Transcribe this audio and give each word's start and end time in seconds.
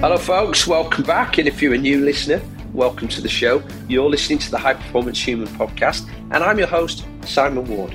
Hello, 0.00 0.16
folks. 0.16 0.66
Welcome 0.66 1.04
back. 1.04 1.36
And 1.36 1.46
if 1.46 1.60
you're 1.60 1.74
a 1.74 1.78
new 1.78 2.02
listener, 2.02 2.40
welcome 2.72 3.06
to 3.08 3.20
the 3.20 3.28
show. 3.28 3.62
You're 3.86 4.08
listening 4.08 4.38
to 4.38 4.50
the 4.50 4.56
High 4.56 4.72
Performance 4.72 5.20
Human 5.20 5.46
podcast, 5.48 6.08
and 6.30 6.42
I'm 6.42 6.56
your 6.56 6.68
host, 6.68 7.04
Simon 7.26 7.66
Ward. 7.66 7.92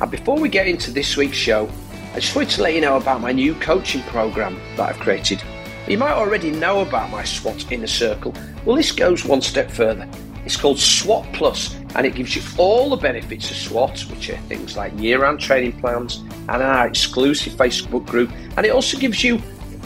And 0.00 0.10
before 0.10 0.36
we 0.36 0.48
get 0.48 0.66
into 0.66 0.90
this 0.90 1.16
week's 1.16 1.36
show, 1.36 1.70
I 2.12 2.18
just 2.18 2.34
wanted 2.34 2.50
to 2.50 2.62
let 2.62 2.74
you 2.74 2.80
know 2.80 2.96
about 2.96 3.20
my 3.20 3.30
new 3.30 3.54
coaching 3.54 4.02
program 4.02 4.58
that 4.76 4.88
I've 4.88 4.98
created. 4.98 5.40
You 5.86 5.96
might 5.96 6.10
already 6.10 6.50
know 6.50 6.80
about 6.80 7.08
my 7.10 7.22
SWOT 7.22 7.70
Inner 7.70 7.86
Circle. 7.86 8.34
Well, 8.64 8.74
this 8.74 8.90
goes 8.90 9.24
one 9.24 9.40
step 9.40 9.70
further. 9.70 10.08
It's 10.44 10.56
called 10.56 10.80
SWOT 10.80 11.24
Plus, 11.34 11.76
and 11.94 12.04
it 12.04 12.16
gives 12.16 12.34
you 12.34 12.42
all 12.58 12.90
the 12.90 12.96
benefits 12.96 13.48
of 13.52 13.56
SWOT, 13.58 14.00
which 14.10 14.28
are 14.28 14.38
things 14.48 14.76
like 14.76 14.92
year 14.98 15.22
round 15.22 15.38
training 15.38 15.78
plans 15.78 16.16
and 16.48 16.64
our 16.64 16.88
exclusive 16.88 17.52
Facebook 17.52 18.06
group. 18.06 18.32
And 18.56 18.66
it 18.66 18.70
also 18.70 18.98
gives 18.98 19.22
you 19.22 19.40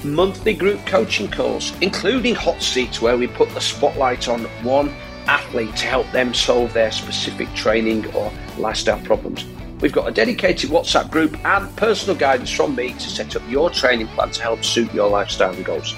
monthly 0.04 0.54
group 0.54 0.84
coaching 0.86 1.30
calls, 1.30 1.72
including 1.80 2.34
hot 2.34 2.62
seats 2.62 3.00
where 3.00 3.16
we 3.16 3.26
put 3.26 3.48
the 3.50 3.60
spotlight 3.60 4.28
on 4.28 4.44
one 4.62 4.92
athlete 5.26 5.74
to 5.76 5.86
help 5.86 6.10
them 6.12 6.34
solve 6.34 6.72
their 6.72 6.90
specific 6.90 7.52
training 7.54 8.12
or 8.14 8.32
lifestyle 8.58 9.00
problems. 9.00 9.44
We've 9.80 9.92
got 9.92 10.08
a 10.08 10.12
dedicated 10.12 10.70
WhatsApp 10.70 11.10
group 11.10 11.36
and 11.44 11.74
personal 11.76 12.16
guidance 12.16 12.50
from 12.50 12.76
me 12.76 12.92
to 12.92 13.10
set 13.10 13.34
up 13.34 13.42
your 13.48 13.70
training 13.70 14.06
plan 14.08 14.30
to 14.30 14.42
help 14.42 14.64
suit 14.64 14.92
your 14.94 15.08
lifestyle 15.08 15.52
and 15.54 15.64
goals. 15.64 15.94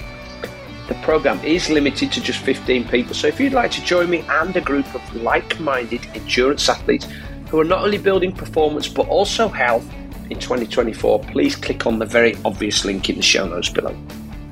The 0.87 0.95
program 0.95 1.39
is 1.43 1.69
limited 1.69 2.11
to 2.11 2.21
just 2.21 2.39
15 2.39 2.87
people, 2.87 3.13
so 3.15 3.27
if 3.27 3.39
you'd 3.39 3.53
like 3.53 3.71
to 3.71 3.83
join 3.83 4.09
me 4.09 4.23
and 4.27 4.55
a 4.55 4.61
group 4.61 4.93
of 4.93 5.15
like 5.15 5.59
minded 5.59 6.05
endurance 6.15 6.69
athletes 6.69 7.07
who 7.49 7.59
are 7.59 7.65
not 7.65 7.83
only 7.83 7.97
building 7.97 8.31
performance 8.31 8.87
but 8.87 9.07
also 9.07 9.47
health 9.47 9.87
in 10.29 10.39
2024, 10.39 11.19
please 11.25 11.55
click 11.55 11.85
on 11.85 11.99
the 11.99 12.05
very 12.05 12.35
obvious 12.45 12.85
link 12.85 13.09
in 13.09 13.17
the 13.17 13.21
show 13.21 13.47
notes 13.47 13.69
below. 13.69 13.95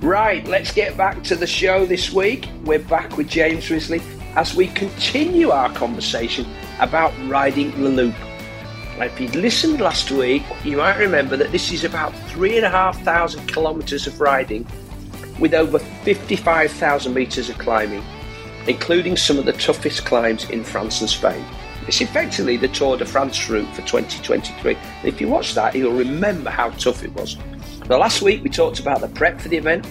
Right, 0.01 0.45
let's 0.47 0.73
get 0.73 0.97
back 0.97 1.23
to 1.23 1.35
the 1.35 1.47
show 1.47 1.85
this 1.85 2.11
week. 2.11 2.49
We're 2.65 2.79
back 2.79 3.17
with 3.17 3.29
James 3.29 3.69
Risley 3.69 4.01
as 4.35 4.53
we 4.53 4.67
continue 4.67 5.49
our 5.49 5.71
conversation 5.73 6.45
about 6.79 7.13
riding 7.29 7.71
the 7.71 7.89
loop. 7.89 8.15
If 8.97 9.19
you 9.19 9.27
listened 9.29 9.81
last 9.81 10.11
week, 10.11 10.43
you 10.63 10.77
might 10.77 10.97
remember 10.97 11.37
that 11.37 11.51
this 11.51 11.71
is 11.71 11.83
about 11.83 12.13
three 12.29 12.57
and 12.57 12.65
a 12.65 12.69
half 12.69 13.01
thousand 13.03 13.47
kilometres 13.47 14.05
of 14.07 14.19
riding 14.19 14.67
with 15.39 15.53
over 15.53 15.79
55,000 15.79 17.13
metres 17.13 17.49
of 17.49 17.57
climbing, 17.57 18.03
including 18.67 19.17
some 19.17 19.39
of 19.39 19.45
the 19.45 19.53
toughest 19.53 20.05
climbs 20.05 20.49
in 20.49 20.63
France 20.63 21.01
and 21.01 21.09
Spain. 21.09 21.43
It's 21.87 21.99
effectively 21.99 22.57
the 22.57 22.69
Tour 22.69 22.97
de 22.97 23.05
France 23.05 23.49
route 23.49 23.67
for 23.75 23.81
2023. 23.81 24.75
And 24.75 25.07
if 25.07 25.19
you 25.19 25.27
watch 25.27 25.53
that, 25.55 25.75
you'll 25.75 25.93
remember 25.93 26.49
how 26.49 26.69
tough 26.71 27.03
it 27.03 27.13
was. 27.13 27.37
Now, 27.89 27.97
last 27.97 28.21
week 28.21 28.43
we 28.43 28.49
talked 28.49 28.79
about 28.79 29.01
the 29.01 29.09
prep 29.09 29.41
for 29.41 29.49
the 29.49 29.57
event 29.57 29.85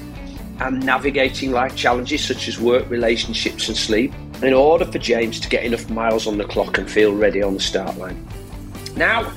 and 0.61 0.85
navigating 0.85 1.51
life 1.51 1.77
challenges 1.77 2.25
such 2.25 2.49
as 2.49 2.59
work, 2.59 2.89
relationships, 2.89 3.69
and 3.69 3.77
sleep 3.77 4.13
in 4.43 4.55
order 4.55 4.85
for 4.85 4.99
James 4.99 5.39
to 5.41 5.49
get 5.49 5.65
enough 5.65 5.91
miles 5.91 6.27
on 6.27 6.39
the 6.39 6.45
clock 6.45 6.79
and 6.79 6.91
feel 6.91 7.15
ready 7.15 7.43
on 7.43 7.55
the 7.55 7.61
start 7.61 7.97
line. 7.99 8.27
Now, 8.97 9.31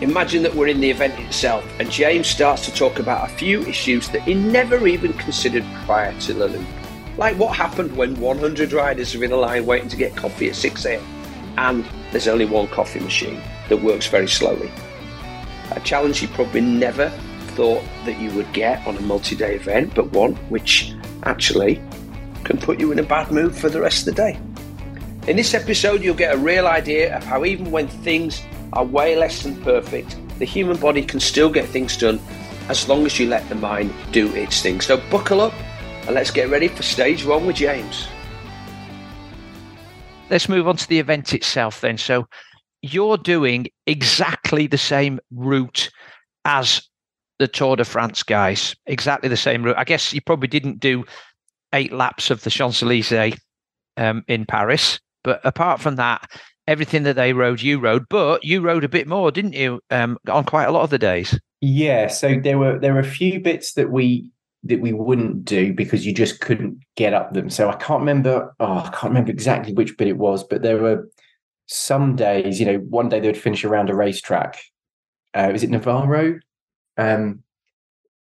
imagine 0.00 0.42
that 0.44 0.54
we're 0.54 0.68
in 0.68 0.80
the 0.80 0.90
event 0.90 1.18
itself, 1.18 1.64
and 1.78 1.90
James 1.90 2.28
starts 2.28 2.64
to 2.66 2.74
talk 2.74 2.98
about 2.98 3.28
a 3.28 3.34
few 3.34 3.62
issues 3.62 4.08
that 4.10 4.22
he 4.22 4.34
never 4.34 4.86
even 4.86 5.12
considered 5.14 5.64
prior 5.84 6.18
to 6.20 6.32
the 6.32 6.48
loop. 6.48 6.66
Like 7.16 7.36
what 7.38 7.56
happened 7.56 7.96
when 7.96 8.18
100 8.20 8.72
riders 8.72 9.14
are 9.14 9.24
in 9.24 9.32
a 9.32 9.36
line 9.36 9.66
waiting 9.66 9.88
to 9.88 9.96
get 9.96 10.16
coffee 10.16 10.48
at 10.48 10.54
6am, 10.54 11.02
and 11.60 11.84
there's 12.10 12.26
only 12.26 12.46
one 12.46 12.66
coffee 12.68 13.00
machine 13.00 13.40
that 13.68 13.82
works 13.82 14.06
very 14.06 14.26
slowly. 14.26 14.70
A 15.72 15.80
challenge 15.80 16.22
you 16.22 16.28
probably 16.28 16.62
never 16.62 17.10
thought 17.54 17.84
that 18.06 18.18
you 18.18 18.30
would 18.32 18.50
get 18.54 18.84
on 18.86 18.96
a 18.96 19.00
multi 19.02 19.36
day 19.36 19.56
event, 19.56 19.94
but 19.94 20.10
one 20.12 20.34
which 20.48 20.94
actually 21.24 21.76
can 22.44 22.56
put 22.56 22.80
you 22.80 22.90
in 22.92 22.98
a 22.98 23.02
bad 23.02 23.30
mood 23.30 23.54
for 23.54 23.68
the 23.68 23.80
rest 23.80 24.08
of 24.08 24.16
the 24.16 24.22
day. 24.22 24.40
In 25.28 25.36
this 25.36 25.52
episode, 25.52 26.02
you'll 26.02 26.14
get 26.14 26.34
a 26.34 26.38
real 26.38 26.66
idea 26.66 27.14
of 27.14 27.24
how 27.24 27.44
even 27.44 27.70
when 27.70 27.88
things 27.88 28.42
are 28.72 28.84
way 28.84 29.14
less 29.14 29.42
than 29.42 29.62
perfect, 29.62 30.16
the 30.38 30.46
human 30.46 30.78
body 30.78 31.02
can 31.02 31.20
still 31.20 31.50
get 31.50 31.68
things 31.68 31.94
done 31.94 32.18
as 32.70 32.88
long 32.88 33.04
as 33.04 33.18
you 33.18 33.28
let 33.28 33.46
the 33.50 33.54
mind 33.54 33.92
do 34.12 34.34
its 34.34 34.62
thing. 34.62 34.80
So 34.80 34.96
buckle 35.10 35.42
up 35.42 35.52
and 36.06 36.14
let's 36.14 36.30
get 36.30 36.48
ready 36.48 36.68
for 36.68 36.82
stage 36.82 37.26
one 37.26 37.46
with 37.46 37.56
James. 37.56 38.08
Let's 40.30 40.48
move 40.48 40.68
on 40.68 40.76
to 40.76 40.88
the 40.88 40.98
event 40.98 41.34
itself 41.34 41.80
then. 41.80 41.98
So 41.98 42.26
you're 42.82 43.18
doing 43.18 43.68
exactly 43.86 44.66
the 44.66 44.78
same 44.78 45.20
route 45.30 45.90
as 46.44 46.88
the 47.38 47.48
Tour 47.48 47.76
de 47.76 47.84
France 47.84 48.22
guys, 48.22 48.76
exactly 48.86 49.28
the 49.28 49.36
same 49.36 49.62
route. 49.62 49.78
I 49.78 49.84
guess 49.84 50.12
you 50.12 50.20
probably 50.20 50.48
didn't 50.48 50.80
do 50.80 51.04
eight 51.72 51.92
laps 51.92 52.30
of 52.30 52.42
the 52.42 52.50
Champs 52.50 52.82
Elysees 52.82 53.36
um, 53.96 54.24
in 54.28 54.46
Paris. 54.46 55.00
But 55.22 55.40
apart 55.44 55.80
from 55.80 55.96
that, 55.96 56.30
everything 56.66 57.02
that 57.02 57.16
they 57.16 57.32
rode, 57.32 57.60
you 57.60 57.78
rode. 57.78 58.06
But 58.08 58.44
you 58.44 58.60
rode 58.60 58.84
a 58.84 58.88
bit 58.88 59.06
more, 59.06 59.30
didn't 59.30 59.54
you? 59.54 59.80
Um, 59.90 60.18
on 60.28 60.44
quite 60.44 60.64
a 60.64 60.70
lot 60.70 60.82
of 60.82 60.90
the 60.90 60.98
days. 60.98 61.38
Yeah. 61.60 62.08
So 62.08 62.40
there 62.42 62.58
were 62.58 62.78
there 62.78 62.94
were 62.94 63.00
a 63.00 63.04
few 63.04 63.40
bits 63.40 63.74
that 63.74 63.90
we 63.90 64.30
that 64.64 64.80
we 64.80 64.92
wouldn't 64.92 65.44
do 65.44 65.72
because 65.72 66.04
you 66.06 66.12
just 66.12 66.40
couldn't 66.40 66.78
get 66.96 67.14
up 67.14 67.32
them. 67.32 67.48
So 67.48 67.68
I 67.68 67.76
can't 67.76 68.00
remember. 68.00 68.54
Oh, 68.60 68.78
I 68.78 68.90
can't 68.90 69.10
remember 69.10 69.30
exactly 69.30 69.72
which 69.72 69.96
bit 69.96 70.08
it 70.08 70.18
was, 70.18 70.44
but 70.44 70.62
there 70.62 70.78
were 70.78 71.08
some 71.66 72.16
days. 72.16 72.60
You 72.60 72.66
know, 72.66 72.78
one 72.78 73.08
day 73.08 73.20
they 73.20 73.28
would 73.28 73.38
finish 73.38 73.64
around 73.64 73.90
a 73.90 73.94
racetrack. 73.94 74.58
Uh, 75.34 75.50
is 75.54 75.62
it 75.62 75.70
Navarro? 75.70 76.40
Um, 76.98 77.42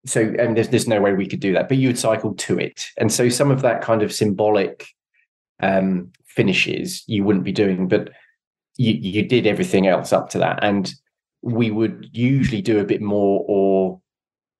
so 0.06 0.22
and 0.22 0.58
there's 0.58 0.70
there's 0.70 0.88
no 0.88 1.02
way 1.02 1.14
we 1.14 1.28
could 1.28 1.40
do 1.40 1.54
that, 1.54 1.70
but 1.70 1.78
you 1.78 1.90
would 1.90 2.00
cycle 2.00 2.34
to 2.34 2.60
it, 2.60 2.88
and 2.98 3.12
so 3.12 3.30
some 3.30 3.52
of 3.52 3.62
that 3.62 3.82
kind 3.82 4.02
of 4.02 4.12
symbolic 4.12 4.88
um, 5.62 6.12
finishes 6.26 7.04
you 7.08 7.24
wouldn't 7.24 7.46
be 7.46 7.52
doing, 7.52 7.88
but 7.88 8.10
you, 8.78 8.94
you 8.94 9.24
did 9.24 9.48
everything 9.48 9.88
else 9.88 10.12
up 10.14 10.30
to 10.30 10.40
that. 10.40 10.64
And 10.64 10.94
we 11.42 11.72
would 11.72 12.10
usually 12.12 12.62
do 12.62 12.80
a 12.80 12.86
bit 12.86 13.02
more 13.02 13.46
or 13.48 14.02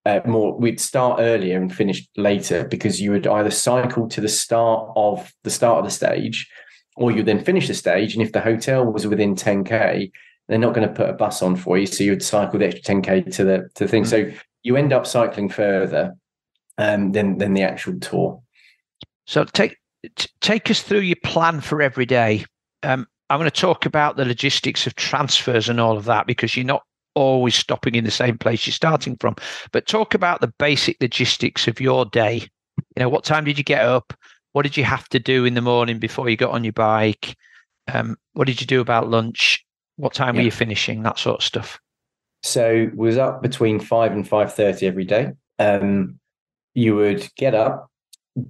uh, 0.06 0.20
more, 0.26 0.58
we'd 0.58 0.80
start 0.80 1.20
earlier 1.22 1.58
and 1.58 1.74
finish 1.74 2.06
later 2.18 2.68
because 2.68 3.02
you 3.02 3.12
would 3.12 3.26
either 3.26 3.52
cycle 3.52 4.08
to 4.10 4.20
the 4.20 4.28
start 4.28 4.92
of 4.96 5.32
the 5.44 5.50
start 5.50 5.80
of 5.80 5.86
the 5.86 5.92
stage 5.92 6.50
or 6.96 7.12
you 7.12 7.24
then 7.24 7.44
finish 7.44 7.68
the 7.68 7.74
stage. 7.74 8.14
And 8.14 8.22
if 8.22 8.34
the 8.34 8.42
hotel 8.42 8.86
was 8.86 9.08
within 9.08 9.36
10K, 9.36 10.12
they're 10.48 10.58
not 10.58 10.74
going 10.74 10.88
to 10.88 10.94
put 10.94 11.10
a 11.10 11.14
bus 11.14 11.42
on 11.42 11.56
for 11.56 11.78
you. 11.78 11.86
So 11.86 12.04
you 12.04 12.12
would 12.12 12.24
cycle 12.24 12.60
the 12.60 12.68
extra 12.68 12.96
10K 12.96 13.34
to 13.36 13.44
the, 13.44 13.70
to 13.76 13.86
the 13.86 13.88
thing. 13.88 14.04
Mm-hmm. 14.04 14.32
So 14.32 14.40
you 14.64 14.76
end 14.76 14.92
up 14.92 15.08
cycling 15.08 15.50
further 15.50 16.14
um, 16.78 17.14
than, 17.14 17.38
than 17.38 17.54
the 17.54 17.64
actual 17.64 17.98
tour. 18.00 18.42
So 19.26 19.46
take, 19.46 19.78
take 20.42 20.70
us 20.70 20.82
through 20.82 21.00
your 21.00 21.18
plan 21.24 21.62
for 21.62 21.82
every 21.82 22.06
day. 22.06 22.46
Um, 22.84 23.08
I'm 23.30 23.40
going 23.40 23.50
to 23.50 23.62
talk 23.62 23.86
about 23.86 24.18
the 24.18 24.26
logistics 24.26 24.86
of 24.86 24.96
transfers 24.96 25.70
and 25.70 25.80
all 25.80 25.98
of 25.98 26.06
that 26.06 26.28
because 26.28 26.58
you're 26.58 26.66
not 26.66 26.84
always 27.16 27.56
stopping 27.56 27.96
in 27.96 28.04
the 28.04 28.12
same 28.12 28.38
place 28.38 28.66
you're 28.66 28.74
starting 28.74 29.18
from. 29.18 29.36
But 29.72 29.88
talk 29.88 30.14
about 30.14 30.42
the 30.42 30.54
basic 30.60 30.98
logistics 31.02 31.68
of 31.68 31.80
your 31.80 32.06
day. 32.06 32.48
You 32.96 33.00
know, 33.00 33.10
what 33.10 33.24
time 33.24 33.46
did 33.46 33.58
you 33.58 33.64
get 33.64 33.86
up? 33.86 34.14
What 34.54 34.64
did 34.64 34.78
you 34.78 34.84
have 34.84 35.10
to 35.10 35.20
do 35.20 35.46
in 35.46 35.56
the 35.56 35.62
morning 35.62 36.00
before 36.00 36.30
you 36.30 36.38
got 36.38 36.52
on 36.52 36.64
your 36.64 36.74
bike? 36.74 37.36
Um, 37.92 38.18
what 38.34 38.48
did 38.48 38.62
you 38.62 38.68
do 38.68 38.82
about 38.82 39.10
lunch? 39.10 39.66
What 39.98 40.14
time 40.14 40.36
yeah. 40.36 40.42
were 40.42 40.46
you 40.46 40.52
finishing? 40.52 41.04
That 41.04 41.20
sort 41.20 41.40
of 41.40 41.44
stuff. 41.44 41.80
So 42.44 42.90
was 42.96 43.18
up 43.18 43.42
between 43.42 43.80
five 43.80 44.12
and 44.12 44.28
five 44.28 44.54
thirty 44.54 44.86
every 44.86 45.06
day. 45.06 45.32
Um, 45.60 46.20
you 46.74 46.96
would 46.96 47.28
get 47.36 47.56
up, 47.56 47.90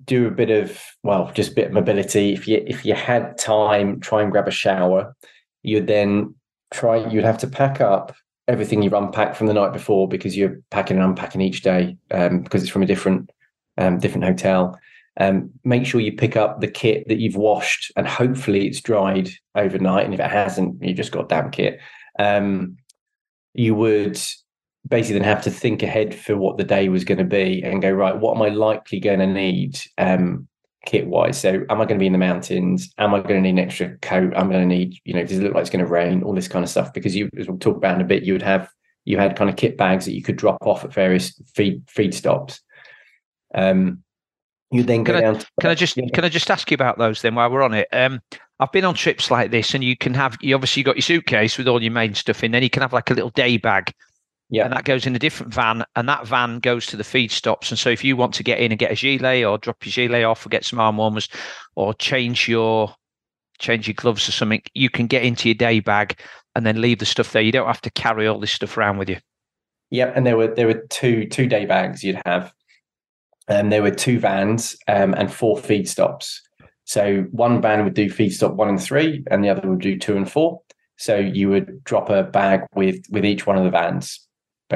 do 0.05 0.27
a 0.27 0.31
bit 0.31 0.49
of 0.49 0.81
well, 1.03 1.31
just 1.33 1.51
a 1.51 1.55
bit 1.55 1.67
of 1.67 1.73
mobility. 1.73 2.33
If 2.33 2.47
you 2.47 2.63
if 2.65 2.85
you 2.85 2.95
had 2.95 3.37
time, 3.37 3.99
try 3.99 4.21
and 4.21 4.31
grab 4.31 4.47
a 4.47 4.51
shower. 4.51 5.15
You'd 5.61 5.87
then 5.87 6.35
try. 6.71 7.07
You'd 7.07 7.23
have 7.23 7.37
to 7.39 7.47
pack 7.47 7.81
up 7.81 8.15
everything 8.47 8.81
you've 8.81 8.93
unpacked 8.93 9.37
from 9.37 9.47
the 9.47 9.53
night 9.53 9.73
before 9.73 10.07
because 10.07 10.35
you're 10.35 10.59
packing 10.69 10.97
and 10.97 11.05
unpacking 11.05 11.41
each 11.41 11.61
day 11.61 11.97
um, 12.11 12.41
because 12.41 12.61
it's 12.61 12.71
from 12.71 12.83
a 12.83 12.87
different 12.87 13.29
um, 13.77 13.99
different 13.99 14.25
hotel. 14.25 14.79
Um, 15.19 15.51
make 15.63 15.85
sure 15.85 16.01
you 16.01 16.13
pick 16.13 16.35
up 16.35 16.59
the 16.59 16.67
kit 16.67 17.07
that 17.07 17.19
you've 17.19 17.35
washed 17.35 17.91
and 17.95 18.07
hopefully 18.07 18.67
it's 18.67 18.81
dried 18.81 19.29
overnight. 19.55 20.05
And 20.05 20.13
if 20.13 20.19
it 20.19 20.29
hasn't, 20.29 20.81
you 20.83 20.93
just 20.93 21.11
got 21.11 21.29
damn 21.29 21.51
kit. 21.51 21.79
Um, 22.17 22.77
you 23.53 23.75
would 23.75 24.19
basically 24.87 25.19
then 25.19 25.27
have 25.27 25.43
to 25.43 25.51
think 25.51 25.83
ahead 25.83 26.13
for 26.13 26.35
what 26.35 26.57
the 26.57 26.63
day 26.63 26.89
was 26.89 27.03
going 27.03 27.17
to 27.17 27.23
be 27.23 27.61
and 27.63 27.81
go 27.81 27.91
right 27.91 28.19
what 28.19 28.35
am 28.35 28.41
i 28.41 28.49
likely 28.49 28.99
going 28.99 29.19
to 29.19 29.27
need 29.27 29.79
um, 29.97 30.47
kit 30.85 31.07
wise 31.07 31.39
so 31.39 31.63
am 31.69 31.79
i 31.79 31.85
going 31.85 31.97
to 31.97 31.99
be 31.99 32.07
in 32.07 32.11
the 32.11 32.17
mountains? 32.17 32.93
Am 32.97 33.13
i 33.13 33.19
going 33.19 33.35
to 33.35 33.41
need 33.41 33.51
an 33.51 33.59
extra 33.59 33.97
coat? 33.99 34.33
I'm 34.35 34.49
going 34.49 34.67
to 34.67 34.75
need 34.75 34.97
you 35.05 35.13
know 35.13 35.23
does 35.23 35.39
it 35.39 35.43
look 35.43 35.53
like 35.53 35.61
it's 35.61 35.69
going 35.69 35.83
to 35.83 35.89
rain? 35.89 36.23
All 36.23 36.33
this 36.33 36.47
kind 36.47 36.63
of 36.63 36.69
stuff. 36.69 36.93
Because 36.93 37.15
you 37.15 37.29
as 37.37 37.47
we'll 37.47 37.57
talk 37.57 37.77
about 37.77 37.95
in 37.95 38.01
a 38.01 38.05
bit 38.05 38.23
you 38.23 38.33
would 38.33 38.41
have 38.41 38.69
you 39.05 39.17
had 39.17 39.35
kind 39.35 39.49
of 39.49 39.55
kit 39.55 39.77
bags 39.77 40.05
that 40.05 40.13
you 40.13 40.21
could 40.21 40.35
drop 40.35 40.57
off 40.65 40.83
at 40.83 40.93
various 40.93 41.41
feed 41.53 41.83
feed 41.87 42.13
stops. 42.13 42.61
Um 43.55 44.03
you 44.71 44.83
then 44.83 45.05
can 45.05 45.21
go 45.21 45.29
I, 45.29 45.33
to, 45.33 45.45
can 45.61 45.69
i 45.69 45.75
just 45.75 45.95
yeah. 45.95 46.07
can 46.13 46.25
i 46.25 46.29
just 46.29 46.49
ask 46.49 46.71
you 46.71 46.75
about 46.75 46.97
those 46.97 47.21
then 47.21 47.35
while 47.35 47.49
we're 47.49 47.63
on 47.63 47.73
it? 47.73 47.87
Um 47.91 48.21
I've 48.59 48.71
been 48.71 48.85
on 48.85 48.93
trips 48.93 49.29
like 49.29 49.51
this, 49.51 49.73
and 49.73 49.83
you 49.83 49.97
can 49.97 50.13
have 50.13 50.37
you 50.39 50.55
obviously 50.55 50.83
got 50.83 50.95
your 50.95 51.01
suitcase 51.01 51.57
with 51.57 51.67
all 51.67 51.81
your 51.81 51.91
main 51.91 52.13
stuff 52.13 52.43
in. 52.43 52.51
Then 52.51 52.63
you 52.63 52.69
can 52.69 52.81
have 52.81 52.93
like 52.93 53.09
a 53.09 53.13
little 53.13 53.31
day 53.31 53.57
bag 53.57 53.93
Yeah. 54.49 54.65
And 54.65 54.73
that 54.73 54.83
goes 54.83 55.05
in 55.05 55.15
a 55.15 55.19
different 55.19 55.53
van, 55.53 55.83
and 55.95 56.07
that 56.07 56.27
van 56.27 56.59
goes 56.59 56.85
to 56.87 56.97
the 56.97 57.03
feed 57.03 57.31
stops. 57.31 57.71
And 57.71 57.79
so, 57.79 57.89
if 57.89 58.03
you 58.03 58.15
want 58.15 58.33
to 58.35 58.43
get 58.43 58.59
in 58.59 58.71
and 58.71 58.79
get 58.79 58.91
a 58.91 58.95
gilet, 58.95 59.45
or 59.45 59.57
drop 59.57 59.85
your 59.85 59.91
gilet 59.91 60.23
off, 60.23 60.45
or 60.45 60.49
get 60.49 60.65
some 60.65 60.79
arm 60.79 60.97
warmers, 60.97 61.27
or 61.75 61.93
change 61.93 62.47
your 62.47 62.93
change 63.59 63.87
your 63.87 63.93
gloves 63.93 64.27
or 64.27 64.31
something, 64.31 64.61
you 64.73 64.89
can 64.89 65.07
get 65.07 65.23
into 65.23 65.47
your 65.47 65.55
day 65.55 65.79
bag 65.79 66.19
and 66.55 66.65
then 66.65 66.81
leave 66.81 66.99
the 66.99 67.05
stuff 67.05 67.31
there. 67.31 67.41
You 67.41 67.51
don't 67.51 67.67
have 67.67 67.81
to 67.81 67.91
carry 67.91 68.27
all 68.27 68.39
this 68.39 68.51
stuff 68.51 68.77
around 68.77 68.97
with 68.97 69.09
you. 69.09 69.17
Yep, 69.91 70.13
and 70.15 70.25
there 70.25 70.37
were 70.37 70.53
there 70.53 70.67
were 70.67 70.85
two 70.89 71.27
two 71.27 71.47
day 71.47 71.65
bags 71.65 72.03
you'd 72.03 72.21
have. 72.25 72.51
And 73.47 73.65
um, 73.65 73.69
there 73.71 73.81
were 73.81 73.91
two 73.91 74.19
vans 74.19 74.75
um, 74.87 75.13
and 75.15 75.31
four 75.31 75.57
feed 75.57 75.89
stops. 75.89 76.41
So 76.85 77.23
one 77.31 77.61
van 77.61 77.83
would 77.83 77.93
do 77.93 78.09
feed 78.09 78.29
stop 78.29 78.53
one 78.53 78.69
and 78.69 78.81
three, 78.81 79.23
and 79.29 79.43
the 79.43 79.49
other 79.49 79.67
would 79.69 79.81
do 79.81 79.97
two 79.97 80.15
and 80.15 80.29
four. 80.29 80.61
So 80.97 81.17
you 81.17 81.49
would 81.49 81.83
drop 81.83 82.09
a 82.09 82.23
bag 82.23 82.61
with 82.73 83.03
with 83.09 83.25
each 83.25 83.45
one 83.45 83.57
of 83.57 83.63
the 83.63 83.69
vans, 83.69 84.25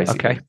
basically. 0.06 0.30
Okay. 0.30 0.40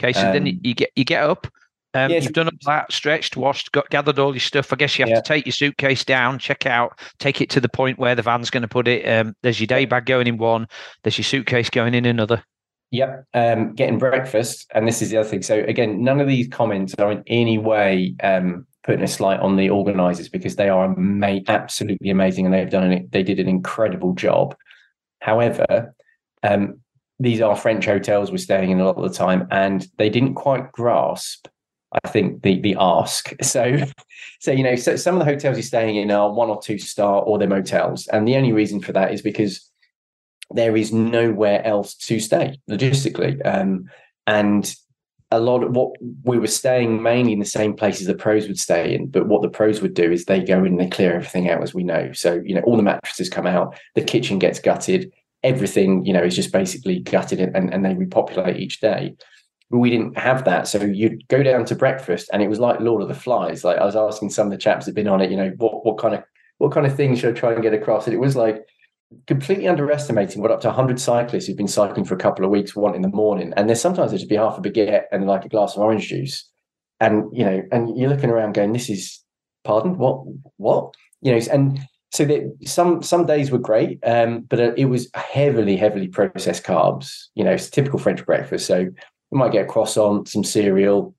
Okay. 0.00 0.12
So 0.12 0.26
um, 0.26 0.32
then 0.32 0.46
you 0.46 0.74
get 0.74 0.90
you 0.96 1.04
get 1.04 1.22
up. 1.22 1.46
Um, 1.94 2.10
yeah, 2.10 2.18
you've 2.18 2.32
done 2.32 2.48
all 2.48 2.58
that, 2.66 2.92
stretched, 2.92 3.36
washed, 3.36 3.70
got 3.70 3.88
gathered 3.88 4.18
all 4.18 4.34
your 4.34 4.40
stuff. 4.40 4.72
I 4.72 4.76
guess 4.76 4.98
you 4.98 5.04
have 5.04 5.10
yeah. 5.10 5.20
to 5.20 5.22
take 5.22 5.46
your 5.46 5.52
suitcase 5.52 6.04
down, 6.04 6.40
check 6.40 6.66
out, 6.66 6.98
take 7.20 7.40
it 7.40 7.48
to 7.50 7.60
the 7.60 7.68
point 7.68 8.00
where 8.00 8.16
the 8.16 8.22
van's 8.22 8.50
going 8.50 8.62
to 8.62 8.68
put 8.68 8.88
it. 8.88 9.08
Um, 9.08 9.36
there's 9.42 9.60
your 9.60 9.68
day 9.68 9.84
bag 9.84 10.06
going 10.06 10.26
in 10.26 10.36
one. 10.36 10.66
There's 11.04 11.16
your 11.16 11.24
suitcase 11.24 11.70
going 11.70 11.94
in 11.94 12.04
another. 12.04 12.42
Yep. 12.90 13.26
Um, 13.34 13.74
getting 13.74 13.98
breakfast, 13.98 14.70
and 14.74 14.88
this 14.88 15.02
is 15.02 15.10
the 15.10 15.18
other 15.18 15.28
thing. 15.28 15.42
So 15.42 15.60
again, 15.60 16.02
none 16.02 16.20
of 16.20 16.26
these 16.26 16.48
comments 16.48 16.94
are 16.94 17.12
in 17.12 17.22
any 17.28 17.58
way 17.58 18.16
um, 18.24 18.66
putting 18.82 19.02
a 19.02 19.08
slight 19.08 19.40
on 19.40 19.56
the 19.56 19.70
organisers 19.70 20.28
because 20.28 20.56
they 20.56 20.68
are 20.68 20.84
ama- 20.84 21.42
absolutely 21.46 22.10
amazing, 22.10 22.44
and 22.44 22.52
they've 22.52 22.70
done 22.70 22.90
it. 22.92 23.12
They 23.12 23.22
did 23.22 23.38
an 23.38 23.48
incredible 23.48 24.14
job. 24.14 24.56
However, 25.20 25.94
um, 26.42 26.80
these 27.18 27.40
are 27.40 27.56
French 27.56 27.84
hotels 27.84 28.30
we're 28.30 28.38
staying 28.38 28.70
in 28.70 28.80
a 28.80 28.84
lot 28.84 28.96
of 28.96 29.02
the 29.02 29.16
time, 29.16 29.46
and 29.50 29.86
they 29.98 30.10
didn't 30.10 30.34
quite 30.34 30.72
grasp. 30.72 31.48
I 32.04 32.08
think 32.08 32.42
the 32.42 32.60
the 32.60 32.76
ask. 32.78 33.32
So, 33.42 33.84
so 34.40 34.50
you 34.50 34.64
know, 34.64 34.74
so 34.74 34.96
some 34.96 35.14
of 35.14 35.20
the 35.20 35.24
hotels 35.24 35.56
you're 35.56 35.62
staying 35.62 35.96
in 35.96 36.10
are 36.10 36.32
one 36.32 36.48
or 36.48 36.60
two 36.60 36.78
star 36.78 37.22
or 37.22 37.38
they're 37.38 37.48
motels, 37.48 38.06
and 38.08 38.26
the 38.26 38.36
only 38.36 38.52
reason 38.52 38.80
for 38.80 38.92
that 38.92 39.12
is 39.12 39.22
because 39.22 39.70
there 40.50 40.76
is 40.76 40.92
nowhere 40.92 41.64
else 41.64 41.94
to 41.94 42.18
stay 42.20 42.58
logistically, 42.68 43.40
um, 43.46 43.88
and 44.26 44.74
a 45.30 45.40
lot 45.40 45.64
of 45.64 45.74
what 45.74 45.92
we 46.22 46.38
were 46.38 46.46
staying 46.46 47.02
mainly 47.02 47.32
in 47.32 47.40
the 47.40 47.44
same 47.44 47.74
places 47.74 48.06
the 48.06 48.14
pros 48.14 48.46
would 48.46 48.58
stay 48.58 48.94
in. 48.94 49.08
But 49.08 49.26
what 49.26 49.42
the 49.42 49.48
pros 49.48 49.80
would 49.80 49.94
do 49.94 50.12
is 50.12 50.24
they 50.24 50.40
go 50.40 50.58
in 50.60 50.66
and 50.66 50.80
they 50.80 50.88
clear 50.88 51.14
everything 51.14 51.48
out, 51.48 51.62
as 51.62 51.74
we 51.74 51.84
know. 51.84 52.12
So 52.12 52.42
you 52.44 52.54
know, 52.54 52.60
all 52.62 52.76
the 52.76 52.82
mattresses 52.82 53.28
come 53.28 53.46
out, 53.46 53.76
the 53.94 54.02
kitchen 54.02 54.38
gets 54.38 54.58
gutted, 54.58 55.12
everything 55.44 56.04
you 56.04 56.12
know 56.12 56.22
is 56.22 56.34
just 56.34 56.52
basically 56.52 56.98
gutted 56.98 57.38
and, 57.40 57.72
and 57.72 57.84
they 57.84 57.94
repopulate 57.94 58.56
each 58.56 58.80
day 58.80 59.14
but 59.70 59.78
we 59.78 59.90
didn't 59.90 60.16
have 60.16 60.44
that. 60.44 60.68
So 60.68 60.82
you'd 60.82 61.26
go 61.28 61.42
down 61.42 61.64
to 61.64 61.74
breakfast 61.74 62.28
and 62.32 62.42
it 62.42 62.48
was 62.48 62.60
like 62.60 62.80
Lord 62.80 63.02
of 63.02 63.08
the 63.08 63.14
Flies. 63.14 63.64
Like 63.64 63.78
I 63.78 63.84
was 63.84 63.96
asking 63.96 64.30
some 64.30 64.46
of 64.46 64.50
the 64.52 64.58
chaps 64.58 64.86
that 64.86 64.94
been 64.94 65.08
on 65.08 65.20
it, 65.20 65.30
you 65.30 65.36
know, 65.36 65.52
what 65.56 65.84
what 65.84 65.98
kind 65.98 66.14
of 66.14 66.22
what 66.58 66.72
kind 66.72 66.86
of 66.86 66.94
things 66.94 67.18
should 67.18 67.36
I 67.36 67.38
try 67.38 67.52
and 67.52 67.62
get 67.62 67.74
across? 67.74 68.06
And 68.06 68.14
it 68.14 68.20
was 68.20 68.36
like 68.36 68.64
completely 69.26 69.68
underestimating 69.68 70.42
what 70.42 70.50
up 70.50 70.60
to 70.62 70.68
100 70.68 71.00
cyclists 71.00 71.46
who've 71.46 71.56
been 71.56 71.68
cycling 71.68 72.04
for 72.04 72.14
a 72.14 72.18
couple 72.18 72.44
of 72.44 72.50
weeks 72.50 72.76
want 72.76 72.96
in 72.96 73.02
the 73.02 73.08
morning. 73.08 73.52
And 73.56 73.68
there's 73.68 73.80
sometimes 73.80 74.10
there'd 74.10 74.28
be 74.28 74.36
half 74.36 74.58
a 74.58 74.60
baguette 74.60 75.04
and 75.12 75.26
like 75.26 75.44
a 75.44 75.48
glass 75.48 75.74
of 75.74 75.82
orange 75.82 76.08
juice. 76.08 76.48
And, 77.00 77.24
you 77.32 77.44
know, 77.44 77.62
and 77.72 77.98
you're 77.98 78.10
looking 78.10 78.30
around 78.30 78.54
going, 78.54 78.72
this 78.72 78.88
is, 78.88 79.22
pardon, 79.64 79.98
what, 79.98 80.24
what? 80.56 80.94
You 81.20 81.32
know, 81.32 81.40
and 81.52 81.80
so 82.14 82.24
that 82.24 82.56
some 82.64 83.02
some 83.02 83.26
days 83.26 83.50
were 83.50 83.58
great, 83.58 83.98
um, 84.06 84.42
but 84.42 84.60
it 84.60 84.84
was 84.84 85.10
heavily, 85.14 85.76
heavily 85.76 86.06
processed 86.06 86.62
carbs. 86.62 87.24
You 87.34 87.42
know, 87.42 87.50
it's 87.50 87.68
typical 87.68 87.98
French 87.98 88.24
breakfast. 88.24 88.66
So 88.66 88.88
we 89.32 89.38
might 89.38 89.50
get 89.50 89.64
a 89.64 89.68
croissant, 89.68 90.28
some 90.28 90.44
cereal, 90.44 91.12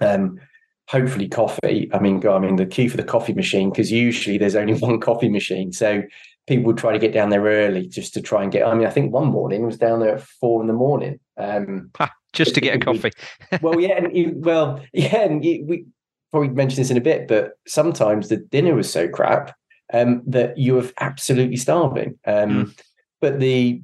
um, 0.00 0.38
hopefully 0.86 1.26
coffee. 1.28 1.90
I 1.92 1.98
mean, 1.98 2.24
I 2.24 2.38
mean 2.38 2.54
the 2.54 2.66
queue 2.66 2.88
for 2.88 2.96
the 2.96 3.02
coffee 3.02 3.32
machine 3.32 3.70
because 3.70 3.90
usually 3.90 4.38
there's 4.38 4.54
only 4.54 4.74
one 4.78 5.00
coffee 5.00 5.28
machine, 5.28 5.72
so 5.72 6.04
people 6.46 6.66
would 6.66 6.78
try 6.78 6.92
to 6.92 7.00
get 7.00 7.12
down 7.12 7.30
there 7.30 7.42
early 7.42 7.88
just 7.88 8.14
to 8.14 8.22
try 8.22 8.44
and 8.44 8.52
get. 8.52 8.64
I 8.64 8.74
mean, 8.74 8.86
I 8.86 8.90
think 8.90 9.12
one 9.12 9.26
morning 9.26 9.66
was 9.66 9.76
down 9.76 9.98
there 9.98 10.14
at 10.14 10.22
four 10.22 10.60
in 10.60 10.68
the 10.68 10.72
morning, 10.72 11.18
um, 11.36 11.90
just 12.32 12.54
to 12.54 12.60
get 12.60 12.76
a 12.76 12.78
coffee. 12.78 13.10
well, 13.60 13.80
yeah, 13.80 14.04
and 14.04 14.44
well, 14.44 14.80
yeah, 14.92 15.22
and 15.22 15.40
we 15.40 15.84
probably 16.30 16.50
mention 16.50 16.76
this 16.76 16.92
in 16.92 16.96
a 16.96 17.00
bit, 17.00 17.26
but 17.26 17.54
sometimes 17.66 18.28
the 18.28 18.36
dinner 18.36 18.76
was 18.76 18.88
so 18.88 19.08
crap 19.08 19.56
um, 19.92 20.22
that 20.26 20.58
you 20.58 20.74
were 20.74 20.90
absolutely 21.00 21.56
starving. 21.56 22.18
Um, 22.26 22.50
mm. 22.50 22.82
But 23.20 23.40
the 23.40 23.82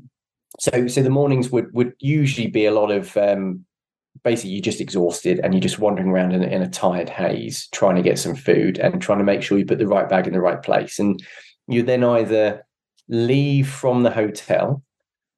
so 0.60 0.86
so 0.86 1.02
the 1.02 1.10
mornings 1.10 1.50
would 1.50 1.72
would 1.74 1.94
usually 1.98 2.46
be 2.46 2.66
a 2.66 2.72
lot 2.72 2.90
of 2.90 3.16
um, 3.16 3.64
basically 4.22 4.50
you're 4.50 4.62
just 4.62 4.80
exhausted 4.80 5.40
and 5.42 5.52
you're 5.52 5.60
just 5.60 5.78
wandering 5.78 6.08
around 6.08 6.32
in, 6.32 6.42
in, 6.42 6.62
a 6.62 6.68
tired 6.68 7.08
haze 7.08 7.68
trying 7.72 7.96
to 7.96 8.02
get 8.02 8.18
some 8.18 8.34
food 8.34 8.78
and 8.78 9.02
trying 9.02 9.18
to 9.18 9.24
make 9.24 9.42
sure 9.42 9.58
you 9.58 9.66
put 9.66 9.78
the 9.78 9.86
right 9.86 10.08
bag 10.08 10.26
in 10.26 10.32
the 10.32 10.40
right 10.40 10.62
place 10.62 10.98
and 10.98 11.22
you 11.66 11.82
then 11.82 12.04
either 12.04 12.64
leave 13.08 13.68
from 13.68 14.02
the 14.02 14.10
hotel 14.10 14.82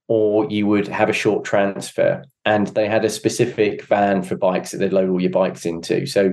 or 0.09 0.49
you 0.51 0.67
would 0.67 0.87
have 0.87 1.09
a 1.09 1.15
short 1.15 1.45
transfer 1.45 2.23
and 2.45 2.69
they 2.69 2.89
had 2.89 3.05
a 3.05 3.11
specific 3.11 3.83
van 3.85 4.23
for 4.23 4.37
bikes 4.37 4.71
that 4.71 4.79
they'd 4.79 4.93
load 4.93 5.09
all 5.09 5.21
your 5.21 5.31
bikes 5.31 5.65
into 5.65 6.07
so 6.07 6.33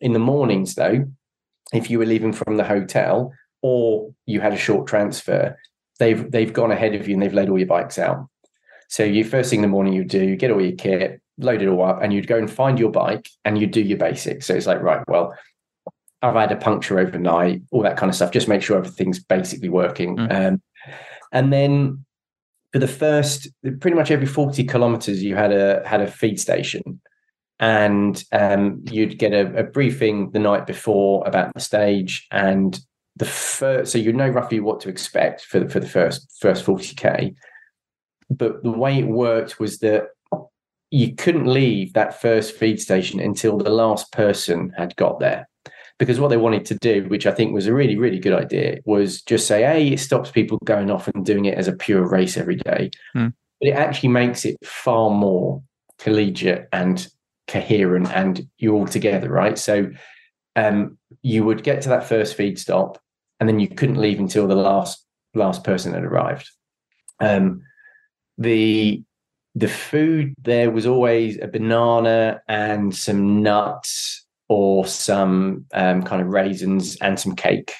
in 0.00 0.12
the 0.12 0.18
mornings 0.18 0.74
though 0.74 1.04
if 1.72 1.90
you 1.90 1.98
were 1.98 2.06
leaving 2.06 2.32
from 2.32 2.56
the 2.56 2.64
hotel 2.64 3.32
or 3.62 4.12
you 4.26 4.40
had 4.40 4.52
a 4.52 4.56
short 4.56 4.86
transfer 4.86 5.56
they've 6.02 6.30
they've 6.30 6.52
gone 6.52 6.72
ahead 6.72 6.94
of 6.94 7.06
you 7.06 7.14
and 7.14 7.22
they've 7.22 7.34
laid 7.34 7.48
all 7.48 7.58
your 7.58 7.66
bikes 7.66 7.98
out. 7.98 8.28
So 8.88 9.04
you 9.04 9.24
first 9.24 9.50
thing 9.50 9.60
in 9.60 9.62
the 9.62 9.68
morning 9.68 9.92
you 9.92 10.04
do, 10.04 10.22
you 10.22 10.36
get 10.36 10.50
all 10.50 10.60
your 10.60 10.76
kit, 10.76 11.20
load 11.38 11.62
it 11.62 11.68
all 11.68 11.84
up, 11.84 12.02
and 12.02 12.12
you'd 12.12 12.26
go 12.26 12.36
and 12.36 12.50
find 12.50 12.78
your 12.78 12.90
bike 12.90 13.28
and 13.44 13.58
you 13.58 13.66
do 13.66 13.80
your 13.80 13.98
basics. 13.98 14.46
So 14.46 14.54
it's 14.54 14.66
like, 14.66 14.82
right, 14.82 15.02
well, 15.08 15.34
I've 16.20 16.34
had 16.34 16.52
a 16.52 16.56
puncture 16.56 16.98
overnight, 16.98 17.62
all 17.70 17.82
that 17.82 17.96
kind 17.96 18.10
of 18.10 18.16
stuff. 18.16 18.32
Just 18.32 18.48
make 18.48 18.62
sure 18.62 18.76
everything's 18.76 19.22
basically 19.22 19.68
working. 19.68 20.16
Mm. 20.16 20.46
Um, 20.52 20.62
and 21.32 21.52
then 21.52 22.04
for 22.72 22.80
the 22.80 22.88
first, 22.88 23.48
pretty 23.80 23.96
much 23.96 24.10
every 24.10 24.26
forty 24.26 24.64
kilometers, 24.64 25.22
you 25.22 25.36
had 25.36 25.52
a 25.52 25.86
had 25.86 26.00
a 26.00 26.06
feed 26.10 26.40
station, 26.40 27.00
and 27.60 28.22
um, 28.32 28.84
you'd 28.90 29.18
get 29.18 29.32
a, 29.32 29.60
a 29.60 29.62
briefing 29.62 30.30
the 30.32 30.38
night 30.38 30.66
before 30.66 31.26
about 31.26 31.54
the 31.54 31.60
stage, 31.60 32.26
and 32.30 32.78
the 33.16 33.24
first, 33.26 33.92
so 33.92 33.98
you 33.98 34.12
know 34.12 34.28
roughly 34.28 34.60
what 34.60 34.80
to 34.80 34.88
expect 34.88 35.42
for 35.42 35.60
the, 35.60 35.68
for 35.68 35.80
the 35.80 35.88
first 35.88 36.34
first 36.40 36.64
40k. 36.64 37.34
But 38.30 38.62
the 38.62 38.70
way 38.70 38.98
it 38.98 39.06
worked 39.06 39.60
was 39.60 39.78
that 39.80 40.08
you 40.90 41.14
couldn't 41.14 41.46
leave 41.46 41.92
that 41.94 42.20
first 42.20 42.54
feed 42.54 42.80
station 42.80 43.20
until 43.20 43.58
the 43.58 43.70
last 43.70 44.12
person 44.12 44.72
had 44.76 44.94
got 44.96 45.20
there. 45.20 45.48
Because 45.98 46.18
what 46.18 46.28
they 46.28 46.36
wanted 46.36 46.64
to 46.66 46.74
do, 46.76 47.04
which 47.08 47.26
I 47.26 47.32
think 47.32 47.54
was 47.54 47.66
a 47.66 47.74
really, 47.74 47.96
really 47.96 48.18
good 48.18 48.32
idea, 48.32 48.80
was 48.84 49.22
just 49.22 49.46
say, 49.46 49.62
hey, 49.62 49.88
it 49.88 50.00
stops 50.00 50.30
people 50.30 50.58
going 50.64 50.90
off 50.90 51.08
and 51.08 51.24
doing 51.24 51.44
it 51.44 51.56
as 51.56 51.68
a 51.68 51.72
pure 51.72 52.08
race 52.08 52.36
every 52.36 52.56
day. 52.56 52.90
Hmm. 53.12 53.28
But 53.60 53.68
it 53.68 53.74
actually 53.74 54.08
makes 54.08 54.44
it 54.44 54.56
far 54.64 55.10
more 55.10 55.62
collegiate 55.98 56.68
and 56.72 57.06
coherent 57.46 58.10
and 58.12 58.48
you're 58.58 58.74
all 58.74 58.86
together, 58.86 59.30
right? 59.30 59.58
So 59.58 59.90
um, 60.56 60.98
you 61.22 61.44
would 61.44 61.62
get 61.62 61.82
to 61.82 61.88
that 61.90 62.08
first 62.08 62.36
feed 62.36 62.58
stop 62.58 62.98
and 63.42 63.48
then 63.48 63.58
you 63.58 63.66
couldn't 63.66 63.96
leave 63.96 64.20
until 64.20 64.46
the 64.46 64.54
last 64.54 65.04
last 65.34 65.64
person 65.64 65.94
had 65.94 66.04
arrived. 66.04 66.48
Um, 67.18 67.62
the 68.38 69.02
the 69.56 69.66
food 69.66 70.32
there 70.40 70.70
was 70.70 70.86
always 70.86 71.40
a 71.42 71.48
banana 71.48 72.40
and 72.46 72.94
some 72.94 73.42
nuts 73.42 74.24
or 74.48 74.86
some 74.86 75.66
um, 75.74 76.04
kind 76.04 76.22
of 76.22 76.28
raisins 76.28 76.94
and 77.00 77.18
some 77.18 77.34
cake. 77.34 77.74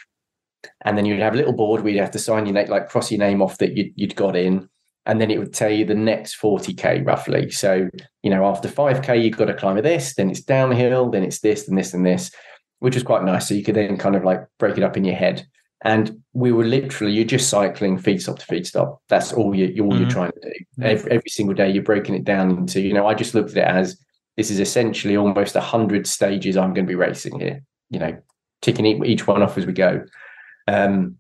And 0.81 0.99
then 0.99 1.05
you'd 1.05 1.21
have 1.21 1.35
a 1.35 1.37
little 1.37 1.53
board 1.53 1.83
where 1.83 1.93
you'd 1.93 2.01
have 2.01 2.11
to 2.11 2.19
sign 2.19 2.47
your 2.47 2.55
name, 2.55 2.69
like 2.69 2.89
cross 2.89 3.13
your 3.13 3.21
name 3.21 3.41
off 3.41 3.59
that 3.59 3.77
you'd, 3.77 3.93
you'd 3.95 4.17
got 4.17 4.35
in. 4.35 4.69
And 5.07 5.21
then 5.21 5.31
it 5.31 5.39
would 5.39 5.55
tell 5.55 5.71
you 5.71 5.85
the 5.85 5.95
next 5.95 6.41
40K 6.41 7.07
roughly. 7.07 7.51
So, 7.51 7.89
you 8.25 8.31
know, 8.31 8.47
after 8.47 8.69
5K, 8.69 9.23
you've 9.23 9.37
got 9.37 9.45
to 9.45 9.55
climb 9.55 9.81
this, 9.81 10.17
then 10.17 10.29
it's 10.29 10.41
downhill, 10.41 11.09
then 11.09 11.23
it's 11.23 11.39
this, 11.39 11.69
and 11.69 11.79
this, 11.79 11.95
and 11.95 12.05
this 12.05 12.33
which 12.83 12.97
was 12.97 13.05
quite 13.05 13.23
nice. 13.23 13.47
So 13.47 13.55
you 13.55 13.63
could 13.63 13.77
then 13.77 13.97
kind 13.97 14.17
of 14.17 14.25
like 14.25 14.45
break 14.59 14.77
it 14.77 14.83
up 14.83 14.97
in 14.97 15.05
your 15.05 15.15
head. 15.15 15.47
And 15.85 16.21
we 16.33 16.51
were 16.51 16.65
literally, 16.65 17.13
you're 17.13 17.25
just 17.25 17.49
cycling 17.49 17.97
feed 17.97 18.21
stop 18.21 18.41
to 18.41 18.45
feed 18.45 18.67
stop. 18.67 19.01
That's 19.09 19.33
all, 19.33 19.55
you, 19.55 19.85
all 19.85 19.93
mm-hmm. 19.93 20.03
you're 20.03 20.11
trying 20.11 20.33
to 20.33 20.41
do. 20.41 20.83
Every, 20.83 21.13
every 21.13 21.31
single 21.31 21.55
day, 21.55 21.71
you're 21.71 21.85
breaking 21.85 22.17
it 22.17 22.25
down 22.25 22.51
into, 22.51 22.81
you 22.81 22.93
know, 22.93 23.07
I 23.07 23.15
just 23.15 23.37
looked 23.37 23.53
at 23.53 23.59
it 23.59 23.65
as 23.65 24.01
this 24.37 24.51
is 24.51 24.59
essentially 24.59 25.17
almost 25.17 25.55
100 25.55 26.09
stages 26.09 26.57
I'm 26.57 26.75
going 26.75 26.85
to 26.85 26.91
be 26.91 26.97
racing 26.97 27.39
here, 27.39 27.63
you 27.91 28.01
know, 28.01 28.19
ticking 28.63 29.05
each 29.05 29.29
one 29.29 29.43
off 29.43 29.57
as 29.57 29.65
we 29.65 29.75
go. 29.75 30.05
Um, 30.67 31.19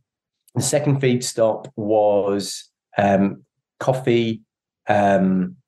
the 0.56 0.62
second 0.62 1.00
feed 1.00 1.22
stop 1.22 1.68
was 1.76 2.68
um, 2.98 3.44
coffee, 3.78 4.42
um, 4.88 5.58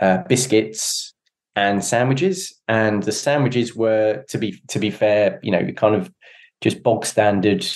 uh, 0.00 0.18
biscuits, 0.28 1.13
and 1.56 1.84
sandwiches. 1.84 2.52
And 2.68 3.02
the 3.02 3.12
sandwiches 3.12 3.74
were, 3.74 4.24
to 4.28 4.38
be 4.38 4.60
to 4.68 4.78
be 4.78 4.90
fair, 4.90 5.40
you 5.42 5.50
know, 5.50 5.64
kind 5.72 5.94
of 5.94 6.12
just 6.60 6.82
bog 6.82 7.04
standard, 7.04 7.66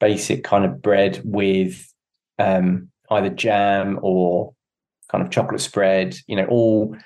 basic 0.00 0.44
kind 0.44 0.64
of 0.64 0.82
bread 0.82 1.20
with 1.24 1.92
um, 2.38 2.90
either 3.10 3.30
jam 3.30 3.98
or 4.02 4.54
kind 5.10 5.22
of 5.22 5.30
chocolate 5.30 5.60
spread, 5.60 6.16
you 6.26 6.36
know, 6.36 6.46
all 6.46 6.96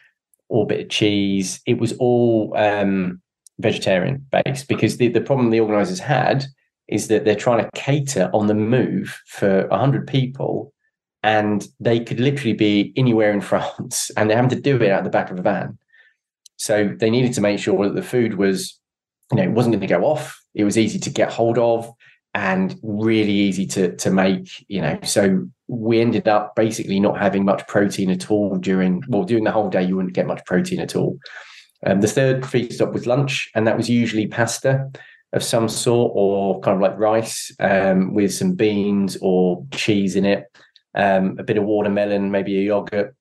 all 0.48 0.64
bit 0.64 0.80
of 0.80 0.88
cheese. 0.88 1.60
It 1.66 1.78
was 1.78 1.92
all 1.94 2.56
um, 2.56 3.20
vegetarian 3.58 4.26
based 4.30 4.68
because 4.68 4.96
the, 4.96 5.08
the 5.08 5.20
problem 5.20 5.50
the 5.50 5.60
organizers 5.60 5.98
had 5.98 6.46
is 6.86 7.08
that 7.08 7.24
they're 7.24 7.34
trying 7.34 7.62
to 7.62 7.70
cater 7.74 8.30
on 8.32 8.46
the 8.46 8.54
move 8.54 9.20
for 9.26 9.66
100 9.68 10.06
people 10.06 10.72
and 11.22 11.66
they 11.80 12.00
could 12.00 12.20
literally 12.20 12.54
be 12.54 12.92
anywhere 12.96 13.32
in 13.32 13.40
France 13.42 14.10
and 14.16 14.28
they're 14.28 14.36
having 14.36 14.50
to 14.50 14.60
do 14.60 14.76
it 14.76 14.90
out 14.90 15.04
the 15.04 15.10
back 15.10 15.30
of 15.30 15.38
a 15.38 15.42
van. 15.42 15.78
So 16.58 16.94
they 16.98 17.10
needed 17.10 17.32
to 17.34 17.40
make 17.40 17.58
sure 17.58 17.84
that 17.84 17.94
the 17.94 18.02
food 18.02 18.34
was, 18.34 18.78
you 19.30 19.38
know, 19.38 19.44
it 19.44 19.52
wasn't 19.52 19.74
going 19.74 19.88
to 19.88 19.94
go 19.94 20.04
off. 20.04 20.40
It 20.54 20.64
was 20.64 20.76
easy 20.76 20.98
to 20.98 21.10
get 21.10 21.32
hold 21.32 21.58
of 21.58 21.90
and 22.34 22.78
really 22.82 23.32
easy 23.32 23.66
to 23.66 23.96
to 23.96 24.10
make, 24.10 24.64
you 24.68 24.80
know. 24.80 24.98
So 25.02 25.48
we 25.66 26.00
ended 26.00 26.28
up 26.28 26.54
basically 26.54 27.00
not 27.00 27.18
having 27.18 27.44
much 27.44 27.66
protein 27.66 28.10
at 28.10 28.30
all 28.30 28.56
during 28.56 29.02
well, 29.08 29.24
during 29.24 29.44
the 29.44 29.52
whole 29.52 29.70
day 29.70 29.82
you 29.82 29.96
wouldn't 29.96 30.14
get 30.14 30.26
much 30.26 30.44
protein 30.44 30.80
at 30.80 30.94
all. 30.94 31.18
Um, 31.86 32.00
the 32.00 32.08
third 32.08 32.44
feed 32.44 32.72
stop 32.72 32.92
was 32.92 33.06
lunch, 33.06 33.50
and 33.54 33.66
that 33.66 33.76
was 33.76 33.88
usually 33.88 34.26
pasta 34.26 34.90
of 35.32 35.42
some 35.42 35.68
sort 35.68 36.12
or 36.14 36.60
kind 36.60 36.74
of 36.74 36.80
like 36.80 36.98
rice 36.98 37.54
um, 37.60 38.14
with 38.14 38.32
some 38.32 38.54
beans 38.54 39.16
or 39.20 39.66
cheese 39.72 40.16
in 40.16 40.24
it, 40.24 40.44
um, 40.94 41.36
a 41.38 41.42
bit 41.42 41.58
of 41.58 41.64
watermelon, 41.64 42.30
maybe 42.30 42.58
a 42.58 42.62
yogurt. 42.62 43.14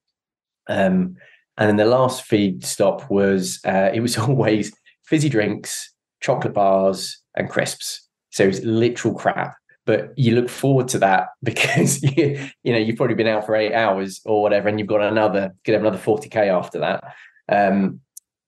Um, 0.68 1.16
and 1.58 1.68
then 1.68 1.76
the 1.76 1.84
last 1.84 2.22
feed 2.22 2.64
stop 2.64 3.10
was 3.10 3.60
uh, 3.66 3.90
it 3.92 4.00
was 4.00 4.16
always 4.18 4.72
fizzy 5.04 5.28
drinks, 5.28 5.92
chocolate 6.20 6.54
bars, 6.54 7.20
and 7.36 7.50
crisps. 7.50 8.08
So 8.30 8.44
it's 8.44 8.60
literal 8.60 9.14
crap. 9.14 9.56
But 9.84 10.12
you 10.16 10.34
look 10.34 10.48
forward 10.48 10.88
to 10.88 10.98
that 10.98 11.28
because 11.42 12.02
you, 12.02 12.48
you 12.62 12.72
know 12.72 12.78
you've 12.78 12.96
probably 12.96 13.16
been 13.16 13.26
out 13.26 13.44
for 13.44 13.56
eight 13.56 13.74
hours 13.74 14.20
or 14.24 14.40
whatever, 14.40 14.68
and 14.68 14.78
you've 14.78 14.88
got 14.88 15.02
another 15.02 15.54
could 15.64 15.74
have 15.74 15.82
another 15.82 15.98
forty 15.98 16.28
k 16.28 16.48
after 16.48 16.78
that. 16.78 17.04
Um, 17.50 18.00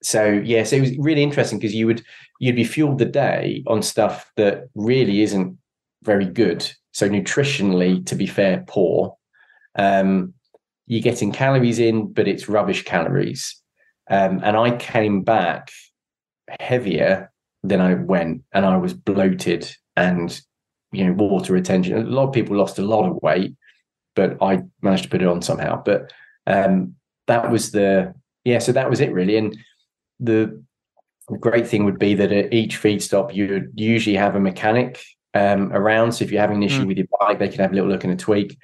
so 0.02 0.26
yeah, 0.26 0.62
so 0.64 0.76
it 0.76 0.81
was 0.81 0.97
really 0.99 1.23
interesting 1.23 1.59
because 1.59 1.75
you 1.75 1.87
would 1.87 2.02
you'd 2.38 2.57
be 2.57 2.64
fueled 2.64 2.99
the 2.99 3.05
day 3.05 3.64
on 3.67 3.83
stuff 3.83 4.31
that 4.37 4.69
really 4.75 5.23
isn't 5.23 5.59
very 6.05 6.26
good. 6.26 6.71
So 6.93 7.09
nutritionally, 7.09 8.05
to 8.07 8.14
be 8.14 8.26
fair, 8.26 8.64
poor. 8.67 9.17
Um, 9.76 10.35
you're 10.91 11.01
getting 11.01 11.31
calories 11.31 11.79
in, 11.79 12.13
but 12.13 12.27
it's 12.27 12.49
rubbish 12.49 12.83
calories. 12.83 13.55
Um, 14.11 14.41
and 14.43 14.57
I 14.57 14.77
came 14.77 15.23
back 15.23 15.71
heavier 16.59 17.31
than 17.63 17.81
I 17.81 17.95
went, 17.95 18.43
and 18.53 18.67
I 18.67 18.77
was 18.77 18.93
bloated 18.93 19.71
and 19.97 20.39
you 20.91 21.05
know 21.05 21.13
water 21.13 21.53
retention. 21.53 21.97
A 21.97 22.03
lot 22.03 22.27
of 22.27 22.35
people 22.35 22.57
lost 22.57 22.81
a 22.81 22.83
lot 22.83 23.09
of 23.09 23.23
weight, 23.23 23.55
but 24.17 24.37
I 24.43 24.65
managed 24.83 25.05
to 25.05 25.09
put 25.11 25.23
it 25.23 25.29
on 25.29 25.43
somehow. 25.43 25.81
But 25.81 26.13
um, 26.49 26.97
that 27.29 27.53
was 27.53 27.71
the 27.71 28.13
yeah. 28.43 28.59
So 28.59 28.73
that 28.73 28.91
was 28.91 29.01
it 29.01 29.13
really, 29.13 29.37
and 29.37 29.57
the 30.19 30.61
great 31.39 31.69
thing 31.69 31.85
would 31.85 32.01
be 32.01 32.15
that 32.15 32.33
at 32.33 32.53
each 32.53 32.79
feed 32.79 33.01
stop 33.01 33.33
you 33.33 33.47
would 33.47 33.73
usually 33.77 34.17
have 34.17 34.35
a 34.35 34.41
mechanic 34.41 35.01
um, 35.35 35.73
around. 35.73 36.11
So 36.11 36.25
if 36.25 36.33
you're 36.33 36.41
having 36.41 36.57
an 36.57 36.65
issue 36.65 36.83
mm. 36.83 36.89
with 36.89 36.99
your 36.99 37.07
bike, 37.21 37.39
they 37.39 37.49
can 37.49 37.61
have 37.61 37.71
a 37.71 37.75
little 37.77 37.91
look 37.91 38.03
and 38.03 38.13
a 38.13 38.17
tweak. 38.17 38.59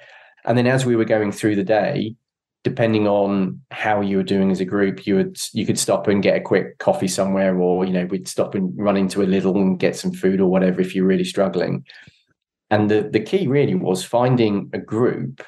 And 0.47 0.57
then 0.57 0.65
as 0.65 0.85
we 0.85 0.95
were 0.95 1.05
going 1.05 1.31
through 1.31 1.57
the 1.57 1.63
day, 1.63 2.15
depending 2.63 3.07
on 3.07 3.61
how 3.71 4.01
you 4.01 4.17
were 4.17 4.23
doing 4.23 4.49
as 4.49 4.59
a 4.59 4.65
group, 4.65 5.05
you 5.05 5.15
would 5.15 5.37
you 5.53 5.65
could 5.65 5.77
stop 5.77 6.07
and 6.07 6.23
get 6.23 6.37
a 6.37 6.41
quick 6.41 6.79
coffee 6.79 7.07
somewhere, 7.07 7.57
or 7.59 7.85
you 7.85 7.93
know 7.93 8.05
we'd 8.05 8.27
stop 8.27 8.55
and 8.55 8.73
run 8.77 8.97
into 8.97 9.21
a 9.21 9.25
little 9.25 9.55
and 9.57 9.79
get 9.79 9.95
some 9.95 10.11
food 10.11 10.41
or 10.41 10.49
whatever 10.49 10.81
if 10.81 10.95
you're 10.95 11.05
really 11.05 11.23
struggling. 11.23 11.85
And 12.69 12.89
the 12.89 13.09
the 13.11 13.19
key 13.19 13.47
really 13.47 13.75
was 13.75 14.03
finding 14.03 14.69
a 14.73 14.79
group 14.79 15.43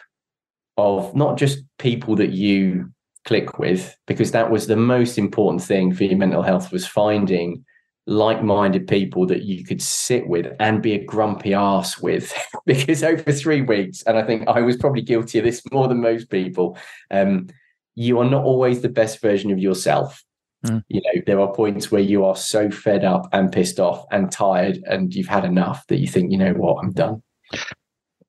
of 0.77 1.15
not 1.15 1.38
just 1.38 1.63
people 1.77 2.15
that 2.18 2.32
you 2.32 2.91
click 3.25 3.60
with 3.60 3.96
because 4.08 4.32
that 4.32 4.50
was 4.50 4.68
the 4.68 4.77
most 4.77 5.18
important 5.18 5.62
thing 5.62 5.94
for 5.94 6.06
your 6.06 6.18
mental 6.18 6.41
health 6.41 6.72
was 6.72 6.88
finding 6.88 7.63
like-minded 8.10 8.88
people 8.88 9.28
that 9.28 9.44
you 9.44 9.63
could 9.63 9.82
sit 9.82 10.28
with 10.28 10.51
and 10.60 10.82
be 10.82 10.94
a 10.94 11.04
grumpy 11.04 11.54
ass 11.54 12.00
with 12.00 12.34
because 12.66 13.04
over 13.04 13.32
three 13.32 13.62
weeks 13.62 14.01
and 14.04 14.18
i 14.18 14.24
think 14.24 14.48
i 14.48 14.62
was 14.62 14.75
probably 14.75 15.01
guilty 15.01 15.38
of 15.38 15.46
this 15.46 15.62
more 15.72 15.88
than 15.88 16.01
most 16.01 16.30
people 16.32 16.75
um, 17.12 17.48
you 17.94 18.20
are 18.20 18.30
not 18.30 18.44
always 18.44 18.82
the 18.82 18.89
best 18.89 19.22
version 19.22 19.51
of 19.51 19.60
yourself 19.60 20.24
mm. 20.66 20.84
you 20.89 21.00
know 21.01 21.22
there 21.28 21.39
are 21.39 21.54
points 21.54 21.92
where 21.92 22.01
you 22.01 22.25
are 22.25 22.36
so 22.36 22.72
fed 22.72 23.06
up 23.06 23.30
and 23.32 23.51
pissed 23.51 23.80
off 23.80 24.04
and 24.12 24.32
tired 24.32 24.80
and 24.86 25.13
you've 25.13 25.28
had 25.28 25.46
enough 25.46 25.86
that 25.86 26.00
you 26.00 26.08
think 26.08 26.32
you 26.32 26.38
know 26.38 26.54
what 26.54 26.84
i'm 26.84 26.92
done 26.92 27.22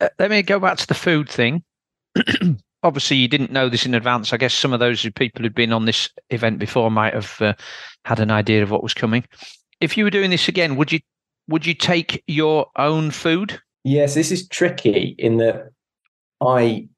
uh, 0.03 0.09
let 0.19 0.31
me 0.31 0.43
go 0.43 0.61
back 0.61 0.77
to 0.77 0.87
the 0.87 0.95
food 0.95 1.27
thing 1.27 1.65
obviously 2.83 3.17
you 3.17 3.29
didn't 3.29 3.53
know 3.53 3.69
this 3.69 3.85
in 3.87 3.95
advance. 3.95 4.33
I 4.33 4.37
guess 4.37 4.55
some 4.55 4.73
of 4.73 4.81
those 4.81 5.07
people 5.15 5.43
who'd 5.43 5.55
been 5.55 5.73
on 5.73 5.85
this 5.85 6.09
event 6.31 6.59
before 6.59 6.91
might 6.91 7.15
have 7.15 7.37
uh, 7.41 7.55
had 8.05 8.21
an 8.21 8.31
idea 8.31 8.63
of 8.63 8.71
what 8.71 8.83
was 8.83 8.95
coming. 8.95 9.25
If 9.81 9.97
you 9.97 10.05
were 10.05 10.11
doing 10.11 10.31
this 10.31 10.49
again, 10.49 10.77
would 10.77 10.93
you 10.93 11.01
would 11.49 11.67
you 11.67 11.75
take 11.75 12.23
your 12.27 12.67
own 12.77 13.11
food? 13.11 13.61
Yes, 13.83 14.15
this 14.15 14.31
is 14.31 14.47
tricky 14.47 15.15
in 15.19 15.39
that 15.39 15.71
I 16.41 16.89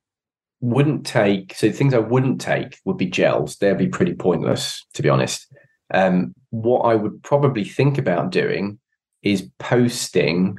wouldn't 0.60 1.06
take 1.06 1.54
so 1.54 1.70
things 1.70 1.94
I 1.94 1.98
wouldn't 1.98 2.40
take 2.40 2.78
would 2.84 2.96
be 2.96 3.06
gels. 3.06 3.56
They'd 3.56 3.78
be 3.78 3.88
pretty 3.88 4.14
pointless, 4.14 4.84
to 4.94 5.02
be 5.02 5.08
honest. 5.08 5.46
Um, 5.92 6.34
what 6.50 6.80
I 6.80 6.94
would 6.94 7.22
probably 7.22 7.64
think 7.64 7.98
about 7.98 8.30
doing 8.30 8.78
is 9.22 9.48
posting 9.58 10.58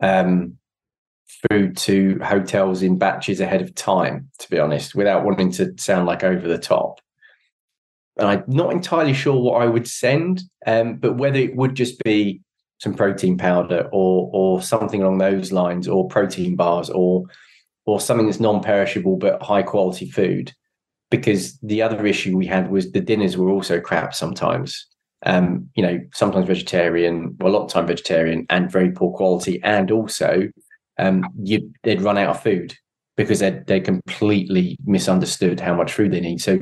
um, 0.00 0.56
food 1.48 1.76
to 1.78 2.18
hotels 2.22 2.82
in 2.82 2.98
batches 2.98 3.40
ahead 3.40 3.62
of 3.62 3.74
time, 3.74 4.30
to 4.38 4.50
be 4.50 4.58
honest, 4.58 4.94
without 4.94 5.24
wanting 5.24 5.50
to 5.52 5.74
sound 5.78 6.06
like 6.06 6.24
over 6.24 6.46
the 6.46 6.58
top. 6.58 7.00
And 8.20 8.28
I'm 8.28 8.44
not 8.46 8.72
entirely 8.72 9.14
sure 9.14 9.40
what 9.40 9.62
I 9.62 9.66
would 9.66 9.88
send, 9.88 10.42
um, 10.66 10.96
but 10.96 11.16
whether 11.16 11.38
it 11.38 11.56
would 11.56 11.74
just 11.74 12.02
be 12.04 12.42
some 12.78 12.94
protein 12.94 13.36
powder 13.36 13.88
or 13.92 14.30
or 14.32 14.62
something 14.62 15.02
along 15.02 15.18
those 15.18 15.52
lines, 15.52 15.88
or 15.88 16.06
protein 16.08 16.54
bars, 16.54 16.90
or 16.90 17.24
or 17.86 17.98
something 17.98 18.26
that's 18.26 18.40
non-perishable 18.40 19.16
but 19.16 19.42
high 19.42 19.62
quality 19.62 20.10
food. 20.10 20.52
Because 21.10 21.58
the 21.58 21.82
other 21.82 22.06
issue 22.06 22.36
we 22.36 22.46
had 22.46 22.70
was 22.70 22.92
the 22.92 23.00
dinners 23.00 23.36
were 23.36 23.50
also 23.50 23.80
crap 23.80 24.14
sometimes. 24.14 24.86
Um, 25.26 25.68
you 25.74 25.82
know, 25.82 25.98
sometimes 26.14 26.46
vegetarian, 26.46 27.36
well, 27.40 27.52
a 27.52 27.54
lot 27.54 27.64
of 27.64 27.70
time 27.70 27.86
vegetarian 27.86 28.46
and 28.48 28.70
very 28.70 28.90
poor 28.90 29.12
quality, 29.12 29.60
and 29.62 29.90
also 29.90 30.48
um, 30.98 31.24
you, 31.42 31.72
they'd 31.82 32.02
run 32.02 32.18
out 32.18 32.36
of 32.36 32.42
food 32.42 32.76
because 33.16 33.40
they 33.40 33.62
they 33.66 33.80
completely 33.80 34.78
misunderstood 34.84 35.60
how 35.60 35.74
much 35.74 35.92
food 35.92 36.12
they 36.12 36.20
need. 36.20 36.40
So 36.40 36.58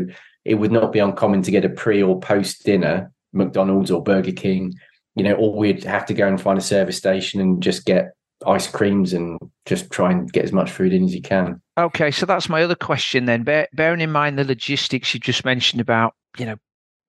it 0.49 0.55
would 0.55 0.73
not 0.73 0.93
be 0.93 0.99
uncommon 0.99 1.43
to 1.43 1.51
get 1.51 1.65
a 1.65 1.69
pre 1.69 2.03
or 2.03 2.19
post 2.19 2.65
dinner 2.65 3.13
McDonald's 3.33 3.91
or 3.91 4.03
Burger 4.03 4.33
King, 4.33 4.73
you 5.15 5.23
know, 5.23 5.35
or 5.35 5.55
we'd 5.55 5.85
have 5.85 6.07
to 6.07 6.15
go 6.15 6.27
and 6.27 6.41
find 6.41 6.59
a 6.59 6.63
service 6.63 6.97
station 6.97 7.39
and 7.41 7.63
just 7.63 7.85
get 7.85 8.13
ice 8.47 8.67
creams 8.67 9.13
and 9.13 9.39
just 9.67 9.91
try 9.91 10.11
and 10.11 10.33
get 10.33 10.45
as 10.45 10.53
much 10.53 10.71
food 10.71 10.95
in 10.95 11.05
as 11.05 11.15
you 11.15 11.21
can. 11.21 11.61
Okay, 11.77 12.11
so 12.11 12.25
that's 12.25 12.49
my 12.49 12.63
other 12.63 12.75
question 12.75 13.27
then. 13.27 13.43
Bear, 13.43 13.69
bearing 13.75 14.01
in 14.01 14.11
mind 14.11 14.39
the 14.39 14.45
logistics 14.45 15.13
you 15.13 15.21
just 15.21 15.45
mentioned 15.45 15.83
about, 15.83 16.15
you 16.39 16.47
know, 16.47 16.57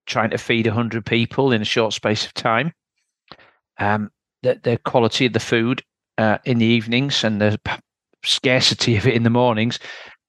trying 0.06 0.30
to 0.30 0.38
feed 0.38 0.66
100 0.66 1.06
people 1.06 1.50
in 1.50 1.62
a 1.62 1.64
short 1.64 1.94
space 1.94 2.26
of 2.26 2.34
time, 2.34 2.72
um, 3.78 4.10
the, 4.42 4.60
the 4.62 4.76
quality 4.84 5.24
of 5.24 5.32
the 5.32 5.40
food, 5.40 5.82
uh, 6.18 6.36
in 6.44 6.58
the 6.58 6.66
evenings 6.66 7.24
and 7.24 7.40
the 7.40 7.58
scarcity 8.22 8.96
of 8.96 9.06
it 9.06 9.14
in 9.14 9.22
the 9.22 9.30
mornings. 9.30 9.78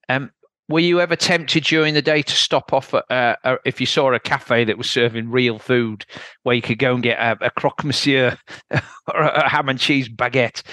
Um, 0.08 0.32
were 0.72 0.80
you 0.80 1.02
ever 1.02 1.16
tempted 1.16 1.64
during 1.64 1.94
the 1.94 2.02
day 2.02 2.22
to 2.22 2.34
stop 2.34 2.74
off 2.74 2.94
at, 2.94 3.06
uh, 3.10 3.36
uh, 3.44 3.58
if 3.66 3.80
you 3.80 3.86
saw 3.86 4.14
a 4.14 4.20
cafe 4.20 4.64
that 4.64 4.78
was 4.78 4.90
serving 4.90 5.30
real 5.30 5.60
food 5.60 6.06
where 6.44 6.56
you 6.56 6.62
could 6.62 6.80
go 6.80 6.94
and 6.94 7.04
get 7.04 7.20
a, 7.20 7.46
a 7.46 7.52
croque 7.52 7.84
monsieur 7.84 8.38
or 8.72 9.22
a 9.22 9.50
ham 9.50 9.70
and 9.70 9.80
cheese 9.80 10.10
baguette 10.10 10.64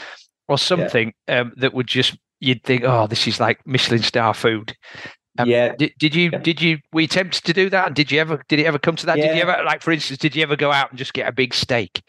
or 0.48 0.58
something 0.58 1.12
yeah. 1.28 1.40
um, 1.40 1.52
that 1.56 1.74
would 1.74 1.86
just 1.86 2.16
you'd 2.40 2.62
think 2.62 2.84
oh 2.84 3.06
this 3.06 3.26
is 3.26 3.40
like 3.40 3.64
michelin 3.66 4.02
star 4.02 4.32
food 4.32 4.74
um, 5.38 5.48
yeah 5.48 5.74
did, 5.74 5.92
did 5.98 6.14
you 6.14 6.30
did 6.30 6.62
you 6.62 6.78
were 6.92 7.00
you 7.02 7.08
tempted 7.08 7.42
to 7.44 7.52
do 7.52 7.68
that 7.68 7.94
did 7.94 8.12
you 8.12 8.20
ever 8.20 8.42
did 8.48 8.60
it 8.60 8.66
ever 8.66 8.78
come 8.78 8.96
to 8.96 9.06
that 9.06 9.18
yeah. 9.18 9.26
did 9.26 9.36
you 9.36 9.42
ever 9.42 9.64
like 9.64 9.82
for 9.82 9.90
instance 9.90 10.18
did 10.18 10.36
you 10.36 10.42
ever 10.42 10.56
go 10.56 10.70
out 10.70 10.90
and 10.90 10.98
just 10.98 11.14
get 11.14 11.28
a 11.28 11.32
big 11.32 11.52
steak 11.52 12.02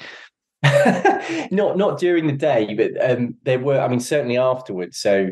not 1.51 1.77
not 1.77 1.99
during 1.99 2.27
the 2.27 2.33
day, 2.33 2.73
but 2.73 2.91
um, 3.09 3.35
there 3.43 3.59
were. 3.59 3.79
I 3.79 3.87
mean, 3.87 4.01
certainly 4.01 4.37
afterwards. 4.37 4.97
So 4.97 5.29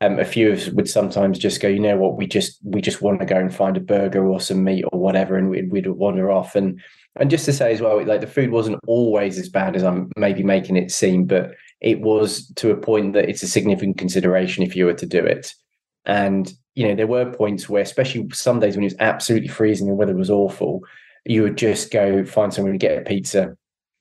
um, 0.00 0.18
a 0.18 0.24
few 0.24 0.50
of 0.50 0.58
us 0.58 0.68
would 0.68 0.88
sometimes 0.88 1.38
just 1.38 1.60
go, 1.60 1.68
you 1.68 1.80
know 1.80 1.96
what, 1.96 2.16
we 2.16 2.26
just 2.26 2.58
we 2.62 2.80
just 2.80 3.02
want 3.02 3.20
to 3.20 3.26
go 3.26 3.36
and 3.36 3.54
find 3.54 3.76
a 3.76 3.80
burger 3.80 4.26
or 4.26 4.40
some 4.40 4.64
meat 4.64 4.84
or 4.92 4.98
whatever, 4.98 5.36
and 5.36 5.48
we'd, 5.48 5.70
we'd 5.70 5.86
wander 5.86 6.30
off. 6.30 6.54
And 6.54 6.80
and 7.16 7.30
just 7.30 7.44
to 7.46 7.52
say 7.52 7.72
as 7.72 7.80
well, 7.80 8.04
like 8.04 8.20
the 8.20 8.26
food 8.26 8.50
wasn't 8.50 8.80
always 8.86 9.38
as 9.38 9.48
bad 9.48 9.74
as 9.74 9.82
I'm 9.82 10.10
maybe 10.16 10.42
making 10.42 10.76
it 10.76 10.90
seem, 10.90 11.24
but 11.24 11.52
it 11.80 12.00
was 12.00 12.48
to 12.56 12.70
a 12.70 12.76
point 12.76 13.14
that 13.14 13.28
it's 13.28 13.42
a 13.42 13.48
significant 13.48 13.98
consideration 13.98 14.62
if 14.62 14.76
you 14.76 14.86
were 14.86 14.94
to 14.94 15.06
do 15.06 15.24
it. 15.24 15.54
And 16.04 16.52
you 16.74 16.86
know, 16.86 16.94
there 16.94 17.06
were 17.06 17.32
points 17.32 17.68
where, 17.68 17.82
especially 17.82 18.28
some 18.32 18.60
days 18.60 18.76
when 18.76 18.84
it 18.84 18.92
was 18.92 18.96
absolutely 19.00 19.48
freezing 19.48 19.88
and 19.88 19.94
the 19.94 19.98
weather 19.98 20.14
was 20.14 20.30
awful, 20.30 20.82
you 21.24 21.42
would 21.42 21.56
just 21.56 21.90
go 21.90 22.24
find 22.24 22.52
somewhere 22.52 22.72
to 22.72 22.78
get 22.78 22.98
a 22.98 23.02
pizza 23.02 23.56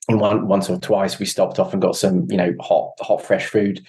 and 0.08 0.20
one 0.20 0.48
once 0.48 0.70
or 0.70 0.78
twice 0.80 1.20
we 1.20 1.25
stopped 1.25 1.60
off 1.60 1.74
and 1.74 1.82
got 1.82 1.96
some 1.96 2.30
you 2.30 2.38
know 2.38 2.54
hot 2.60 2.92
hot 3.00 3.22
fresh 3.25 3.48
food 3.48 3.86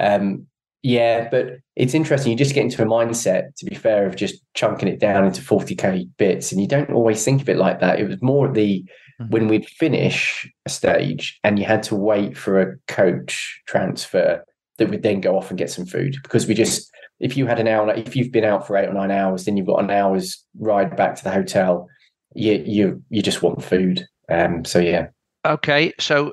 um, 0.00 0.46
Yeah, 0.82 1.28
but 1.30 1.58
it's 1.76 1.94
interesting. 1.94 2.32
You 2.32 2.38
just 2.38 2.54
get 2.54 2.64
into 2.64 2.82
a 2.82 2.86
mindset, 2.86 3.54
to 3.56 3.66
be 3.66 3.74
fair, 3.74 4.06
of 4.06 4.16
just 4.16 4.42
chunking 4.54 4.88
it 4.88 4.98
down 4.98 5.26
into 5.26 5.42
40k 5.42 6.08
bits. 6.16 6.52
And 6.52 6.60
you 6.60 6.66
don't 6.66 6.90
always 6.90 7.22
think 7.22 7.42
of 7.42 7.48
it 7.50 7.58
like 7.58 7.80
that. 7.80 8.00
It 8.00 8.08
was 8.08 8.22
more 8.22 8.50
the 8.50 8.82
mm-hmm. 9.20 9.30
when 9.30 9.48
we'd 9.48 9.68
finish 9.68 10.50
a 10.66 10.70
stage 10.70 11.38
and 11.44 11.58
you 11.58 11.64
had 11.64 11.82
to 11.84 11.96
wait 11.96 12.36
for 12.36 12.60
a 12.60 12.76
coach 12.88 13.60
transfer 13.66 14.44
that 14.78 14.90
would 14.90 15.02
then 15.02 15.20
go 15.20 15.36
off 15.36 15.50
and 15.50 15.58
get 15.58 15.70
some 15.70 15.86
food 15.86 16.16
because 16.22 16.46
we 16.46 16.54
just 16.54 16.90
if 17.20 17.36
you 17.36 17.46
had 17.46 17.60
an 17.60 17.68
hour 17.68 17.92
if 17.94 18.16
you've 18.16 18.32
been 18.32 18.44
out 18.44 18.66
for 18.66 18.76
eight 18.76 18.88
or 18.88 18.94
nine 18.94 19.10
hours 19.10 19.44
then 19.44 19.56
you've 19.56 19.66
got 19.66 19.82
an 19.82 19.90
hour's 19.90 20.44
ride 20.58 20.96
back 20.96 21.14
to 21.14 21.24
the 21.24 21.30
hotel 21.30 21.86
you 22.34 22.62
you 22.66 23.02
you 23.10 23.22
just 23.22 23.42
want 23.42 23.62
food 23.62 24.06
um 24.30 24.64
so 24.64 24.78
yeah 24.78 25.08
okay 25.46 25.92
so 26.00 26.32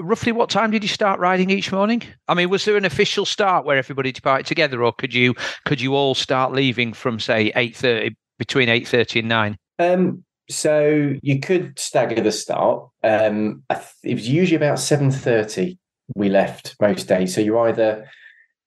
roughly 0.00 0.32
what 0.32 0.50
time 0.50 0.70
did 0.70 0.82
you 0.82 0.88
start 0.88 1.20
riding 1.20 1.50
each 1.50 1.72
morning 1.72 2.02
i 2.28 2.34
mean 2.34 2.48
was 2.48 2.64
there 2.64 2.76
an 2.76 2.84
official 2.84 3.24
start 3.24 3.64
where 3.64 3.76
everybody 3.76 4.12
departed 4.12 4.46
together 4.46 4.82
or 4.82 4.92
could 4.92 5.14
you 5.14 5.34
could 5.64 5.80
you 5.80 5.94
all 5.94 6.14
start 6.14 6.52
leaving 6.52 6.92
from 6.92 7.18
say 7.20 7.52
8.30 7.52 8.16
between 8.38 8.68
8.30 8.68 9.20
and 9.20 9.28
9 9.28 9.58
um 9.78 10.24
so 10.50 11.14
you 11.22 11.40
could 11.40 11.78
stagger 11.78 12.22
the 12.22 12.32
start 12.32 12.88
um 13.04 13.62
it 14.02 14.14
was 14.14 14.28
usually 14.28 14.56
about 14.56 14.78
7.30 14.78 15.76
we 16.14 16.28
left 16.28 16.76
most 16.80 17.08
days. 17.08 17.34
So 17.34 17.40
you're 17.40 17.68
either 17.68 18.06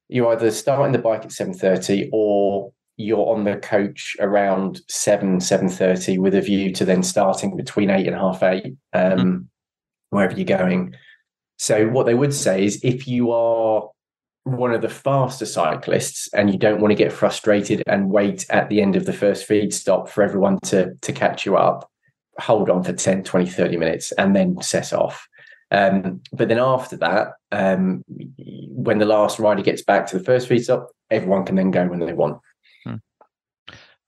you're 0.09 0.31
either 0.33 0.51
starting 0.51 0.91
the 0.91 1.00
bike 1.00 1.23
at 1.23 1.31
seven 1.31 1.53
thirty 1.53 2.09
or 2.11 2.71
you're 2.97 3.33
on 3.33 3.45
the 3.45 3.55
coach 3.57 4.15
around 4.19 4.81
seven 4.88 5.39
seven 5.39 5.69
thirty 5.69 6.17
with 6.17 6.35
a 6.35 6.41
view 6.41 6.71
to 6.73 6.85
then 6.85 7.03
starting 7.03 7.55
between 7.55 7.89
eight 7.89 8.07
and 8.07 8.15
half 8.15 8.43
eight, 8.43 8.75
um, 8.93 9.17
mm. 9.17 9.45
wherever 10.09 10.35
you're 10.35 10.57
going. 10.57 10.95
So 11.61 11.87
what 11.87 12.07
they 12.07 12.15
would 12.15 12.33
say 12.33 12.65
is 12.65 12.79
if 12.83 13.07
you 13.07 13.29
are 13.29 13.87
one 14.45 14.73
of 14.73 14.81
the 14.81 14.89
faster 14.89 15.45
cyclists 15.45 16.27
and 16.33 16.51
you 16.51 16.57
don't 16.57 16.81
want 16.81 16.89
to 16.89 16.95
get 16.95 17.13
frustrated 17.13 17.83
and 17.85 18.09
wait 18.09 18.47
at 18.49 18.67
the 18.67 18.81
end 18.81 18.95
of 18.95 19.05
the 19.05 19.13
first 19.13 19.45
feed 19.45 19.71
stop 19.71 20.09
for 20.09 20.23
everyone 20.23 20.57
to 20.63 20.95
to 21.01 21.13
catch 21.13 21.45
you 21.45 21.55
up 21.57 21.87
hold 22.39 22.67
on 22.71 22.81
for 22.81 22.93
10 22.93 23.23
20 23.23 23.45
30 23.45 23.77
minutes 23.77 24.11
and 24.13 24.35
then 24.35 24.59
set 24.59 24.91
off 24.91 25.27
um, 25.69 26.21
but 26.33 26.49
then 26.49 26.57
after 26.57 26.97
that, 26.97 27.35
um, 27.53 28.03
when 28.37 28.97
the 28.97 29.05
last 29.05 29.39
rider 29.39 29.61
gets 29.61 29.83
back 29.83 30.05
to 30.07 30.17
the 30.17 30.23
first 30.23 30.49
feed 30.49 30.63
stop, 30.63 30.89
everyone 31.09 31.45
can 31.45 31.55
then 31.55 31.71
go 31.71 31.87
when 31.87 31.99
they 31.99 32.11
want. 32.11 32.41
Hmm. 32.83 32.95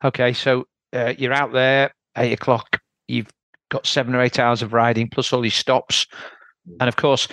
Okay, 0.03 0.33
so 0.33 0.65
uh, 0.91 1.13
you're 1.17 1.31
out 1.31 1.53
there 1.53 1.93
eight 2.17 2.33
o'clock. 2.33 2.81
You've 3.07 3.31
got 3.69 3.87
seven 3.87 4.13
or 4.13 4.21
eight 4.21 4.39
hours 4.39 4.61
of 4.61 4.73
riding 4.73 5.07
plus 5.07 5.31
all 5.31 5.39
these 5.39 5.55
stops, 5.55 6.05
and 6.79 6.87
of 6.87 6.95
course, 6.95 7.27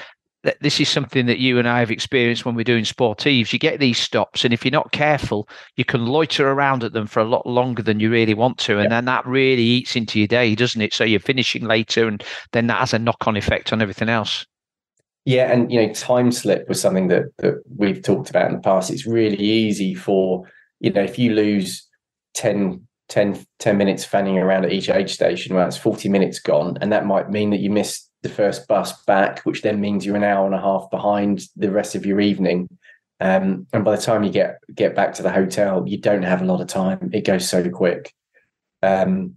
this 0.60 0.80
is 0.80 0.88
something 0.88 1.26
that 1.26 1.38
you 1.38 1.58
and 1.58 1.68
I 1.68 1.80
have 1.80 1.90
experienced 1.90 2.46
when 2.46 2.54
we're 2.54 2.64
doing 2.64 2.84
sportives. 2.84 3.52
You 3.52 3.58
get 3.58 3.78
these 3.78 3.98
stops, 3.98 4.44
and 4.44 4.54
if 4.54 4.64
you're 4.64 4.72
not 4.72 4.92
careful, 4.92 5.48
you 5.76 5.84
can 5.84 6.06
loiter 6.06 6.48
around 6.48 6.82
at 6.82 6.92
them 6.92 7.06
for 7.06 7.20
a 7.20 7.28
lot 7.28 7.46
longer 7.46 7.82
than 7.82 8.00
you 8.00 8.10
really 8.10 8.34
want 8.34 8.58
to, 8.58 8.74
and 8.74 8.84
yep. 8.84 8.90
then 8.90 9.04
that 9.04 9.26
really 9.26 9.62
eats 9.62 9.96
into 9.96 10.18
your 10.18 10.28
day, 10.28 10.54
doesn't 10.54 10.80
it? 10.80 10.94
So 10.94 11.04
you're 11.04 11.20
finishing 11.20 11.64
later, 11.64 12.08
and 12.08 12.24
then 12.52 12.68
that 12.68 12.78
has 12.78 12.94
a 12.94 12.98
knock-on 12.98 13.36
effect 13.36 13.72
on 13.72 13.82
everything 13.82 14.08
else. 14.08 14.46
Yeah, 15.26 15.52
and 15.52 15.70
you 15.70 15.86
know, 15.86 15.92
time 15.92 16.32
slip 16.32 16.66
was 16.68 16.80
something 16.80 17.08
that 17.08 17.24
that 17.38 17.62
we've 17.76 18.02
talked 18.02 18.30
about 18.30 18.48
in 18.48 18.54
the 18.56 18.62
past. 18.62 18.90
It's 18.90 19.06
really 19.06 19.36
easy 19.36 19.94
for 19.94 20.48
you 20.80 20.90
know 20.90 21.02
if 21.02 21.18
you 21.18 21.34
lose 21.34 21.86
10 22.34 22.86
10, 23.10 23.44
10 23.58 23.76
minutes 23.76 24.04
fanning 24.04 24.38
around 24.38 24.64
at 24.64 24.72
each 24.72 24.88
aid 24.88 25.10
station, 25.10 25.54
well, 25.54 25.66
that's 25.66 25.76
40 25.76 26.08
minutes 26.08 26.38
gone. 26.38 26.78
And 26.80 26.92
that 26.92 27.06
might 27.06 27.28
mean 27.28 27.50
that 27.50 27.60
you 27.60 27.68
miss 27.68 28.08
the 28.22 28.28
first 28.28 28.68
bus 28.68 29.02
back, 29.04 29.40
which 29.40 29.62
then 29.62 29.80
means 29.80 30.04
you're 30.04 30.16
an 30.16 30.24
hour 30.24 30.46
and 30.46 30.54
a 30.54 30.60
half 30.60 30.90
behind 30.90 31.42
the 31.56 31.70
rest 31.70 31.94
of 31.94 32.04
your 32.04 32.20
evening. 32.20 32.68
Um, 33.20 33.66
and 33.72 33.84
by 33.84 33.96
the 33.96 34.02
time 34.02 34.24
you 34.24 34.30
get 34.30 34.58
get 34.74 34.94
back 34.94 35.14
to 35.14 35.22
the 35.22 35.30
hotel, 35.30 35.84
you 35.86 35.98
don't 35.98 36.22
have 36.22 36.42
a 36.42 36.46
lot 36.46 36.60
of 36.60 36.68
time. 36.68 37.10
It 37.12 37.24
goes 37.24 37.48
so 37.48 37.68
quick. 37.68 38.14
Um, 38.82 39.36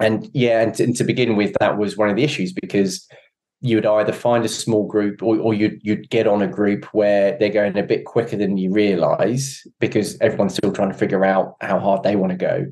and 0.00 0.28
yeah, 0.32 0.62
and 0.62 0.74
to, 0.74 0.84
and 0.84 0.96
to, 0.96 1.04
begin 1.04 1.36
with, 1.36 1.54
that 1.60 1.78
was 1.78 1.96
one 1.96 2.08
of 2.08 2.16
the 2.16 2.24
issues 2.24 2.52
because 2.52 3.06
you 3.60 3.76
would 3.76 3.86
either 3.86 4.12
find 4.12 4.44
a 4.44 4.48
small 4.48 4.86
group 4.86 5.22
or, 5.22 5.38
or 5.38 5.54
you'd 5.54 5.78
you'd 5.82 6.08
get 6.10 6.26
on 6.26 6.42
a 6.42 6.48
group 6.48 6.86
where 6.86 7.38
they're 7.38 7.50
going 7.50 7.76
a 7.78 7.82
bit 7.82 8.04
quicker 8.04 8.36
than 8.36 8.56
you 8.56 8.72
realize 8.72 9.64
because 9.78 10.18
everyone's 10.20 10.54
still 10.54 10.72
trying 10.72 10.90
to 10.90 10.98
figure 10.98 11.24
out 11.24 11.56
how 11.60 11.78
hard 11.78 12.02
they 12.02 12.16
want 12.16 12.30
to 12.30 12.36
go 12.36 12.66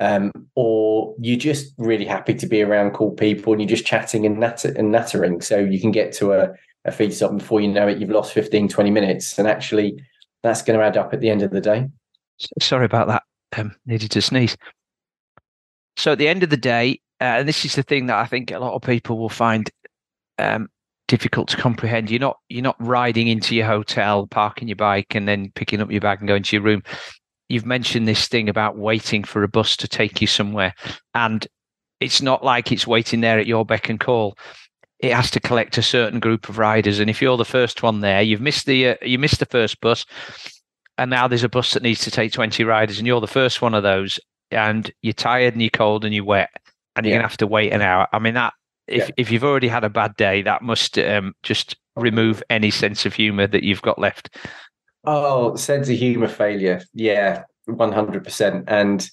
um, 0.00 0.30
or 0.54 1.14
you're 1.18 1.38
just 1.38 1.72
really 1.78 2.04
happy 2.04 2.34
to 2.34 2.46
be 2.46 2.62
around 2.62 2.92
cool 2.92 3.12
people 3.12 3.52
and 3.52 3.62
you're 3.62 3.68
just 3.68 3.86
chatting 3.86 4.26
and, 4.26 4.38
natter- 4.38 4.74
and 4.76 4.92
nattering. 4.92 5.40
So 5.40 5.58
you 5.58 5.80
can 5.80 5.90
get 5.90 6.12
to 6.14 6.32
a, 6.32 6.52
a 6.84 6.92
feed 6.92 7.14
stop 7.14 7.36
before 7.36 7.60
you 7.60 7.68
know 7.68 7.88
it, 7.88 7.98
you've 7.98 8.10
lost 8.10 8.32
15, 8.32 8.68
20 8.68 8.90
minutes. 8.90 9.38
And 9.38 9.48
actually, 9.48 10.02
that's 10.42 10.62
going 10.62 10.78
to 10.78 10.84
add 10.84 10.96
up 10.96 11.14
at 11.14 11.20
the 11.20 11.30
end 11.30 11.42
of 11.42 11.50
the 11.50 11.60
day. 11.60 11.88
Sorry 12.60 12.84
about 12.84 13.08
that. 13.08 13.22
Um, 13.56 13.74
needed 13.86 14.10
to 14.10 14.20
sneeze. 14.20 14.56
So 15.96 16.12
at 16.12 16.18
the 16.18 16.28
end 16.28 16.42
of 16.42 16.50
the 16.50 16.58
day, 16.58 17.00
uh, 17.20 17.40
and 17.40 17.48
this 17.48 17.64
is 17.64 17.74
the 17.74 17.82
thing 17.82 18.06
that 18.06 18.18
I 18.18 18.26
think 18.26 18.50
a 18.50 18.58
lot 18.58 18.74
of 18.74 18.82
people 18.82 19.16
will 19.16 19.30
find 19.30 19.70
um, 20.38 20.68
difficult 21.08 21.48
to 21.48 21.56
comprehend. 21.56 22.10
You're 22.10 22.20
not 22.20 22.36
you're 22.50 22.62
not 22.62 22.76
riding 22.78 23.28
into 23.28 23.56
your 23.56 23.66
hotel, 23.66 24.26
parking 24.26 24.68
your 24.68 24.76
bike, 24.76 25.14
and 25.14 25.26
then 25.26 25.50
picking 25.54 25.80
up 25.80 25.90
your 25.90 26.02
bag 26.02 26.18
and 26.18 26.28
going 26.28 26.42
to 26.42 26.56
your 26.56 26.62
room 26.62 26.82
you've 27.48 27.66
mentioned 27.66 28.06
this 28.06 28.28
thing 28.28 28.48
about 28.48 28.76
waiting 28.76 29.24
for 29.24 29.42
a 29.42 29.48
bus 29.48 29.76
to 29.78 29.88
take 29.88 30.20
you 30.20 30.26
somewhere, 30.26 30.74
and 31.14 31.46
it's 32.00 32.22
not 32.22 32.44
like 32.44 32.72
it's 32.72 32.86
waiting 32.86 33.20
there 33.20 33.38
at 33.38 33.46
your 33.46 33.64
beck 33.64 33.88
and 33.88 34.00
call. 34.00 34.36
It 34.98 35.12
has 35.12 35.30
to 35.32 35.40
collect 35.40 35.78
a 35.78 35.82
certain 35.82 36.20
group 36.20 36.48
of 36.48 36.58
riders, 36.58 36.98
and 37.00 37.10
if 37.10 37.20
you're 37.20 37.36
the 37.36 37.44
first 37.44 37.82
one 37.82 38.00
there, 38.00 38.22
you've 38.22 38.40
missed 38.40 38.66
the 38.66 38.88
uh, 38.88 38.96
you 39.02 39.18
missed 39.18 39.40
the 39.40 39.46
first 39.46 39.80
bus, 39.80 40.04
and 40.98 41.10
now 41.10 41.28
there's 41.28 41.44
a 41.44 41.48
bus 41.48 41.72
that 41.74 41.82
needs 41.82 42.00
to 42.00 42.10
take 42.10 42.32
twenty 42.32 42.64
riders, 42.64 42.98
and 42.98 43.06
you're 43.06 43.20
the 43.20 43.26
first 43.26 43.60
one 43.60 43.74
of 43.74 43.82
those, 43.82 44.18
and 44.50 44.90
you're 45.02 45.12
tired 45.12 45.54
and 45.54 45.62
you're 45.62 45.70
cold 45.70 46.04
and 46.04 46.14
you're 46.14 46.24
wet, 46.24 46.50
and 46.94 47.04
you're 47.04 47.12
yeah. 47.12 47.18
gonna 47.18 47.28
have 47.28 47.36
to 47.38 47.46
wait 47.46 47.72
an 47.72 47.82
hour. 47.82 48.08
I 48.12 48.18
mean 48.18 48.34
that 48.34 48.54
if 48.86 49.08
yeah. 49.08 49.14
if 49.16 49.30
you've 49.30 49.44
already 49.44 49.68
had 49.68 49.84
a 49.84 49.90
bad 49.90 50.16
day, 50.16 50.42
that 50.42 50.62
must 50.62 50.98
um, 50.98 51.34
just 51.42 51.76
remove 51.96 52.42
any 52.50 52.70
sense 52.70 53.06
of 53.06 53.14
humour 53.14 53.46
that 53.46 53.62
you've 53.62 53.82
got 53.82 53.98
left. 53.98 54.36
Oh, 55.06 55.54
sense 55.56 55.88
of 55.88 55.96
humor 55.96 56.28
failure. 56.28 56.82
Yeah, 56.92 57.44
100%. 57.68 58.64
And 58.66 59.08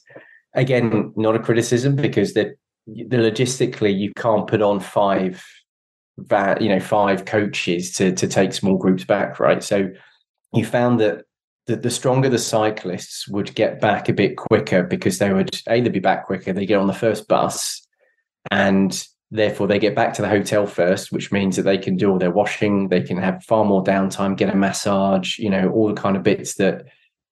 again, 0.53 1.13
not 1.15 1.35
a 1.35 1.39
criticism 1.39 1.95
because 1.95 2.33
the, 2.33 2.55
the 2.87 3.17
logistically, 3.17 3.97
you 3.97 4.11
can't 4.15 4.47
put 4.47 4.61
on 4.61 4.79
five 4.79 5.43
that 6.17 6.61
you 6.61 6.69
know 6.69 6.79
five 6.79 7.25
coaches 7.25 7.91
to 7.93 8.11
to 8.11 8.27
take 8.27 8.53
small 8.53 8.77
groups 8.77 9.03
back 9.03 9.39
right 9.39 9.63
so 9.63 9.89
you 10.53 10.63
found 10.63 10.99
that 10.99 11.23
the, 11.65 11.75
the 11.75 11.89
stronger 11.89 12.29
the 12.29 12.37
cyclists 12.37 13.27
would 13.27 13.55
get 13.55 13.81
back 13.81 14.09
a 14.09 14.13
bit 14.13 14.37
quicker 14.37 14.83
because 14.83 15.17
they 15.17 15.33
would 15.33 15.59
either 15.69 15.89
be 15.89 15.99
back 15.99 16.25
quicker 16.25 16.53
they 16.53 16.65
get 16.65 16.77
on 16.77 16.87
the 16.87 16.93
first 16.93 17.27
bus 17.27 17.85
and 18.51 19.07
Therefore, 19.33 19.65
they 19.65 19.79
get 19.79 19.95
back 19.95 20.13
to 20.13 20.21
the 20.21 20.29
hotel 20.29 20.67
first, 20.67 21.11
which 21.11 21.31
means 21.31 21.55
that 21.55 21.63
they 21.63 21.79
can 21.79 21.97
do 21.97 22.11
all 22.11 22.19
their 22.19 22.29
washing, 22.29 22.89
they 22.89 23.01
can 23.01 23.17
have 23.17 23.43
far 23.43 23.65
more 23.65 23.83
downtime, 23.83 24.37
get 24.37 24.53
a 24.53 24.55
massage, 24.55 25.39
you 25.39 25.49
know, 25.49 25.71
all 25.71 25.87
the 25.87 25.99
kind 25.99 26.15
of 26.15 26.21
bits 26.21 26.53
that 26.55 26.85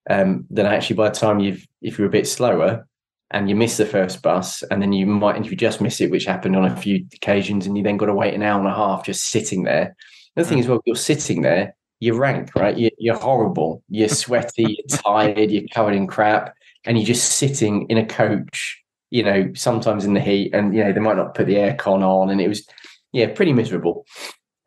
um, 0.10 0.48
then 0.50 0.66
actually 0.66 0.96
by 0.96 1.10
the 1.10 1.16
time 1.16 1.40
you've 1.40 1.68
if 1.80 2.00
you're 2.00 2.08
a 2.08 2.12
bit 2.12 2.28
slower 2.28 2.88
and 3.30 3.52
you 3.52 3.56
miss 3.56 3.78
the 3.78 3.86
first 3.86 4.24
bus, 4.24 4.64
and 4.72 4.82
then 4.82 4.94
you 4.94 5.06
might 5.06 5.40
if 5.40 5.52
you 5.52 5.56
just 5.56 5.80
miss 5.80 6.02
it, 6.02 6.10
which 6.10 6.26
happened 6.26 6.56
on 6.56 6.66
a 6.66 6.76
few 6.76 7.06
occasions, 7.14 7.68
and 7.68 7.78
you 7.78 7.84
then 7.84 7.98
got 7.98 8.08
to 8.08 8.16
wait 8.16 8.34
an 8.34 8.42
hour 8.42 8.60
and 8.60 8.68
a 8.68 8.74
half 8.74 9.06
just 9.06 9.26
sitting 9.26 9.62
there. 9.62 9.96
The 10.36 10.44
thing 10.44 10.58
mm. 10.58 10.62
is, 10.62 10.68
well, 10.68 10.82
you're 10.86 10.96
sitting 10.96 11.44
there, 11.44 11.76
you're 12.00 12.18
rank, 12.18 12.56
right? 12.56 12.76
You're, 12.76 12.92
you're 12.98 13.20
horrible, 13.20 13.84
you're 13.90 14.10
sweaty, 14.10 14.64
you're 14.80 14.98
tired, 15.06 15.52
you're 15.52 15.68
covered 15.72 15.94
in 15.94 16.08
crap, 16.08 16.56
and 16.84 16.98
you're 16.98 17.06
just 17.06 17.34
sitting 17.34 17.86
in 17.90 18.00
a 18.00 18.06
coach 18.08 18.82
you 19.12 19.24
know, 19.24 19.52
sometimes 19.54 20.06
in 20.06 20.14
the 20.14 20.20
heat, 20.20 20.54
and 20.54 20.74
you 20.74 20.84
know 20.84 20.92
they 20.92 21.00
might 21.00 21.18
not 21.18 21.36
put 21.36 21.46
the 21.46 21.56
aircon 21.56 22.02
on, 22.02 22.30
and 22.30 22.42
it 22.42 22.48
was, 22.48 22.66
yeah, 23.12 23.32
pretty 23.32 23.54
miserable. 23.54 24.06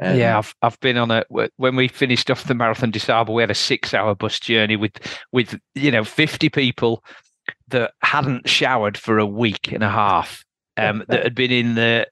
Um, 0.01 0.17
yeah, 0.17 0.39
I've 0.39 0.55
I've 0.63 0.79
been 0.81 0.97
on 0.97 1.11
a 1.11 1.25
when 1.57 1.77
we 1.77 1.89
finished 1.89 2.31
off 2.31 2.45
the 2.45 2.55
marathon 2.55 2.91
des 2.91 3.01
Sables, 3.01 3.35
we 3.35 3.43
had 3.43 3.51
a 3.51 3.55
six-hour 3.55 4.15
bus 4.15 4.39
journey 4.39 4.77
with 4.77 4.93
with 5.33 5.59
you 5.75 5.91
know 5.91 6.05
fifty 6.05 6.49
people 6.49 7.03
that 7.69 7.93
hadn't 8.03 8.49
showered 8.49 8.99
for 8.99 9.19
a 9.19 9.27
week 9.27 9.73
and 9.73 9.83
a 9.83 9.91
half, 9.91 10.45
um, 10.77 11.05
that 11.09 11.23
had 11.25 11.35
been 11.35 11.51
in 11.51 11.75
the 11.75 12.07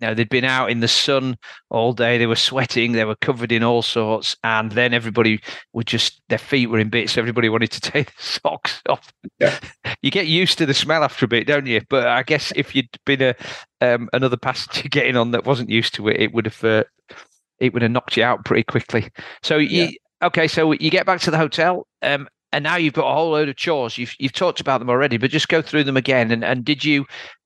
you 0.00 0.08
know, 0.08 0.14
they'd 0.14 0.28
been 0.28 0.44
out 0.44 0.70
in 0.70 0.80
the 0.80 0.88
sun 0.88 1.38
all 1.70 1.92
day. 1.92 2.18
They 2.18 2.26
were 2.26 2.34
sweating. 2.34 2.92
They 2.92 3.04
were 3.04 3.16
covered 3.16 3.52
in 3.52 3.62
all 3.62 3.82
sorts. 3.82 4.36
And 4.42 4.72
then 4.72 4.92
everybody 4.92 5.40
would 5.72 5.86
just, 5.86 6.20
their 6.28 6.38
feet 6.38 6.66
were 6.66 6.80
in 6.80 6.88
bits. 6.88 7.16
Everybody 7.16 7.48
wanted 7.50 7.70
to 7.72 7.80
take 7.80 8.06
the 8.06 8.22
socks 8.22 8.82
off. 8.88 9.12
Yeah. 9.38 9.58
You 10.02 10.10
get 10.10 10.26
used 10.26 10.58
to 10.58 10.66
the 10.66 10.74
smell 10.74 11.04
after 11.04 11.24
a 11.24 11.28
bit, 11.28 11.46
don't 11.46 11.66
you? 11.66 11.80
But 11.88 12.06
I 12.08 12.22
guess 12.24 12.52
if 12.56 12.74
you'd 12.74 12.88
been 13.06 13.22
a 13.22 13.34
um, 13.80 14.08
another 14.12 14.36
passenger 14.36 14.88
getting 14.90 15.16
on 15.16 15.30
that 15.30 15.44
wasn't 15.44 15.70
used 15.70 15.94
to 15.94 16.08
it, 16.08 16.20
it 16.20 16.34
would 16.34 16.46
have 16.46 16.64
uh, 16.64 16.84
it 17.58 17.72
would 17.72 17.82
have 17.82 17.90
knocked 17.90 18.16
you 18.16 18.24
out 18.24 18.44
pretty 18.44 18.64
quickly. 18.64 19.10
So 19.42 19.58
you, 19.58 19.84
yeah. 19.84 20.26
okay, 20.26 20.48
so 20.48 20.72
you 20.72 20.90
get 20.90 21.06
back 21.06 21.20
to 21.20 21.30
the 21.30 21.38
hotel. 21.38 21.86
Um, 22.02 22.28
and 22.52 22.62
now 22.62 22.76
you've 22.76 22.94
got 22.94 23.10
a 23.10 23.14
whole 23.14 23.32
load 23.32 23.48
of 23.48 23.56
chores. 23.56 23.98
You've 23.98 24.14
you've 24.18 24.32
talked 24.32 24.60
about 24.60 24.78
them 24.78 24.88
already, 24.88 25.16
but 25.16 25.30
just 25.30 25.48
go 25.48 25.60
through 25.60 25.84
them 25.84 25.96
again. 25.96 26.30
And 26.30 26.44
and 26.44 26.64
did 26.64 26.84
you 26.84 27.04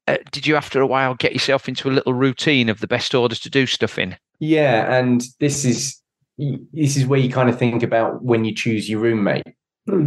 uh, 0.09 0.17
did 0.31 0.47
you 0.47 0.57
after 0.57 0.81
a 0.81 0.87
while 0.87 1.15
get 1.15 1.33
yourself 1.33 1.69
into 1.69 1.89
a 1.89 1.93
little 1.93 2.15
routine 2.15 2.71
of 2.71 2.81
the 2.81 2.87
best 2.87 3.15
orders 3.15 3.41
to 3.41 3.51
do 3.51 3.67
stuff 3.67 3.99
in? 3.99 4.17
Yeah, 4.41 4.93
and 4.93 5.23
this 5.39 5.65
is 5.65 6.01
this 6.39 6.97
is 6.97 7.05
where 7.05 7.19
you 7.19 7.29
kind 7.29 7.51
of 7.51 7.59
think 7.59 7.83
about 7.83 8.23
when 8.23 8.45
you 8.45 8.55
choose 8.55 8.89
your 8.89 9.01
roommate, 9.01 9.45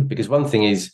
because 0.07 0.27
one 0.27 0.47
thing 0.47 0.63
is, 0.63 0.91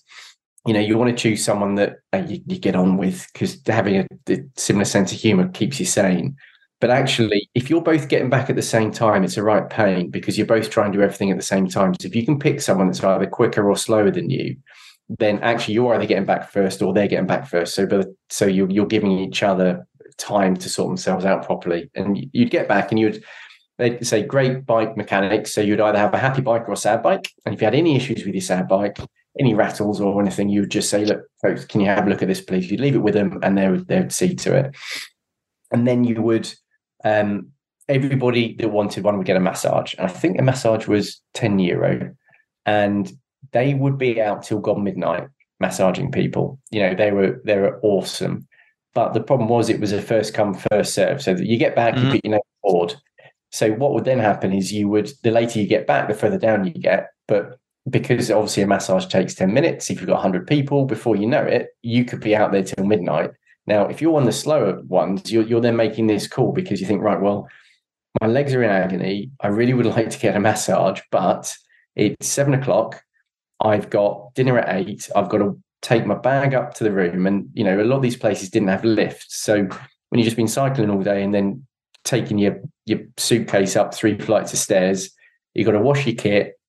you 0.65 0.73
know, 0.73 0.79
you 0.79 0.97
want 0.97 1.09
to 1.09 1.15
choose 1.15 1.45
someone 1.45 1.75
that 1.75 1.97
uh, 2.11 2.23
you, 2.27 2.41
you, 2.47 2.59
get 2.59 2.75
on 2.75 2.97
with 2.97 3.27
because 3.31 3.61
having 3.65 3.97
a, 3.97 4.07
a 4.33 4.39
similar 4.55 4.85
sense 4.85 5.11
of 5.13 5.19
humor 5.19 5.47
keeps 5.49 5.79
you 5.79 5.85
sane. 5.85 6.35
But 6.81 6.89
actually, 6.89 7.49
if 7.55 7.69
you're 7.69 7.81
both 7.81 8.09
getting 8.09 8.29
back 8.29 8.49
at 8.49 8.55
the 8.55 8.61
same 8.61 8.91
time, 8.91 9.23
it's 9.23 9.37
a 9.37 9.43
right 9.43 9.67
pain 9.69 10.09
because 10.09 10.37
you're 10.37 10.45
both 10.45 10.69
trying 10.69 10.91
to 10.91 10.97
do 10.97 11.03
everything 11.03 11.31
at 11.31 11.37
the 11.37 11.43
same 11.43 11.67
time. 11.67 11.93
So 11.99 12.07
if 12.07 12.15
you 12.15 12.25
can 12.25 12.39
pick 12.39 12.61
someone 12.61 12.87
that's 12.87 13.03
either 13.03 13.25
quicker 13.25 13.67
or 13.69 13.77
slower 13.77 14.11
than 14.11 14.29
you, 14.29 14.57
then 15.09 15.39
actually 15.39 15.75
you're 15.75 15.93
either 15.93 16.05
getting 16.05 16.25
back 16.25 16.51
first 16.51 16.81
or 16.81 16.93
they're 16.93 17.07
getting 17.07 17.27
back 17.27 17.47
first. 17.47 17.75
So, 17.75 17.85
but 17.85 18.07
so 18.29 18.45
you're 18.45 18.69
you're 18.69 18.85
giving 18.85 19.11
each 19.11 19.43
other 19.43 19.87
time 20.17 20.57
to 20.57 20.69
sort 20.69 20.89
themselves 20.89 21.25
out 21.25 21.45
properly, 21.45 21.89
and 21.95 22.27
you'd 22.33 22.51
get 22.51 22.67
back 22.67 22.91
and 22.91 22.99
you'd 22.99 23.23
they'd 23.77 24.05
say 24.05 24.23
great 24.23 24.65
bike 24.65 24.97
mechanics. 24.97 25.53
So 25.53 25.61
you'd 25.61 25.79
either 25.79 25.99
have 25.99 26.13
a 26.13 26.17
happy 26.17 26.41
bike 26.41 26.67
or 26.67 26.73
a 26.73 26.77
sad 26.77 27.03
bike, 27.03 27.29
and 27.45 27.55
if 27.55 27.61
you 27.61 27.65
had 27.65 27.75
any 27.75 27.95
issues 27.95 28.25
with 28.25 28.33
your 28.33 28.41
sad 28.41 28.67
bike, 28.67 28.97
any 29.39 29.53
rattles 29.53 30.01
or 30.01 30.21
anything, 30.21 30.49
you 30.49 30.61
would 30.61 30.71
just 30.71 30.89
say, 30.89 31.05
"Look, 31.05 31.25
folks, 31.41 31.65
can 31.65 31.81
you 31.81 31.87
have 31.87 32.05
a 32.05 32.09
look 32.09 32.21
at 32.21 32.27
this, 32.27 32.41
please?" 32.41 32.69
You'd 32.69 32.81
leave 32.81 32.95
it 32.95 32.99
with 32.99 33.13
them, 33.13 33.39
and 33.43 33.57
they 33.57 33.69
would 33.69 33.87
they 33.87 33.99
would 33.99 34.13
see 34.13 34.35
to 34.35 34.55
it, 34.55 34.75
and 35.71 35.87
then 35.87 36.03
you 36.03 36.21
would 36.21 36.51
um, 37.03 37.51
everybody 37.87 38.55
that 38.55 38.69
wanted 38.69 39.03
one 39.03 39.17
would 39.17 39.27
get 39.27 39.37
a 39.37 39.41
massage. 39.41 39.93
And 39.97 40.07
I 40.07 40.09
think 40.09 40.39
a 40.39 40.43
massage 40.43 40.87
was 40.87 41.21
10 41.33 41.59
euro. 41.59 42.15
And 42.65 43.11
they 43.51 43.73
would 43.73 43.97
be 43.97 44.21
out 44.21 44.43
till 44.43 44.59
gone 44.59 44.83
midnight 44.83 45.27
massaging 45.59 46.11
people. 46.11 46.59
You 46.71 46.81
know, 46.81 46.95
they 46.95 47.11
were 47.11 47.41
they 47.43 47.57
were 47.57 47.79
awesome. 47.81 48.47
But 48.93 49.13
the 49.13 49.21
problem 49.21 49.49
was 49.49 49.69
it 49.69 49.79
was 49.79 49.91
a 49.91 50.01
first 50.01 50.33
come, 50.33 50.53
first 50.53 50.93
serve. 50.93 51.21
So 51.21 51.33
that 51.33 51.45
you 51.45 51.57
get 51.57 51.75
back, 51.75 51.93
mm-hmm. 51.93 52.05
you 52.05 52.11
put 52.13 52.25
your 52.25 52.31
name 52.31 52.41
board. 52.63 52.95
So 53.51 53.71
what 53.73 53.93
would 53.93 54.05
then 54.05 54.19
happen 54.19 54.53
is 54.53 54.73
you 54.73 54.89
would 54.89 55.11
the 55.23 55.31
later 55.31 55.59
you 55.59 55.67
get 55.67 55.87
back, 55.87 56.07
the 56.07 56.13
further 56.13 56.39
down 56.39 56.65
you 56.65 56.73
get. 56.73 57.09
But 57.27 57.59
because 57.89 58.29
obviously 58.31 58.63
a 58.63 58.67
massage 58.67 59.05
takes 59.05 59.35
10 59.35 59.53
minutes, 59.53 59.89
if 59.89 59.99
you've 59.99 60.07
got 60.07 60.15
100 60.15 60.47
people, 60.47 60.85
before 60.85 61.15
you 61.15 61.27
know 61.27 61.43
it, 61.43 61.69
you 61.83 62.05
could 62.05 62.19
be 62.19 62.35
out 62.35 62.51
there 62.51 62.63
till 62.63 62.85
midnight. 62.85 63.31
Now, 63.65 63.85
if 63.87 64.01
you're 64.01 64.17
on 64.17 64.25
the 64.25 64.31
slower 64.31 64.81
ones, 64.83 65.31
you're, 65.31 65.43
you're 65.43 65.61
then 65.61 65.75
making 65.75 66.07
this 66.07 66.27
call 66.27 66.51
because 66.51 66.81
you 66.81 66.87
think, 66.87 67.01
right, 67.01 67.19
well, 67.19 67.47
my 68.21 68.27
legs 68.27 68.53
are 68.53 68.63
in 68.63 68.69
agony. 68.69 69.31
I 69.41 69.47
really 69.47 69.73
would 69.73 69.85
like 69.97 70.09
to 70.09 70.19
get 70.19 70.35
a 70.35 70.39
massage, 70.39 71.01
but 71.11 71.53
it's 71.95 72.27
seven 72.27 72.53
o'clock. 72.53 73.01
I've 73.59 73.89
got 73.89 74.33
dinner 74.35 74.59
at 74.59 74.75
eight. 74.75 75.09
I've 75.15 75.29
got 75.29 75.39
to 75.39 75.59
take 75.81 76.05
my 76.05 76.15
bag 76.15 76.53
up 76.53 76.73
to 76.75 76.83
the 76.83 76.91
room. 76.91 77.27
And, 77.27 77.49
you 77.53 77.63
know, 77.63 77.81
a 77.81 77.83
lot 77.83 77.97
of 77.97 78.01
these 78.01 78.17
places 78.17 78.49
didn't 78.49 78.69
have 78.69 78.83
lifts. 78.83 79.41
So 79.41 79.67
when 80.09 80.19
you've 80.19 80.25
just 80.25 80.37
been 80.37 80.47
cycling 80.47 80.89
all 80.89 81.01
day 81.01 81.23
and 81.23 81.33
then 81.33 81.65
taking 82.03 82.37
your, 82.37 82.59
your 82.85 82.99
suitcase 83.17 83.75
up 83.75 83.93
three 83.93 84.17
flights 84.17 84.53
of 84.53 84.59
stairs, 84.59 85.09
you've 85.53 85.65
got 85.65 85.73
to 85.73 85.79
wash 85.79 86.05
your 86.05 86.15
kit, 86.15 86.59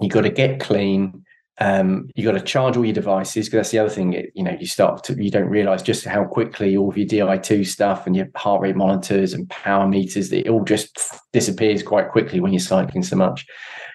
you've 0.00 0.12
got 0.12 0.22
to 0.22 0.30
get 0.30 0.60
clean, 0.60 1.24
um, 1.60 2.08
you 2.14 2.24
got 2.24 2.32
to 2.32 2.40
charge 2.40 2.76
all 2.76 2.84
your 2.84 2.94
devices 2.94 3.46
because 3.46 3.58
that's 3.58 3.70
the 3.70 3.78
other 3.78 3.90
thing. 3.90 4.12
You 4.34 4.42
know, 4.42 4.56
you 4.58 4.66
start 4.66 5.04
to 5.04 5.22
you 5.22 5.30
don't 5.30 5.48
realize 5.48 5.82
just 5.82 6.04
how 6.04 6.24
quickly 6.24 6.76
all 6.76 6.88
of 6.88 6.96
your 6.96 7.06
Di2 7.06 7.66
stuff 7.66 8.06
and 8.06 8.16
your 8.16 8.28
heart 8.34 8.62
rate 8.62 8.74
monitors 8.74 9.32
and 9.34 9.48
power 9.50 9.86
meters 9.86 10.32
it 10.32 10.48
all 10.48 10.64
just 10.64 10.98
disappears 11.32 11.82
quite 11.82 12.10
quickly 12.10 12.40
when 12.40 12.52
you're 12.52 12.60
cycling 12.60 13.02
so 13.02 13.16
much. 13.16 13.46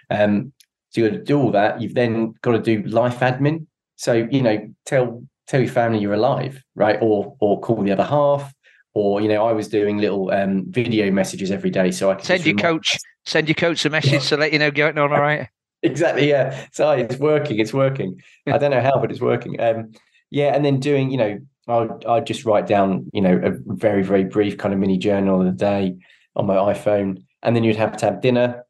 Um, 0.10 0.54
so 0.98 1.02
you 1.02 1.10
got 1.10 1.18
to 1.18 1.24
do 1.24 1.40
all 1.40 1.52
that. 1.52 1.82
You've 1.82 1.94
then 1.94 2.34
got 2.42 2.52
to 2.52 2.60
do 2.60 2.84
life 2.90 3.20
admin. 3.20 3.68
So 3.96 4.28
you 4.30 4.42
know, 4.42 4.68
tell 4.86 5.24
tell 5.48 5.62
your 5.62 5.70
family 5.70 6.00
you're 6.00 6.14
alive, 6.14 6.64
right? 6.76 6.98
Or 7.02 7.36
or 7.40 7.60
call 7.62 7.84
the 7.84 7.92
other 7.92 8.04
half. 8.04 8.54
Or 8.94 9.22
you 9.22 9.28
know, 9.28 9.46
I 9.46 9.54
was 9.54 9.68
doing 9.68 9.98
little 9.98 10.32
um, 10.32 10.66
video 10.70 11.12
messages 11.12 11.52
every 11.52 11.70
day, 11.70 11.92
so 11.92 12.10
I 12.10 12.16
could 12.16 12.26
send 12.26 12.46
your 12.46 12.56
coach 12.56 12.98
send 13.26 13.48
your 13.48 13.56
coach 13.56 13.86
a 13.86 13.90
message 13.90 14.28
to 14.30 14.38
let 14.38 14.54
you 14.54 14.60
know 14.60 14.72
going 14.72 14.98
on 14.98 15.12
all 15.12 15.20
right 15.20 15.50
exactly. 15.84 16.28
Yeah. 16.28 16.66
So 16.72 16.92
it's 16.92 17.18
working. 17.18 17.60
It's 17.60 17.74
working. 17.74 18.22
I 18.48 18.58
don't 18.58 18.72
know 18.72 18.82
how, 18.82 19.00
but 19.00 19.12
it's 19.12 19.22
working. 19.22 19.60
Um, 19.60 19.92
yeah. 20.32 20.56
And 20.56 20.66
then 20.66 20.80
doing, 20.80 21.12
you 21.12 21.18
know, 21.18 21.40
I'll, 21.68 22.00
I'll 22.08 22.24
just 22.24 22.46
write 22.46 22.68
down, 22.68 23.10
you 23.14 23.22
know, 23.22 23.40
a 23.44 23.52
very, 23.76 24.02
very 24.02 24.24
brief 24.24 24.58
kind 24.58 24.74
of 24.74 24.80
mini 24.80 24.98
journal 24.98 25.42
of 25.42 25.46
the 25.46 25.52
day 25.52 25.96
on 26.36 26.46
my 26.46 26.56
iPhone. 26.56 27.24
And 27.44 27.56
then 27.56 27.64
you'd 27.64 27.76
have 27.76 27.96
to 27.98 28.06
have 28.06 28.22
dinner, 28.22 28.66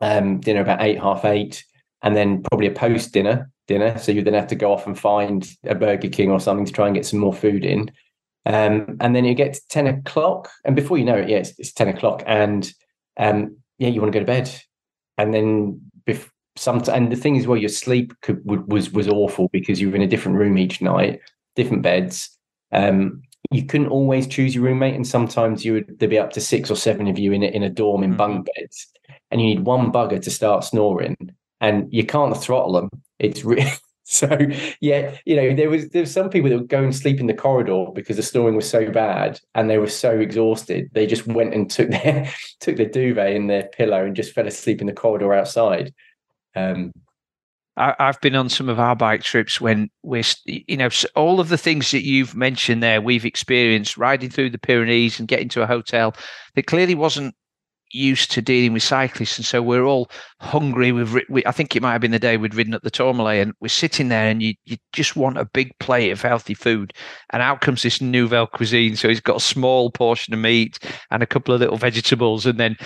um, 0.00 0.40
dinner 0.40 0.60
about 0.60 0.82
eight, 0.82 1.00
half 1.00 1.24
eight, 1.24 1.64
and 2.02 2.16
then 2.16 2.42
probably 2.42 2.66
a 2.66 2.72
post 2.72 3.12
dinner 3.12 3.50
dinner. 3.66 3.98
So 3.98 4.12
you 4.12 4.22
then 4.22 4.34
have 4.34 4.46
to 4.48 4.54
go 4.54 4.72
off 4.72 4.86
and 4.86 4.98
find 4.98 5.48
a 5.64 5.74
Burger 5.74 6.08
King 6.08 6.30
or 6.30 6.38
something 6.38 6.66
to 6.66 6.72
try 6.72 6.86
and 6.86 6.94
get 6.94 7.06
some 7.06 7.18
more 7.18 7.34
food 7.34 7.64
in. 7.64 7.90
Um, 8.44 8.96
and 9.00 9.16
then 9.16 9.24
you 9.24 9.34
get 9.34 9.54
to 9.54 9.60
10 9.70 9.88
o'clock. 9.88 10.50
And 10.64 10.76
before 10.76 10.98
you 10.98 11.04
know 11.04 11.16
it, 11.16 11.28
yeah, 11.28 11.38
it's, 11.38 11.58
it's 11.58 11.72
10 11.72 11.88
o'clock. 11.88 12.22
And 12.26 12.72
um, 13.16 13.56
yeah, 13.78 13.88
you 13.88 14.00
want 14.00 14.12
to 14.12 14.18
go 14.18 14.24
to 14.24 14.26
bed. 14.26 14.48
And 15.18 15.34
then 15.34 15.80
bef- 16.06 16.30
sometimes 16.56 16.88
and 16.88 17.12
the 17.12 17.16
thing 17.16 17.36
is 17.36 17.46
well 17.46 17.58
your 17.58 17.68
sleep 17.68 18.14
could, 18.22 18.40
was 18.44 18.90
was 18.90 19.08
awful 19.08 19.48
because 19.52 19.80
you 19.80 19.90
were 19.90 19.96
in 19.96 20.02
a 20.02 20.06
different 20.06 20.38
room 20.38 20.58
each 20.58 20.80
night 20.80 21.20
different 21.54 21.82
beds 21.82 22.30
um, 22.72 23.22
you 23.52 23.64
couldn't 23.64 23.88
always 23.88 24.26
choose 24.26 24.54
your 24.54 24.64
roommate 24.64 24.94
and 24.94 25.06
sometimes 25.06 25.64
you 25.64 25.74
would 25.74 25.98
there'd 25.98 26.10
be 26.10 26.18
up 26.18 26.32
to 26.32 26.40
six 26.40 26.70
or 26.70 26.76
seven 26.76 27.06
of 27.06 27.18
you 27.18 27.32
in 27.32 27.42
a, 27.42 27.46
in 27.46 27.62
a 27.62 27.70
dorm 27.70 28.02
in 28.02 28.10
mm-hmm. 28.10 28.16
bunk 28.16 28.48
beds 28.54 28.86
and 29.30 29.40
you 29.40 29.46
need 29.48 29.60
one 29.60 29.92
bugger 29.92 30.20
to 30.20 30.30
start 30.30 30.64
snoring 30.64 31.16
and 31.60 31.92
you 31.92 32.04
can't 32.04 32.36
throttle 32.36 32.72
them 32.72 32.90
it's 33.18 33.44
really 33.44 33.70
so 34.08 34.38
yeah 34.80 35.16
you 35.24 35.34
know 35.34 35.54
there 35.54 35.68
was 35.68 35.88
there 35.88 36.02
was 36.02 36.12
some 36.12 36.30
people 36.30 36.48
that 36.48 36.56
would 36.56 36.68
go 36.68 36.82
and 36.82 36.94
sleep 36.94 37.18
in 37.18 37.26
the 37.26 37.34
corridor 37.34 37.86
because 37.92 38.16
the 38.16 38.22
snoring 38.22 38.54
was 38.54 38.68
so 38.68 38.88
bad 38.90 39.40
and 39.56 39.68
they 39.68 39.78
were 39.78 39.88
so 39.88 40.20
exhausted 40.20 40.88
they 40.92 41.06
just 41.06 41.26
went 41.26 41.52
and 41.52 41.68
took 41.70 41.90
their 42.02 42.30
took 42.60 42.76
their 42.76 42.88
duvet 42.88 43.34
and 43.34 43.50
their 43.50 43.64
pillow 43.64 44.04
and 44.04 44.14
just 44.14 44.32
fell 44.32 44.46
asleep 44.46 44.80
in 44.80 44.86
the 44.86 44.92
corridor 44.92 45.32
outside. 45.32 45.92
Um, 46.54 46.92
I, 47.76 47.94
have 47.98 48.20
been 48.20 48.34
on 48.34 48.48
some 48.48 48.68
of 48.68 48.80
our 48.80 48.96
bike 48.96 49.22
trips 49.22 49.60
when 49.60 49.90
we're, 50.02 50.24
you 50.46 50.78
know, 50.78 50.88
all 51.14 51.40
of 51.40 51.50
the 51.50 51.58
things 51.58 51.90
that 51.90 52.04
you've 52.04 52.34
mentioned 52.34 52.82
there, 52.82 53.02
we've 53.02 53.26
experienced 53.26 53.98
riding 53.98 54.30
through 54.30 54.50
the 54.50 54.58
Pyrenees 54.58 55.18
and 55.18 55.28
getting 55.28 55.50
to 55.50 55.62
a 55.62 55.66
hotel 55.66 56.14
that 56.54 56.66
clearly 56.66 56.94
wasn't 56.94 57.34
used 57.92 58.30
to 58.32 58.42
dealing 58.42 58.72
with 58.72 58.82
cyclists, 58.82 59.38
and 59.38 59.46
so 59.46 59.62
we're 59.62 59.84
all 59.84 60.10
hungry. 60.40 60.92
We've, 60.92 61.16
we, 61.28 61.44
I 61.46 61.52
think 61.52 61.74
it 61.74 61.82
might 61.82 61.92
have 61.92 62.00
been 62.00 62.10
the 62.10 62.18
day 62.18 62.36
we'd 62.36 62.54
ridden 62.54 62.74
up 62.74 62.82
the 62.82 62.90
Tourmalet, 62.90 63.42
and 63.42 63.52
we're 63.60 63.68
sitting 63.68 64.08
there, 64.08 64.28
and 64.28 64.42
you 64.42 64.54
you 64.64 64.76
just 64.92 65.16
want 65.16 65.38
a 65.38 65.44
big 65.44 65.76
plate 65.78 66.10
of 66.10 66.22
healthy 66.22 66.54
food, 66.54 66.92
and 67.32 67.42
out 67.42 67.60
comes 67.60 67.82
this 67.82 68.00
nouvelle 68.00 68.46
cuisine. 68.46 68.96
So 68.96 69.08
he's 69.08 69.20
got 69.20 69.36
a 69.36 69.40
small 69.40 69.90
portion 69.90 70.34
of 70.34 70.40
meat 70.40 70.78
and 71.10 71.22
a 71.22 71.26
couple 71.26 71.54
of 71.54 71.60
little 71.60 71.78
vegetables, 71.78 72.46
and 72.46 72.58
then 72.58 72.76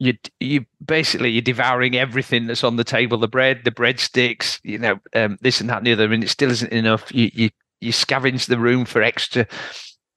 you 0.00 0.14
you 0.40 0.64
basically 0.84 1.30
you're 1.30 1.42
devouring 1.42 1.96
everything 1.96 2.46
that's 2.46 2.64
on 2.64 2.76
the 2.76 2.84
table 2.84 3.18
the 3.18 3.28
bread 3.28 3.60
the 3.64 3.70
breadsticks 3.70 4.58
you 4.64 4.78
know 4.78 4.98
um, 5.14 5.36
this 5.42 5.60
and 5.60 5.68
that 5.68 5.76
and 5.76 5.86
the 5.86 5.92
other 5.92 6.10
and 6.10 6.24
it 6.24 6.30
still 6.30 6.50
isn't 6.50 6.72
enough 6.72 7.14
you 7.14 7.30
you 7.34 7.50
you 7.80 7.92
scavenge 7.92 8.46
the 8.46 8.58
room 8.58 8.84
for 8.84 9.02
extra 9.02 9.46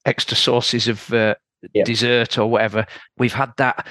extra 0.06 0.36
sources 0.36 0.88
of 0.88 1.14
uh, 1.14 1.36
dessert 1.84 2.38
or 2.38 2.50
whatever 2.50 2.86
we've 3.18 3.34
had 3.34 3.52
that 3.58 3.88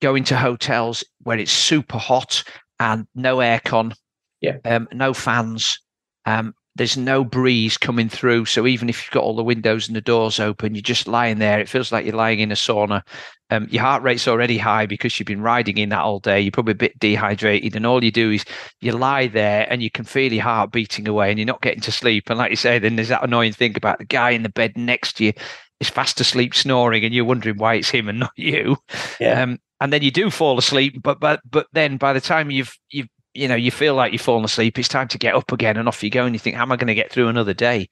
going 0.00 0.24
to 0.24 0.36
hotels 0.36 1.04
where 1.22 1.38
it's 1.38 1.52
super 1.52 1.98
hot 1.98 2.44
and 2.80 3.06
no 3.14 3.38
aircon 3.38 3.94
yeah 4.40 4.56
um, 4.64 4.88
no 4.92 5.14
fans 5.14 5.80
um, 6.26 6.54
there's 6.76 6.96
no 6.96 7.24
breeze 7.24 7.78
coming 7.78 8.08
through. 8.08 8.44
So 8.44 8.66
even 8.66 8.88
if 8.90 9.02
you've 9.02 9.12
got 9.12 9.22
all 9.22 9.34
the 9.34 9.42
windows 9.42 9.88
and 9.88 9.96
the 9.96 10.02
doors 10.02 10.38
open, 10.38 10.74
you're 10.74 10.82
just 10.82 11.08
lying 11.08 11.38
there. 11.38 11.58
It 11.58 11.70
feels 11.70 11.90
like 11.90 12.04
you're 12.04 12.14
lying 12.14 12.40
in 12.40 12.52
a 12.52 12.54
sauna. 12.54 13.02
Um, 13.48 13.66
your 13.70 13.82
heart 13.82 14.02
rate's 14.02 14.28
already 14.28 14.58
high 14.58 14.84
because 14.84 15.18
you've 15.18 15.26
been 15.26 15.40
riding 15.40 15.78
in 15.78 15.88
that 15.88 16.02
all 16.02 16.18
day. 16.18 16.40
You're 16.40 16.52
probably 16.52 16.72
a 16.72 16.74
bit 16.74 16.98
dehydrated, 16.98 17.76
and 17.76 17.86
all 17.86 18.04
you 18.04 18.10
do 18.10 18.32
is 18.32 18.44
you 18.80 18.92
lie 18.92 19.28
there 19.28 19.66
and 19.70 19.82
you 19.82 19.90
can 19.90 20.04
feel 20.04 20.32
your 20.32 20.42
heart 20.42 20.72
beating 20.72 21.08
away, 21.08 21.30
and 21.30 21.38
you're 21.38 21.46
not 21.46 21.62
getting 21.62 21.80
to 21.82 21.92
sleep. 21.92 22.28
And 22.28 22.38
like 22.38 22.50
you 22.50 22.56
say, 22.56 22.78
then 22.78 22.96
there's 22.96 23.08
that 23.08 23.24
annoying 23.24 23.52
thing 23.52 23.74
about 23.76 23.98
the 23.98 24.04
guy 24.04 24.30
in 24.30 24.42
the 24.42 24.48
bed 24.48 24.76
next 24.76 25.16
to 25.18 25.26
you 25.26 25.32
is 25.80 25.88
fast 25.88 26.20
asleep 26.20 26.54
snoring, 26.54 27.04
and 27.04 27.14
you're 27.14 27.24
wondering 27.24 27.58
why 27.58 27.74
it's 27.74 27.90
him 27.90 28.08
and 28.08 28.20
not 28.20 28.32
you. 28.36 28.76
Yeah. 29.20 29.42
Um, 29.42 29.58
and 29.80 29.92
then 29.92 30.02
you 30.02 30.10
do 30.10 30.30
fall 30.30 30.58
asleep, 30.58 31.02
but 31.02 31.20
but 31.20 31.40
but 31.50 31.66
then 31.72 31.96
by 31.98 32.12
the 32.12 32.20
time 32.20 32.50
you've 32.50 32.76
you've 32.90 33.08
you 33.36 33.46
know, 33.46 33.54
you 33.54 33.70
feel 33.70 33.94
like 33.94 34.12
you've 34.12 34.22
fallen 34.22 34.44
asleep. 34.44 34.78
It's 34.78 34.88
time 34.88 35.08
to 35.08 35.18
get 35.18 35.34
up 35.34 35.52
again, 35.52 35.76
and 35.76 35.88
off 35.88 36.02
you 36.02 36.10
go. 36.10 36.24
And 36.24 36.34
you 36.34 36.38
think, 36.38 36.56
how 36.56 36.62
am 36.62 36.72
I 36.72 36.76
going 36.76 36.88
to 36.88 36.94
get 36.94 37.12
through 37.12 37.28
another 37.28 37.54
day? 37.54 37.88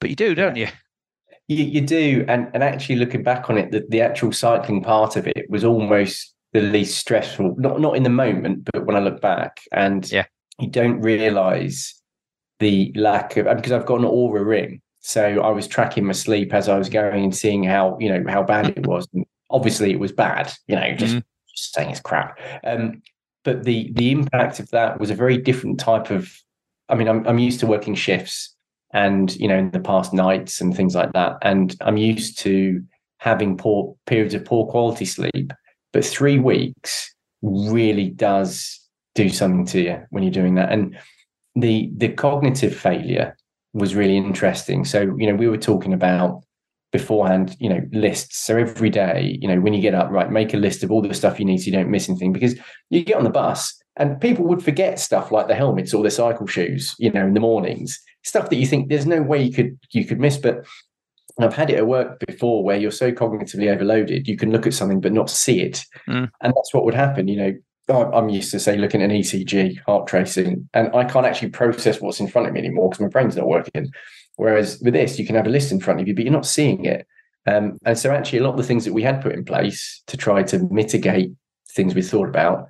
But 0.00 0.10
you 0.10 0.16
do, 0.16 0.34
don't 0.34 0.56
yeah. 0.56 0.70
you? 1.48 1.56
you? 1.56 1.64
You 1.64 1.80
do, 1.82 2.24
and 2.28 2.50
and 2.54 2.62
actually 2.62 2.96
looking 2.96 3.22
back 3.22 3.50
on 3.50 3.58
it, 3.58 3.70
the, 3.70 3.84
the 3.88 4.00
actual 4.00 4.32
cycling 4.32 4.82
part 4.82 5.16
of 5.16 5.26
it 5.26 5.46
was 5.48 5.64
almost 5.64 6.34
the 6.52 6.62
least 6.62 6.98
stressful. 6.98 7.54
Not 7.58 7.80
not 7.80 7.96
in 7.96 8.02
the 8.02 8.10
moment, 8.10 8.68
but 8.72 8.86
when 8.86 8.96
I 8.96 9.00
look 9.00 9.20
back, 9.20 9.60
and 9.72 10.10
yeah, 10.10 10.24
you 10.58 10.68
don't 10.68 11.00
realise 11.00 12.00
the 12.58 12.92
lack 12.96 13.36
of 13.36 13.44
because 13.56 13.72
I've 13.72 13.86
got 13.86 14.00
an 14.00 14.06
aura 14.06 14.42
ring, 14.42 14.80
so 15.00 15.40
I 15.40 15.50
was 15.50 15.66
tracking 15.66 16.04
my 16.04 16.12
sleep 16.12 16.52
as 16.52 16.68
I 16.68 16.78
was 16.78 16.88
going 16.88 17.24
and 17.24 17.36
seeing 17.36 17.64
how 17.64 17.96
you 18.00 18.08
know 18.08 18.30
how 18.30 18.42
bad 18.42 18.68
it 18.68 18.86
was. 18.86 19.06
And 19.14 19.24
obviously, 19.50 19.90
it 19.90 20.00
was 20.00 20.12
bad. 20.12 20.52
You 20.66 20.76
know, 20.76 20.94
just, 20.94 21.14
mm-hmm. 21.14 21.54
just 21.54 21.74
saying 21.74 21.90
it's 21.90 22.00
crap. 22.00 22.38
Um, 22.64 23.02
but 23.44 23.64
the 23.64 23.92
the 23.94 24.10
impact 24.10 24.60
of 24.60 24.70
that 24.70 25.00
was 25.00 25.10
a 25.10 25.14
very 25.14 25.38
different 25.38 25.80
type 25.80 26.10
of 26.10 26.30
i 26.90 26.94
mean 26.94 27.08
i'm, 27.08 27.26
I'm 27.26 27.38
used 27.38 27.60
to 27.60 27.66
working 27.66 27.94
shifts 27.94 28.54
and 28.92 29.34
you 29.36 29.46
know 29.48 29.56
in 29.56 29.70
the 29.70 29.80
past 29.80 30.12
nights 30.12 30.60
and 30.60 30.76
things 30.76 30.94
like 30.94 31.12
that 31.12 31.36
and 31.42 31.74
i'm 31.80 31.96
used 31.96 32.38
to 32.40 32.82
having 33.18 33.56
poor 33.56 33.94
periods 34.06 34.34
of 34.34 34.44
poor 34.44 34.66
quality 34.66 35.04
sleep 35.04 35.52
but 35.92 36.04
three 36.04 36.38
weeks 36.38 37.14
really 37.42 38.10
does 38.10 38.80
do 39.14 39.28
something 39.28 39.66
to 39.66 39.80
you 39.80 40.06
when 40.10 40.22
you're 40.22 40.32
doing 40.32 40.54
that. 40.56 40.72
And 40.72 40.98
the 41.54 41.90
the 41.96 42.08
cognitive 42.08 42.74
failure 42.74 43.36
was 43.72 43.94
really 43.94 44.16
interesting. 44.16 44.84
So, 44.84 45.14
you 45.18 45.26
know, 45.26 45.34
we 45.34 45.48
were 45.48 45.58
talking 45.58 45.92
about 45.92 46.42
beforehand, 46.90 47.56
you 47.60 47.68
know, 47.68 47.80
lists. 47.92 48.38
So 48.38 48.56
every 48.56 48.90
day, 48.90 49.38
you 49.40 49.48
know, 49.48 49.60
when 49.60 49.74
you 49.74 49.82
get 49.82 49.94
up, 49.94 50.10
right, 50.10 50.30
make 50.30 50.54
a 50.54 50.58
list 50.58 50.82
of 50.82 50.90
all 50.90 51.02
the 51.02 51.12
stuff 51.14 51.38
you 51.38 51.44
need 51.44 51.58
so 51.58 51.66
you 51.66 51.72
don't 51.72 51.90
miss 51.90 52.08
anything. 52.08 52.32
Because 52.32 52.54
you 52.90 53.04
get 53.04 53.16
on 53.16 53.24
the 53.24 53.30
bus 53.30 53.78
and 53.96 54.20
people 54.20 54.46
would 54.46 54.62
forget 54.62 54.98
stuff 54.98 55.30
like 55.30 55.48
the 55.48 55.54
helmets 55.54 55.92
or 55.92 56.02
the 56.02 56.10
cycle 56.10 56.46
shoes, 56.46 56.94
you 56.98 57.10
know, 57.10 57.26
in 57.26 57.34
the 57.34 57.40
mornings, 57.40 57.98
stuff 58.24 58.48
that 58.50 58.56
you 58.56 58.66
think 58.66 58.88
there's 58.88 59.06
no 59.06 59.22
way 59.22 59.42
you 59.42 59.52
could 59.52 59.78
you 59.92 60.04
could 60.04 60.20
miss. 60.20 60.38
But 60.38 60.64
I've 61.38 61.54
had 61.54 61.70
it 61.70 61.76
at 61.76 61.86
work 61.86 62.20
before 62.26 62.64
where 62.64 62.76
you're 62.76 62.90
so 62.90 63.12
cognitively 63.12 63.72
overloaded, 63.72 64.26
you 64.26 64.36
can 64.36 64.50
look 64.50 64.66
at 64.66 64.74
something 64.74 65.00
but 65.00 65.12
not 65.12 65.30
see 65.30 65.60
it. 65.60 65.84
Mm. 66.08 66.30
And 66.42 66.54
that's 66.54 66.74
what 66.74 66.84
would 66.84 66.94
happen. 66.94 67.28
You 67.28 67.36
know, 67.36 67.52
I'm 67.88 68.28
used 68.28 68.50
to 68.50 68.60
say 68.60 68.76
looking 68.76 69.02
at 69.02 69.10
an 69.10 69.16
ECG, 69.16 69.80
heart 69.86 70.06
tracing, 70.06 70.68
and 70.74 70.94
I 70.94 71.04
can't 71.04 71.26
actually 71.26 71.50
process 71.50 72.00
what's 72.00 72.20
in 72.20 72.28
front 72.28 72.46
of 72.46 72.52
me 72.52 72.60
anymore 72.60 72.90
because 72.90 73.00
my 73.00 73.08
brain's 73.08 73.36
not 73.36 73.46
working. 73.46 73.90
Whereas 74.36 74.78
with 74.82 74.94
this, 74.94 75.18
you 75.18 75.26
can 75.26 75.34
have 75.36 75.46
a 75.46 75.50
list 75.50 75.72
in 75.72 75.80
front 75.80 76.00
of 76.00 76.06
you, 76.06 76.14
but 76.14 76.24
you're 76.24 76.32
not 76.32 76.46
seeing 76.46 76.84
it. 76.84 77.06
Um, 77.46 77.78
and 77.84 77.98
so, 77.98 78.10
actually, 78.10 78.40
a 78.40 78.42
lot 78.42 78.50
of 78.50 78.56
the 78.58 78.62
things 78.62 78.84
that 78.84 78.92
we 78.92 79.02
had 79.02 79.22
put 79.22 79.32
in 79.32 79.44
place 79.44 80.02
to 80.06 80.16
try 80.16 80.42
to 80.44 80.58
mitigate 80.70 81.32
things 81.70 81.94
we 81.94 82.02
thought 82.02 82.28
about, 82.28 82.66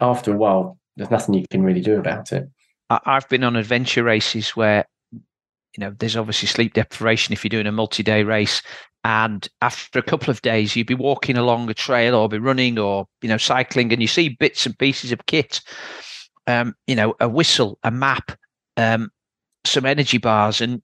after 0.00 0.32
a 0.32 0.36
while, 0.36 0.78
there's 0.96 1.10
nothing 1.10 1.34
you 1.34 1.46
can 1.50 1.62
really 1.62 1.80
do 1.80 1.98
about 1.98 2.32
it. 2.32 2.48
I've 2.90 3.28
been 3.28 3.44
on 3.44 3.56
adventure 3.56 4.02
races 4.02 4.50
where, 4.50 4.84
you 5.12 5.78
know, 5.78 5.94
there's 5.98 6.16
obviously 6.16 6.48
sleep 6.48 6.74
deprivation 6.74 7.32
if 7.32 7.44
you're 7.44 7.50
doing 7.50 7.66
a 7.66 7.72
multi-day 7.72 8.24
race, 8.24 8.62
and 9.04 9.48
after 9.62 9.98
a 9.98 10.02
couple 10.02 10.30
of 10.30 10.42
days 10.42 10.76
you'd 10.76 10.86
be 10.86 10.94
walking 10.94 11.36
along 11.36 11.70
a 11.70 11.74
trail 11.74 12.14
or 12.14 12.28
be 12.28 12.38
running 12.38 12.78
or 12.78 13.06
you 13.22 13.28
know 13.28 13.38
cycling 13.38 13.92
and 13.92 14.02
you 14.02 14.08
see 14.08 14.28
bits 14.28 14.66
and 14.66 14.78
pieces 14.78 15.12
of 15.12 15.26
kit 15.26 15.60
um, 16.46 16.74
you 16.86 16.94
know 16.94 17.14
a 17.20 17.28
whistle 17.28 17.78
a 17.82 17.90
map 17.90 18.32
um, 18.76 19.10
some 19.64 19.86
energy 19.86 20.18
bars 20.18 20.60
and 20.60 20.82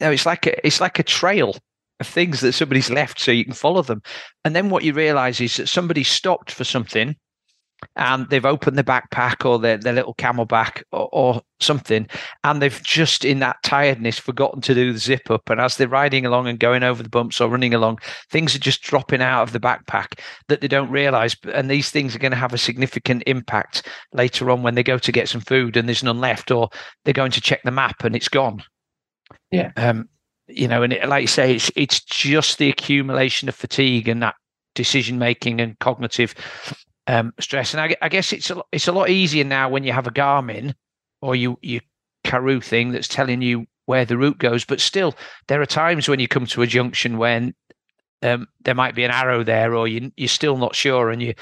you 0.00 0.06
know, 0.06 0.10
it's 0.10 0.26
like 0.26 0.46
a 0.46 0.66
it's 0.66 0.80
like 0.80 0.98
a 0.98 1.02
trail 1.02 1.56
of 2.00 2.06
things 2.06 2.40
that 2.40 2.52
somebody's 2.52 2.90
left 2.90 3.18
so 3.18 3.30
you 3.30 3.44
can 3.44 3.54
follow 3.54 3.82
them. 3.82 4.02
And 4.44 4.54
then 4.54 4.68
what 4.68 4.84
you 4.84 4.92
realize 4.92 5.40
is 5.40 5.56
that 5.56 5.68
somebody 5.68 6.04
stopped 6.04 6.50
for 6.50 6.64
something 6.64 7.16
and 7.94 8.28
they've 8.30 8.46
opened 8.46 8.76
the 8.78 8.84
backpack 8.84 9.44
or 9.44 9.58
their, 9.58 9.76
their 9.76 9.92
little 9.92 10.14
CamelBak 10.14 10.82
or, 10.92 11.08
or, 11.12 11.42
something 11.58 12.06
and 12.44 12.60
they've 12.60 12.82
just 12.82 13.24
in 13.24 13.38
that 13.38 13.56
tiredness 13.62 14.18
forgotten 14.18 14.60
to 14.60 14.74
do 14.74 14.92
the 14.92 14.98
zip 14.98 15.30
up 15.30 15.48
and 15.48 15.58
as 15.58 15.78
they're 15.78 15.88
riding 15.88 16.26
along 16.26 16.46
and 16.46 16.60
going 16.60 16.82
over 16.82 17.02
the 17.02 17.08
bumps 17.08 17.40
or 17.40 17.48
running 17.48 17.72
along 17.72 17.98
things 18.28 18.54
are 18.54 18.58
just 18.58 18.82
dropping 18.82 19.22
out 19.22 19.42
of 19.42 19.52
the 19.52 19.58
backpack 19.58 20.20
that 20.48 20.60
they 20.60 20.68
don't 20.68 20.90
realize 20.90 21.34
and 21.54 21.70
these 21.70 21.90
things 21.90 22.14
are 22.14 22.18
going 22.18 22.30
to 22.30 22.36
have 22.36 22.52
a 22.52 22.58
significant 22.58 23.22
impact 23.26 23.88
later 24.12 24.50
on 24.50 24.62
when 24.62 24.74
they 24.74 24.82
go 24.82 24.98
to 24.98 25.10
get 25.10 25.30
some 25.30 25.40
food 25.40 25.78
and 25.78 25.88
there's 25.88 26.04
none 26.04 26.20
left 26.20 26.50
or 26.50 26.68
they're 27.06 27.14
going 27.14 27.32
to 27.32 27.40
check 27.40 27.62
the 27.62 27.70
map 27.70 28.04
and 28.04 28.14
it's 28.14 28.28
gone. 28.28 28.62
Yeah. 29.50 29.72
Um 29.78 30.10
you 30.46 30.68
know 30.68 30.82
and 30.82 30.92
it, 30.92 31.08
like 31.08 31.22
you 31.22 31.26
say 31.26 31.54
it's 31.54 31.70
it's 31.74 32.04
just 32.04 32.58
the 32.58 32.68
accumulation 32.68 33.48
of 33.48 33.54
fatigue 33.54 34.08
and 34.08 34.22
that 34.22 34.34
decision 34.74 35.18
making 35.18 35.58
and 35.58 35.78
cognitive 35.78 36.34
um, 37.06 37.32
stress. 37.40 37.74
And 37.74 37.80
I, 37.80 37.96
I, 38.02 38.08
guess 38.08 38.32
it's 38.32 38.50
a, 38.50 38.62
it's 38.72 38.88
a 38.88 38.92
lot 38.92 39.10
easier 39.10 39.44
now 39.44 39.68
when 39.68 39.84
you 39.84 39.92
have 39.92 40.06
a 40.06 40.12
Garmin 40.12 40.74
or 41.20 41.36
you 41.36 41.58
you 41.62 41.80
Karoo 42.24 42.60
thing 42.60 42.90
that's 42.90 43.08
telling 43.08 43.42
you 43.42 43.66
where 43.86 44.04
the 44.04 44.18
route 44.18 44.38
goes. 44.38 44.64
But 44.64 44.80
still, 44.80 45.14
there 45.48 45.60
are 45.60 45.66
times 45.66 46.08
when 46.08 46.20
you 46.20 46.28
come 46.28 46.46
to 46.46 46.62
a 46.62 46.66
junction 46.66 47.18
when 47.18 47.54
um, 48.22 48.48
there 48.64 48.74
might 48.74 48.94
be 48.94 49.04
an 49.04 49.10
arrow 49.10 49.44
there, 49.44 49.74
or 49.74 49.88
you 49.88 50.12
you're 50.16 50.28
still 50.28 50.56
not 50.56 50.74
sure, 50.74 51.10
and 51.10 51.22
you 51.22 51.34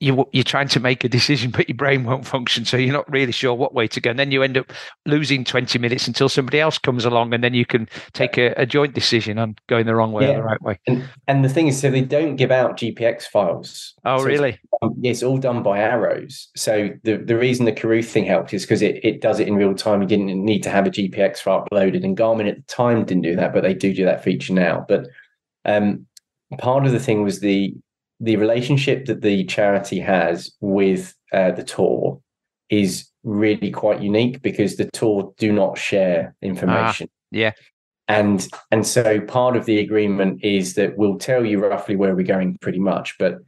you 0.00 0.26
you're 0.32 0.42
trying 0.42 0.68
to 0.68 0.80
make 0.80 1.04
a 1.04 1.08
decision, 1.08 1.50
but 1.50 1.68
your 1.68 1.76
brain 1.76 2.04
won't 2.04 2.26
function, 2.26 2.64
so 2.64 2.76
you're 2.76 2.92
not 2.92 3.10
really 3.10 3.32
sure 3.32 3.54
what 3.54 3.74
way 3.74 3.86
to 3.86 4.00
go. 4.00 4.10
And 4.10 4.18
then 4.18 4.32
you 4.32 4.42
end 4.42 4.56
up 4.56 4.72
losing 5.06 5.44
20 5.44 5.78
minutes 5.78 6.08
until 6.08 6.28
somebody 6.28 6.58
else 6.58 6.78
comes 6.78 7.04
along, 7.04 7.34
and 7.34 7.44
then 7.44 7.52
you 7.52 7.66
can 7.66 7.86
take 8.14 8.38
a, 8.38 8.54
a 8.56 8.64
joint 8.64 8.94
decision 8.94 9.38
on 9.38 9.56
going 9.68 9.84
the 9.84 9.94
wrong 9.94 10.12
way 10.12 10.24
yeah. 10.24 10.30
or 10.30 10.36
the 10.36 10.42
right 10.42 10.62
way. 10.62 10.80
And, 10.86 11.08
and 11.28 11.44
the 11.44 11.50
thing 11.50 11.68
is, 11.68 11.78
so 11.78 11.90
they 11.90 12.00
don't 12.00 12.36
give 12.36 12.50
out 12.50 12.78
GPX 12.78 13.24
files. 13.24 13.94
Oh, 14.06 14.18
so 14.18 14.24
really? 14.24 14.58
It's, 14.82 14.94
it's, 15.02 15.22
all 15.22 15.36
done 15.36 15.62
by 15.62 15.78
arrows. 15.78 16.48
So 16.56 16.88
the, 17.04 17.18
the 17.18 17.36
reason 17.36 17.66
the 17.66 17.72
Karoo 17.72 18.02
thing 18.02 18.24
helped 18.24 18.54
is 18.54 18.62
because 18.62 18.80
it, 18.80 19.04
it 19.04 19.20
does 19.20 19.38
it 19.38 19.48
in 19.48 19.54
real 19.54 19.74
time. 19.74 20.00
You 20.00 20.08
didn't 20.08 20.44
need 20.44 20.62
to 20.62 20.70
have 20.70 20.86
a 20.86 20.90
GPX 20.90 21.38
file 21.38 21.66
uploaded, 21.70 22.04
and 22.04 22.16
Garmin 22.16 22.48
at 22.48 22.56
the 22.56 22.62
time 22.62 23.04
didn't 23.04 23.22
do 23.22 23.36
that, 23.36 23.52
but 23.52 23.62
they 23.62 23.74
do 23.74 23.92
do 23.92 24.06
that 24.06 24.24
feature 24.24 24.54
now. 24.54 24.86
But 24.88 25.08
um, 25.66 26.06
part 26.58 26.86
of 26.86 26.92
the 26.92 26.98
thing 26.98 27.22
was 27.22 27.40
the 27.40 27.74
the 28.20 28.36
relationship 28.36 29.06
that 29.06 29.22
the 29.22 29.44
charity 29.44 29.98
has 29.98 30.52
with 30.60 31.14
uh, 31.32 31.50
the 31.52 31.64
tour 31.64 32.20
is 32.68 33.08
really 33.24 33.70
quite 33.70 34.02
unique 34.02 34.42
because 34.42 34.76
the 34.76 34.88
tour 34.92 35.32
do 35.38 35.52
not 35.52 35.76
share 35.76 36.34
information. 36.42 37.08
Ah, 37.10 37.16
yeah. 37.30 37.52
And 38.08 38.46
and 38.70 38.86
so 38.86 39.20
part 39.20 39.56
of 39.56 39.66
the 39.66 39.78
agreement 39.78 40.44
is 40.44 40.74
that 40.74 40.96
we'll 40.98 41.18
tell 41.18 41.44
you 41.44 41.60
roughly 41.60 41.96
where 41.96 42.14
we're 42.14 42.26
going 42.26 42.58
pretty 42.60 42.80
much, 42.80 43.16
but 43.18 43.38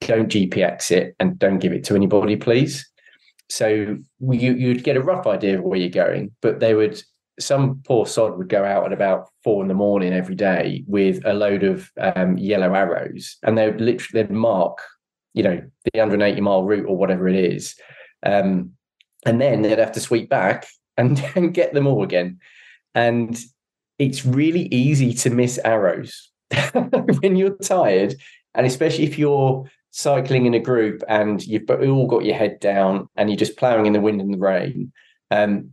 don't 0.00 0.28
GPX 0.28 0.90
it 0.90 1.16
and 1.18 1.38
don't 1.38 1.58
give 1.58 1.72
it 1.72 1.84
to 1.84 1.96
anybody, 1.96 2.36
please. 2.36 2.88
So 3.48 3.66
you 3.68 4.54
you'd 4.54 4.84
get 4.84 4.96
a 4.96 5.02
rough 5.02 5.26
idea 5.26 5.58
of 5.58 5.64
where 5.64 5.78
you're 5.78 5.90
going, 5.90 6.30
but 6.40 6.60
they 6.60 6.74
would 6.74 7.02
some 7.42 7.82
poor 7.84 8.06
sod 8.06 8.38
would 8.38 8.48
go 8.48 8.64
out 8.64 8.86
at 8.86 8.92
about 8.92 9.28
four 9.42 9.62
in 9.62 9.68
the 9.68 9.74
morning 9.74 10.12
every 10.12 10.34
day 10.34 10.84
with 10.86 11.24
a 11.24 11.34
load 11.34 11.62
of 11.62 11.90
um, 12.00 12.38
yellow 12.38 12.74
arrows, 12.74 13.36
and 13.42 13.56
they 13.56 13.66
would 13.66 13.80
literally 13.80 14.22
they'd 14.22 14.32
mark, 14.32 14.78
you 15.34 15.42
know, 15.42 15.62
the 15.84 15.98
180 15.98 16.40
mile 16.40 16.64
route 16.64 16.86
or 16.86 16.96
whatever 16.96 17.28
it 17.28 17.36
is, 17.36 17.74
um, 18.24 18.72
and 19.26 19.40
then 19.40 19.62
they'd 19.62 19.78
have 19.78 19.92
to 19.92 20.00
sweep 20.00 20.28
back 20.28 20.66
and, 20.96 21.22
and 21.34 21.54
get 21.54 21.74
them 21.74 21.86
all 21.86 22.02
again. 22.02 22.38
And 22.94 23.38
it's 23.98 24.26
really 24.26 24.66
easy 24.66 25.14
to 25.14 25.30
miss 25.30 25.58
arrows 25.64 26.30
when 27.20 27.36
you're 27.36 27.56
tired, 27.58 28.14
and 28.54 28.66
especially 28.66 29.04
if 29.04 29.18
you're 29.18 29.68
cycling 29.92 30.46
in 30.46 30.54
a 30.54 30.58
group 30.58 31.02
and 31.06 31.46
you've 31.46 31.68
all 31.70 32.06
got 32.06 32.24
your 32.24 32.34
head 32.34 32.58
down 32.60 33.08
and 33.16 33.28
you're 33.28 33.36
just 33.36 33.58
ploughing 33.58 33.86
in 33.86 33.92
the 33.92 34.00
wind 34.00 34.20
and 34.20 34.32
the 34.32 34.38
rain. 34.38 34.90
Um, 35.30 35.72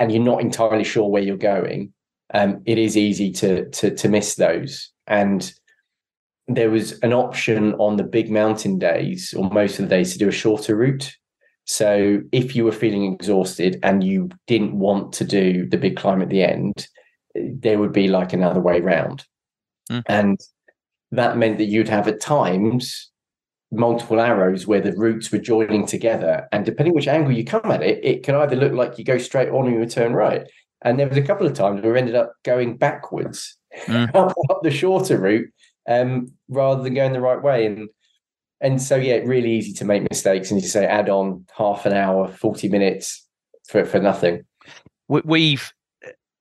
and 0.00 0.10
you're 0.10 0.22
not 0.22 0.40
entirely 0.40 0.82
sure 0.82 1.08
where 1.08 1.22
you're 1.22 1.36
going, 1.36 1.92
um, 2.34 2.62
it 2.64 2.78
is 2.78 2.96
easy 2.96 3.30
to, 3.32 3.68
to 3.70 3.94
to 3.94 4.08
miss 4.08 4.34
those. 4.34 4.90
And 5.06 5.52
there 6.48 6.70
was 6.70 6.98
an 7.00 7.12
option 7.12 7.74
on 7.74 7.96
the 7.96 8.02
big 8.02 8.30
mountain 8.30 8.78
days, 8.78 9.32
or 9.36 9.48
most 9.50 9.78
of 9.78 9.88
the 9.88 9.94
days, 9.94 10.12
to 10.12 10.18
do 10.18 10.28
a 10.28 10.32
shorter 10.32 10.74
route. 10.74 11.14
So 11.66 12.20
if 12.32 12.56
you 12.56 12.64
were 12.64 12.72
feeling 12.72 13.12
exhausted 13.12 13.78
and 13.84 14.02
you 14.02 14.30
didn't 14.48 14.76
want 14.76 15.12
to 15.14 15.24
do 15.24 15.68
the 15.68 15.76
big 15.76 15.96
climb 15.96 16.22
at 16.22 16.28
the 16.28 16.42
end, 16.42 16.88
there 17.34 17.78
would 17.78 17.92
be 17.92 18.08
like 18.08 18.32
another 18.32 18.60
way 18.60 18.80
round. 18.80 19.24
Mm. 19.90 20.02
And 20.08 20.40
that 21.12 21.36
meant 21.36 21.58
that 21.58 21.66
you'd 21.66 21.88
have 21.88 22.08
at 22.08 22.20
times 22.20 23.09
multiple 23.72 24.20
arrows 24.20 24.66
where 24.66 24.80
the 24.80 24.92
routes 24.92 25.30
were 25.30 25.38
joining 25.38 25.86
together. 25.86 26.48
And 26.52 26.64
depending 26.64 26.94
which 26.94 27.08
angle 27.08 27.32
you 27.32 27.44
come 27.44 27.70
at 27.70 27.82
it, 27.82 28.04
it 28.04 28.22
can 28.22 28.34
either 28.34 28.56
look 28.56 28.72
like 28.72 28.98
you 28.98 29.04
go 29.04 29.18
straight 29.18 29.48
on 29.48 29.66
or 29.66 29.70
you 29.70 29.86
turn 29.86 30.12
right. 30.12 30.46
And 30.82 30.98
there 30.98 31.08
was 31.08 31.18
a 31.18 31.22
couple 31.22 31.46
of 31.46 31.54
times 31.54 31.82
where 31.82 31.92
we 31.92 31.98
ended 31.98 32.14
up 32.14 32.32
going 32.44 32.76
backwards 32.76 33.56
mm. 33.86 34.08
up, 34.14 34.34
up, 34.48 34.62
the 34.62 34.70
shorter 34.70 35.18
route 35.18 35.50
um, 35.88 36.32
rather 36.48 36.82
than 36.82 36.94
going 36.94 37.12
the 37.12 37.20
right 37.20 37.42
way. 37.42 37.66
And 37.66 37.88
and 38.62 38.82
so 38.82 38.96
yeah, 38.96 39.16
really 39.16 39.52
easy 39.52 39.72
to 39.74 39.84
make 39.86 40.02
mistakes. 40.10 40.50
And 40.50 40.60
you 40.60 40.68
say 40.68 40.84
add 40.84 41.08
on 41.08 41.46
half 41.56 41.86
an 41.86 41.94
hour, 41.94 42.28
40 42.28 42.68
minutes 42.68 43.26
for, 43.68 43.86
for 43.86 43.98
nothing. 43.98 44.44
We've, 45.08 45.72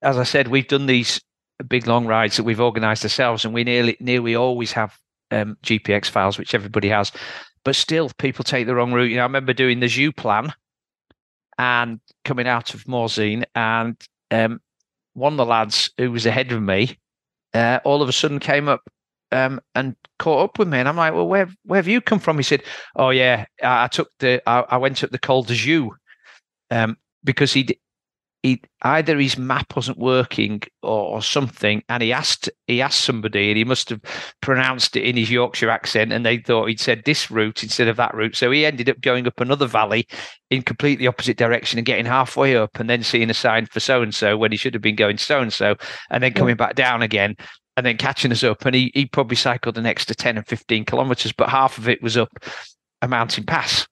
as 0.01 0.17
I 0.17 0.23
said, 0.23 0.49
we've 0.49 0.67
done 0.67 0.85
these 0.85 1.21
big 1.67 1.87
long 1.87 2.05
rides 2.05 2.37
that 2.37 2.43
we've 2.43 2.59
organized 2.59 3.03
ourselves 3.03 3.45
and 3.45 3.53
we 3.53 3.63
nearly 3.63 3.97
nearly 3.99 4.35
always 4.35 4.71
have 4.71 4.97
um, 5.31 5.57
GPX 5.63 6.09
files, 6.09 6.37
which 6.37 6.53
everybody 6.53 6.89
has. 6.89 7.11
But 7.63 7.75
still, 7.75 8.09
people 8.17 8.43
take 8.43 8.67
the 8.67 8.75
wrong 8.75 8.93
route. 8.93 9.09
You 9.09 9.17
know, 9.17 9.23
I 9.23 9.25
remember 9.25 9.53
doing 9.53 9.79
the 9.79 9.87
Joux 9.87 10.15
Plane 10.15 10.53
and 11.57 11.99
coming 12.23 12.47
out 12.47 12.73
of 12.73 12.85
Morzine, 12.85 13.43
and 13.53 13.95
um, 14.31 14.61
one 15.13 15.33
of 15.33 15.37
the 15.37 15.45
lads 15.45 15.91
who 15.97 16.11
was 16.11 16.25
ahead 16.25 16.51
of 16.51 16.61
me, 16.61 16.97
uh, 17.53 17.79
all 17.83 18.01
of 18.01 18.09
a 18.09 18.13
sudden 18.13 18.39
came 18.39 18.69
up 18.69 18.81
um, 19.31 19.59
and 19.75 19.95
caught 20.17 20.43
up 20.43 20.59
with 20.59 20.67
me, 20.67 20.79
and 20.79 20.87
I'm 20.87 20.95
like, 20.95 21.13
"Well, 21.13 21.27
where 21.27 21.49
where 21.63 21.77
have 21.77 21.87
you 21.87 22.01
come 22.01 22.19
from?" 22.19 22.37
He 22.37 22.43
said, 22.43 22.63
"Oh 22.95 23.09
yeah, 23.09 23.45
I, 23.61 23.85
I 23.85 23.87
took 23.87 24.09
the 24.19 24.41
I, 24.47 24.61
I, 24.69 24.77
went 24.77 25.03
up 25.03 25.11
the 25.11 25.19
Col 25.19 25.43
de 25.43 25.53
Joux 25.53 25.91
um, 26.71 26.97
because 27.23 27.53
he 27.53 27.79
he 28.43 28.61
either 28.83 29.19
his 29.19 29.37
map 29.37 29.75
wasn't 29.75 29.97
working 29.97 30.61
or, 30.81 31.15
or, 31.15 31.21
something, 31.21 31.83
and 31.89 32.01
he 32.01 32.13
asked 32.13 32.49
he 32.67 32.81
asked 32.81 33.01
somebody, 33.01 33.49
and 33.49 33.57
he 33.57 33.65
must 33.65 33.89
have 33.89 34.01
pronounced 34.41 34.95
it 34.95 35.03
in 35.03 35.17
his 35.17 35.29
Yorkshire 35.29 35.69
accent, 35.69 36.13
and 36.13 36.25
they 36.25 36.37
thought 36.37 36.67
he'd 36.67 36.79
said 36.79 37.03
this 37.03 37.29
route 37.29 37.63
instead 37.63 37.89
of 37.89 37.97
that 37.97 38.13
route. 38.13 38.35
So 38.35 38.49
he 38.51 38.65
ended 38.65 38.89
up 38.89 39.01
going 39.01 39.27
up 39.27 39.41
another 39.41 39.67
valley 39.67 40.07
in 40.49 40.61
completely 40.61 41.05
opposite 41.05 41.37
direction 41.37 41.77
and 41.79 41.85
getting 41.85 42.05
halfway 42.05 42.55
up, 42.55 42.79
and 42.79 42.89
then 42.89 43.03
seeing 43.03 43.29
a 43.29 43.33
sign 43.33 43.65
for 43.65 43.81
so 43.81 44.01
and 44.01 44.15
so 44.15 44.37
when 44.37 44.51
he 44.51 44.57
should 44.57 44.73
have 44.73 44.83
been 44.83 44.95
going 44.95 45.17
so 45.17 45.41
and 45.41 45.51
so, 45.51 45.75
and 46.09 46.23
then 46.23 46.33
coming 46.33 46.55
back 46.55 46.75
down 46.75 47.01
again. 47.01 47.35
and 47.77 47.85
then 47.85 47.97
catching 47.97 48.31
us 48.31 48.43
up. 48.43 48.65
And 48.65 48.75
he, 48.75 48.91
he 48.93 49.05
probably 49.05 49.37
cycled 49.37 49.77
an 49.77 49.85
extra 49.85 50.13
10 50.13 50.35
and 50.35 50.45
15 50.45 50.83
kilometers, 50.83 51.31
but 51.31 51.47
half 51.47 51.77
of 51.77 51.87
it 51.87 52.01
was 52.01 52.17
up 52.17 52.29
a 53.01 53.07
mountain 53.07 53.45
pass 53.45 53.87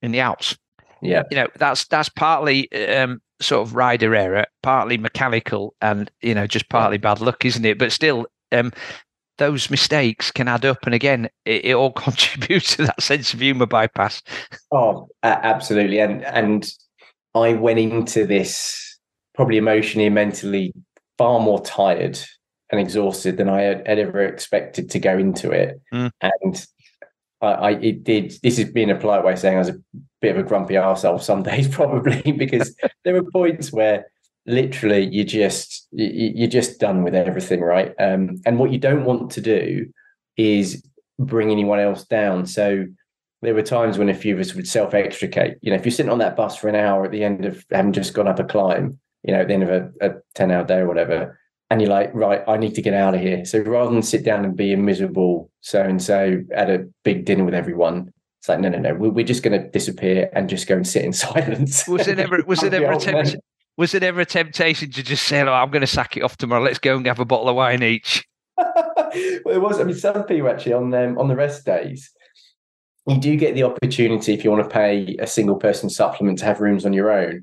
in 0.00 0.10
the 0.10 0.20
Alps. 0.20 0.56
Yeah. 1.02 1.24
You 1.30 1.36
know, 1.36 1.48
that's 1.56 1.86
that's 1.86 2.08
partly 2.08 2.72
um, 2.72 3.20
sort 3.40 3.66
of 3.66 3.74
rider 3.74 4.14
error, 4.14 4.46
partly 4.62 4.98
mechanical, 4.98 5.74
and, 5.80 6.10
you 6.22 6.34
know, 6.34 6.46
just 6.46 6.68
partly 6.68 6.98
bad 6.98 7.20
luck, 7.20 7.44
isn't 7.44 7.64
it? 7.64 7.78
But 7.78 7.92
still, 7.92 8.26
um, 8.52 8.72
those 9.38 9.70
mistakes 9.70 10.30
can 10.30 10.48
add 10.48 10.64
up. 10.64 10.78
And 10.84 10.94
again, 10.94 11.28
it, 11.44 11.66
it 11.66 11.74
all 11.74 11.92
contributes 11.92 12.76
to 12.76 12.86
that 12.86 13.02
sense 13.02 13.34
of 13.34 13.40
humor 13.40 13.66
bypass. 13.66 14.22
Oh, 14.72 15.08
absolutely. 15.22 16.00
And, 16.00 16.24
and 16.24 16.68
I 17.34 17.52
went 17.52 17.78
into 17.78 18.26
this 18.26 18.98
probably 19.34 19.58
emotionally 19.58 20.06
and 20.06 20.14
mentally 20.14 20.72
far 21.18 21.40
more 21.40 21.62
tired 21.62 22.18
and 22.70 22.80
exhausted 22.80 23.36
than 23.36 23.48
I 23.48 23.62
had, 23.62 23.86
had 23.86 23.98
ever 23.98 24.22
expected 24.22 24.90
to 24.90 24.98
go 24.98 25.16
into 25.16 25.50
it. 25.50 25.80
Mm. 25.92 26.10
And 26.20 26.66
I, 27.40 27.46
I, 27.46 27.70
it 27.72 28.04
did. 28.04 28.34
This 28.42 28.58
is 28.58 28.70
being 28.72 28.90
a 28.90 28.96
polite 28.96 29.24
way 29.24 29.32
of 29.32 29.38
saying 29.38 29.56
I 29.56 29.60
was 29.60 29.68
a 29.68 29.78
bit 30.20 30.36
of 30.36 30.44
a 30.44 30.48
grumpy 30.48 30.74
arsehole 30.74 31.22
some 31.22 31.42
days, 31.42 31.68
probably 31.74 32.32
because 32.32 32.74
there 33.04 33.14
were 33.14 33.30
points 33.30 33.72
where 33.72 34.06
literally 34.46 35.04
you 35.06 35.24
just 35.24 35.88
you, 35.92 36.32
you're 36.34 36.48
just 36.48 36.78
done 36.78 37.02
with 37.02 37.14
everything, 37.14 37.60
right? 37.60 37.94
Um, 37.98 38.40
and 38.46 38.58
what 38.58 38.72
you 38.72 38.78
don't 38.78 39.04
want 39.04 39.30
to 39.32 39.40
do 39.40 39.86
is 40.36 40.86
bring 41.18 41.50
anyone 41.50 41.80
else 41.80 42.04
down. 42.04 42.46
So 42.46 42.86
there 43.42 43.54
were 43.54 43.62
times 43.62 43.98
when 43.98 44.08
a 44.08 44.14
few 44.14 44.34
of 44.34 44.40
us 44.40 44.54
would 44.54 44.68
self 44.68 44.94
extricate. 44.94 45.58
You 45.60 45.70
know, 45.70 45.76
if 45.76 45.84
you're 45.84 45.92
sitting 45.92 46.12
on 46.12 46.18
that 46.18 46.36
bus 46.36 46.56
for 46.56 46.68
an 46.68 46.76
hour 46.76 47.04
at 47.04 47.12
the 47.12 47.24
end 47.24 47.44
of 47.44 47.64
having 47.70 47.92
just 47.92 48.14
gone 48.14 48.28
up 48.28 48.38
a 48.38 48.44
climb, 48.44 48.98
you 49.22 49.32
know, 49.32 49.40
at 49.40 49.48
the 49.48 49.54
end 49.54 49.62
of 49.62 49.70
a, 49.70 49.90
a 50.00 50.14
10 50.34 50.50
hour 50.50 50.64
day 50.64 50.78
or 50.78 50.86
whatever, 50.86 51.38
and 51.68 51.80
you're 51.80 51.90
like, 51.90 52.14
right, 52.14 52.42
I 52.46 52.56
need 52.56 52.74
to 52.76 52.82
get 52.82 52.94
out 52.94 53.14
of 53.14 53.20
here. 53.20 53.44
So 53.44 53.58
rather 53.58 53.92
than 53.92 54.02
sit 54.02 54.24
down 54.24 54.44
and 54.44 54.56
be 54.56 54.72
a 54.72 54.76
miserable 54.76 55.50
so 55.60 55.82
and 55.82 56.00
so 56.00 56.42
at 56.54 56.70
a 56.70 56.88
big 57.02 57.24
dinner 57.24 57.44
with 57.44 57.54
everyone, 57.54 58.12
it's 58.46 58.48
like, 58.48 58.60
no, 58.60 58.68
no, 58.68 58.78
no, 58.78 58.94
we're 58.94 59.26
just 59.26 59.42
going 59.42 59.60
to 59.60 59.68
disappear 59.70 60.30
and 60.32 60.48
just 60.48 60.68
go 60.68 60.76
and 60.76 60.86
sit 60.86 61.04
in 61.04 61.12
silence. 61.12 61.88
Was 61.88 62.06
it 62.06 62.20
ever? 62.20 62.40
Was 62.46 62.62
it 62.62 62.72
ever 62.72 62.92
a 62.92 62.98
temptation? 62.98 63.40
Was 63.76 63.92
it 63.92 64.04
ever 64.04 64.20
a 64.20 64.24
temptation 64.24 64.90
to 64.92 65.02
just 65.02 65.24
say, 65.24 65.40
"Oh, 65.42 65.52
I'm 65.52 65.70
going 65.70 65.80
to 65.80 65.86
sack 65.86 66.16
it 66.16 66.22
off 66.22 66.36
tomorrow. 66.36 66.62
Let's 66.62 66.78
go 66.78 66.96
and 66.96 67.06
have 67.06 67.18
a 67.18 67.24
bottle 67.24 67.48
of 67.48 67.56
wine 67.56 67.82
each"? 67.82 68.24
well, 68.56 69.10
it 69.12 69.60
was. 69.60 69.80
I 69.80 69.84
mean, 69.84 69.96
some 69.96 70.22
people 70.24 70.48
actually 70.48 70.74
on 70.74 70.90
them 70.90 71.18
on 71.18 71.26
the 71.26 71.34
rest 71.34 71.66
days, 71.66 72.08
you 73.08 73.18
do 73.18 73.36
get 73.36 73.54
the 73.54 73.64
opportunity 73.64 74.32
if 74.32 74.44
you 74.44 74.52
want 74.52 74.62
to 74.62 74.70
pay 74.70 75.16
a 75.18 75.26
single 75.26 75.56
person 75.56 75.90
supplement 75.90 76.38
to 76.38 76.44
have 76.44 76.60
rooms 76.60 76.86
on 76.86 76.92
your 76.92 77.10
own. 77.10 77.42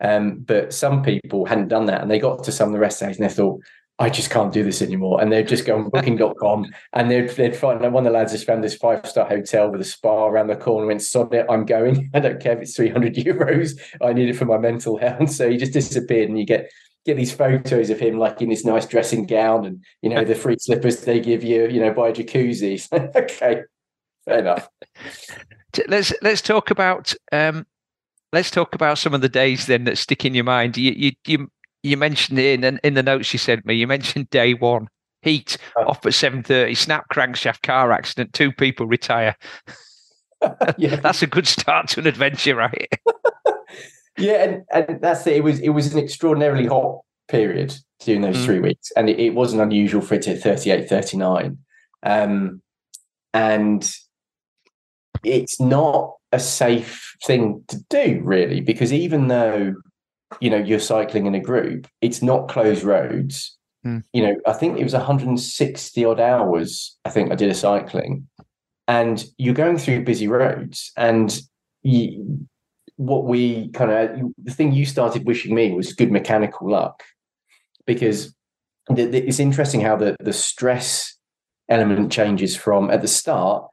Um, 0.00 0.44
but 0.46 0.72
some 0.72 1.02
people 1.02 1.46
hadn't 1.46 1.68
done 1.68 1.86
that 1.86 2.02
and 2.02 2.10
they 2.10 2.18
got 2.18 2.44
to 2.44 2.52
some 2.52 2.68
of 2.68 2.72
the 2.72 2.78
rest 2.78 3.00
days 3.00 3.18
and 3.18 3.28
they 3.28 3.34
thought, 3.34 3.60
I 3.98 4.10
just 4.10 4.30
can't 4.30 4.52
do 4.52 4.62
this 4.62 4.82
anymore. 4.82 5.22
And 5.22 5.32
they'd 5.32 5.48
just 5.48 5.64
go 5.64 5.76
on 5.76 5.88
booking.com 5.92 6.66
and 6.92 7.10
they'd, 7.10 7.30
they'd 7.30 7.56
find 7.56 7.80
one 7.80 8.06
of 8.06 8.12
the 8.12 8.18
lads 8.18 8.32
just 8.32 8.46
found 8.46 8.62
this 8.62 8.74
five 8.74 9.06
star 9.06 9.26
hotel 9.26 9.70
with 9.70 9.80
a 9.80 9.84
spa 9.84 10.26
around 10.26 10.48
the 10.48 10.56
corner 10.56 10.82
and 10.82 10.88
went, 10.88 11.02
sod 11.02 11.32
it, 11.32 11.46
I'm 11.48 11.64
going. 11.64 12.10
I 12.14 12.20
don't 12.20 12.40
care 12.40 12.52
if 12.52 12.62
it's 12.62 12.76
300 12.76 13.14
euros. 13.14 13.78
I 14.02 14.12
need 14.12 14.28
it 14.28 14.36
for 14.36 14.44
my 14.44 14.58
mental 14.58 14.96
health. 15.00 15.30
So 15.30 15.48
he 15.48 15.56
just 15.56 15.72
disappeared 15.72 16.28
and 16.28 16.38
you 16.38 16.44
get 16.44 16.70
get 17.04 17.16
these 17.16 17.32
photos 17.32 17.88
of 17.88 18.00
him 18.00 18.18
like 18.18 18.42
in 18.42 18.48
this 18.48 18.64
nice 18.64 18.84
dressing 18.84 19.26
gown 19.26 19.64
and, 19.64 19.84
you 20.02 20.10
know, 20.10 20.24
the 20.24 20.34
free 20.34 20.56
slippers 20.58 21.02
they 21.02 21.20
give 21.20 21.44
you, 21.44 21.68
you 21.68 21.78
know, 21.78 21.92
by 21.92 22.08
a 22.08 22.12
jacuzzi. 22.12 22.84
okay, 23.14 23.62
fair 24.24 24.38
enough. 24.40 24.68
Let's, 25.86 26.12
let's 26.20 26.42
talk 26.42 26.72
about 26.72 27.14
um, 27.30 27.64
let's 28.32 28.50
talk 28.50 28.74
about 28.74 28.98
some 28.98 29.14
of 29.14 29.20
the 29.20 29.28
days 29.28 29.66
then 29.66 29.84
that 29.84 29.98
stick 29.98 30.24
in 30.24 30.34
your 30.34 30.44
mind. 30.44 30.76
You 30.76 30.92
you 30.92 31.12
you, 31.26 31.50
you 31.86 31.96
mentioned 31.96 32.38
in 32.38 32.78
in 32.82 32.94
the 32.94 33.02
notes 33.02 33.32
you 33.32 33.38
sent 33.38 33.64
me. 33.66 33.74
You 33.74 33.86
mentioned 33.86 34.30
day 34.30 34.54
one 34.54 34.88
heat 35.22 35.56
oh. 35.76 35.84
off 35.84 36.04
at 36.04 36.14
seven 36.14 36.42
thirty, 36.42 36.74
snap 36.74 37.06
crankshaft 37.12 37.62
car 37.62 37.92
accident, 37.92 38.32
two 38.32 38.52
people 38.52 38.86
retire. 38.86 39.36
yeah, 40.78 40.96
that's 40.96 41.22
a 41.22 41.26
good 41.26 41.46
start 41.46 41.88
to 41.88 42.00
an 42.00 42.06
adventure, 42.06 42.56
right? 42.56 42.88
yeah, 44.18 44.44
and, 44.44 44.88
and 44.88 45.00
that's 45.00 45.26
it. 45.26 45.36
It 45.36 45.44
was 45.44 45.60
it 45.60 45.70
was 45.70 45.92
an 45.92 45.98
extraordinarily 45.98 46.66
hot 46.66 47.00
period 47.28 47.74
during 48.00 48.22
those 48.22 48.36
mm. 48.36 48.44
three 48.44 48.60
weeks, 48.60 48.90
and 48.96 49.08
it, 49.08 49.18
it, 49.18 49.34
wasn't 49.34 49.62
unusual 49.62 50.00
for 50.00 50.14
it 50.14 50.22
to 50.22 50.36
38, 50.36 50.88
39. 50.88 51.58
Um, 52.02 52.62
and 53.32 53.90
it's 55.24 55.60
not 55.60 56.12
a 56.32 56.38
safe 56.38 57.16
thing 57.24 57.64
to 57.68 57.78
do, 57.88 58.20
really, 58.22 58.60
because 58.60 58.92
even 58.92 59.28
though 59.28 59.74
you 60.40 60.50
know 60.50 60.56
you're 60.56 60.80
cycling 60.80 61.26
in 61.26 61.34
a 61.34 61.40
group, 61.40 61.86
it's 62.00 62.22
not 62.22 62.48
closed 62.48 62.82
roads. 62.82 63.56
Mm. 63.86 64.02
You 64.12 64.22
know, 64.22 64.36
I 64.46 64.52
think 64.52 64.78
it 64.78 64.84
was 64.84 64.92
160 64.92 66.04
odd 66.04 66.20
hours. 66.20 66.96
I 67.04 67.10
think 67.10 67.30
I 67.30 67.34
did 67.34 67.50
a 67.50 67.54
cycling, 67.54 68.28
and 68.88 69.24
you're 69.38 69.54
going 69.54 69.78
through 69.78 70.04
busy 70.04 70.28
roads, 70.28 70.92
and 70.96 71.38
you, 71.82 72.46
what 72.96 73.24
we 73.24 73.68
kind 73.70 73.90
of 73.90 74.32
the 74.42 74.52
thing 74.52 74.72
you 74.72 74.86
started 74.86 75.26
wishing 75.26 75.54
me 75.54 75.72
was 75.72 75.92
good 75.92 76.10
mechanical 76.10 76.70
luck, 76.70 77.02
because 77.86 78.34
the, 78.88 79.06
the, 79.06 79.26
it's 79.26 79.40
interesting 79.40 79.80
how 79.80 79.96
the 79.96 80.16
the 80.20 80.32
stress 80.32 81.16
element 81.68 82.12
changes 82.12 82.54
from 82.54 82.90
at 82.90 83.02
the 83.02 83.08
start 83.08 83.68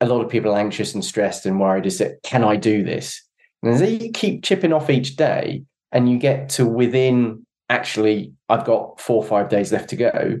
a 0.00 0.06
lot 0.06 0.22
of 0.22 0.30
people 0.30 0.52
are 0.52 0.58
anxious 0.58 0.94
and 0.94 1.04
stressed 1.04 1.46
and 1.46 1.60
worried 1.60 1.86
is 1.86 1.98
that 1.98 2.22
can 2.22 2.44
I 2.44 2.56
do 2.56 2.82
this? 2.82 3.22
And 3.62 3.74
as 3.74 3.90
you 3.90 4.10
keep 4.12 4.44
chipping 4.44 4.72
off 4.72 4.90
each 4.90 5.16
day 5.16 5.62
and 5.96 6.08
you 6.10 6.18
get 6.18 6.50
to 6.50 6.66
within 6.66 7.46
actually, 7.68 8.34
I've 8.48 8.64
got 8.64 9.00
four 9.00 9.16
or 9.16 9.24
five 9.24 9.48
days 9.48 9.72
left 9.72 9.90
to 9.90 9.96
go. 9.96 10.38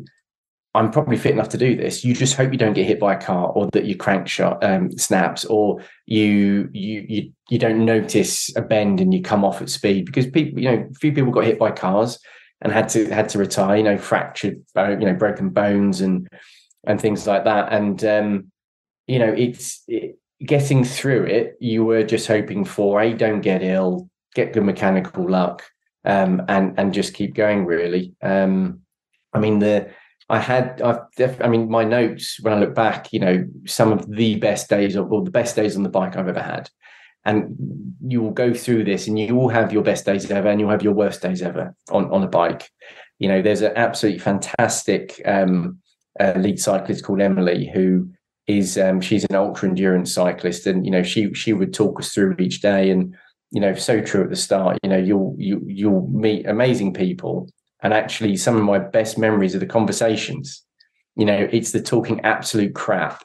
I'm 0.74 0.90
probably 0.90 1.16
fit 1.16 1.32
enough 1.32 1.48
to 1.50 1.58
do 1.58 1.74
this. 1.74 2.04
You 2.04 2.14
just 2.14 2.36
hope 2.36 2.52
you 2.52 2.58
don't 2.58 2.74
get 2.74 2.86
hit 2.86 3.00
by 3.00 3.14
a 3.14 3.20
car 3.20 3.48
or 3.48 3.66
that 3.72 3.86
your 3.86 3.96
crankshaft 3.96 4.62
um, 4.62 4.92
snaps 4.98 5.46
or 5.46 5.82
you 6.04 6.68
you 6.72 7.06
you 7.08 7.32
you 7.48 7.58
don't 7.58 7.84
notice 7.86 8.54
a 8.54 8.60
bend 8.60 9.00
and 9.00 9.14
you 9.14 9.22
come 9.22 9.42
off 9.42 9.62
at 9.62 9.70
speed 9.70 10.04
because 10.04 10.26
people 10.26 10.60
you 10.60 10.70
know 10.70 10.88
few 11.00 11.12
people 11.12 11.32
got 11.32 11.44
hit 11.44 11.58
by 11.58 11.70
cars 11.70 12.18
and 12.60 12.70
had 12.70 12.90
to 12.90 13.08
had 13.08 13.30
to 13.30 13.38
retire 13.38 13.78
you 13.78 13.82
know 13.82 13.96
fractured 13.96 14.62
you 14.76 14.96
know 14.96 15.14
broken 15.14 15.48
bones 15.48 16.02
and 16.02 16.28
and 16.86 17.00
things 17.00 17.26
like 17.26 17.44
that 17.44 17.72
and 17.72 18.04
um, 18.04 18.52
you 19.06 19.18
know, 19.18 19.32
it's 19.32 19.82
it, 19.88 20.18
getting 20.44 20.84
through 20.84 21.24
it. 21.24 21.56
You 21.60 21.84
were 21.84 22.02
just 22.02 22.26
hoping 22.26 22.64
for 22.64 23.00
a 23.00 23.12
don't 23.12 23.40
get 23.40 23.62
ill, 23.62 24.08
get 24.36 24.52
good 24.52 24.64
mechanical 24.64 25.28
luck, 25.28 25.64
um, 26.04 26.42
and 26.48 26.78
and 26.78 26.94
just 26.94 27.14
keep 27.14 27.34
going. 27.34 27.64
Really, 27.64 28.14
um, 28.22 28.80
I 29.32 29.40
mean 29.40 29.58
the. 29.58 29.90
I 30.28 30.40
had, 30.40 30.82
I've 30.82 31.08
def- 31.16 31.40
I 31.40 31.46
mean, 31.46 31.70
my 31.70 31.84
notes 31.84 32.38
when 32.42 32.52
I 32.52 32.58
look 32.58 32.74
back, 32.74 33.12
you 33.12 33.20
know, 33.20 33.46
some 33.64 33.92
of 33.92 34.10
the 34.10 34.34
best 34.34 34.68
days, 34.68 34.96
or 34.96 35.22
the 35.22 35.30
best 35.30 35.54
days 35.54 35.76
on 35.76 35.84
the 35.84 35.88
bike 35.88 36.16
I've 36.16 36.26
ever 36.26 36.42
had. 36.42 36.68
And 37.24 37.54
you 38.04 38.22
will 38.22 38.32
go 38.32 38.52
through 38.52 38.84
this, 38.84 39.06
and 39.06 39.16
you 39.16 39.36
will 39.36 39.50
have 39.50 39.72
your 39.72 39.84
best 39.84 40.04
days 40.04 40.28
ever, 40.28 40.48
and 40.48 40.58
you'll 40.60 40.70
have 40.70 40.82
your 40.82 40.94
worst 40.94 41.22
days 41.22 41.42
ever 41.42 41.74
on 41.90 42.10
on 42.12 42.24
a 42.24 42.28
bike. 42.28 42.68
You 43.20 43.28
know, 43.28 43.40
there's 43.40 43.62
an 43.62 43.72
absolutely 43.76 44.18
fantastic 44.18 45.22
um, 45.24 45.78
uh, 46.18 46.34
lead 46.36 46.58
cyclist 46.58 47.04
called 47.04 47.20
Emily 47.20 47.70
who 47.72 48.10
is 48.46 48.78
um, 48.78 49.00
she's 49.00 49.24
an 49.24 49.34
ultra 49.34 49.68
endurance 49.68 50.12
cyclist, 50.12 50.66
and 50.66 50.84
you 50.84 50.90
know 50.90 51.02
she 51.02 51.32
she 51.34 51.52
would 51.52 51.74
talk 51.74 52.00
us 52.00 52.12
through 52.12 52.36
each 52.38 52.60
day, 52.60 52.90
and 52.90 53.14
you 53.50 53.60
know 53.60 53.74
so 53.74 54.00
true 54.00 54.24
at 54.24 54.30
the 54.30 54.36
start. 54.36 54.78
You 54.82 54.90
know 54.90 54.98
you'll 54.98 55.34
you 55.38 55.62
you'll 55.66 56.08
meet 56.08 56.46
amazing 56.46 56.94
people, 56.94 57.48
and 57.82 57.92
actually 57.92 58.36
some 58.36 58.56
of 58.56 58.62
my 58.62 58.78
best 58.78 59.18
memories 59.18 59.54
are 59.54 59.60
the 59.60 59.66
conversations. 59.66 60.62
You 61.16 61.24
know, 61.24 61.48
it's 61.50 61.72
the 61.72 61.80
talking 61.80 62.20
absolute 62.20 62.74
crap 62.74 63.22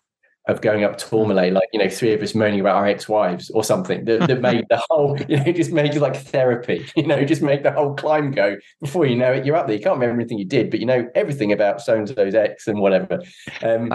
of 0.48 0.62
going 0.62 0.84
up 0.84 0.98
Tourmalet, 0.98 1.54
like 1.54 1.70
you 1.72 1.80
know, 1.80 1.90
three 1.90 2.14
of 2.14 2.22
us 2.22 2.34
moaning 2.34 2.60
about 2.60 2.76
our 2.76 2.88
ex-wives 2.88 3.50
or 3.52 3.64
something 3.64 4.06
that, 4.06 4.28
that 4.28 4.42
made 4.42 4.66
the 4.70 4.82
whole, 4.90 5.20
you 5.30 5.38
know, 5.38 5.52
just 5.52 5.72
made 5.72 5.96
like 5.96 6.16
therapy, 6.16 6.86
you 6.96 7.06
know, 7.06 7.24
just 7.24 7.42
make 7.42 7.64
the 7.64 7.72
whole 7.72 7.94
climb 7.94 8.32
go. 8.32 8.58
Before 8.80 9.06
you 9.06 9.16
know 9.16 9.34
it, 9.34 9.46
you're 9.46 9.56
up 9.56 9.68
there. 9.68 9.76
You 9.76 9.84
can't 9.84 9.96
remember 9.96 10.14
everything 10.14 10.40
you 10.40 10.46
did, 10.46 10.72
but 10.72 10.80
you 10.80 10.86
know 10.86 11.08
everything 11.16 11.52
about 11.52 11.82
so 11.82 11.96
and 11.96 12.08
so's 12.08 12.36
ex 12.36 12.68
and 12.68 12.80
whatever. 12.80 13.22
Um, 13.62 13.94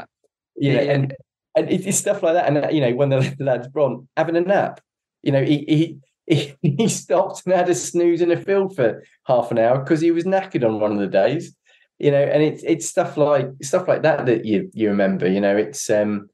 you 0.57 0.73
know, 0.73 0.81
and 0.81 1.15
and 1.57 1.71
it's 1.71 1.99
stuff 1.99 2.23
like 2.23 2.35
that. 2.35 2.47
And 2.47 2.75
you 2.75 2.81
know, 2.81 2.95
when 2.95 3.09
the 3.09 3.35
lad's 3.41 3.69
Bron 3.69 4.09
having 4.17 4.37
a 4.37 4.41
nap, 4.41 4.81
you 5.23 5.33
know, 5.33 5.43
he 5.43 5.65
he 5.67 5.99
he 6.63 6.89
stopped 6.89 7.43
and 7.47 7.55
had 7.55 7.69
a 7.69 7.75
snooze 7.75 8.21
in 8.21 8.31
the 8.31 8.37
field 8.37 8.75
for 8.75 9.05
half 9.27 9.51
an 9.51 9.59
hour 9.59 9.79
because 9.79 10.01
he 10.01 10.11
was 10.11 10.25
knackered 10.25 10.65
on 10.65 10.81
one 10.81 10.93
of 10.93 10.99
the 10.99 11.07
days. 11.07 11.55
You 11.99 12.11
know, 12.11 12.23
and 12.23 12.43
it's 12.43 12.63
it's 12.63 12.87
stuff 12.87 13.17
like 13.17 13.49
stuff 13.63 13.89
like 13.89 14.03
that 14.03 14.27
that 14.27 14.45
you 14.45 14.71
you 14.75 14.89
remember. 14.89 15.29
You 15.29 15.41
know, 15.41 15.57
it's 15.57 15.89
um 15.89 16.29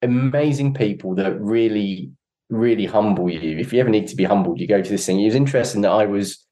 amazing 0.00 0.74
people 0.74 1.14
that 1.16 1.38
really 1.40 2.10
really 2.48 2.86
humble 2.86 3.30
you. 3.30 3.58
If 3.58 3.72
you 3.72 3.80
ever 3.80 3.90
need 3.90 4.06
to 4.08 4.16
be 4.16 4.24
humbled, 4.24 4.60
you 4.60 4.66
go 4.66 4.82
to 4.82 4.90
this 4.90 5.06
thing. 5.06 5.20
It 5.20 5.26
was 5.26 5.34
interesting 5.34 5.82
that 5.82 5.90
I 5.90 6.06
was 6.06 6.46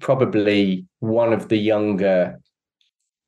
probably 0.00 0.86
one 1.00 1.32
of 1.32 1.48
the 1.48 1.56
younger 1.56 2.40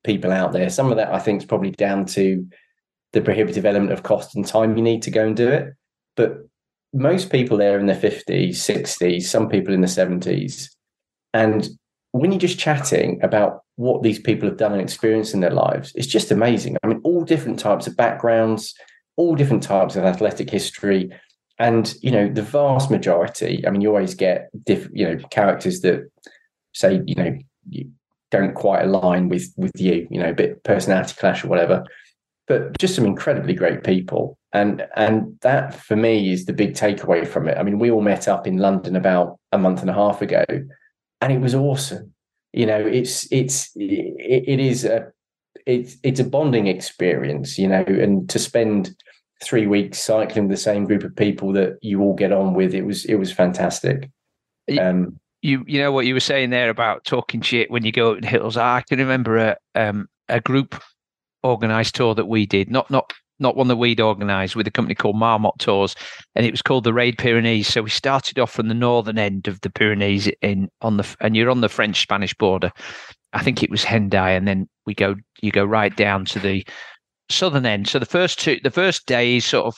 people 0.05 0.33
out 0.33 0.53
there. 0.53 0.71
Some 0.71 0.91
of 0.91 0.97
that 0.97 1.13
I 1.13 1.19
think 1.19 1.43
is 1.43 1.47
probably 1.47 1.71
down 1.71 2.07
to 2.07 2.47
the 3.13 3.21
prohibitive 3.21 3.67
element 3.67 3.93
of 3.93 4.03
cost 4.03 4.37
and 4.37 4.47
time 4.47 4.77
you 4.77 4.83
need 4.83 5.03
to 5.03 5.11
go 5.11 5.27
and 5.27 5.37
do 5.37 5.49
it. 5.49 5.75
But 6.17 6.49
most 6.93 7.31
people 7.31 7.57
there 7.57 7.79
in 7.79 7.87
their 7.87 7.97
50s, 7.97 8.51
60s, 8.51 9.23
some 9.23 9.49
people 9.49 9.73
in 9.73 9.81
the 9.81 9.87
70s. 9.87 10.69
And 11.33 11.69
when 12.13 12.33
you're 12.33 12.41
just 12.41 12.59
chatting 12.59 13.21
about 13.23 13.63
what 13.77 14.03
these 14.03 14.19
people 14.19 14.49
have 14.49 14.59
done 14.59 14.73
and 14.73 14.81
experienced 14.81 15.35
in 15.35 15.41
their 15.41 15.53
lives, 15.53 15.93
it's 15.95 16.07
just 16.07 16.31
amazing. 16.31 16.77
I 16.83 16.89
mean, 16.89 17.01
all 17.05 17.25
different 17.25 17.59
types 17.59 17.87
of 17.87 17.97
backgrounds, 17.97 18.75
all 19.17 19.37
different 19.37 19.63
types 19.63 19.97
of 19.97 20.05
athletic 20.05 20.51
history. 20.51 21.11
And, 21.59 21.95
you 22.03 22.11
know, 22.11 22.29
the 22.29 22.43
vast 22.43 22.91
majority, 22.91 23.65
I 23.67 23.71
mean, 23.71 23.81
you 23.81 23.91
always 23.91 24.15
get 24.15 24.51
different, 24.65 24.97
you 24.97 25.07
know, 25.07 25.19
characters 25.31 25.83
that 25.83 26.11
say, 26.73 27.03
you 27.07 27.15
know, 27.15 27.39
you 27.69 27.91
don't 28.31 28.55
quite 28.55 28.83
align 28.83 29.29
with 29.29 29.53
with 29.57 29.73
you, 29.79 30.07
you 30.11 30.21
know, 30.21 30.31
a 30.31 30.35
bit 30.35 30.63
personality 30.65 31.15
clash 31.19 31.45
or 31.45 31.49
whatever. 31.49 31.85
But 32.51 32.79
just 32.79 32.95
some 32.95 33.07
incredibly 33.07 33.55
great 33.55 33.85
people. 33.85 34.37
And 34.53 34.87
and 34.97 35.39
that 35.43 35.75
for 35.75 35.97
me 35.97 36.33
is 36.33 36.45
the 36.45 36.53
big 36.53 36.75
takeaway 36.75 37.27
from 37.27 37.49
it. 37.49 37.57
I 37.57 37.63
mean, 37.63 37.79
we 37.79 37.91
all 37.91 38.03
met 38.03 38.27
up 38.29 38.47
in 38.47 38.59
London 38.59 38.97
about 38.97 39.39
a 39.53 39.59
month 39.59 39.81
and 39.81 39.89
a 39.89 39.95
half 39.95 40.21
ago 40.21 40.45
and 41.21 41.33
it 41.33 41.41
was 41.41 41.55
awesome. 41.55 42.13
You 42.53 42.67
know, 42.67 42.85
it's 42.85 43.31
it's 43.31 43.71
it, 43.77 44.45
it 44.49 44.61
is 44.61 44.85
a 44.85 45.13
it's 45.67 45.97
it's 46.03 46.21
a 46.21 46.25
bonding 46.25 46.67
experience. 46.67 47.59
You 47.59 47.69
know, 47.69 47.85
and 47.87 48.29
to 48.31 48.39
spend 48.39 48.95
three 49.43 49.67
weeks 49.67 49.99
cycling 49.99 50.49
with 50.49 50.57
the 50.57 50.63
same 50.63 50.85
group 50.85 51.05
of 51.05 51.15
people 51.17 51.53
that 51.53 51.79
you 51.81 52.01
all 52.01 52.15
get 52.15 52.33
on 52.33 52.55
with, 52.55 52.75
it 52.75 52.83
was 52.83 53.05
it 53.05 53.17
was 53.17 53.33
fantastic. 53.33 54.11
Um, 54.79 55.19
you 55.43 55.65
you 55.67 55.81
know 55.81 55.93
what 55.93 56.07
you 56.07 56.15
were 56.15 56.21
saying 56.21 56.51
there 56.51 56.71
about 56.71 57.05
talking 57.05 57.41
shit 57.41 57.71
when 57.71 57.85
you 57.85 57.93
go 57.93 58.15
up 58.15 58.21
the 58.21 58.27
hills. 58.27 58.57
I 58.57 58.83
can 58.89 58.99
remember 58.99 59.37
a 59.37 59.57
um 59.75 60.09
a 60.29 60.41
group 60.41 60.81
organized 61.43 61.95
tour 61.95 62.15
that 62.15 62.27
we 62.27 62.47
did, 62.47 62.71
not 62.71 62.91
not 62.91 63.13
not 63.41 63.57
one 63.57 63.69
that 63.69 63.77
we'd 63.77 64.01
organised 64.01 64.55
with 64.55 64.67
a 64.67 64.71
company 64.71 64.95
called 64.95 65.17
Marmot 65.17 65.59
Tours, 65.59 65.97
and 66.35 66.45
it 66.45 66.51
was 66.51 66.63
called 66.63 66.85
the 66.85 66.93
Raid 66.93 67.17
Pyrenees. 67.19 67.69
So 67.69 67.83
we 67.83 67.91
started 67.91 68.39
off 68.39 68.53
from 68.53 68.69
the 68.69 68.75
northern 68.75 69.19
end 69.19 69.49
of 69.49 69.61
the 69.63 69.71
Pyrenees 69.71 70.31
in 70.43 70.69
on 70.83 70.99
the 70.99 71.17
and 71.21 71.35
you're 71.35 71.51
on 71.51 71.63
the 71.63 71.69
French 71.69 72.01
Spanish 72.01 72.35
border. 72.35 72.71
I 73.33 73.43
think 73.43 73.63
it 73.63 73.71
was 73.71 73.85
Hendaye, 73.85 74.37
and 74.37 74.47
then 74.47 74.69
we 74.87 74.95
go 74.95 75.17
you 75.41 75.51
go 75.51 75.65
right 75.65 75.95
down 75.97 76.25
to 76.27 76.39
the 76.39 76.65
southern 77.31 77.67
end. 77.67 77.89
So 77.89 77.99
the 77.99 78.07
first 78.07 78.39
two 78.39 78.61
the 78.63 78.71
first 78.71 79.07
day 79.07 79.37
is 79.37 79.45
sort 79.45 79.67
of 79.67 79.77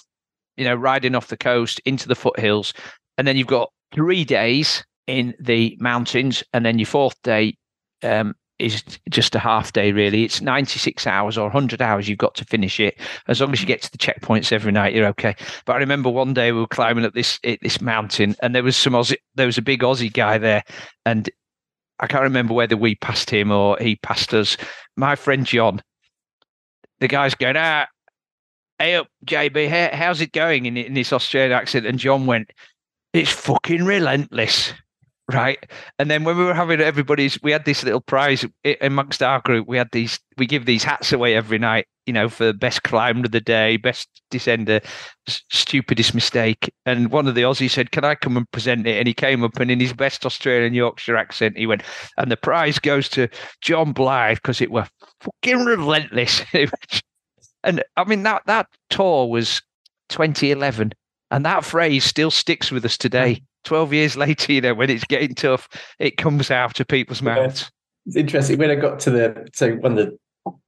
you 0.56 0.64
know 0.64 0.74
riding 0.74 1.14
off 1.14 1.28
the 1.28 1.36
coast 1.36 1.80
into 1.84 2.08
the 2.08 2.16
foothills, 2.16 2.74
and 3.16 3.26
then 3.26 3.36
you've 3.36 3.46
got 3.46 3.70
three 3.92 4.24
days 4.24 4.84
in 5.06 5.34
the 5.40 5.76
mountains, 5.80 6.42
and 6.52 6.66
then 6.66 6.78
your 6.78 6.86
fourth 6.86 7.20
day 7.22 7.56
um, 8.02 8.34
is 8.62 8.82
just 9.10 9.34
a 9.34 9.38
half 9.38 9.72
day 9.72 9.92
really. 9.92 10.24
It's 10.24 10.40
96 10.40 11.06
hours 11.06 11.36
or 11.36 11.44
100 11.44 11.82
hours 11.82 12.08
you've 12.08 12.18
got 12.18 12.34
to 12.36 12.44
finish 12.44 12.80
it. 12.80 12.98
As 13.28 13.40
long 13.40 13.52
as 13.52 13.60
you 13.60 13.66
get 13.66 13.82
to 13.82 13.90
the 13.90 13.98
checkpoints 13.98 14.52
every 14.52 14.72
night 14.72 14.94
you're 14.94 15.06
okay. 15.08 15.34
But 15.64 15.74
i 15.74 15.78
remember 15.78 16.10
one 16.10 16.34
day 16.34 16.52
we 16.52 16.60
were 16.60 16.66
climbing 16.66 17.04
up 17.04 17.14
this 17.14 17.38
this 17.42 17.80
mountain 17.80 18.36
and 18.42 18.54
there 18.54 18.62
was 18.62 18.76
some 18.76 18.92
aussie 18.92 19.16
there 19.34 19.46
was 19.46 19.58
a 19.58 19.62
big 19.62 19.80
aussie 19.80 20.12
guy 20.12 20.38
there 20.38 20.62
and 21.04 21.28
i 22.00 22.06
can't 22.06 22.22
remember 22.22 22.54
whether 22.54 22.76
we 22.76 22.94
passed 22.96 23.30
him 23.30 23.50
or 23.50 23.76
he 23.78 23.96
passed 23.96 24.32
us. 24.34 24.56
My 24.96 25.16
friend 25.16 25.46
john 25.46 25.82
the 27.00 27.08
guy's 27.08 27.34
going 27.34 27.56
ah 27.56 27.86
hey 28.78 28.94
up 28.94 29.08
jb 29.26 29.68
how, 29.68 29.96
how's 29.96 30.20
it 30.20 30.32
going 30.32 30.66
in, 30.66 30.76
in 30.76 30.94
this 30.94 31.12
australian 31.12 31.52
accent? 31.52 31.86
And 31.86 31.98
john 31.98 32.26
went 32.26 32.50
it's 33.12 33.30
fucking 33.30 33.84
relentless 33.84 34.72
right? 35.30 35.64
And 35.98 36.10
then 36.10 36.24
when 36.24 36.36
we 36.36 36.44
were 36.44 36.54
having 36.54 36.80
everybody's, 36.80 37.40
we 37.42 37.52
had 37.52 37.64
this 37.64 37.84
little 37.84 38.00
prize 38.00 38.44
amongst 38.80 39.22
our 39.22 39.40
group. 39.40 39.68
We 39.68 39.78
had 39.78 39.90
these, 39.92 40.18
we 40.36 40.46
give 40.46 40.66
these 40.66 40.84
hats 40.84 41.12
away 41.12 41.34
every 41.34 41.58
night, 41.58 41.86
you 42.06 42.12
know, 42.12 42.28
for 42.28 42.52
best 42.52 42.82
climber 42.82 43.26
of 43.26 43.32
the 43.32 43.40
day, 43.40 43.76
best 43.76 44.08
descender, 44.32 44.84
stupidest 45.28 46.14
mistake. 46.14 46.72
And 46.86 47.10
one 47.10 47.28
of 47.28 47.34
the 47.34 47.42
Aussies 47.42 47.70
said, 47.70 47.92
"Can 47.92 48.04
I 48.04 48.14
come 48.14 48.36
and 48.36 48.50
present 48.50 48.86
it?" 48.86 48.98
And 48.98 49.06
he 49.06 49.14
came 49.14 49.44
up 49.44 49.58
and 49.60 49.70
in 49.70 49.80
his 49.80 49.92
best 49.92 50.26
Australian 50.26 50.74
Yorkshire 50.74 51.16
accent, 51.16 51.56
he 51.56 51.66
went, 51.66 51.82
"And 52.16 52.30
the 52.30 52.36
prize 52.36 52.78
goes 52.78 53.08
to 53.10 53.28
John 53.60 53.92
Blythe 53.92 54.36
because 54.36 54.60
it 54.60 54.72
were 54.72 54.88
fucking 55.20 55.64
relentless." 55.64 56.42
and 57.64 57.82
I 57.96 58.04
mean 58.04 58.24
that 58.24 58.42
that 58.46 58.66
tour 58.90 59.28
was 59.28 59.62
2011, 60.08 60.92
and 61.30 61.44
that 61.44 61.64
phrase 61.64 62.04
still 62.04 62.30
sticks 62.30 62.72
with 62.72 62.84
us 62.84 62.98
today. 62.98 63.42
12 63.64 63.92
years 63.92 64.16
later, 64.16 64.52
you 64.52 64.60
know, 64.60 64.74
when 64.74 64.90
it's 64.90 65.04
getting 65.04 65.34
tough, 65.34 65.68
it 65.98 66.16
comes 66.16 66.50
out 66.50 66.80
of 66.80 66.88
people's 66.88 67.22
mouths. 67.22 67.70
It's 68.06 68.16
interesting. 68.16 68.58
When 68.58 68.70
I 68.70 68.74
got 68.74 68.98
to 69.00 69.10
the, 69.10 69.48
so 69.54 69.74
one 69.76 69.98
of 69.98 70.06
the 70.06 70.18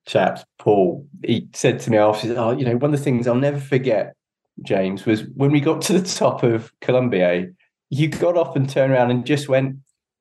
chaps, 0.07 0.45
Paul, 0.59 1.07
he 1.25 1.49
said 1.53 1.81
to 1.81 1.91
me 1.91 1.99
after, 1.99 2.39
oh, 2.39 2.53
you 2.53 2.65
know, 2.65 2.77
one 2.77 2.93
of 2.95 2.99
the 2.99 3.05
things 3.05 3.27
I'll 3.27 3.35
never 3.35 3.59
forget, 3.59 4.15
James, 4.63 5.05
was 5.05 5.25
when 5.35 5.51
we 5.51 5.61
got 5.61 5.83
to 5.83 5.99
the 5.99 6.07
top 6.07 6.43
of 6.43 6.73
Columbia, 6.81 7.49
you 7.91 8.09
got 8.09 8.37
off 8.37 8.57
and 8.57 8.69
turned 8.69 8.93
around 8.93 9.11
and 9.11 9.27
just 9.27 9.49
went, 9.49 9.77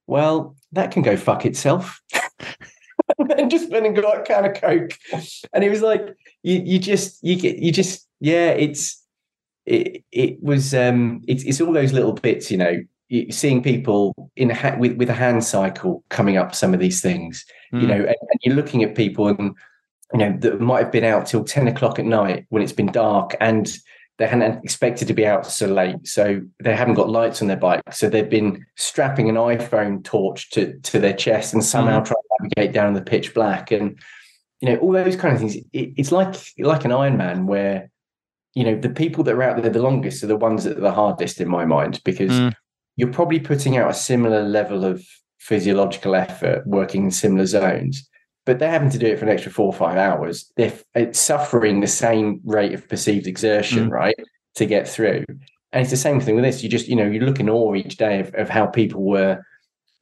well, 0.07 0.55
that 0.71 0.91
can 0.91 1.01
go 1.01 1.15
fuck 1.15 1.45
itself. 1.45 2.01
and 3.37 3.51
just 3.51 3.69
went 3.69 3.85
and 3.85 3.95
got 3.95 4.21
a 4.21 4.23
can 4.23 4.45
of 4.45 4.55
Coke. 4.55 4.97
And 5.53 5.63
it 5.63 5.69
was 5.69 5.81
like, 5.81 6.15
you, 6.41 6.61
you 6.65 6.79
just, 6.79 7.23
you 7.23 7.35
get, 7.35 7.59
you 7.59 7.71
just, 7.71 8.07
yeah, 8.19 8.49
it's, 8.49 9.02
it 9.65 10.03
it 10.11 10.41
was 10.41 10.73
um 10.73 11.21
it's 11.27 11.43
it's 11.43 11.61
all 11.61 11.73
those 11.73 11.93
little 11.93 12.13
bits 12.13 12.51
you 12.51 12.57
know 12.57 12.83
seeing 13.29 13.61
people 13.61 14.13
in 14.35 14.51
a 14.51 14.55
ha- 14.55 14.75
with 14.77 14.97
with 14.97 15.09
a 15.09 15.13
hand 15.13 15.43
cycle 15.43 16.03
coming 16.09 16.37
up 16.37 16.55
some 16.55 16.73
of 16.73 16.79
these 16.79 17.01
things 17.01 17.45
mm. 17.73 17.81
you 17.81 17.87
know 17.87 17.95
and, 17.95 18.07
and, 18.07 18.39
you're 18.41 18.55
looking 18.55 18.83
at 18.83 18.95
people 18.95 19.27
and 19.27 19.55
you 20.13 20.19
know 20.19 20.35
that 20.39 20.59
might 20.59 20.83
have 20.83 20.91
been 20.91 21.03
out 21.03 21.25
till 21.25 21.43
10 21.43 21.67
o'clock 21.67 21.99
at 21.99 22.05
night 22.05 22.45
when 22.49 22.61
it's 22.61 22.73
been 22.73 22.91
dark 22.91 23.35
and 23.39 23.77
they 24.17 24.27
hadn't 24.27 24.63
expected 24.63 25.07
to 25.07 25.13
be 25.13 25.25
out 25.25 25.45
so 25.45 25.67
late 25.67 26.05
so 26.07 26.41
they 26.61 26.75
haven't 26.75 26.95
got 26.95 27.09
lights 27.09 27.41
on 27.41 27.47
their 27.47 27.57
bike 27.57 27.81
so 27.91 28.09
they've 28.09 28.29
been 28.29 28.65
strapping 28.75 29.29
an 29.29 29.35
iphone 29.35 30.03
torch 30.03 30.49
to 30.49 30.77
to 30.79 30.99
their 30.99 31.13
chest 31.13 31.53
and 31.53 31.63
somehow 31.63 31.99
mm. 31.99 32.05
trying 32.05 32.15
to 32.15 32.37
navigate 32.41 32.73
down 32.73 32.93
the 32.93 33.01
pitch 33.01 33.33
black 33.33 33.71
and 33.71 33.99
you 34.59 34.69
know 34.69 34.77
all 34.77 34.91
those 34.91 35.15
kind 35.15 35.33
of 35.33 35.39
things 35.39 35.55
it, 35.55 35.65
it's 35.71 36.11
like 36.11 36.35
like 36.59 36.85
an 36.85 36.91
ironman 36.91 37.45
where 37.45 37.89
you 38.55 38.63
know, 38.63 38.75
the 38.75 38.89
people 38.89 39.23
that 39.23 39.35
are 39.35 39.43
out 39.43 39.61
there 39.61 39.71
the 39.71 39.81
longest 39.81 40.23
are 40.23 40.27
the 40.27 40.35
ones 40.35 40.63
that 40.63 40.77
are 40.77 40.81
the 40.81 40.91
hardest 40.91 41.41
in 41.41 41.49
my 41.49 41.65
mind 41.65 42.01
because 42.05 42.31
mm. 42.31 42.53
you're 42.95 43.11
probably 43.11 43.39
putting 43.39 43.77
out 43.77 43.89
a 43.89 43.93
similar 43.93 44.43
level 44.43 44.85
of 44.85 45.03
physiological 45.39 46.15
effort 46.15 46.65
working 46.67 47.05
in 47.05 47.11
similar 47.11 47.45
zones, 47.45 48.07
but 48.45 48.59
they're 48.59 48.69
having 48.69 48.91
to 48.91 48.97
do 48.97 49.07
it 49.07 49.19
for 49.19 49.25
an 49.25 49.31
extra 49.31 49.51
four 49.51 49.67
or 49.67 49.73
five 49.73 49.97
hours. 49.97 50.51
They're 50.55 50.73
it's 50.93 51.19
suffering 51.19 51.79
the 51.81 51.87
same 51.87 52.41
rate 52.43 52.73
of 52.73 52.87
perceived 52.87 53.27
exertion, 53.27 53.89
mm. 53.89 53.91
right, 53.91 54.15
to 54.55 54.65
get 54.65 54.87
through. 54.87 55.25
And 55.71 55.81
it's 55.81 55.91
the 55.91 55.97
same 55.97 56.19
thing 56.19 56.35
with 56.35 56.43
this. 56.43 56.61
You 56.61 56.69
just, 56.69 56.87
you 56.87 56.95
know, 56.95 57.07
you 57.07 57.21
look 57.21 57.39
in 57.39 57.49
awe 57.49 57.73
each 57.73 57.97
day 57.97 58.19
of, 58.19 58.33
of 58.35 58.49
how 58.49 58.67
people 58.67 59.01
were 59.01 59.43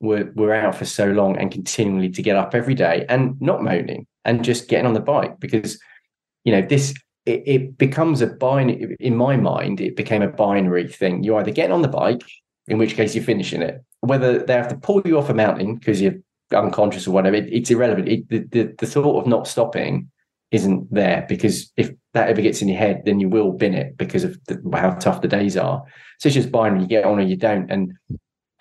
were 0.02 0.30
were 0.36 0.54
out 0.54 0.76
for 0.76 0.86
so 0.86 1.08
long 1.12 1.38
and 1.38 1.52
continually 1.52 2.10
to 2.10 2.22
get 2.22 2.36
up 2.36 2.54
every 2.54 2.74
day 2.74 3.06
and 3.08 3.39
not 3.39 3.64
moaning 3.64 4.08
and 4.26 4.43
just 4.43 4.68
getting 4.68 4.88
on 4.88 4.93
the 4.93 4.99
bike 4.99 5.39
because 5.39 5.80
you 6.43 6.52
know 6.52 6.62
this 6.62 6.93
it, 7.26 7.44
it 7.46 7.78
becomes 7.78 8.22
a 8.22 8.28
binary 8.28 8.96
in 9.00 9.16
my 9.16 9.38
mind 9.38 9.80
it 9.80 9.96
became 9.96 10.22
a 10.22 10.28
binary 10.28 10.88
thing. 10.88 11.24
You 11.24 11.38
either 11.38 11.52
get 11.52 11.72
on 11.72 11.82
the 11.82 11.88
bike 11.88 12.24
in 12.68 12.78
which 12.78 12.96
case 12.96 13.16
you're 13.16 13.24
finishing 13.24 13.62
it. 13.62 13.84
Whether 14.02 14.44
they 14.44 14.54
have 14.54 14.70
to 14.70 14.78
pull 14.78 15.02
you 15.06 15.18
off 15.18 15.30
a 15.30 15.34
mountain 15.34 15.76
because 15.76 16.02
you're 16.02 16.16
unconscious 16.54 17.08
or 17.08 17.12
whatever 17.12 17.36
it, 17.36 17.52
it's 17.52 17.72
irrelevant. 17.72 18.08
It, 18.08 18.30
the, 18.30 18.40
the, 18.40 18.76
the 18.78 18.88
thought 18.88 19.22
of 19.22 19.28
not 19.28 19.48
stopping 19.48 20.10
isn't 20.52 20.92
there 20.94 21.26
because 21.30 21.72
if 21.78 21.92
that 22.14 22.28
ever 22.28 22.42
gets 22.42 22.62
in 22.62 22.68
your 22.68 22.78
head 22.78 23.04
then 23.06 23.20
you 23.20 23.30
will 23.30 23.54
bin 23.54 23.74
it 23.74 23.98
because 23.98 24.24
of 24.24 24.38
the, 24.48 24.62
how 24.74 24.92
tough 24.92 25.22
the 25.22 25.28
days 25.28 25.56
are. 25.56 25.84
So 26.20 26.28
it's 26.28 26.36
just 26.36 26.52
binary. 26.52 26.82
You 26.82 26.88
get 26.88 27.06
on 27.06 27.20
or 27.20 27.24
you 27.24 27.38
don't. 27.38 27.70
And 27.72 27.94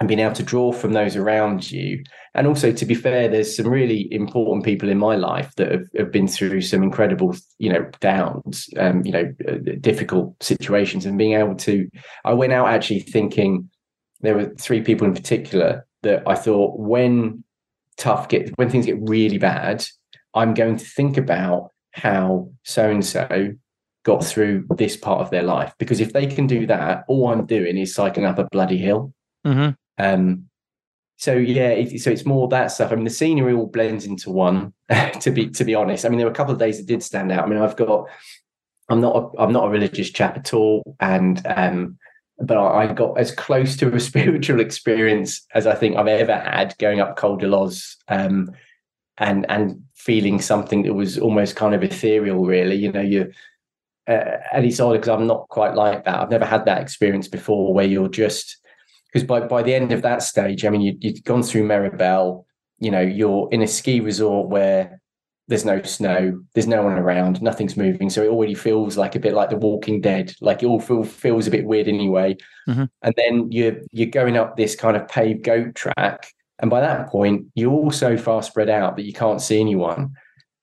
and 0.00 0.08
being 0.08 0.20
able 0.20 0.34
to 0.34 0.42
draw 0.42 0.72
from 0.72 0.92
those 0.92 1.14
around 1.14 1.70
you. 1.70 2.02
And 2.34 2.46
also, 2.46 2.72
to 2.72 2.86
be 2.86 2.94
fair, 2.94 3.28
there's 3.28 3.54
some 3.54 3.68
really 3.68 4.12
important 4.12 4.64
people 4.64 4.88
in 4.88 4.98
my 4.98 5.14
life 5.14 5.54
that 5.56 5.70
have, 5.70 5.86
have 5.96 6.10
been 6.10 6.26
through 6.26 6.62
some 6.62 6.82
incredible, 6.82 7.36
you 7.58 7.70
know, 7.70 7.88
downs, 8.00 8.68
um, 8.78 9.04
you 9.04 9.12
know, 9.12 9.32
uh, 9.46 9.58
difficult 9.80 10.42
situations, 10.42 11.04
and 11.04 11.18
being 11.18 11.34
able 11.34 11.54
to. 11.56 11.88
I 12.24 12.32
went 12.32 12.54
out 12.54 12.68
actually 12.68 13.00
thinking 13.00 13.68
there 14.22 14.36
were 14.36 14.54
three 14.58 14.80
people 14.80 15.06
in 15.06 15.14
particular 15.14 15.86
that 16.02 16.22
I 16.26 16.34
thought 16.34 16.78
when 16.78 17.44
tough 17.98 18.28
get 18.28 18.56
when 18.56 18.70
things 18.70 18.86
get 18.86 18.98
really 19.00 19.38
bad, 19.38 19.84
I'm 20.34 20.54
going 20.54 20.76
to 20.76 20.84
think 20.84 21.18
about 21.18 21.70
how 21.92 22.50
so 22.62 22.88
and 22.88 23.04
so 23.04 23.52
got 24.04 24.24
through 24.24 24.66
this 24.76 24.96
part 24.96 25.20
of 25.20 25.30
their 25.30 25.42
life 25.42 25.74
because 25.78 26.00
if 26.00 26.14
they 26.14 26.26
can 26.26 26.46
do 26.46 26.66
that, 26.66 27.04
all 27.06 27.30
I'm 27.30 27.44
doing 27.44 27.76
is 27.76 27.94
cycling 27.94 28.24
up 28.24 28.38
a 28.38 28.44
bloody 28.50 28.78
hill. 28.78 29.12
Mm-hmm. 29.46 29.70
Um, 30.00 30.46
so 31.16 31.34
yeah, 31.34 31.68
it, 31.68 32.00
so 32.00 32.10
it's 32.10 32.24
more 32.24 32.48
that 32.48 32.68
stuff. 32.68 32.92
I 32.92 32.94
mean, 32.94 33.04
the 33.04 33.10
scenery 33.10 33.52
all 33.52 33.66
blends 33.66 34.06
into 34.06 34.30
one. 34.30 34.72
to 35.20 35.30
be 35.30 35.50
to 35.50 35.64
be 35.64 35.74
honest, 35.74 36.06
I 36.06 36.08
mean, 36.08 36.16
there 36.16 36.26
were 36.26 36.32
a 36.32 36.34
couple 36.34 36.54
of 36.54 36.58
days 36.58 36.78
that 36.78 36.86
did 36.86 37.02
stand 37.02 37.30
out. 37.30 37.44
I 37.44 37.46
mean, 37.46 37.60
I've 37.60 37.76
got, 37.76 38.08
I'm 38.88 39.02
not, 39.02 39.16
a, 39.16 39.38
I'm 39.38 39.52
not 39.52 39.66
a 39.66 39.70
religious 39.70 40.08
chap 40.10 40.38
at 40.38 40.54
all, 40.54 40.96
and 40.98 41.46
um, 41.46 41.98
but 42.38 42.56
I, 42.56 42.90
got 42.94 43.18
as 43.18 43.32
close 43.32 43.76
to 43.76 43.94
a 43.94 44.00
spiritual 44.10 44.60
experience 44.60 45.46
as 45.54 45.66
I 45.66 45.74
think 45.74 45.96
I've 45.96 46.08
ever 46.08 46.38
had 46.38 46.74
going 46.78 47.00
up 47.00 47.16
Col 47.16 47.36
de 47.36 47.46
Loze, 47.46 47.98
um, 48.08 48.50
and 49.18 49.44
and 49.50 49.82
feeling 49.94 50.40
something 50.40 50.84
that 50.84 50.94
was 50.94 51.18
almost 51.18 51.54
kind 51.54 51.74
of 51.74 51.84
ethereal. 51.84 52.46
Really, 52.46 52.76
you 52.76 52.92
know, 52.92 53.02
you. 53.02 53.30
Uh, 54.08 54.38
and 54.54 54.64
it's 54.64 54.80
odd 54.80 54.92
because 54.92 55.10
I'm 55.10 55.26
not 55.26 55.48
quite 55.50 55.74
like 55.74 56.04
that. 56.06 56.18
I've 56.18 56.30
never 56.30 56.46
had 56.46 56.64
that 56.64 56.80
experience 56.80 57.28
before, 57.28 57.74
where 57.74 57.84
you're 57.84 58.08
just 58.08 58.56
because 59.12 59.26
by, 59.26 59.40
by 59.40 59.62
the 59.62 59.74
end 59.74 59.92
of 59.92 60.02
that 60.02 60.22
stage, 60.22 60.64
I 60.64 60.70
mean, 60.70 60.80
you, 60.80 60.96
you'd 61.00 61.24
gone 61.24 61.42
through 61.42 61.66
Meribel, 61.66 62.44
you 62.80 62.90
know 62.90 63.00
you're 63.00 63.48
in 63.52 63.62
a 63.62 63.66
ski 63.66 64.00
resort 64.00 64.48
where 64.48 65.00
there's 65.50 65.64
no 65.64 65.82
snow, 65.82 66.40
there's 66.54 66.68
no 66.68 66.80
one 66.82 66.96
around, 66.96 67.42
nothing's 67.42 67.76
moving. 67.76 68.08
So 68.08 68.22
it 68.22 68.28
already 68.28 68.54
feels 68.54 68.96
like 68.96 69.16
a 69.16 69.18
bit 69.18 69.34
like 69.34 69.50
The 69.50 69.56
Walking 69.56 70.00
Dead. 70.00 70.32
Like 70.40 70.62
it 70.62 70.66
all 70.66 70.78
feel, 70.78 71.02
feels 71.02 71.48
a 71.48 71.50
bit 71.50 71.64
weird 71.64 71.88
anyway. 71.88 72.36
Mm-hmm. 72.68 72.84
And 73.02 73.14
then 73.16 73.50
you're 73.50 73.76
you're 73.90 74.08
going 74.08 74.36
up 74.36 74.56
this 74.56 74.76
kind 74.76 74.96
of 74.96 75.08
paved 75.08 75.42
goat 75.42 75.74
track, 75.74 76.32
and 76.60 76.70
by 76.70 76.80
that 76.80 77.08
point 77.08 77.46
you're 77.54 77.72
all 77.72 77.90
so 77.90 78.16
far 78.16 78.42
spread 78.42 78.70
out 78.70 78.96
that 78.96 79.04
you 79.04 79.12
can't 79.12 79.40
see 79.40 79.60
anyone. 79.60 80.12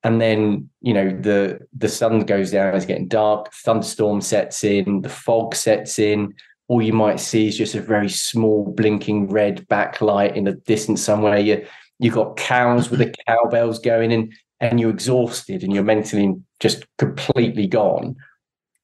And 0.03 0.21
then 0.21 0.69
you 0.79 0.93
know 0.93 1.09
the 1.09 1.59
the 1.77 1.89
sun 1.89 2.21
goes 2.21 2.51
down, 2.51 2.73
it's 2.73 2.85
getting 2.85 3.09
dark, 3.09 3.51
thunderstorm 3.53 4.21
sets 4.21 4.63
in, 4.63 5.01
the 5.01 5.09
fog 5.09 5.53
sets 5.53 5.99
in. 5.99 6.33
All 6.67 6.81
you 6.81 6.93
might 6.93 7.19
see 7.19 7.47
is 7.47 7.57
just 7.57 7.75
a 7.75 7.81
very 7.81 8.09
small 8.09 8.73
blinking 8.75 9.29
red 9.29 9.67
backlight 9.69 10.35
in 10.35 10.43
the 10.43 10.53
distance 10.53 11.01
somewhere. 11.01 11.37
You 11.37 11.65
you 11.99 12.11
got 12.11 12.37
cows 12.37 12.89
with 12.89 12.99
the 12.99 13.13
cowbells 13.27 13.79
going 13.79 14.11
in 14.11 14.31
and 14.59 14.79
you're 14.79 14.89
exhausted 14.89 15.63
and 15.63 15.73
you're 15.73 15.83
mentally 15.83 16.35
just 16.59 16.85
completely 16.97 17.67
gone. 17.67 18.15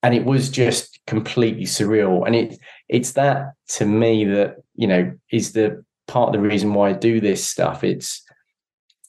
And 0.01 0.13
it 0.13 0.25
was 0.25 0.49
just 0.49 0.99
completely 1.07 1.63
surreal. 1.63 2.25
And 2.25 2.35
it 2.35 2.59
it's 2.89 3.13
that 3.13 3.53
to 3.69 3.85
me 3.85 4.25
that 4.25 4.57
you 4.75 4.87
know 4.87 5.11
is 5.31 5.53
the 5.53 5.83
part 6.07 6.29
of 6.29 6.33
the 6.33 6.47
reason 6.47 6.73
why 6.73 6.89
I 6.89 6.93
do 6.93 7.21
this 7.21 7.45
stuff. 7.45 7.83
It's 7.83 8.21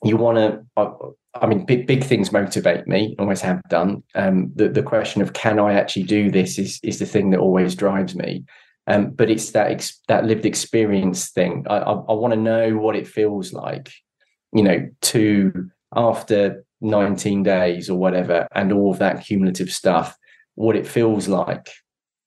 you 0.04 0.16
want 0.16 0.38
to 0.38 0.64
I, 0.76 0.90
I, 1.42 1.46
mean 1.46 1.66
big 1.66 1.86
big 1.86 2.04
things 2.04 2.30
motivate 2.30 2.86
me 2.86 3.16
always 3.18 3.40
have 3.40 3.60
done. 3.68 4.02
Um 4.14 4.52
the, 4.54 4.68
the 4.68 4.82
question 4.82 5.20
of 5.20 5.32
can 5.32 5.58
I 5.58 5.74
actually 5.74 6.04
do 6.04 6.30
this 6.30 6.58
is 6.58 6.78
is 6.82 6.98
the 6.98 7.06
thing 7.06 7.30
that 7.30 7.40
always 7.40 7.74
drives 7.74 8.14
me 8.14 8.44
um 8.86 9.10
but 9.10 9.30
it's 9.30 9.52
that 9.52 9.70
ex, 9.70 10.00
that 10.08 10.24
lived 10.24 10.46
experience 10.46 11.30
thing 11.30 11.64
I 11.68 11.76
I, 11.76 11.92
I 11.92 12.12
want 12.12 12.34
to 12.34 12.40
know 12.40 12.76
what 12.76 12.96
it 12.96 13.06
feels 13.06 13.52
like 13.52 13.90
you 14.52 14.62
know 14.62 14.88
to 15.02 15.70
after 15.94 16.64
19 16.84 17.42
days 17.42 17.88
or 17.88 17.98
whatever, 17.98 18.46
and 18.54 18.72
all 18.72 18.92
of 18.92 18.98
that 18.98 19.24
cumulative 19.24 19.70
stuff, 19.70 20.16
what 20.54 20.76
it 20.76 20.86
feels 20.86 21.28
like 21.28 21.68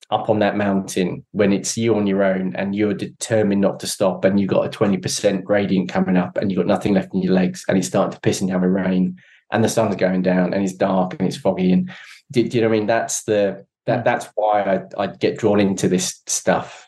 up 0.10 0.30
on 0.30 0.40
that 0.40 0.56
mountain 0.56 1.26
when 1.32 1.52
it's 1.52 1.78
you 1.78 1.96
on 1.96 2.08
your 2.08 2.24
own 2.24 2.56
and 2.56 2.74
you're 2.74 2.94
determined 2.94 3.60
not 3.60 3.78
to 3.78 3.86
stop 3.86 4.24
and 4.24 4.40
you've 4.40 4.50
got 4.50 4.66
a 4.66 4.78
20% 4.78 5.44
gradient 5.44 5.90
coming 5.90 6.16
up 6.16 6.38
and 6.38 6.50
you've 6.50 6.58
got 6.58 6.66
nothing 6.66 6.94
left 6.94 7.14
in 7.14 7.22
your 7.22 7.34
legs 7.34 7.66
and 7.68 7.78
it's 7.78 7.88
starting 7.88 8.14
to 8.14 8.20
piss 8.22 8.40
and 8.40 8.50
have 8.50 8.64
a 8.64 8.70
rain 8.70 9.18
and 9.52 9.62
the 9.62 9.68
sun's 9.70 9.98
going 9.98 10.22
down 10.22 10.54
and 10.54 10.64
it's 10.64 10.72
dark 10.72 11.14
and 11.20 11.28
it's 11.28 11.36
foggy 11.36 11.74
and 11.74 11.92
do, 12.32 12.48
do 12.48 12.58
you 12.58 12.62
know 12.62 12.70
what 12.70 12.76
I 12.76 12.80
mean? 12.80 12.88
That's 12.88 13.24
the 13.24 13.66
that 13.88 14.04
that's 14.04 14.28
why 14.36 14.62
I 14.62 15.04
I 15.04 15.08
get 15.08 15.38
drawn 15.38 15.60
into 15.60 15.90
this 15.90 16.22
stuff. 16.28 16.88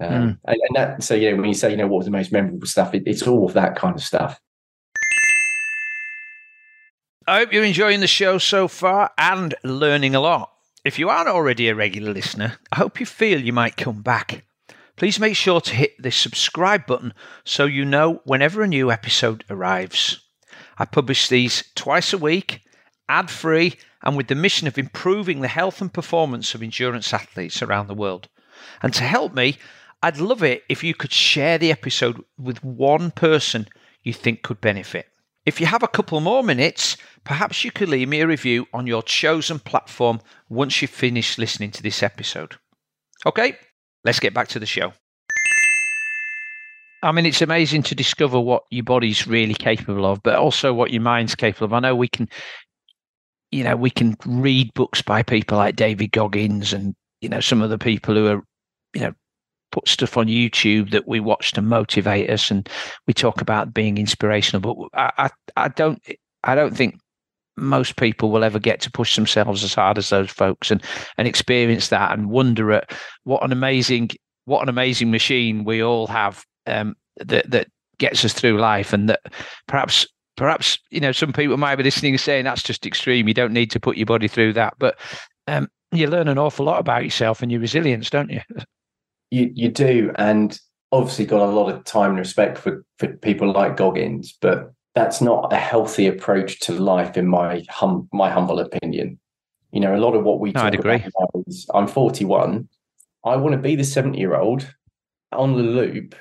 Um, 0.00 0.10
mm. 0.10 0.38
and, 0.44 0.56
and, 0.60 0.76
that 0.76 1.02
so 1.02 1.14
you 1.14 1.30
know 1.30 1.36
when 1.38 1.46
you 1.46 1.54
say 1.54 1.70
you 1.70 1.76
know 1.76 1.86
what 1.86 1.98
was 1.98 2.06
the 2.06 2.12
most 2.12 2.32
memorable 2.32 2.66
stuff, 2.66 2.94
it, 2.94 3.02
it's 3.06 3.26
all 3.26 3.46
of 3.46 3.54
that 3.54 3.76
kind 3.76 3.96
of 3.96 4.02
stuff. 4.02 4.40
I 7.26 7.38
hope 7.38 7.52
you're 7.52 7.64
enjoying 7.64 8.00
the 8.00 8.06
show 8.06 8.36
so 8.38 8.68
far 8.68 9.10
and 9.16 9.54
learning 9.64 10.14
a 10.14 10.20
lot. 10.20 10.52
If 10.84 10.98
you 10.98 11.08
aren't 11.08 11.28
already 11.28 11.68
a 11.68 11.74
regular 11.74 12.12
listener, 12.12 12.58
I 12.70 12.76
hope 12.76 13.00
you 13.00 13.06
feel 13.06 13.40
you 13.40 13.54
might 13.54 13.78
come 13.78 14.02
back. 14.02 14.44
Please 14.96 15.18
make 15.18 15.34
sure 15.34 15.62
to 15.62 15.74
hit 15.74 15.94
the 15.98 16.10
subscribe 16.10 16.86
button 16.86 17.14
so 17.42 17.64
you 17.64 17.86
know 17.86 18.20
whenever 18.24 18.62
a 18.62 18.68
new 18.68 18.92
episode 18.92 19.42
arrives. 19.48 20.20
I 20.78 20.84
publish 20.84 21.28
these 21.28 21.64
twice 21.74 22.12
a 22.12 22.18
week, 22.18 22.60
ad 23.08 23.30
free, 23.30 23.78
and 24.04 24.16
with 24.16 24.28
the 24.28 24.34
mission 24.34 24.68
of 24.68 24.78
improving 24.78 25.40
the 25.40 25.48
health 25.48 25.80
and 25.80 25.92
performance 25.92 26.54
of 26.54 26.62
endurance 26.62 27.12
athletes 27.12 27.62
around 27.62 27.88
the 27.88 27.94
world. 27.94 28.28
And 28.82 28.92
to 28.94 29.04
help 29.04 29.34
me, 29.34 29.56
I'd 30.02 30.18
love 30.18 30.42
it 30.42 30.62
if 30.68 30.84
you 30.84 30.94
could 30.94 31.12
share 31.12 31.58
the 31.58 31.72
episode 31.72 32.22
with 32.38 32.62
one 32.62 33.10
person 33.10 33.66
you 34.02 34.12
think 34.12 34.42
could 34.42 34.60
benefit. 34.60 35.06
If 35.46 35.60
you 35.60 35.66
have 35.66 35.82
a 35.82 35.88
couple 35.88 36.20
more 36.20 36.42
minutes, 36.42 36.96
perhaps 37.24 37.64
you 37.64 37.70
could 37.70 37.88
leave 37.88 38.08
me 38.08 38.20
a 38.20 38.26
review 38.26 38.66
on 38.72 38.86
your 38.86 39.02
chosen 39.02 39.58
platform 39.58 40.20
once 40.48 40.80
you've 40.80 40.90
finished 40.90 41.38
listening 41.38 41.70
to 41.72 41.82
this 41.82 42.02
episode. 42.02 42.56
Okay, 43.26 43.56
let's 44.04 44.20
get 44.20 44.34
back 44.34 44.48
to 44.48 44.58
the 44.58 44.66
show. 44.66 44.92
I 47.02 47.12
mean, 47.12 47.26
it's 47.26 47.42
amazing 47.42 47.82
to 47.84 47.94
discover 47.94 48.40
what 48.40 48.64
your 48.70 48.84
body's 48.84 49.26
really 49.26 49.52
capable 49.52 50.06
of, 50.06 50.22
but 50.22 50.36
also 50.36 50.72
what 50.72 50.90
your 50.90 51.02
mind's 51.02 51.34
capable 51.34 51.66
of. 51.66 51.72
I 51.74 51.80
know 51.80 51.94
we 51.94 52.08
can, 52.08 52.30
you 53.54 53.62
know, 53.62 53.76
we 53.76 53.90
can 53.90 54.16
read 54.26 54.74
books 54.74 55.00
by 55.00 55.22
people 55.22 55.56
like 55.56 55.76
David 55.76 56.10
Goggins 56.10 56.72
and, 56.72 56.92
you 57.20 57.28
know, 57.28 57.38
some 57.38 57.62
of 57.62 57.70
the 57.70 57.78
people 57.78 58.16
who 58.16 58.26
are, 58.26 58.42
you 58.94 59.02
know, 59.02 59.12
put 59.70 59.86
stuff 59.86 60.16
on 60.16 60.26
YouTube 60.26 60.90
that 60.90 61.06
we 61.06 61.20
watch 61.20 61.52
to 61.52 61.62
motivate 61.62 62.28
us, 62.30 62.50
and 62.50 62.68
we 63.06 63.14
talk 63.14 63.40
about 63.40 63.72
being 63.72 63.96
inspirational. 63.96 64.60
But 64.60 64.88
I, 64.98 65.28
I, 65.56 65.64
I 65.66 65.68
don't, 65.68 66.02
I 66.42 66.56
don't 66.56 66.76
think 66.76 66.98
most 67.56 67.94
people 67.94 68.32
will 68.32 68.42
ever 68.42 68.58
get 68.58 68.80
to 68.80 68.90
push 68.90 69.14
themselves 69.14 69.62
as 69.62 69.72
hard 69.72 69.98
as 69.98 70.08
those 70.08 70.32
folks 70.32 70.72
and 70.72 70.82
and 71.16 71.28
experience 71.28 71.90
that 71.90 72.10
and 72.10 72.30
wonder 72.30 72.72
at 72.72 72.90
what 73.22 73.44
an 73.44 73.52
amazing 73.52 74.10
what 74.46 74.62
an 74.62 74.68
amazing 74.68 75.12
machine 75.12 75.62
we 75.62 75.80
all 75.80 76.08
have 76.08 76.44
um, 76.66 76.96
that 77.18 77.48
that 77.48 77.68
gets 77.98 78.24
us 78.24 78.32
through 78.32 78.58
life 78.58 78.92
and 78.92 79.08
that 79.08 79.20
perhaps 79.68 80.04
perhaps 80.36 80.78
you 80.90 81.00
know 81.00 81.12
some 81.12 81.32
people 81.32 81.56
might 81.56 81.76
be 81.76 81.84
listening 81.84 82.12
and 82.12 82.20
saying 82.20 82.44
that's 82.44 82.62
just 82.62 82.86
extreme 82.86 83.28
you 83.28 83.34
don't 83.34 83.52
need 83.52 83.70
to 83.70 83.78
put 83.78 83.96
your 83.96 84.06
body 84.06 84.28
through 84.28 84.52
that 84.52 84.74
but 84.78 84.98
um, 85.46 85.68
you 85.92 86.06
learn 86.06 86.28
an 86.28 86.38
awful 86.38 86.66
lot 86.66 86.80
about 86.80 87.04
yourself 87.04 87.42
and 87.42 87.52
your 87.52 87.60
resilience 87.60 88.10
don't 88.10 88.30
you 88.30 88.40
you 89.34 89.50
you 89.54 89.68
do, 89.68 90.12
and 90.16 90.58
obviously 90.92 91.26
got 91.26 91.40
a 91.40 91.50
lot 91.50 91.68
of 91.68 91.84
time 91.84 92.10
and 92.10 92.18
respect 92.18 92.56
for 92.56 92.84
for 92.98 93.08
people 93.08 93.52
like 93.52 93.76
Goggins, 93.76 94.36
but 94.40 94.72
that's 94.94 95.20
not 95.20 95.52
a 95.52 95.56
healthy 95.56 96.06
approach 96.06 96.60
to 96.60 96.72
life, 96.72 97.16
in 97.16 97.26
my 97.26 97.64
hum 97.68 98.08
my 98.12 98.30
humble 98.30 98.60
opinion. 98.60 99.18
You 99.72 99.80
know, 99.80 99.94
a 99.94 99.98
lot 99.98 100.14
of 100.14 100.22
what 100.22 100.38
we 100.38 100.52
no, 100.52 100.70
talk 100.70 100.74
about 100.74 101.00
is 101.48 101.66
I'm 101.74 101.88
41. 101.88 102.68
I 103.24 103.36
want 103.36 103.54
to 103.54 103.60
be 103.60 103.74
the 103.74 103.84
70 103.84 104.18
year 104.18 104.36
old 104.36 104.72
on 105.32 105.56
the 105.56 105.62
loop, 105.62 106.14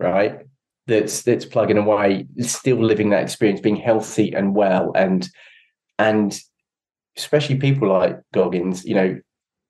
right? 0.00 0.40
That's 0.86 1.22
that's 1.22 1.44
plugging 1.44 1.78
away, 1.78 2.26
still 2.40 2.82
living 2.82 3.10
that 3.10 3.22
experience, 3.22 3.60
being 3.60 3.76
healthy 3.76 4.32
and 4.32 4.54
well, 4.54 4.92
and 4.94 5.28
and 5.98 6.38
especially 7.16 7.56
people 7.56 7.88
like 7.88 8.20
Goggins, 8.32 8.84
you 8.84 8.94
know, 8.94 9.20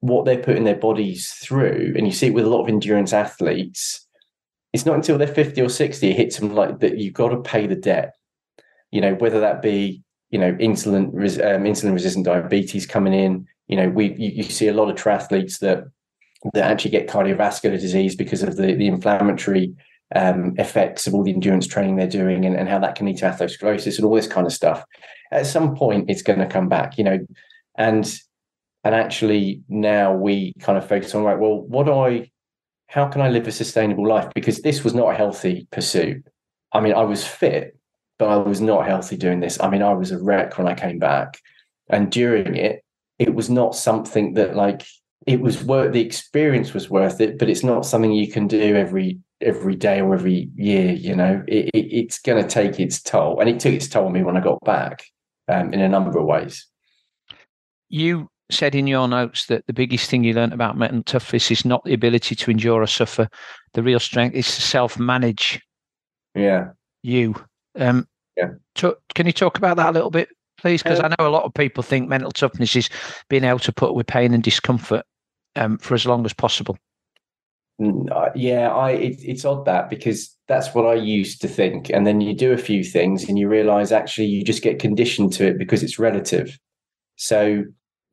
what 0.00 0.24
they're 0.24 0.42
putting 0.42 0.64
their 0.64 0.76
bodies 0.76 1.30
through, 1.42 1.94
and 1.96 2.06
you 2.06 2.12
see 2.12 2.26
it 2.26 2.34
with 2.34 2.44
a 2.44 2.50
lot 2.50 2.62
of 2.62 2.68
endurance 2.68 3.12
athletes, 3.12 4.06
it's 4.72 4.84
not 4.84 4.96
until 4.96 5.16
they're 5.16 5.26
50 5.26 5.60
or 5.62 5.70
60 5.70 6.10
it 6.10 6.16
hits 6.16 6.38
them 6.38 6.54
like 6.54 6.80
that 6.80 6.98
you've 6.98 7.14
got 7.14 7.30
to 7.30 7.40
pay 7.40 7.66
the 7.66 7.76
debt. 7.76 8.14
You 8.90 9.00
know, 9.00 9.14
whether 9.14 9.40
that 9.40 9.62
be, 9.62 10.02
you 10.30 10.38
know, 10.38 10.52
insulin 10.54 11.06
um, 11.06 11.64
insulin 11.64 11.94
resistant 11.94 12.26
diabetes 12.26 12.86
coming 12.86 13.14
in. 13.14 13.46
You 13.68 13.76
know, 13.78 13.88
we 13.88 14.14
you, 14.14 14.30
you 14.30 14.42
see 14.42 14.68
a 14.68 14.74
lot 14.74 14.90
of 14.90 14.96
triathletes 14.96 15.60
that 15.60 15.84
that 16.52 16.70
actually 16.70 16.90
get 16.90 17.08
cardiovascular 17.08 17.80
disease 17.80 18.14
because 18.14 18.42
of 18.42 18.56
the, 18.56 18.74
the 18.74 18.86
inflammatory 18.86 19.74
um, 20.14 20.54
effects 20.58 21.06
of 21.06 21.14
all 21.14 21.24
the 21.24 21.32
endurance 21.32 21.66
training 21.66 21.96
they're 21.96 22.06
doing 22.06 22.44
and, 22.44 22.56
and 22.56 22.68
how 22.68 22.78
that 22.78 22.94
can 22.94 23.06
lead 23.06 23.18
to 23.18 23.24
atherosclerosis 23.24 23.96
and 23.96 24.04
all 24.04 24.14
this 24.14 24.28
kind 24.28 24.46
of 24.46 24.52
stuff. 24.52 24.84
At 25.32 25.46
some 25.46 25.74
point, 25.74 26.08
it's 26.08 26.22
going 26.22 26.38
to 26.38 26.46
come 26.46 26.68
back, 26.68 26.98
you 26.98 27.04
know, 27.04 27.18
and 27.76 28.18
and 28.84 28.94
actually 28.94 29.62
now 29.68 30.14
we 30.14 30.52
kind 30.60 30.78
of 30.78 30.88
focus 30.88 31.12
on 31.14 31.24
right 31.24 31.38
well 31.38 31.62
what 31.62 31.86
do 31.86 31.92
i 31.92 32.30
how 32.88 33.08
can 33.08 33.20
i 33.20 33.28
live 33.28 33.48
a 33.48 33.52
sustainable 33.52 34.06
life? 34.06 34.30
Because 34.32 34.62
this 34.62 34.84
was 34.84 34.94
not 34.94 35.12
a 35.12 35.16
healthy 35.16 35.66
pursuit. 35.72 36.24
I 36.72 36.80
mean 36.80 36.94
i 36.94 37.02
was 37.02 37.26
fit 37.26 37.76
but 38.18 38.28
i 38.28 38.36
was 38.36 38.60
not 38.60 38.86
healthy 38.86 39.16
doing 39.16 39.40
this. 39.40 39.60
I 39.60 39.68
mean 39.68 39.82
i 39.82 39.92
was 39.92 40.12
a 40.12 40.22
wreck 40.22 40.56
when 40.56 40.68
i 40.68 40.74
came 40.74 40.98
back. 40.98 41.38
And 41.88 42.10
during 42.10 42.54
it 42.56 42.84
it 43.18 43.34
was 43.34 43.50
not 43.50 43.74
something 43.74 44.34
that 44.34 44.54
like 44.54 44.86
it 45.26 45.40
was 45.40 45.62
worth 45.64 45.92
the 45.92 46.00
experience 46.00 46.72
was 46.72 46.88
worth 46.88 47.20
it 47.20 47.38
but 47.38 47.50
it's 47.50 47.64
not 47.64 47.84
something 47.84 48.12
you 48.12 48.30
can 48.30 48.46
do 48.46 48.76
every 48.76 49.18
every 49.40 49.74
day 49.74 50.00
or 50.00 50.14
every 50.14 50.50
year 50.54 50.92
you 50.92 51.14
know 51.14 51.42
it, 51.46 51.70
it, 51.74 51.86
it's 51.92 52.18
going 52.18 52.42
to 52.42 52.48
take 52.48 52.80
its 52.80 53.00
toll 53.02 53.38
and 53.40 53.48
it 53.50 53.60
took 53.60 53.72
its 53.72 53.88
toll 53.88 54.06
on 54.06 54.12
me 54.12 54.22
when 54.22 54.36
i 54.36 54.40
got 54.40 54.58
back 54.64 55.04
um, 55.48 55.72
in 55.72 55.80
a 55.80 55.88
number 55.88 56.18
of 56.18 56.24
ways 56.24 56.66
you 57.88 58.28
said 58.50 58.74
in 58.74 58.86
your 58.86 59.08
notes 59.08 59.46
that 59.46 59.66
the 59.66 59.72
biggest 59.72 60.08
thing 60.08 60.24
you 60.24 60.32
learned 60.32 60.52
about 60.52 60.76
mental 60.76 61.02
toughness 61.02 61.50
is 61.50 61.64
not 61.64 61.84
the 61.84 61.94
ability 61.94 62.34
to 62.34 62.50
endure 62.50 62.82
or 62.82 62.86
suffer. 62.86 63.28
The 63.74 63.82
real 63.82 64.00
strength 64.00 64.34
is 64.34 64.46
to 64.46 64.62
self-manage. 64.62 65.60
Yeah. 66.34 66.70
You. 67.02 67.34
Um, 67.76 68.06
yeah. 68.36 68.50
To, 68.76 68.96
can 69.14 69.26
you 69.26 69.32
talk 69.32 69.58
about 69.58 69.76
that 69.78 69.90
a 69.90 69.92
little 69.92 70.10
bit, 70.10 70.28
please? 70.58 70.82
Because 70.82 71.00
um, 71.00 71.06
I 71.06 71.08
know 71.18 71.28
a 71.28 71.30
lot 71.30 71.44
of 71.44 71.54
people 71.54 71.82
think 71.82 72.08
mental 72.08 72.30
toughness 72.30 72.76
is 72.76 72.88
being 73.28 73.44
able 73.44 73.58
to 73.60 73.72
put 73.72 73.94
with 73.94 74.06
pain 74.06 74.32
and 74.32 74.42
discomfort 74.42 75.04
um, 75.56 75.78
for 75.78 75.94
as 75.94 76.06
long 76.06 76.24
as 76.24 76.32
possible. 76.32 76.76
Uh, 77.82 78.30
yeah, 78.34 78.72
I 78.72 78.92
it, 78.92 79.16
it's 79.22 79.44
odd 79.44 79.66
that 79.66 79.90
because 79.90 80.34
that's 80.48 80.74
what 80.74 80.86
I 80.86 80.94
used 80.94 81.42
to 81.42 81.48
think, 81.48 81.90
and 81.90 82.06
then 82.06 82.20
you 82.20 82.34
do 82.34 82.52
a 82.52 82.58
few 82.58 82.82
things 82.82 83.28
and 83.28 83.38
you 83.38 83.48
realize 83.48 83.92
actually 83.92 84.28
you 84.28 84.42
just 84.42 84.62
get 84.62 84.78
conditioned 84.78 85.32
to 85.34 85.46
it 85.46 85.58
because 85.58 85.82
it's 85.82 85.98
relative. 85.98 86.58
So 87.16 87.64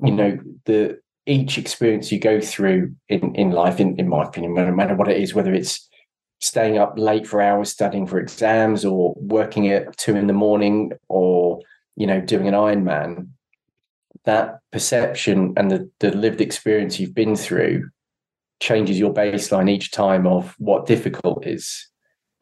you 0.04 0.12
know 0.12 0.38
the 0.66 1.00
each 1.26 1.58
experience 1.58 2.12
you 2.12 2.20
go 2.20 2.42
through 2.42 2.94
in 3.10 3.34
in 3.36 3.52
life 3.52 3.80
in, 3.80 3.98
in 3.98 4.10
my 4.10 4.24
opinion 4.24 4.54
no 4.54 4.72
matter 4.72 4.96
what 4.96 5.08
it 5.08 5.18
is 5.18 5.34
whether 5.34 5.54
it's 5.54 5.90
staying 6.40 6.78
up 6.78 6.94
late 6.98 7.26
for 7.26 7.42
hours 7.42 7.70
studying 7.70 8.06
for 8.06 8.20
exams 8.20 8.84
or 8.84 9.14
working 9.18 9.70
at 9.70 9.96
two 9.98 10.16
in 10.16 10.28
the 10.28 10.34
morning 10.34 10.92
or 11.08 11.60
you 11.96 12.06
know 12.06 12.20
doing 12.20 12.48
an 12.48 12.54
ironman 12.54 13.28
that 14.26 14.60
perception 14.72 15.54
and 15.58 15.70
the, 15.72 15.90
the 16.00 16.12
lived 16.12 16.42
experience 16.42 17.00
you've 17.00 17.16
been 17.16 17.36
through 17.36 17.90
changes 18.60 19.00
your 19.00 19.14
baseline 19.14 19.70
each 19.70 19.92
time 19.92 20.26
of 20.28 20.56
what 20.58 20.86
difficult 20.86 21.46
is. 21.46 21.88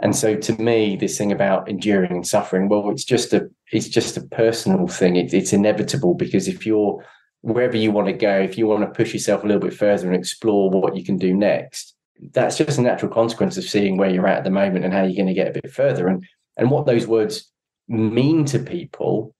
And 0.01 0.15
so 0.15 0.35
to 0.35 0.53
me 0.61 0.95
this 0.95 1.17
thing 1.17 1.31
about 1.31 1.69
enduring 1.69 2.11
and 2.11 2.27
suffering 2.27 2.69
well 2.69 2.89
it's 2.89 3.03
just 3.03 3.33
a 3.33 3.49
it's 3.71 3.87
just 3.87 4.17
a 4.17 4.21
personal 4.21 4.87
thing. 4.87 5.15
It, 5.15 5.33
it's 5.33 5.53
inevitable 5.53 6.15
because 6.15 6.47
if 6.47 6.65
you're 6.65 7.03
wherever 7.41 7.77
you 7.77 7.91
want 7.91 8.07
to 8.07 8.13
go 8.13 8.39
if 8.39 8.57
you 8.57 8.67
want 8.67 8.81
to 8.81 8.97
push 8.97 9.13
yourself 9.13 9.43
a 9.43 9.47
little 9.47 9.61
bit 9.61 9.73
further 9.73 10.07
and 10.07 10.15
explore 10.15 10.69
what 10.69 10.95
you 10.95 11.03
can 11.03 11.17
do 11.17 11.33
next 11.33 11.95
that's 12.33 12.57
just 12.57 12.77
a 12.77 12.81
natural 12.81 13.11
consequence 13.11 13.57
of 13.57 13.63
seeing 13.63 13.97
where 13.97 14.09
you're 14.09 14.27
at 14.27 14.39
at 14.39 14.43
the 14.43 14.51
moment 14.51 14.85
and 14.85 14.93
how 14.93 15.03
you're 15.03 15.15
going 15.15 15.27
to 15.27 15.33
get 15.33 15.47
a 15.47 15.59
bit 15.59 15.71
further. 15.71 16.07
And 16.07 16.25
and 16.57 16.69
what 16.69 16.85
those 16.85 17.07
words 17.07 17.51
mean 17.87 18.45
to 18.45 18.59
people 18.59 19.33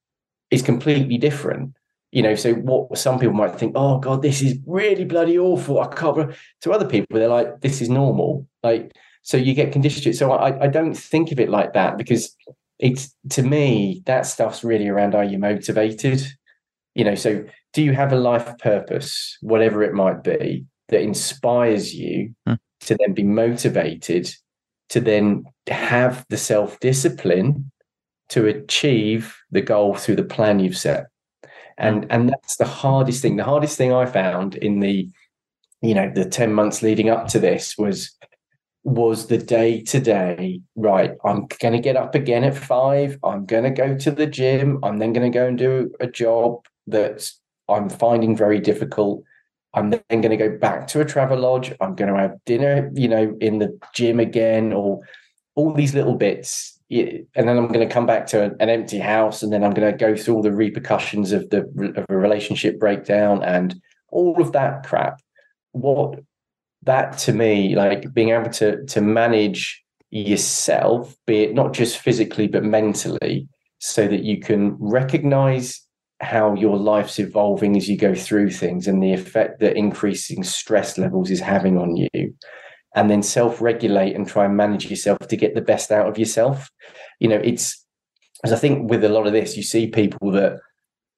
is 0.49 0.61
completely 0.61 1.17
different 1.17 1.75
you 2.11 2.21
know 2.21 2.35
so 2.35 2.53
what 2.53 2.97
some 2.97 3.17
people 3.17 3.33
might 3.33 3.57
think 3.57 3.73
oh 3.75 3.97
god 3.97 4.21
this 4.21 4.41
is 4.41 4.57
really 4.65 5.05
bloody 5.05 5.39
awful. 5.39 5.79
I 5.79 5.87
can't 5.87 6.33
to 6.61 6.71
other 6.71 6.87
people 6.87 7.17
they're 7.17 7.27
like 7.27 7.61
this 7.61 7.81
is 7.81 7.89
normal. 7.89 8.47
Like 8.63 8.93
so 9.23 9.37
you 9.37 9.53
get 9.53 9.71
conditioned. 9.71 10.03
To 10.03 10.13
so 10.13 10.31
i 10.31 10.63
i 10.63 10.67
don't 10.67 10.93
think 10.93 11.31
of 11.31 11.39
it 11.39 11.49
like 11.49 11.73
that 11.73 11.97
because 11.97 12.35
it's 12.79 13.15
to 13.29 13.43
me 13.43 14.01
that 14.05 14.25
stuff's 14.25 14.63
really 14.63 14.87
around 14.87 15.15
are 15.15 15.23
you 15.23 15.39
motivated? 15.39 16.21
You 16.95 17.05
know 17.05 17.15
so 17.15 17.45
do 17.73 17.81
you 17.81 17.93
have 17.93 18.11
a 18.11 18.17
life 18.17 18.57
purpose 18.57 19.37
whatever 19.41 19.81
it 19.81 19.93
might 19.93 20.23
be 20.23 20.65
that 20.89 21.01
inspires 21.01 21.95
you 21.95 22.35
hmm. 22.45 22.55
to 22.81 22.95
then 22.95 23.13
be 23.13 23.23
motivated 23.23 24.29
to 24.89 24.99
then 24.99 25.45
have 25.67 26.25
the 26.29 26.37
self 26.37 26.77
discipline 26.81 27.71
to 28.27 28.47
achieve 28.47 29.37
the 29.51 29.61
goal 29.61 29.95
through 29.95 30.17
the 30.17 30.23
plan 30.23 30.59
you've 30.59 30.77
set 30.77 31.05
and 31.81 32.03
mm. 32.03 32.07
and 32.09 32.29
that's 32.29 32.55
the 32.55 32.65
hardest 32.65 33.21
thing. 33.21 33.35
The 33.35 33.43
hardest 33.43 33.77
thing 33.77 33.91
i 33.91 34.05
found 34.05 34.55
in 34.55 34.79
the 34.79 35.09
you 35.81 35.95
know 35.95 36.09
the 36.13 36.25
10 36.25 36.53
months 36.53 36.81
leading 36.81 37.09
up 37.09 37.27
to 37.29 37.39
this 37.39 37.77
was 37.77 38.15
was 38.83 39.27
the 39.27 39.37
day 39.37 39.81
to 39.83 39.99
day 39.99 40.61
right 40.75 41.11
i'm 41.23 41.47
going 41.59 41.73
to 41.73 41.79
get 41.79 41.95
up 41.95 42.15
again 42.15 42.43
at 42.43 42.55
5 42.55 43.19
i'm 43.23 43.45
going 43.45 43.63
to 43.63 43.69
go 43.69 43.95
to 43.95 44.11
the 44.11 44.25
gym 44.25 44.79
i'm 44.83 44.97
then 44.97 45.13
going 45.13 45.31
to 45.31 45.37
go 45.37 45.47
and 45.47 45.57
do 45.57 45.91
a 45.99 46.07
job 46.07 46.65
that 46.87 47.29
i'm 47.67 47.89
finding 47.89 48.35
very 48.35 48.59
difficult. 48.59 49.23
I'm 49.73 49.89
then 49.89 50.01
going 50.09 50.31
to 50.31 50.37
go 50.37 50.57
back 50.57 50.87
to 50.87 51.01
a 51.01 51.05
travel 51.05 51.39
lodge 51.39 51.73
i'm 51.79 51.95
going 51.95 52.13
to 52.13 52.19
have 52.19 52.37
dinner 52.45 52.91
you 52.93 53.07
know 53.07 53.37
in 53.39 53.59
the 53.59 53.79
gym 53.93 54.19
again 54.19 54.73
or 54.73 54.99
all 55.55 55.73
these 55.73 55.93
little 55.93 56.15
bits 56.15 56.79
and 56.91 57.47
then 57.47 57.57
I'm 57.57 57.67
going 57.67 57.87
to 57.87 57.93
come 57.93 58.05
back 58.05 58.27
to 58.27 58.55
an 58.59 58.69
empty 58.69 58.99
house, 58.99 59.41
and 59.41 59.51
then 59.51 59.63
I'm 59.63 59.73
going 59.73 59.89
to 59.89 59.97
go 59.97 60.15
through 60.15 60.35
all 60.35 60.41
the 60.41 60.51
repercussions 60.51 61.31
of 61.31 61.49
the 61.49 61.61
of 61.95 62.05
a 62.09 62.17
relationship 62.17 62.79
breakdown 62.79 63.43
and 63.43 63.79
all 64.09 64.41
of 64.41 64.51
that 64.51 64.83
crap. 64.83 65.21
What 65.71 66.19
that 66.83 67.17
to 67.19 67.33
me, 67.33 67.75
like 67.75 68.13
being 68.13 68.29
able 68.29 68.49
to 68.51 68.83
to 68.85 69.01
manage 69.01 69.81
yourself, 70.09 71.15
be 71.25 71.43
it 71.43 71.53
not 71.53 71.73
just 71.73 71.97
physically 71.97 72.47
but 72.47 72.63
mentally, 72.63 73.47
so 73.79 74.07
that 74.07 74.23
you 74.23 74.41
can 74.41 74.75
recognize 74.77 75.81
how 76.19 76.53
your 76.55 76.77
life's 76.77 77.19
evolving 77.19 77.77
as 77.77 77.89
you 77.89 77.97
go 77.97 78.13
through 78.13 78.51
things 78.51 78.85
and 78.87 79.01
the 79.01 79.13
effect 79.13 79.59
that 79.59 79.75
increasing 79.75 80.43
stress 80.43 80.97
levels 80.97 81.31
is 81.31 81.39
having 81.39 81.79
on 81.79 81.95
you 81.95 82.35
and 82.95 83.09
then 83.09 83.23
self-regulate 83.23 84.15
and 84.15 84.27
try 84.27 84.45
and 84.45 84.57
manage 84.57 84.89
yourself 84.89 85.17
to 85.19 85.37
get 85.37 85.55
the 85.55 85.61
best 85.61 85.91
out 85.91 86.07
of 86.07 86.17
yourself 86.17 86.69
you 87.19 87.27
know 87.27 87.37
it's 87.43 87.83
as 88.43 88.51
i 88.53 88.55
think 88.55 88.89
with 88.89 89.03
a 89.03 89.09
lot 89.09 89.27
of 89.27 89.33
this 89.33 89.55
you 89.57 89.63
see 89.63 89.87
people 89.87 90.31
that 90.31 90.59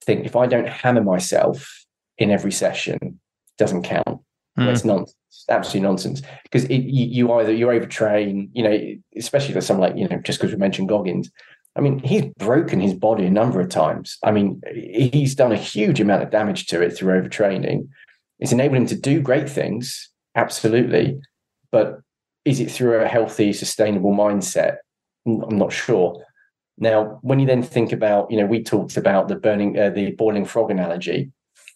think 0.02 0.26
if 0.26 0.36
i 0.36 0.46
don't 0.46 0.68
hammer 0.68 1.04
myself 1.04 1.86
in 2.18 2.32
every 2.32 2.52
session 2.52 2.98
it 3.02 3.58
doesn't 3.58 3.84
count 3.84 4.20
mm. 4.58 4.68
it's 4.68 4.86
nonsense 4.86 5.16
absolutely 5.50 5.86
nonsense 5.88 6.22
because 6.44 6.70
you, 6.70 6.78
you, 6.78 7.34
either 7.34 7.52
you 7.52 7.66
overtrain 7.68 8.50
you 8.54 8.64
know 8.64 8.80
especially 9.18 9.54
for 9.54 9.62
someone 9.62 9.90
like 9.90 9.98
you 9.98 10.08
know 10.08 10.18
just 10.20 10.40
because 10.40 10.54
we 10.54 10.58
mentioned 10.58 10.90
goggins 10.90 11.30
I 11.76 11.82
mean, 11.82 11.98
he's 11.98 12.26
broken 12.38 12.80
his 12.80 12.94
body 12.94 13.26
a 13.26 13.32
number 13.32 13.60
of 13.60 13.70
times. 13.70 14.20
I 14.24 14.30
mean, 14.30 14.62
he's 14.76 15.34
done 15.34 15.52
a 15.52 15.58
huge 15.58 16.00
amount 16.00 16.22
of 16.22 16.30
damage 16.30 16.68
to 16.68 16.84
it 16.84 16.92
through 16.92 17.20
overtraining. 17.20 17.88
It's 18.38 18.52
enabled 18.52 18.78
him 18.78 18.86
to 18.90 18.96
do 18.96 19.22
great 19.22 19.50
things, 19.50 20.12
absolutely 20.36 21.20
but 21.74 22.00
is 22.46 22.60
it 22.60 22.72
through 22.72 23.02
a 23.02 23.08
healthy, 23.08 23.52
sustainable 23.52 24.14
mindset? 24.14 24.78
I'm 25.26 25.58
not 25.58 25.74
sure. 25.74 26.24
Now, 26.78 27.18
when 27.24 27.40
you 27.40 27.48
then 27.48 27.64
think 27.64 27.92
about, 27.92 28.30
you 28.30 28.38
know, 28.38 28.46
we 28.46 28.64
talked 28.64 28.96
about 28.96 29.28
the 29.28 29.36
burning, 29.36 29.78
uh, 29.78 29.90
the 29.90 30.12
boiling 30.12 30.46
frog 30.46 30.70
analogy, 30.70 31.32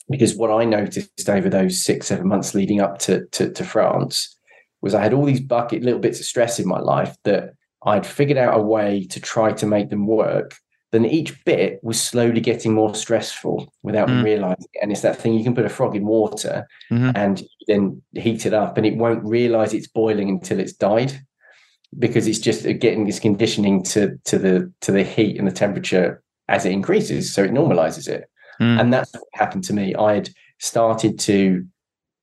because 0.08 0.36
what 0.36 0.52
I 0.52 0.66
noticed 0.66 1.28
over 1.28 1.50
those 1.50 1.84
six, 1.84 2.08
seven 2.08 2.28
months 2.28 2.54
leading 2.54 2.80
up 2.80 3.00
to, 3.00 3.26
to, 3.32 3.52
to 3.52 3.64
France 3.64 4.38
was 4.82 4.94
I 4.94 5.02
had 5.02 5.14
all 5.14 5.26
these 5.26 5.42
bucket 5.42 5.82
little 5.82 6.00
bits 6.00 6.20
of 6.20 6.26
stress 6.28 6.60
in 6.60 6.68
my 6.68 6.80
life 6.80 7.16
that 7.24 7.56
I'd 7.84 8.06
figured 8.06 8.38
out 8.38 8.58
a 8.58 8.62
way 8.62 9.06
to 9.08 9.20
try 9.20 9.52
to 9.54 9.66
make 9.66 9.90
them 9.90 10.06
work 10.06 10.56
then 10.92 11.06
each 11.06 11.44
bit 11.44 11.80
was 11.84 12.02
slowly 12.02 12.40
getting 12.40 12.74
more 12.74 12.96
stressful 12.96 13.74
without 13.84 14.08
mm. 14.08 14.24
realizing 14.24 14.68
it. 14.74 14.80
And 14.82 14.92
it's 14.92 15.02
that 15.02 15.18
thing 15.18 15.34
you 15.34 15.44
can 15.44 15.56
put 15.56 15.66
a 15.66 15.70
frog 15.70 15.96
in 15.96 16.06
water 16.06 16.66
mm-hmm. 16.92 17.12
and 17.16 17.44
then 17.68 18.02
heat 18.14 18.46
it 18.46 18.54
up 18.54 18.78
and 18.78 18.86
it 18.86 18.96
won't 18.96 19.24
realize 19.26 19.74
it's 19.74 19.88
boiling 19.88 20.30
until 20.30 20.60
it's 20.60 20.74
died 20.74 21.20
because 21.98 22.28
it's 22.28 22.40
just 22.40 22.64
getting 22.80 23.06
this 23.06 23.20
conditioning 23.20 23.84
to 23.84 24.18
to 24.26 24.38
the 24.38 24.72
to 24.82 24.92
the 24.92 25.04
heat 25.04 25.38
and 25.38 25.48
the 25.48 25.52
temperature 25.52 26.22
as 26.50 26.66
it 26.66 26.72
increases 26.72 27.34
so 27.34 27.44
it 27.44 27.52
normalizes 27.52 28.08
it 28.08 28.30
mm. 28.62 28.80
and 28.80 28.94
that's 28.94 29.14
what 29.14 29.24
happened 29.34 29.64
to 29.64 29.74
me 29.74 29.96
i 29.96 30.16
had 30.16 30.30
started 30.60 31.18
to 31.18 31.66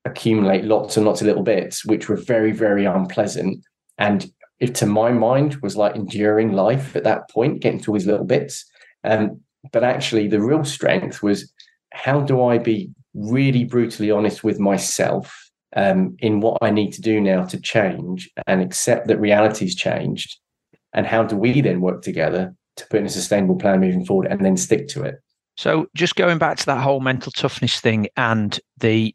accumulate 0.04 0.64
lots 0.64 0.96
and 0.96 1.06
lots 1.06 1.22
of 1.22 1.26
little 1.26 1.42
bits 1.42 1.84
which 1.84 2.08
were 2.08 2.16
very 2.16 2.52
very 2.52 2.84
unpleasant 2.84 3.64
and 3.96 4.30
to 4.68 4.86
my 4.86 5.12
mind 5.12 5.56
was 5.56 5.76
like 5.76 5.94
enduring 5.94 6.52
life 6.52 6.96
at 6.96 7.04
that 7.04 7.28
point, 7.30 7.60
getting 7.60 7.80
to 7.80 7.90
all 7.90 7.94
these 7.98 8.06
little 8.06 8.24
bits. 8.24 8.64
Um, 9.02 9.40
but 9.72 9.84
actually, 9.84 10.28
the 10.28 10.40
real 10.40 10.64
strength 10.64 11.22
was 11.22 11.52
how 11.92 12.20
do 12.20 12.42
I 12.42 12.58
be 12.58 12.90
really 13.14 13.64
brutally 13.64 14.10
honest 14.10 14.44
with 14.44 14.58
myself 14.58 15.50
um, 15.76 16.16
in 16.18 16.40
what 16.40 16.58
I 16.60 16.70
need 16.70 16.92
to 16.92 17.00
do 17.00 17.20
now 17.20 17.44
to 17.44 17.60
change 17.60 18.30
and 18.46 18.60
accept 18.60 19.08
that 19.08 19.20
reality's 19.20 19.74
changed? 19.74 20.38
And 20.92 21.06
how 21.06 21.24
do 21.24 21.36
we 21.36 21.60
then 21.60 21.80
work 21.80 22.02
together 22.02 22.54
to 22.76 22.86
put 22.88 23.00
in 23.00 23.06
a 23.06 23.10
sustainable 23.10 23.56
plan 23.56 23.80
moving 23.80 24.04
forward 24.04 24.28
and 24.28 24.44
then 24.44 24.56
stick 24.56 24.88
to 24.88 25.02
it? 25.02 25.16
So, 25.56 25.86
just 25.94 26.16
going 26.16 26.38
back 26.38 26.58
to 26.58 26.66
that 26.66 26.82
whole 26.82 27.00
mental 27.00 27.30
toughness 27.30 27.80
thing 27.80 28.08
and 28.16 28.58
the 28.78 29.14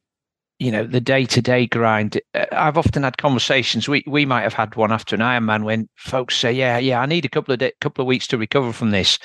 you 0.60 0.72
know 0.72 0.86
the 0.86 1.01
day 1.01 1.26
to 1.26 1.41
day 1.41 1.66
grind. 1.66 2.20
Uh, 2.34 2.45
I've 2.51 2.78
often 2.78 3.03
had 3.03 3.18
conversations. 3.18 3.88
We 3.88 4.03
we 4.05 4.26
might 4.26 4.43
have 4.43 4.53
had 4.53 4.76
one 4.76 4.91
after 4.91 5.16
an 5.16 5.22
Ironman 5.22 5.64
when 5.64 5.89
folks 5.95 6.38
say, 6.38 6.51
"Yeah, 6.51 6.78
yeah, 6.78 6.99
I 6.99 7.05
need 7.05 7.26
a 7.26 7.30
couple 7.30 7.53
of 7.53 7.60
day, 7.60 7.72
couple 7.82 8.03
of 8.03 8.07
weeks 8.07 8.28
to 8.28 8.38
recover 8.38 8.74
from 8.74 8.91
this." 8.91 9.18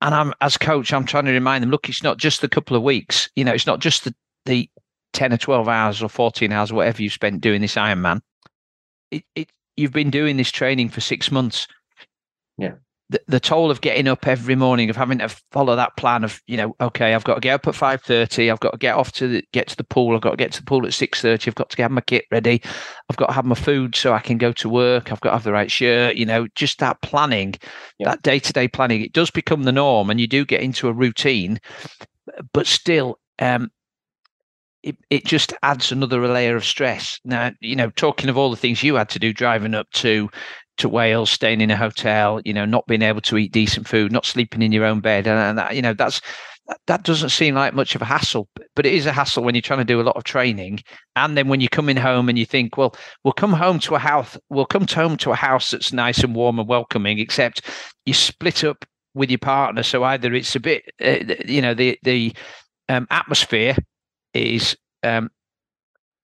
And 0.00 0.14
I'm 0.14 0.32
as 0.40 0.56
coach, 0.56 0.92
I'm 0.92 1.04
trying 1.04 1.26
to 1.26 1.32
remind 1.32 1.62
them, 1.62 1.70
look, 1.70 1.88
it's 1.88 2.02
not 2.02 2.18
just 2.18 2.40
the 2.40 2.48
couple 2.48 2.76
of 2.76 2.82
weeks. 2.82 3.28
You 3.36 3.44
know, 3.44 3.52
it's 3.52 3.66
not 3.66 3.80
just 3.80 4.04
the 4.04 4.14
the 4.46 4.68
ten 5.12 5.32
or 5.32 5.38
twelve 5.38 5.68
hours 5.68 6.02
or 6.02 6.08
fourteen 6.08 6.52
hours, 6.52 6.72
whatever 6.72 7.02
you 7.02 7.10
spent 7.10 7.40
doing 7.40 7.60
this 7.60 7.74
Ironman. 7.74 8.20
It, 9.10 9.24
it 9.34 9.50
you've 9.76 9.92
been 9.92 10.10
doing 10.10 10.36
this 10.36 10.50
training 10.50 10.90
for 10.90 11.00
six 11.00 11.30
months. 11.30 11.66
Yeah 12.56 12.74
the, 13.12 13.20
the 13.28 13.40
toll 13.40 13.70
of 13.70 13.80
getting 13.80 14.08
up 14.08 14.26
every 14.26 14.56
morning 14.56 14.90
of 14.90 14.96
having 14.96 15.18
to 15.18 15.28
follow 15.52 15.76
that 15.76 15.96
plan 15.96 16.24
of 16.24 16.40
you 16.46 16.56
know 16.56 16.74
okay 16.80 17.14
i've 17.14 17.24
got 17.24 17.34
to 17.34 17.40
get 17.40 17.54
up 17.54 17.66
at 17.66 17.74
5.30 17.74 18.50
i've 18.50 18.60
got 18.60 18.72
to 18.72 18.78
get 18.78 18.96
off 18.96 19.12
to 19.12 19.28
the, 19.28 19.44
get 19.52 19.68
to 19.68 19.76
the 19.76 19.84
pool 19.84 20.14
i've 20.14 20.22
got 20.22 20.30
to 20.30 20.36
get 20.36 20.52
to 20.52 20.60
the 20.60 20.66
pool 20.66 20.84
at 20.86 20.92
6.30 20.92 21.48
i've 21.48 21.54
got 21.54 21.70
to 21.70 21.82
have 21.82 21.90
my 21.90 22.00
kit 22.00 22.24
ready 22.30 22.60
i've 23.08 23.16
got 23.16 23.26
to 23.26 23.32
have 23.32 23.44
my 23.44 23.54
food 23.54 23.94
so 23.94 24.12
i 24.12 24.18
can 24.18 24.38
go 24.38 24.50
to 24.52 24.68
work 24.68 25.12
i've 25.12 25.20
got 25.20 25.30
to 25.30 25.36
have 25.36 25.44
the 25.44 25.52
right 25.52 25.70
shirt 25.70 26.16
you 26.16 26.26
know 26.26 26.48
just 26.54 26.78
that 26.78 27.00
planning 27.02 27.54
yeah. 27.98 28.08
that 28.08 28.22
day-to-day 28.22 28.66
planning 28.66 29.02
it 29.02 29.12
does 29.12 29.30
become 29.30 29.64
the 29.64 29.72
norm 29.72 30.10
and 30.10 30.20
you 30.20 30.26
do 30.26 30.44
get 30.44 30.62
into 30.62 30.88
a 30.88 30.92
routine 30.92 31.60
but 32.52 32.66
still 32.66 33.18
um, 33.38 33.70
it, 34.82 34.96
it 35.10 35.24
just 35.24 35.52
adds 35.62 35.92
another 35.92 36.26
layer 36.26 36.56
of 36.56 36.64
stress. 36.64 37.20
Now, 37.24 37.52
you 37.60 37.76
know, 37.76 37.90
talking 37.90 38.28
of 38.28 38.36
all 38.36 38.50
the 38.50 38.56
things 38.56 38.82
you 38.82 38.96
had 38.96 39.08
to 39.10 39.18
do 39.18 39.32
driving 39.32 39.74
up 39.74 39.88
to 39.92 40.28
to 40.78 40.88
Wales, 40.88 41.30
staying 41.30 41.60
in 41.60 41.70
a 41.70 41.76
hotel, 41.76 42.40
you 42.44 42.52
know, 42.52 42.64
not 42.64 42.86
being 42.86 43.02
able 43.02 43.20
to 43.22 43.38
eat 43.38 43.52
decent 43.52 43.86
food, 43.86 44.12
not 44.12 44.26
sleeping 44.26 44.62
in 44.62 44.72
your 44.72 44.84
own 44.84 45.00
bed, 45.00 45.26
and, 45.26 45.38
and 45.38 45.58
that, 45.58 45.76
you 45.76 45.82
know, 45.82 45.94
that's 45.94 46.20
that 46.86 47.02
doesn't 47.02 47.30
seem 47.30 47.54
like 47.54 47.74
much 47.74 47.94
of 47.94 48.02
a 48.02 48.06
hassle, 48.06 48.48
but 48.76 48.86
it 48.86 48.94
is 48.94 49.04
a 49.04 49.12
hassle 49.12 49.42
when 49.42 49.54
you're 49.54 49.62
trying 49.62 49.80
to 49.80 49.84
do 49.84 50.00
a 50.00 50.02
lot 50.02 50.16
of 50.16 50.24
training. 50.24 50.80
And 51.16 51.36
then 51.36 51.48
when 51.48 51.60
you're 51.60 51.68
coming 51.68 51.96
home 51.96 52.28
and 52.28 52.38
you 52.38 52.46
think, 52.46 52.76
well, 52.76 52.94
we'll 53.24 53.32
come 53.32 53.52
home 53.52 53.78
to 53.80 53.96
a 53.96 53.98
house, 53.98 54.38
we'll 54.48 54.64
come 54.64 54.86
home 54.86 55.16
to 55.18 55.32
a 55.32 55.36
house 55.36 55.72
that's 55.72 55.92
nice 55.92 56.22
and 56.22 56.34
warm 56.34 56.58
and 56.58 56.68
welcoming, 56.68 57.18
except 57.18 57.68
you 58.06 58.14
split 58.14 58.64
up 58.64 58.84
with 59.14 59.28
your 59.28 59.38
partner. 59.38 59.82
So 59.82 60.04
either 60.04 60.32
it's 60.34 60.54
a 60.54 60.60
bit, 60.60 60.84
uh, 61.04 61.34
you 61.46 61.60
know, 61.60 61.74
the 61.74 61.98
the 62.02 62.32
um, 62.88 63.06
atmosphere 63.10 63.76
is 64.32 64.76
um, 65.02 65.30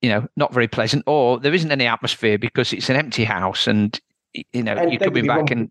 you 0.00 0.08
know, 0.08 0.26
not 0.36 0.54
very 0.54 0.68
pleasant, 0.68 1.02
or 1.06 1.40
there 1.40 1.54
isn't 1.54 1.72
any 1.72 1.86
atmosphere 1.86 2.38
because 2.38 2.72
it's 2.72 2.88
an 2.88 2.96
empty 2.96 3.24
house, 3.24 3.66
and 3.66 4.00
you 4.32 4.62
know, 4.62 4.74
And 4.74 4.92
you're 4.92 4.98
don't 4.98 5.08
coming 5.08 5.26
back 5.26 5.50
and 5.50 5.70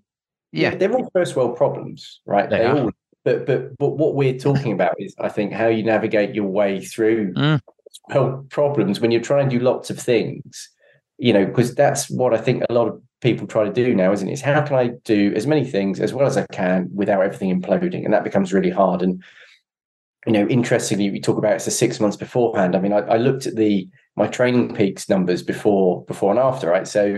yeah, 0.52 0.76
they're 0.76 0.94
all 0.94 1.10
first 1.14 1.36
world 1.36 1.58
problems, 1.58 2.22
right? 2.26 2.50
They 2.50 2.60
They're 2.60 2.76
all, 2.76 2.92
but 3.24 3.46
but 3.46 3.78
but 3.78 3.90
what 3.90 4.16
we're 4.16 4.38
talking 4.38 4.72
about 4.72 4.96
is, 5.00 5.14
I 5.20 5.30
think, 5.30 5.54
how 5.54 5.68
you 5.68 5.84
navigate 5.84 6.34
your 6.34 6.48
way 6.48 6.80
through 6.80 7.34
Mm. 7.34 7.62
well, 8.10 8.46
problems 8.50 9.00
when 9.00 9.12
you're 9.12 9.22
trying 9.22 9.50
to 9.50 9.60
do 9.60 9.64
lots 9.64 9.90
of 9.90 10.00
things. 10.00 10.70
You 11.18 11.34
know, 11.34 11.46
because 11.46 11.74
that's 11.74 12.10
what 12.10 12.34
I 12.34 12.38
think 12.38 12.64
a 12.70 12.74
lot 12.74 12.88
of 12.88 13.02
people 13.22 13.48
try 13.48 13.66
to 13.66 13.74
do 13.74 13.96
now, 13.96 14.12
isn't 14.12 14.30
it? 14.30 14.34
Is 14.34 14.42
how 14.42 14.62
can 14.62 14.78
I 14.78 14.92
do 15.04 15.34
as 15.36 15.48
many 15.48 15.66
things 15.66 16.00
as 16.00 16.14
well 16.14 16.28
as 16.28 16.38
I 16.38 16.46
can 16.52 16.90
without 16.94 17.22
everything 17.22 17.60
imploding, 17.60 18.06
and 18.06 18.14
that 18.14 18.24
becomes 18.24 18.54
really 18.54 18.70
hard. 18.70 19.02
And 19.02 19.24
you 20.26 20.34
know, 20.34 20.48
interestingly, 20.48 21.10
we 21.10 21.20
talk 21.20 21.38
about 21.38 21.54
it's 21.54 21.66
the 21.66 21.72
six 21.72 22.00
months 22.00 22.18
beforehand. 22.18 22.76
I 22.76 22.80
mean, 22.80 22.94
I, 22.94 23.00
I 23.00 23.18
looked 23.18 23.48
at 23.48 23.56
the 23.56 23.90
my 24.16 24.28
TrainingPeaks 24.28 25.10
numbers 25.10 25.44
before 25.44 26.06
before 26.06 26.32
and 26.32 26.40
after, 26.40 26.70
right? 26.70 26.88
So 26.88 27.18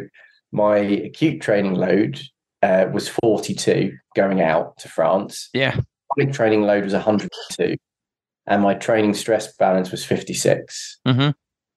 my 0.51 0.77
acute 0.77 1.41
training 1.41 1.75
load 1.75 2.19
uh, 2.61 2.85
was 2.91 3.07
42 3.07 3.93
going 4.15 4.41
out 4.41 4.77
to 4.79 4.89
France. 4.89 5.49
yeah, 5.53 5.79
Chronic 6.11 6.33
training 6.33 6.63
load 6.63 6.83
was 6.83 6.93
102, 6.93 7.75
and 8.47 8.61
my 8.63 8.73
training 8.73 9.13
stress 9.13 9.55
balance 9.57 9.91
was 9.91 10.03
56. 10.05 10.99
hmm 11.05 11.19
So 11.21 11.33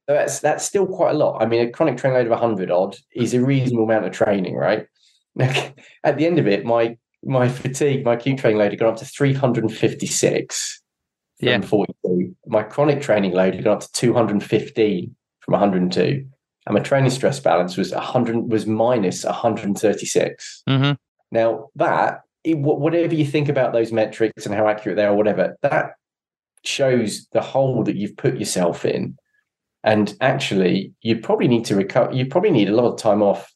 that's 0.09 0.41
that's 0.41 0.65
still 0.65 0.87
quite 0.87 1.15
a 1.15 1.19
lot. 1.19 1.43
I 1.43 1.47
mean, 1.47 1.61
a 1.67 1.71
chronic 1.71 1.97
training 1.99 2.17
load 2.17 2.27
of 2.27 2.31
100 2.41 2.71
odd 2.71 2.97
is 3.15 3.35
a 3.35 3.45
reasonable 3.45 3.85
amount 3.85 4.07
of 4.07 4.13
training, 4.13 4.57
right? 4.57 4.87
At 5.41 6.17
the 6.17 6.27
end 6.27 6.39
of 6.39 6.47
it, 6.47 6.65
my 6.65 6.97
my 7.25 7.49
fatigue, 7.49 8.05
my 8.05 8.15
acute 8.15 8.39
training 8.39 8.59
load 8.59 8.73
had 8.73 8.81
gone 8.81 8.89
up 8.95 8.97
to 8.99 9.05
356 9.05 10.83
from 11.39 11.49
Yeah. 11.49 11.61
42. 11.61 12.35
My 12.47 12.63
chronic 12.65 13.01
training 13.01 13.33
load 13.33 13.55
had 13.55 13.65
gone 13.65 13.75
up 13.77 13.81
to 13.83 13.93
215 13.93 15.15
from 15.41 15.53
102. 15.53 16.27
And 16.67 16.75
my 16.75 16.81
training 16.81 17.11
stress 17.11 17.41
balance 17.41 17.77
was 17.77 17.93
100 17.93 18.51
was 18.51 18.67
minus 18.67 19.25
136. 19.25 20.63
hmm 20.69 20.93
Now 21.31 21.71
that 21.77 22.21
whatever 22.45 23.15
you 23.15 23.25
think 23.25 23.49
about 23.49 23.73
those 23.73 23.93
metrics 23.93 24.47
and 24.47 24.55
how 24.55 24.69
accurate 24.69 24.97
they 24.97 25.05
are, 25.05 25.15
whatever, 25.15 25.57
that 25.63 25.93
shows 26.65 27.27
the 27.33 27.41
hole 27.41 27.85
that 27.85 27.97
you've 27.97 28.17
put 28.17 28.39
yourself 28.39 28.85
in. 28.85 29.17
And 29.85 30.15
actually, 30.21 30.93
you 31.03 31.19
probably 31.19 31.49
need 31.49 31.65
to 31.67 31.77
recover. 31.77 32.13
You 32.13 32.27
probably 32.27 32.51
need 32.51 32.69
a 32.69 32.77
lot 32.77 32.93
of 32.93 32.99
time 32.99 33.23
off 33.23 33.53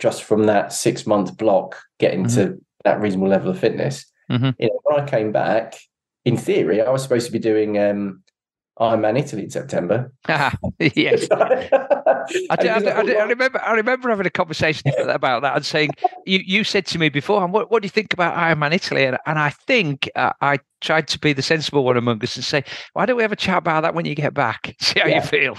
just 0.00 0.24
from 0.24 0.44
that 0.44 0.72
six 0.72 1.06
month 1.06 1.36
block 1.36 1.80
getting 1.98 2.28
to 2.28 2.58
that 2.84 3.00
reasonable 3.00 3.28
level 3.28 3.50
of 3.50 3.58
fitness. 3.58 4.04
Mhm. 4.30 4.54
You 4.58 4.68
know, 4.68 4.80
when 4.84 5.00
I 5.00 5.06
came 5.06 5.30
back, 5.30 5.78
in 6.24 6.36
theory, 6.36 6.80
I 6.80 6.90
was 6.90 7.02
supposed 7.02 7.26
to 7.26 7.32
be 7.32 7.38
doing 7.38 7.78
um, 7.78 8.22
Ironman 8.80 9.18
Italy 9.18 9.44
in 9.44 9.50
September. 9.50 10.12
yes. 10.28 11.28
I, 11.30 11.66
did, 11.68 12.50
I, 12.50 12.56
did- 12.56 12.88
I, 12.88 13.02
did- 13.02 13.16
I 13.16 13.24
remember. 13.24 13.60
I 13.62 13.72
remember 13.74 14.08
having 14.08 14.26
a 14.26 14.30
conversation 14.30 14.90
about 15.08 15.42
that 15.42 15.56
and 15.56 15.64
saying, 15.66 15.90
"You, 16.24 16.40
you 16.44 16.64
said 16.64 16.86
to 16.86 16.98
me 16.98 17.08
before, 17.08 17.46
what, 17.46 17.70
what 17.70 17.82
do 17.82 17.86
you 17.86 17.90
think 17.90 18.12
about 18.12 18.34
Ironman 18.36 18.72
Italy?" 18.72 19.04
And, 19.04 19.18
and 19.26 19.38
I 19.38 19.50
think 19.50 20.08
uh, 20.16 20.32
I 20.40 20.58
tried 20.80 21.08
to 21.08 21.18
be 21.18 21.32
the 21.32 21.42
sensible 21.42 21.84
one 21.84 21.96
among 21.96 22.22
us 22.22 22.36
and 22.36 22.44
say, 22.44 22.64
"Why 22.94 23.04
don't 23.06 23.16
we 23.16 23.22
have 23.22 23.32
a 23.32 23.36
chat 23.36 23.58
about 23.58 23.82
that 23.82 23.94
when 23.94 24.04
you 24.06 24.14
get 24.14 24.34
back? 24.34 24.74
See 24.80 25.00
how 25.00 25.06
Yeah. 25.08 25.16
you 25.16 25.22
feel." 25.22 25.58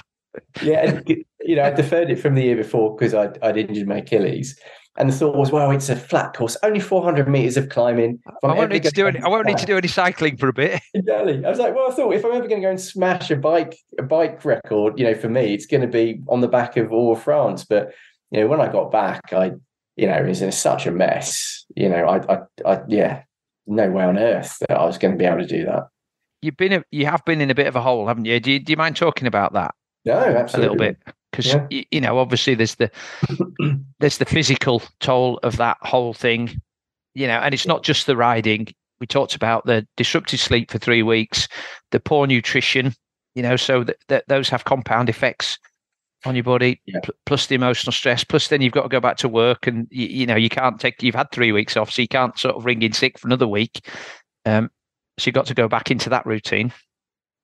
yeah, 0.64 0.90
and, 0.90 1.08
you 1.42 1.56
know, 1.56 1.64
I 1.64 1.70
deferred 1.70 2.10
it 2.10 2.16
from 2.20 2.34
the 2.34 2.42
year 2.42 2.56
before 2.56 2.96
because 2.96 3.14
I'd, 3.14 3.38
I'd 3.44 3.56
injured 3.58 3.88
my 3.88 3.98
Achilles. 3.98 4.60
And 4.96 5.10
the 5.10 5.14
thought 5.14 5.36
was, 5.36 5.52
well, 5.52 5.72
it's 5.72 5.90
a 5.90 5.96
flat 5.96 6.36
course, 6.36 6.56
only 6.62 6.80
400 6.80 7.28
meters 7.28 7.58
of 7.58 7.70
climbing. 7.70 8.20
If 8.28 8.36
I 8.44 8.54
won't 8.54 8.72
need 8.72 8.84
to 8.84 8.92
do 8.92 9.08
any. 9.08 9.20
I 9.20 9.28
won't 9.28 9.48
need 9.48 9.58
to 9.58 9.66
do 9.66 9.76
any 9.76 9.88
cycling 9.88 10.38
for 10.38 10.48
a 10.50 10.54
bit. 10.54 10.82
Exactly. 10.94 11.44
I 11.44 11.50
was 11.50 11.58
like, 11.58 11.74
well, 11.74 11.92
I 11.92 11.94
thought 11.96 12.14
if 12.14 12.24
I'm 12.24 12.32
ever 12.32 12.48
going 12.48 12.62
to 12.62 12.66
go 12.68 12.70
and 12.70 12.80
smash 12.80 13.32
a 13.32 13.36
bike, 13.36 13.76
a 13.98 14.04
bike 14.04 14.46
record, 14.46 15.00
you 15.00 15.06
know, 15.06 15.16
for 15.16 15.30
me, 15.30 15.54
it's 15.54 15.66
going 15.66 15.82
to 15.82 15.88
be 15.88 16.22
on 16.28 16.42
the 16.42 16.48
back 16.48 16.78
of 16.78 16.92
all 16.92 17.14
of 17.14 17.24
France. 17.24 17.66
But 17.66 17.94
you 18.32 18.42
know, 18.42 18.48
when 18.48 18.62
I 18.62 18.72
got 18.72 18.92
back, 18.92 19.34
I, 19.34 19.54
you 19.96 20.08
know, 20.08 20.16
it 20.16 20.28
was 20.28 20.42
in 20.42 20.52
such 20.52 20.86
a 20.86 20.92
mess. 20.92 21.66
You 21.76 21.90
know, 21.90 22.06
I, 22.06 22.34
I, 22.34 22.40
I 22.66 22.82
yeah, 22.88 23.24
no 23.66 23.90
way 23.90 24.04
on 24.04 24.18
earth 24.18 24.58
that 24.60 24.78
I 24.78 24.86
was 24.86 24.98
going 24.98 25.14
to 25.14 25.18
be 25.18 25.26
able 25.26 25.40
to 25.40 25.48
do 25.48 25.66
that. 25.66 25.88
You've 26.42 26.58
been. 26.58 26.74
A, 26.74 26.84
you 26.92 27.06
have 27.08 27.26
been 27.26 27.42
in 27.42 27.50
a 27.50 27.56
bit 27.56 27.68
of 27.68 27.76
a 27.76 27.82
hole, 27.82 28.08
haven't 28.08 28.26
you? 28.26 28.40
Do 28.40 28.52
you, 28.52 28.60
do 28.60 28.72
you 28.72 28.78
mind 28.78 28.96
talking 28.96 29.28
about 29.28 29.54
that 29.54 29.74
No, 30.06 30.14
absolutely. 30.14 30.68
a 30.68 30.72
little 30.72 30.78
bit? 30.78 31.16
Because 31.34 31.48
Yeah. 31.48 31.82
you 31.90 32.00
know, 32.00 32.20
obviously, 32.20 32.54
there's 32.54 32.76
the 32.76 32.92
there's 34.00 34.20
the 34.20 34.26
physical 34.26 34.84
toll 35.00 35.40
of 35.42 35.58
that 35.58 35.78
whole 35.82 36.14
thing. 36.14 36.62
You 37.16 37.26
know, 37.28 37.40
and 37.40 37.54
it's 37.54 37.66
not 37.68 37.84
just 37.84 38.06
the 38.06 38.16
riding. 38.16 38.68
We 39.00 39.08
talked 39.08 39.36
about 39.36 39.66
the 39.66 39.88
disrupted 39.98 40.40
sleep 40.40 40.70
for 40.72 40.78
three 40.78 41.02
weeks, 41.04 41.48
the 41.92 42.00
poor 42.00 42.28
nutrition. 42.28 42.94
You 43.36 43.42
know, 43.42 43.56
so 43.56 43.84
that, 44.08 44.24
those 44.28 44.48
have 44.50 44.66
compound 44.66 45.10
effects 45.10 45.58
on 46.26 46.36
your 46.36 46.44
body, 46.44 46.80
Yeah. 46.86 47.00
pl- 47.04 47.16
plus 47.26 47.48
the 47.48 47.56
emotional 47.56 47.92
stress. 47.92 48.24
Plus, 48.24 48.48
then 48.48 48.62
you've 48.62 48.74
got 48.74 48.84
to 48.84 48.90
go 48.90 49.00
back 49.00 49.18
to 49.18 49.28
work, 49.28 49.66
and 49.66 49.88
you, 49.90 50.06
you 50.06 50.26
know 50.28 50.36
you 50.36 50.50
can't 50.50 50.80
take. 50.80 51.02
You've 51.02 51.16
had 51.16 51.32
three 51.32 51.52
weeks 51.52 51.76
off, 51.76 51.90
so 51.92 52.02
you 52.04 52.08
can't 52.08 52.38
sort 52.38 52.56
of 52.56 52.64
ring 52.66 52.82
in 52.84 52.94
sick 52.94 53.18
for 53.18 53.28
another 53.28 53.48
week. 53.48 53.88
Um, 54.46 54.70
so 55.18 55.28
you've 55.28 55.36
got 55.36 55.48
to 55.48 55.54
go 55.56 55.68
back 55.68 55.90
into 55.92 56.10
that 56.10 56.26
routine. 56.26 56.72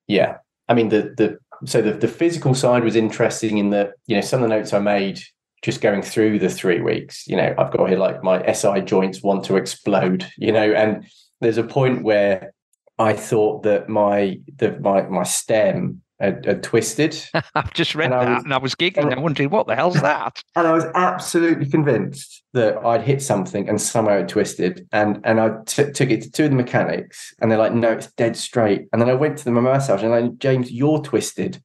Yeah. 0.08 0.38
I 0.68 0.76
mean, 0.76 0.90
the 0.90 1.14
the 1.18 1.38
so 1.66 1.82
the, 1.82 1.94
the 1.94 2.08
physical 2.08 2.54
side 2.54 2.84
was 2.84 2.96
interesting 2.96 3.58
in 3.58 3.70
that, 3.72 3.92
you 4.08 4.16
know, 4.16 4.22
some 4.22 4.42
of 4.42 4.50
the 4.50 4.56
notes 4.56 4.74
I 4.74 4.80
made 4.80 5.20
just 5.62 5.82
going 5.82 6.02
through 6.02 6.40
the 6.40 6.50
three 6.50 6.82
weeks, 6.82 7.28
you 7.28 7.36
know, 7.36 7.54
I've 7.58 7.72
got 7.72 7.90
here 7.90 7.98
like 7.98 8.24
my 8.24 8.52
SI 8.52 8.82
joints 8.82 9.22
want 9.22 9.44
to 9.46 9.58
explode, 9.58 10.26
you 10.38 10.52
know, 10.52 10.72
and 10.72 11.06
there's 11.42 11.58
a 11.58 11.64
point 11.64 12.04
where 12.04 12.54
I 12.98 13.14
thought 13.14 13.64
that 13.64 13.90
my 13.90 14.40
the 14.58 14.78
my 14.80 15.04
my 15.04 15.24
stem 15.24 16.02
had 16.20 16.64
twisted. 16.64 17.16
I've 17.56 17.74
just 17.74 17.96
read 17.96 18.08
And 18.12 18.14
I 18.16 18.26
that, 18.26 18.36
was- 18.36 18.44
and 18.44 18.54
I 18.54 18.58
was 18.58 18.76
giggling. 18.76 19.14
I'm 19.14 19.22
wondering 19.22 19.50
what 19.50 19.68
the 19.68 19.76
hell's 19.76 20.02
that? 20.02 20.44
And 20.56 20.68
I 20.68 20.74
was 20.74 20.86
absolutely 20.96 21.66
convinced 21.68 22.44
that 22.54 22.78
I'd 22.86 23.02
hit 23.04 23.22
something 23.22 23.70
and 23.70 23.80
somehow 23.82 24.18
it 24.18 24.28
twisted. 24.28 24.88
And 24.92 25.22
and 25.24 25.40
I 25.40 25.52
t- 25.66 25.92
took 25.92 26.10
it 26.10 26.22
to 26.24 26.32
two 26.32 26.46
of 26.46 26.50
the 26.50 26.56
mechanics, 26.58 27.34
and 27.42 27.50
they're 27.52 27.58
like, 27.58 27.74
"No, 27.74 27.92
it's 27.92 28.12
dead 28.14 28.36
straight." 28.36 28.88
And 28.92 29.02
then 29.02 29.10
I 29.10 29.14
went 29.14 29.38
to 29.40 29.46
the 29.46 29.52
massage, 29.52 30.04
and 30.04 30.12
they're 30.14 30.22
like, 30.22 30.38
"James, 30.40 30.72
you're 30.72 31.00
twisted." 31.02 31.62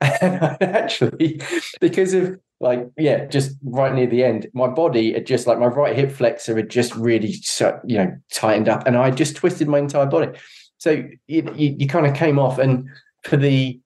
And 0.22 0.36
I 0.44 0.56
actually, 0.60 1.40
because 1.80 2.14
of 2.14 2.38
like, 2.60 2.88
yeah, 2.96 3.24
just 3.26 3.56
right 3.64 3.92
near 3.92 4.06
the 4.06 4.22
end, 4.24 4.46
my 4.54 4.68
body 4.68 5.12
had 5.12 5.26
just 5.26 5.46
like 5.48 5.58
my 5.58 5.66
right 5.66 5.94
hip 5.96 6.10
flexor 6.12 6.56
had 6.56 6.70
just 6.70 6.94
really, 6.94 7.34
you 7.84 7.98
know, 7.98 8.16
tightened 8.32 8.68
up, 8.68 8.86
and 8.86 8.96
I 8.96 9.10
just 9.10 9.36
twisted 9.36 9.66
my 9.68 9.78
entire 9.78 10.06
body. 10.06 10.38
So 10.78 10.90
you 11.26 11.52
you, 11.56 11.76
you 11.78 11.86
kind 11.88 12.06
of 12.06 12.14
came 12.14 12.38
off, 12.38 12.58
and 12.58 12.88
for 13.24 13.36
the 13.36 13.80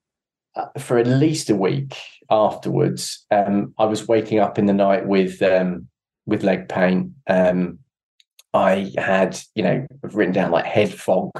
for 0.78 0.98
at 0.98 1.06
least 1.06 1.50
a 1.50 1.56
week 1.56 1.96
afterwards, 2.30 3.24
um, 3.30 3.74
I 3.78 3.84
was 3.84 4.08
waking 4.08 4.38
up 4.38 4.58
in 4.58 4.66
the 4.66 4.72
night 4.72 5.06
with 5.06 5.40
um, 5.42 5.88
with 6.26 6.42
leg 6.42 6.68
pain. 6.68 7.14
Um, 7.26 7.78
I 8.54 8.92
had, 8.98 9.38
you 9.54 9.62
know, 9.62 9.86
written 10.02 10.34
down 10.34 10.50
like 10.50 10.66
head 10.66 10.92
fog. 10.92 11.30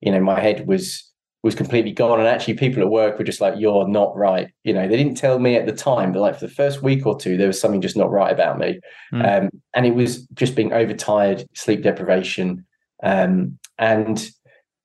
You 0.00 0.12
know, 0.12 0.20
my 0.20 0.40
head 0.40 0.66
was 0.66 1.06
was 1.42 1.54
completely 1.54 1.92
gone, 1.92 2.18
and 2.18 2.28
actually, 2.28 2.54
people 2.54 2.82
at 2.82 2.90
work 2.90 3.18
were 3.18 3.24
just 3.24 3.40
like, 3.40 3.54
"You're 3.58 3.88
not 3.88 4.14
right." 4.16 4.48
You 4.62 4.74
know, 4.74 4.86
they 4.86 4.96
didn't 4.96 5.16
tell 5.16 5.38
me 5.38 5.56
at 5.56 5.66
the 5.66 5.72
time, 5.72 6.12
but 6.12 6.20
like 6.20 6.34
for 6.38 6.46
the 6.46 6.52
first 6.52 6.82
week 6.82 7.06
or 7.06 7.18
two, 7.18 7.36
there 7.36 7.46
was 7.46 7.60
something 7.60 7.80
just 7.80 7.96
not 7.96 8.10
right 8.10 8.32
about 8.32 8.58
me, 8.58 8.80
Mm. 9.12 9.44
um, 9.44 9.50
and 9.74 9.86
it 9.86 9.94
was 9.94 10.26
just 10.34 10.54
being 10.54 10.72
overtired, 10.72 11.44
sleep 11.54 11.82
deprivation, 11.82 12.66
um, 13.02 13.58
and 13.78 14.30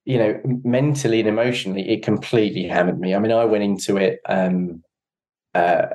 you 0.05 0.17
know, 0.17 0.39
mentally 0.63 1.19
and 1.19 1.29
emotionally, 1.29 1.89
it 1.89 2.03
completely 2.03 2.67
hammered 2.67 2.99
me. 2.99 3.15
I 3.15 3.19
mean, 3.19 3.31
I 3.31 3.45
went 3.45 3.63
into 3.63 3.97
it 3.97 4.19
um, 4.27 4.83
uh, 5.53 5.87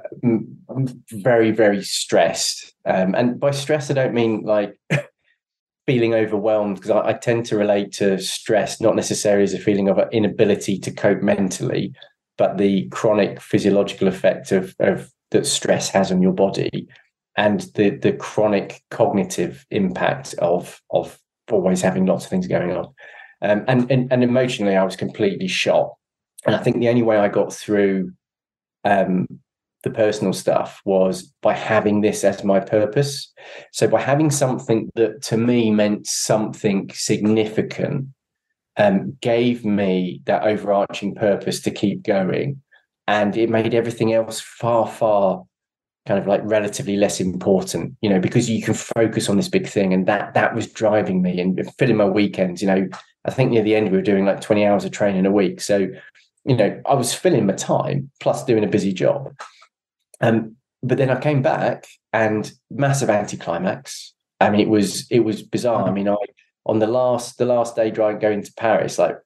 very, 1.12 1.52
very 1.52 1.82
stressed. 1.82 2.74
Um, 2.84 3.14
and 3.14 3.38
by 3.38 3.52
stress, 3.52 3.90
I 3.90 3.94
don't 3.94 4.14
mean 4.14 4.42
like 4.42 4.78
feeling 5.86 6.14
overwhelmed, 6.14 6.76
because 6.76 6.90
I, 6.90 7.08
I 7.08 7.12
tend 7.12 7.46
to 7.46 7.56
relate 7.56 7.92
to 7.94 8.18
stress 8.18 8.80
not 8.80 8.96
necessarily 8.96 9.44
as 9.44 9.54
a 9.54 9.58
feeling 9.58 9.88
of 9.88 9.98
inability 10.12 10.78
to 10.80 10.90
cope 10.90 11.22
mentally, 11.22 11.94
but 12.36 12.58
the 12.58 12.88
chronic 12.88 13.40
physiological 13.40 14.08
effect 14.08 14.50
of, 14.50 14.74
of 14.80 15.12
that 15.30 15.46
stress 15.46 15.88
has 15.90 16.10
on 16.10 16.20
your 16.20 16.32
body 16.32 16.88
and 17.36 17.60
the 17.74 17.90
the 17.90 18.12
chronic 18.12 18.82
cognitive 18.90 19.64
impact 19.70 20.34
of 20.38 20.82
of 20.90 21.18
always 21.50 21.80
having 21.80 22.06
lots 22.06 22.24
of 22.24 22.30
things 22.30 22.46
going 22.46 22.72
on. 22.72 22.92
Um, 23.42 23.64
and, 23.68 23.90
and 23.90 24.12
and 24.12 24.22
emotionally, 24.22 24.76
I 24.76 24.84
was 24.84 24.96
completely 24.96 25.48
shot. 25.48 25.94
And 26.46 26.54
I 26.54 26.58
think 26.58 26.78
the 26.78 26.88
only 26.88 27.02
way 27.02 27.18
I 27.18 27.28
got 27.28 27.52
through 27.52 28.12
um, 28.84 29.26
the 29.82 29.90
personal 29.90 30.32
stuff 30.32 30.80
was 30.84 31.32
by 31.42 31.54
having 31.54 32.00
this 32.00 32.24
as 32.24 32.44
my 32.44 32.60
purpose. 32.60 33.32
So 33.72 33.88
by 33.88 34.00
having 34.00 34.30
something 34.30 34.90
that 34.94 35.22
to 35.22 35.36
me 35.36 35.70
meant 35.70 36.06
something 36.06 36.90
significant, 36.92 38.08
um, 38.76 39.16
gave 39.20 39.64
me 39.64 40.22
that 40.26 40.42
overarching 40.42 41.14
purpose 41.14 41.60
to 41.62 41.70
keep 41.70 42.02
going, 42.02 42.62
and 43.06 43.36
it 43.36 43.50
made 43.50 43.74
everything 43.74 44.12
else 44.12 44.40
far 44.40 44.86
far 44.86 45.44
kind 46.06 46.18
of 46.18 46.26
like 46.26 46.40
relatively 46.44 46.96
less 46.96 47.20
important 47.20 47.94
you 48.00 48.08
know 48.08 48.18
because 48.18 48.48
you 48.48 48.62
can 48.62 48.74
focus 48.74 49.28
on 49.28 49.36
this 49.36 49.48
big 49.48 49.66
thing 49.66 49.92
and 49.92 50.06
that 50.06 50.32
that 50.34 50.54
was 50.54 50.66
driving 50.66 51.20
me 51.22 51.38
and 51.40 51.60
filling 51.78 51.96
my 51.96 52.06
weekends 52.06 52.62
you 52.62 52.68
know 52.68 52.88
i 53.26 53.30
think 53.30 53.50
near 53.50 53.62
the 53.62 53.74
end 53.74 53.90
we 53.90 53.98
were 53.98 54.02
doing 54.02 54.24
like 54.24 54.40
20 54.40 54.64
hours 54.64 54.84
of 54.84 54.92
training 54.92 55.26
a 55.26 55.30
week 55.30 55.60
so 55.60 55.88
you 56.44 56.56
know, 56.56 56.80
I 56.86 56.94
was 56.94 57.14
filling 57.14 57.46
my 57.46 57.54
time 57.54 58.10
plus 58.20 58.44
doing 58.44 58.64
a 58.64 58.68
busy 58.68 58.92
job. 58.92 59.34
Um, 60.20 60.56
but 60.82 60.98
then 60.98 61.10
I 61.10 61.20
came 61.20 61.42
back 61.42 61.86
and 62.12 62.50
massive 62.70 63.10
anticlimax. 63.10 64.14
I 64.40 64.50
mean, 64.50 64.60
it 64.60 64.68
was 64.68 65.10
it 65.10 65.20
was 65.20 65.42
bizarre. 65.42 65.86
I 65.86 65.92
mean, 65.92 66.08
I 66.08 66.16
on 66.64 66.78
the 66.78 66.86
last 66.86 67.36
the 67.36 67.44
last 67.44 67.76
day 67.76 67.90
driving 67.90 68.20
going 68.20 68.42
to 68.42 68.52
Paris, 68.54 68.98
like 68.98 69.18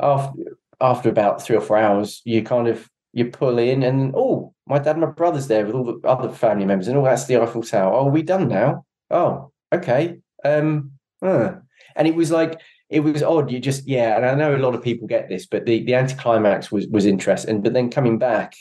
after 0.00 0.38
after 0.80 1.08
about 1.08 1.42
three 1.42 1.56
or 1.56 1.60
four 1.62 1.78
hours, 1.78 2.20
you 2.24 2.42
kind 2.42 2.68
of 2.68 2.88
you 3.12 3.26
pull 3.26 3.58
in 3.58 3.82
and 3.82 4.14
oh, 4.14 4.54
my 4.66 4.78
dad 4.78 4.96
and 4.96 5.00
my 5.00 5.10
brother's 5.10 5.48
there 5.48 5.64
with 5.64 5.74
all 5.74 5.84
the 5.84 6.06
other 6.06 6.28
family 6.30 6.66
members, 6.66 6.88
and 6.88 6.96
all 6.96 7.04
that's 7.04 7.24
the 7.24 7.40
Eiffel 7.40 7.62
Tower. 7.62 7.94
Oh, 7.94 8.06
are 8.06 8.10
we 8.10 8.22
done 8.22 8.48
now? 8.48 8.84
Oh, 9.10 9.50
okay. 9.72 10.18
Um, 10.44 10.92
and 11.22 12.06
it 12.06 12.14
was 12.14 12.30
like 12.30 12.60
it 12.90 13.00
was 13.00 13.22
odd. 13.22 13.50
You 13.50 13.58
just 13.60 13.86
yeah, 13.86 14.16
and 14.16 14.26
I 14.26 14.34
know 14.34 14.54
a 14.54 14.58
lot 14.58 14.74
of 14.74 14.82
people 14.82 15.08
get 15.08 15.28
this, 15.28 15.46
but 15.46 15.66
the 15.66 15.84
the 15.84 15.94
anticlimax 15.94 16.70
was 16.70 16.86
was 16.88 17.06
interesting. 17.06 17.62
But 17.62 17.72
then 17.72 17.90
coming 17.90 18.18
back, 18.18 18.54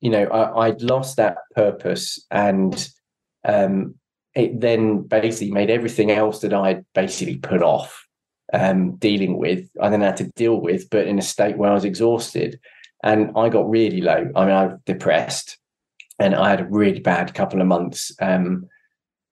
you 0.00 0.10
know, 0.10 0.24
I, 0.24 0.66
I'd 0.66 0.82
lost 0.82 1.16
that 1.16 1.38
purpose, 1.54 2.24
and 2.30 2.88
um, 3.44 3.94
it 4.34 4.60
then 4.60 5.02
basically 5.02 5.52
made 5.52 5.70
everything 5.70 6.10
else 6.10 6.40
that 6.40 6.54
I'd 6.54 6.84
basically 6.94 7.38
put 7.38 7.62
off 7.62 8.06
um, 8.52 8.96
dealing 8.96 9.38
with. 9.38 9.68
I 9.80 9.88
then 9.88 10.00
had 10.00 10.16
to 10.18 10.30
deal 10.36 10.60
with, 10.60 10.88
but 10.90 11.06
in 11.06 11.18
a 11.18 11.22
state 11.22 11.56
where 11.56 11.70
I 11.70 11.74
was 11.74 11.84
exhausted, 11.84 12.58
and 13.02 13.32
I 13.36 13.48
got 13.48 13.68
really 13.68 14.00
low. 14.00 14.30
I 14.34 14.44
mean, 14.44 14.54
I 14.54 14.66
was 14.66 14.78
depressed, 14.86 15.58
and 16.18 16.34
I 16.34 16.50
had 16.50 16.60
a 16.60 16.66
really 16.68 17.00
bad 17.00 17.34
couple 17.34 17.60
of 17.60 17.66
months. 17.66 18.12
Um, 18.20 18.66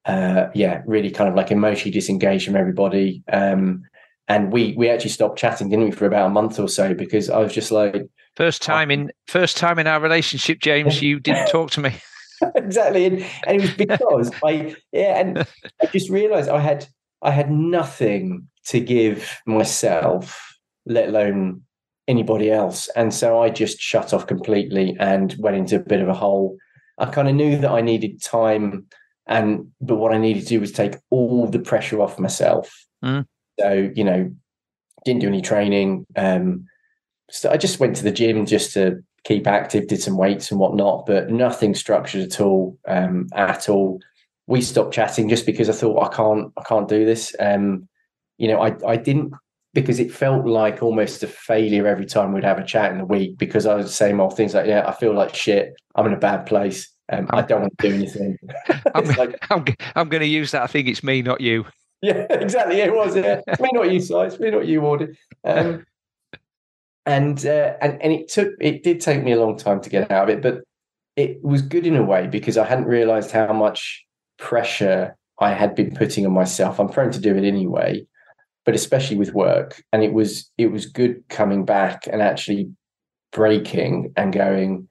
uh, 0.07 0.49
yeah, 0.55 0.83
really 0.87 1.11
kind 1.11 1.29
of 1.29 1.35
like 1.37 1.51
emotionally 1.51 1.91
disengaged 1.91 2.47
from 2.47 2.57
everybody. 2.57 3.23
Um, 3.33 3.83
and 4.29 4.53
we 4.53 4.75
we 4.77 4.89
actually 4.89 5.11
stopped 5.11 5.39
chatting, 5.39 5.69
didn't 5.69 5.87
we, 5.87 5.91
for 5.91 6.07
about 6.07 6.27
a 6.27 6.31
month 6.31 6.59
or 6.59 6.69
so 6.69 6.95
because 6.95 7.29
I 7.29 7.39
was 7.39 7.53
just 7.53 7.71
like 7.71 8.09
first 8.37 8.63
time 8.63 8.91
in 8.91 9.11
first 9.27 9.57
time 9.57 9.79
in 9.79 9.87
our 9.87 10.01
relationship, 10.01 10.61
James. 10.61 11.03
You 11.03 11.21
didn't 11.29 11.49
talk 11.49 11.71
to 11.73 11.81
me. 11.81 11.95
exactly, 12.55 13.07
and, 13.07 13.27
and 13.47 13.57
it 13.57 13.63
was 13.63 13.75
because 13.75 14.31
I 14.45 14.77
yeah, 14.93 15.21
and 15.21 15.39
I 15.83 15.87
just 15.87 16.11
realised 16.11 16.49
I 16.49 16.61
had 16.61 16.87
I 17.23 17.33
had 17.33 17.51
nothing 17.51 18.49
to 18.67 18.81
give 18.81 19.41
myself, 19.47 20.57
let 20.87 21.09
alone 21.09 21.63
anybody 22.11 22.51
else, 22.51 22.89
and 22.97 23.15
so 23.15 23.41
I 23.41 23.49
just 23.51 23.81
shut 23.81 24.13
off 24.13 24.27
completely 24.27 24.97
and 25.01 25.35
went 25.39 25.57
into 25.57 25.77
a 25.77 25.81
bit 25.81 26.03
of 26.03 26.09
a 26.09 26.15
hole. 26.15 26.57
I 26.99 27.07
kind 27.07 27.29
of 27.29 27.35
knew 27.35 27.57
that 27.59 27.71
I 27.71 27.81
needed 27.81 28.23
time, 28.23 28.87
and 29.27 29.71
but 29.81 29.97
what 29.97 30.13
I 30.13 30.19
needed 30.19 30.43
to 30.43 30.49
do 30.49 30.61
was 30.61 30.73
take 30.73 30.97
all 31.11 31.47
the 31.47 31.61
pressure 31.61 32.01
off 32.01 32.19
myself. 32.19 32.87
Mm 33.03 33.25
so, 33.61 33.91
you 33.95 34.05
know, 34.05 34.31
didn't 35.05 35.21
do 35.21 35.29
any 35.29 35.43
training. 35.43 36.07
Um, 36.17 36.67
so 37.31 37.51
I 37.51 37.57
just 37.57 37.79
went 37.79 37.97
to 37.97 38.03
the 38.03 38.11
gym 38.11 38.47
just 38.47 38.73
to 38.75 39.03
keep 39.25 39.47
active, 39.47 39.87
did 39.87 40.03
some 40.03 40.17
weights 40.17 40.51
and 40.51 40.59
whatnot, 40.59 41.07
but 41.07 41.31
nothing 41.31 41.75
structured 41.75 42.23
at 42.23 42.41
all. 42.41 42.79
Um, 42.89 43.29
at 43.35 43.69
all. 43.69 44.01
We 44.47 44.63
stopped 44.63 44.95
chatting 44.95 45.29
just 45.29 45.47
because 45.47 45.69
I 45.69 45.73
thought 45.73 46.03
I 46.03 46.15
can't, 46.15 46.53
I 46.57 46.63
can't 46.65 46.89
do 46.89 47.05
this. 47.05 47.37
Um, 47.39 47.89
you 48.37 48.49
know, 48.49 48.61
I, 48.61 48.75
I 48.85 48.97
didn't 48.97 49.33
because 49.73 50.01
it 50.01 50.13
felt 50.13 50.47
like 50.47 50.83
almost 50.83 51.23
a 51.23 51.27
failure 51.27 51.87
every 51.87 52.07
time 52.07 52.33
we'd 52.33 52.45
have 52.45 52.59
a 52.59 52.65
chat 52.65 52.91
in 52.91 52.99
the 52.99 53.05
week 53.05 53.39
because 53.39 53.67
I 53.67 53.75
was 53.75 53.95
saying 53.95 54.17
more 54.17 54.31
things 54.31 54.55
like, 54.55 54.67
yeah, 54.67 54.87
I 54.87 54.93
feel 54.93 55.15
like 55.15 55.35
shit. 55.35 55.75
I'm 55.95 56.07
in 56.07 56.13
a 56.13 56.19
bad 56.19 56.47
place. 56.47 56.89
Um, 57.13 57.27
I 57.31 57.43
don't 57.43 57.63
want 57.63 57.79
to 57.79 57.89
do 57.89 57.95
anything. 57.95 58.39
I'm, 58.95 59.05
like, 59.17 59.37
I'm, 59.51 59.65
I'm 59.95 60.09
going 60.09 60.23
to 60.23 60.27
use 60.27 60.51
that. 60.53 60.63
I 60.63 60.67
think 60.67 60.89
it's 60.89 61.03
me, 61.03 61.23
not 61.23 61.41
you. 61.41 61.67
Yeah, 62.03 62.25
exactly. 62.31 62.81
It 62.81 62.95
was. 62.95 63.15
Yeah. 63.15 63.43
It's 63.47 63.61
me, 63.61 63.69
not 63.75 63.93
you, 63.93 64.01
size. 64.01 64.41
Me, 64.41 64.51
not 64.51 64.67
you, 64.67 64.81
Audie. 64.81 65.19
Um, 65.45 65.85
and 67.05 67.45
uh, 67.45 67.75
and 67.83 68.01
and 68.01 68.11
it 68.11 68.29
took 68.29 68.55
it 68.59 68.83
did 68.83 69.03
take 69.03 69.23
me 69.23 69.33
a 69.33 69.39
long 69.39 69.59
time 69.59 69.83
to 69.83 69.91
get 69.91 70.11
out 70.11 70.31
of 70.31 70.35
it, 70.35 70.41
but 70.41 70.63
it 71.17 71.45
was 71.45 71.61
good 71.61 71.87
in 71.87 71.97
a 71.97 72.03
way 72.03 72.27
because 72.27 72.57
I 72.57 72.65
hadn't 72.65 72.87
realised 72.87 73.33
how 73.33 73.53
much 73.53 74.07
pressure 74.39 75.15
I 75.41 75.53
had 75.53 75.75
been 75.75 75.95
putting 75.95 76.25
on 76.25 76.33
myself. 76.33 76.81
I'm 76.81 76.89
prone 76.89 77.11
to 77.13 77.21
do 77.21 77.37
it 77.37 77.45
anyway, 77.45 78.07
but 78.65 78.75
especially 78.75 79.17
with 79.17 79.35
work. 79.35 79.83
And 79.93 80.03
it 80.03 80.13
was 80.13 80.51
it 80.59 80.69
was 80.69 80.87
good 80.87 81.23
coming 81.29 81.65
back 81.65 82.07
and 82.07 82.23
actually 82.23 82.71
breaking 83.33 84.13
and 84.17 84.33
going 84.33 84.89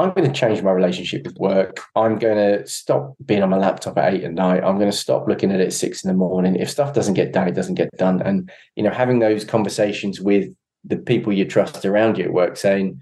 I'm 0.00 0.12
going 0.14 0.30
to 0.30 0.32
change 0.32 0.62
my 0.62 0.70
relationship 0.70 1.26
with 1.26 1.36
work. 1.36 1.80
I'm 1.94 2.18
going 2.18 2.36
to 2.36 2.66
stop 2.66 3.14
being 3.24 3.42
on 3.42 3.50
my 3.50 3.58
laptop 3.58 3.98
at 3.98 4.14
eight 4.14 4.24
at 4.24 4.32
night. 4.32 4.64
I'm 4.64 4.78
going 4.78 4.90
to 4.90 4.96
stop 4.96 5.28
looking 5.28 5.52
at 5.52 5.60
it 5.60 5.66
at 5.66 5.72
six 5.74 6.02
in 6.02 6.08
the 6.08 6.14
morning. 6.14 6.56
If 6.56 6.70
stuff 6.70 6.94
doesn't 6.94 7.14
get 7.14 7.32
done, 7.32 7.48
it 7.48 7.54
doesn't 7.54 7.74
get 7.74 7.90
done. 7.98 8.22
And 8.22 8.50
you 8.76 8.82
know, 8.82 8.90
having 8.90 9.18
those 9.18 9.44
conversations 9.44 10.20
with 10.20 10.48
the 10.84 10.96
people 10.96 11.32
you 11.32 11.44
trust 11.44 11.84
around 11.84 12.16
you 12.16 12.24
at 12.24 12.32
work, 12.32 12.56
saying, 12.56 13.00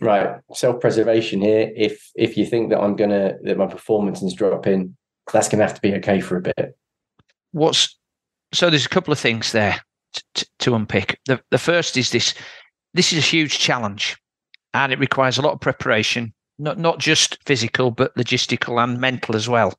"Right, 0.00 0.36
self-preservation 0.54 1.42
here. 1.42 1.70
If 1.76 2.10
if 2.14 2.38
you 2.38 2.46
think 2.46 2.70
that 2.70 2.80
I'm 2.80 2.96
gonna 2.96 3.34
that 3.42 3.58
my 3.58 3.66
performance 3.66 4.22
is 4.22 4.32
dropping, 4.32 4.96
that's 5.32 5.48
going 5.48 5.58
to 5.58 5.66
have 5.66 5.74
to 5.74 5.82
be 5.82 5.94
okay 5.96 6.20
for 6.20 6.38
a 6.38 6.42
bit." 6.42 6.76
What's 7.52 7.98
so? 8.54 8.70
There's 8.70 8.86
a 8.86 8.90
couple 8.90 9.12
of 9.12 9.18
things 9.18 9.52
there 9.52 9.80
to, 10.34 10.46
to 10.60 10.74
unpick. 10.74 11.18
The 11.26 11.40
the 11.50 11.58
first 11.58 11.96
is 11.96 12.10
this. 12.10 12.34
This 12.94 13.12
is 13.12 13.18
a 13.18 13.22
huge 13.22 13.58
challenge 13.58 14.16
and 14.74 14.92
it 14.92 14.98
requires 14.98 15.38
a 15.38 15.42
lot 15.42 15.54
of 15.54 15.60
preparation, 15.60 16.34
not 16.58 16.78
not 16.78 16.98
just 16.98 17.38
physical 17.46 17.90
but 17.90 18.14
logistical 18.16 18.82
and 18.82 19.00
mental 19.00 19.36
as 19.36 19.48
well. 19.48 19.70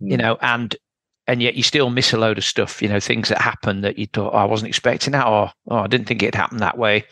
Mm. 0.00 0.10
You 0.10 0.16
know, 0.16 0.38
and 0.40 0.74
and 1.26 1.42
yet 1.42 1.56
you 1.56 1.62
still 1.62 1.90
miss 1.90 2.12
a 2.12 2.18
load 2.18 2.38
of 2.38 2.44
stuff. 2.44 2.80
You 2.80 2.88
know, 2.88 3.00
things 3.00 3.28
that 3.28 3.40
happen 3.40 3.82
that 3.82 3.98
you 3.98 4.06
thought 4.06 4.32
oh, 4.32 4.38
I 4.38 4.44
wasn't 4.44 4.68
expecting 4.68 5.12
that, 5.12 5.26
or 5.26 5.50
oh, 5.70 5.76
I 5.76 5.86
didn't 5.88 6.06
think 6.06 6.22
it 6.22 6.34
happened 6.34 6.60
that 6.60 6.78
way, 6.78 7.04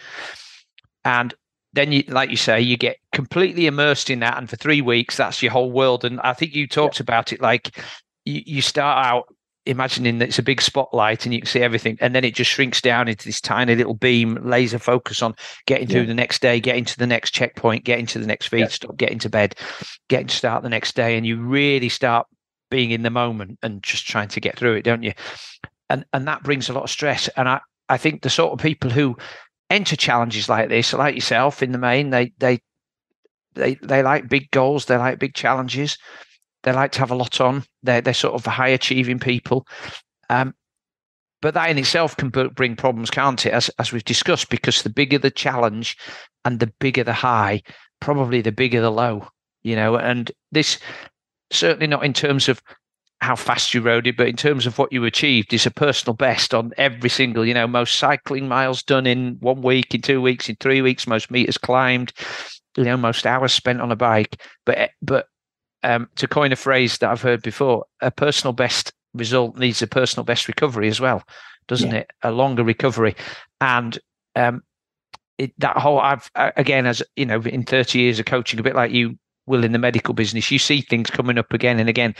and 1.05 1.35
then 1.73 1.93
you 1.93 2.05
like 2.09 2.31
you 2.31 2.37
say 2.37 2.61
you 2.61 2.77
get 2.77 2.97
completely 3.13 3.67
immersed 3.67 4.09
in 4.09 4.21
that 4.21 4.39
and 4.39 4.49
for 4.49 4.57
three 4.57 4.81
weeks 4.81 5.19
that's 5.19 5.43
your 5.43 5.53
whole 5.53 5.71
world 5.71 6.07
and 6.07 6.19
i 6.23 6.33
think 6.33 6.55
you 6.55 6.67
talked 6.67 6.99
yeah. 6.99 7.03
about 7.03 7.35
it 7.35 7.41
like 7.43 7.79
you, 8.25 8.41
you 8.47 8.63
start 8.63 9.05
out 9.05 9.27
imagining 9.67 10.19
that 10.19 10.29
it's 10.29 10.39
a 10.39 10.43
big 10.43 10.63
spotlight 10.63 11.27
and 11.27 11.35
you 11.35 11.41
can 11.41 11.47
see 11.47 11.61
everything 11.61 11.99
and 12.01 12.15
then 12.15 12.25
it 12.25 12.35
just 12.35 12.51
shrinks 12.51 12.81
down 12.81 13.09
into 13.09 13.25
this 13.25 13.41
tiny 13.41 13.75
little 13.75 13.95
beam 13.95 14.39
laser 14.43 14.79
focus 14.79 15.23
on 15.23 15.35
getting 15.67 15.89
through 15.89 16.03
yeah. 16.03 16.07
the 16.07 16.15
next 16.15 16.41
day 16.41 16.61
getting 16.61 16.85
to 16.85 16.97
the 16.99 17.07
next 17.07 17.33
checkpoint 17.33 17.85
getting 17.85 18.07
to 18.07 18.19
the 18.19 18.27
next 18.27 18.47
feed 18.47 18.61
yeah. 18.61 18.69
stop 18.69 18.97
getting 18.97 19.19
to 19.19 19.29
bed 19.29 19.55
getting 20.09 20.29
to 20.29 20.37
start 20.37 20.63
the 20.63 20.69
next 20.69 20.95
day 20.95 21.17
and 21.17 21.27
you 21.27 21.37
really 21.37 21.89
start 21.89 22.27
being 22.71 22.93
in 22.93 23.03
the 23.03 23.11
moment 23.11 23.59
and 23.63 23.83
just 23.83 24.07
trying 24.07 24.29
to 24.29 24.41
get 24.41 24.57
through 24.57 24.75
it 24.75 24.83
don't 24.83 25.03
you 25.03 25.13
and 25.91 26.05
and 26.13 26.27
that 26.29 26.43
brings 26.43 26.69
a 26.69 26.73
lot 26.73 26.85
of 26.85 26.91
stress 26.91 27.29
and 27.37 27.49
i 27.49 27.61
i 27.89 27.97
think 27.97 28.23
the 28.23 28.31
sort 28.31 28.53
of 28.53 28.59
people 28.59 28.91
who 28.91 29.17
enter 29.69 29.97
challenges 29.97 30.49
like 30.49 30.69
this 30.69 30.93
like 30.93 31.15
yourself 31.15 31.63
in 31.63 31.73
the 31.73 31.79
main 31.79 32.11
they 32.11 32.33
they 32.39 32.61
they 33.55 33.75
they 33.83 34.03
like 34.03 34.29
big 34.29 34.49
goals 34.53 34.85
they 34.85 34.97
like 34.97 35.19
big 35.19 35.35
challenges 35.35 35.99
they 36.67 36.73
like 36.73 36.91
to 36.93 36.99
have 36.99 37.13
a 37.13 37.17
lot 37.17 37.41
on. 37.41 37.65
They're 37.85 38.01
they're 38.01 38.13
sort 38.13 38.35
of 38.35 38.45
high 38.45 38.69
achieving 38.69 39.21
people. 39.21 39.67
Um, 40.29 40.53
but 41.41 41.55
that 41.55 41.71
in 41.71 41.79
itself 41.79 42.17
can 42.17 42.31
bring 42.31 42.75
problems, 42.75 43.09
can't 43.09 43.47
it? 43.47 43.53
As 43.53 43.71
as 43.79 43.93
we've 43.93 44.05
discussed, 44.05 44.51
because 44.51 44.83
the 44.83 44.91
bigger 44.91 45.19
the 45.19 45.31
challenge 45.31 45.97
and 46.45 46.59
the 46.59 46.73
bigger 46.81 47.05
the 47.05 47.13
high, 47.13 47.63
probably 48.01 48.43
the 48.43 48.53
bigger 48.53 48.81
the 48.81 48.91
low. 48.91 49.29
You 49.63 49.77
know, 49.77 49.97
and 49.97 50.31
this 50.51 50.79
certainly 51.53 51.87
not 51.87 52.05
in 52.05 52.13
terms 52.13 52.49
of 52.49 52.61
how 53.21 53.37
fast 53.37 53.73
you 53.73 53.81
rode 53.81 54.07
it, 54.09 54.17
but 54.17 54.29
in 54.29 54.37
terms 54.37 54.67
of 54.67 54.77
what 54.77 54.93
you 54.93 55.05
achieved, 55.05 55.55
is 55.55 55.67
a 55.67 55.71
personal 55.71 56.15
best 56.15 56.53
on 56.53 56.73
every 56.77 57.09
single, 57.09 57.47
you 57.47 57.55
know, 57.55 57.67
most 57.67 57.95
cycling 57.95 58.49
miles 58.49 58.83
done 58.83 59.07
in 59.07 59.37
one 59.41 59.63
week, 59.63 59.95
in 59.95 60.03
two 60.03 60.21
weeks, 60.21 60.49
in 60.49 60.57
three 60.57 60.83
weeks, 60.83 61.07
most 61.07 61.31
meters 61.31 61.57
climbed, 61.59 62.13
you 62.77 62.85
know, 62.85 62.97
most 62.97 63.25
hours 63.25 63.53
spent 63.53 63.81
on 63.81 63.93
a 63.93 63.97
bike. 63.97 64.43
But 64.65 64.91
but 65.01 65.29
um, 65.87 66.09
to 66.17 66.27
coin 66.27 66.51
a 66.51 66.57
phrase 66.57 66.99
that 66.99 67.11
I've 67.11 67.23
heard 67.23 67.43
before, 67.43 67.85
a 68.01 68.11
personal 68.11 68.53
best 68.53 68.93
result 69.15 69.57
needs 69.57 69.81
a 69.81 69.87
personal 69.87 70.25
best 70.25 70.49
recovery 70.49 70.89
as 70.89 71.01
well, 71.01 71.23
doesn't 71.69 71.93
yeah. 71.93 71.99
it? 71.99 72.11
A 72.23 72.33
longer 72.33 72.65
recovery, 72.65 73.15
and 73.61 73.97
um, 74.35 74.63
it, 75.39 75.53
that 75.59 75.77
whole 75.77 76.01
I've 76.01 76.29
again 76.35 76.87
as 76.87 77.05
you 77.15 77.25
know 77.25 77.41
in 77.41 77.63
30 77.63 78.01
years 78.01 78.19
of 78.19 78.27
coaching, 78.27 78.59
a 78.59 78.65
bit 78.65 78.75
like 78.75 78.91
you 78.91 79.17
will 79.47 79.63
in 79.63 79.71
the 79.71 79.79
medical 79.79 80.13
business, 80.13 80.51
you 80.51 80.59
see 80.59 80.81
things 80.81 81.09
coming 81.09 81.39
up 81.39 81.53
again 81.53 81.79
and 81.79 81.89
again. 81.89 82.17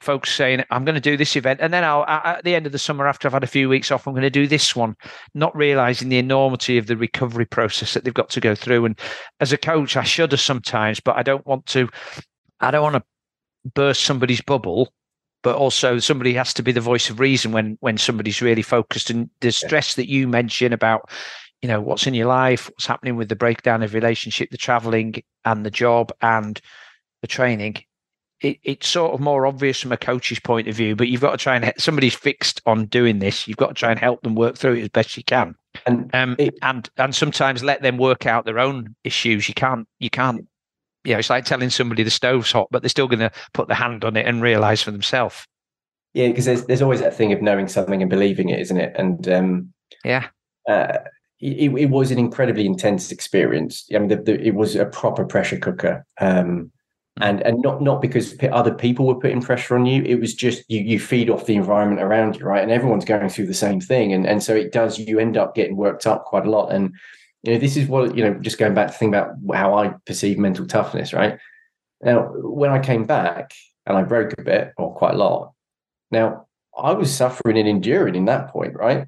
Folks 0.00 0.32
saying, 0.32 0.62
"I'm 0.70 0.84
going 0.84 0.94
to 0.94 1.00
do 1.00 1.16
this 1.16 1.34
event," 1.34 1.58
and 1.60 1.74
then 1.74 1.82
I'll 1.82 2.04
at 2.06 2.44
the 2.44 2.54
end 2.54 2.66
of 2.66 2.72
the 2.72 2.78
summer, 2.78 3.08
after 3.08 3.26
I've 3.26 3.32
had 3.32 3.42
a 3.42 3.48
few 3.48 3.68
weeks 3.68 3.90
off, 3.90 4.06
I'm 4.06 4.12
going 4.12 4.22
to 4.22 4.30
do 4.30 4.46
this 4.46 4.76
one, 4.76 4.94
not 5.34 5.56
realizing 5.56 6.08
the 6.08 6.18
enormity 6.18 6.78
of 6.78 6.86
the 6.86 6.96
recovery 6.96 7.46
process 7.46 7.94
that 7.94 8.04
they've 8.04 8.14
got 8.14 8.30
to 8.30 8.40
go 8.40 8.54
through. 8.54 8.84
And 8.84 8.96
as 9.40 9.52
a 9.52 9.58
coach, 9.58 9.96
I 9.96 10.04
shudder 10.04 10.36
sometimes, 10.36 11.00
but 11.00 11.16
I 11.16 11.24
don't 11.24 11.46
want 11.46 11.66
to 11.66 11.88
I 12.60 12.70
don't 12.70 12.82
want 12.82 12.96
to 12.96 13.02
burst 13.74 14.04
somebody's 14.04 14.40
bubble, 14.40 14.92
but 15.42 15.56
also 15.56 15.98
somebody 15.98 16.34
has 16.34 16.54
to 16.54 16.62
be 16.62 16.72
the 16.72 16.80
voice 16.80 17.10
of 17.10 17.20
reason 17.20 17.52
when 17.52 17.76
when 17.80 17.98
somebody's 17.98 18.42
really 18.42 18.62
focused. 18.62 19.10
And 19.10 19.30
the 19.40 19.52
stress 19.52 19.94
that 19.94 20.08
you 20.08 20.28
mention 20.28 20.72
about, 20.72 21.10
you 21.62 21.68
know, 21.68 21.80
what's 21.80 22.06
in 22.06 22.14
your 22.14 22.26
life, 22.26 22.68
what's 22.68 22.86
happening 22.86 23.16
with 23.16 23.28
the 23.28 23.36
breakdown 23.36 23.82
of 23.82 23.94
relationship, 23.94 24.50
the 24.50 24.56
traveling, 24.56 25.22
and 25.44 25.64
the 25.64 25.70
job, 25.70 26.12
and 26.22 26.60
the 27.22 27.28
training. 27.28 27.76
It, 28.42 28.58
it's 28.64 28.86
sort 28.86 29.14
of 29.14 29.20
more 29.20 29.46
obvious 29.46 29.80
from 29.80 29.92
a 29.92 29.96
coach's 29.96 30.38
point 30.38 30.68
of 30.68 30.74
view, 30.74 30.94
but 30.94 31.08
you've 31.08 31.22
got 31.22 31.30
to 31.30 31.38
try 31.38 31.56
and 31.56 31.72
somebody's 31.78 32.14
fixed 32.14 32.60
on 32.66 32.84
doing 32.84 33.18
this. 33.18 33.48
You've 33.48 33.56
got 33.56 33.68
to 33.68 33.74
try 33.74 33.90
and 33.90 33.98
help 33.98 34.22
them 34.22 34.34
work 34.34 34.58
through 34.58 34.74
it 34.74 34.82
as 34.82 34.88
best 34.90 35.16
you 35.16 35.24
can. 35.24 35.54
and 35.86 36.14
um, 36.14 36.36
it, 36.38 36.54
and 36.62 36.88
and 36.98 37.14
sometimes 37.14 37.62
let 37.62 37.82
them 37.82 37.96
work 37.96 38.26
out 38.26 38.44
their 38.44 38.58
own 38.58 38.94
issues. 39.04 39.48
You 39.48 39.54
can't 39.54 39.88
you 40.00 40.10
can't 40.10 40.46
you 41.06 41.12
know 41.12 41.18
it's 41.18 41.30
like 41.30 41.44
telling 41.44 41.70
somebody 41.70 42.02
the 42.02 42.10
stove's 42.10 42.50
hot, 42.52 42.68
but 42.70 42.82
they're 42.82 42.88
still 42.88 43.08
going 43.08 43.20
to 43.20 43.30
put 43.54 43.68
their 43.68 43.76
hand 43.76 44.04
on 44.04 44.16
it 44.16 44.26
and 44.26 44.42
realize 44.42 44.82
for 44.82 44.90
themselves. 44.90 45.46
Yeah, 46.14 46.28
because 46.28 46.46
there's 46.46 46.64
there's 46.64 46.82
always 46.82 47.00
that 47.00 47.14
thing 47.14 47.32
of 47.32 47.42
knowing 47.42 47.68
something 47.68 48.00
and 48.00 48.10
believing 48.10 48.48
it, 48.48 48.60
isn't 48.60 48.78
it? 48.78 48.92
And 48.96 49.28
um, 49.28 49.72
yeah, 50.04 50.28
uh, 50.68 50.98
it, 51.40 51.72
it, 51.72 51.90
was 51.90 52.10
an 52.10 52.18
incredibly 52.18 52.64
intense 52.64 53.12
experience. 53.12 53.86
I 53.94 53.98
mean, 53.98 54.08
the, 54.08 54.16
the, 54.16 54.40
it 54.40 54.54
was 54.54 54.74
a 54.74 54.86
proper 54.86 55.24
pressure 55.24 55.58
cooker, 55.58 56.06
um, 56.20 56.72
and 57.20 57.40
and 57.42 57.60
not 57.60 57.82
not 57.82 58.00
because 58.00 58.34
other 58.50 58.72
people 58.74 59.06
were 59.06 59.20
putting 59.20 59.42
pressure 59.42 59.76
on 59.76 59.86
you. 59.86 60.02
It 60.02 60.18
was 60.18 60.34
just 60.34 60.64
you 60.68 60.80
you 60.80 60.98
feed 60.98 61.30
off 61.30 61.46
the 61.46 61.56
environment 61.56 62.02
around 62.02 62.36
you, 62.36 62.46
right? 62.46 62.62
And 62.62 62.72
everyone's 62.72 63.04
going 63.04 63.28
through 63.28 63.46
the 63.46 63.54
same 63.54 63.80
thing, 63.80 64.12
and 64.12 64.26
and 64.26 64.42
so 64.42 64.54
it 64.54 64.72
does. 64.72 64.98
You 64.98 65.18
end 65.18 65.36
up 65.36 65.54
getting 65.54 65.76
worked 65.76 66.06
up 66.06 66.24
quite 66.24 66.46
a 66.46 66.50
lot, 66.50 66.72
and 66.72 66.92
you 67.46 67.52
know 67.52 67.58
this 67.58 67.76
is 67.76 67.88
what 67.88 68.16
you 68.16 68.24
know. 68.24 68.34
Just 68.34 68.58
going 68.58 68.74
back 68.74 68.88
to 68.88 68.92
think 68.92 69.14
about 69.14 69.36
how 69.54 69.74
I 69.78 69.94
perceive 70.04 70.38
mental 70.38 70.66
toughness, 70.66 71.12
right? 71.12 71.38
Now, 72.02 72.30
when 72.34 72.70
I 72.70 72.78
came 72.78 73.04
back 73.04 73.52
and 73.86 73.96
I 73.96 74.02
broke 74.02 74.34
a 74.36 74.42
bit 74.42 74.72
or 74.76 74.94
quite 74.94 75.14
a 75.14 75.18
lot, 75.18 75.52
now, 76.10 76.46
I 76.76 76.92
was 76.92 77.14
suffering 77.14 77.58
and 77.58 77.68
enduring 77.68 78.14
in 78.14 78.26
that 78.26 78.48
point, 78.48 78.74
right? 78.74 79.06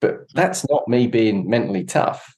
But 0.00 0.32
that's 0.34 0.68
not 0.68 0.88
me 0.88 1.06
being 1.06 1.48
mentally 1.48 1.84
tough, 1.84 2.34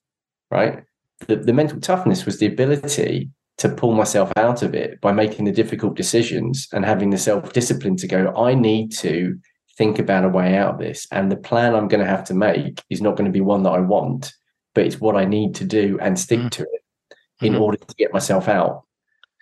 right? 0.50 0.82
The, 1.26 1.36
the 1.36 1.52
mental 1.52 1.80
toughness 1.80 2.26
was 2.26 2.38
the 2.38 2.46
ability 2.46 3.30
to 3.58 3.68
pull 3.70 3.92
myself 3.92 4.30
out 4.36 4.62
of 4.62 4.74
it 4.74 5.00
by 5.00 5.12
making 5.12 5.46
the 5.46 5.52
difficult 5.52 5.96
decisions 5.96 6.68
and 6.72 6.84
having 6.84 7.10
the 7.10 7.18
self 7.18 7.52
discipline 7.52 7.96
to 7.96 8.06
go, 8.06 8.34
I 8.36 8.54
need 8.54 8.92
to 8.98 9.38
think 9.78 9.98
about 9.98 10.24
a 10.24 10.28
way 10.28 10.56
out 10.56 10.74
of 10.74 10.78
this. 10.78 11.06
And 11.10 11.30
the 11.30 11.36
plan 11.36 11.74
I'm 11.74 11.88
going 11.88 12.04
to 12.04 12.10
have 12.10 12.24
to 12.24 12.34
make 12.34 12.82
is 12.90 13.00
not 13.00 13.16
going 13.16 13.26
to 13.26 13.32
be 13.32 13.40
one 13.40 13.62
that 13.62 13.70
I 13.70 13.80
want, 13.80 14.32
but 14.76 14.84
it's 14.84 15.00
what 15.00 15.16
I 15.16 15.24
need 15.24 15.54
to 15.56 15.64
do 15.64 15.98
and 16.02 16.18
stick 16.18 16.38
mm-hmm. 16.38 16.48
to 16.48 16.62
it 16.62 17.16
in 17.40 17.54
mm-hmm. 17.54 17.62
order 17.62 17.78
to 17.78 17.94
get 17.96 18.12
myself 18.12 18.46
out. 18.46 18.82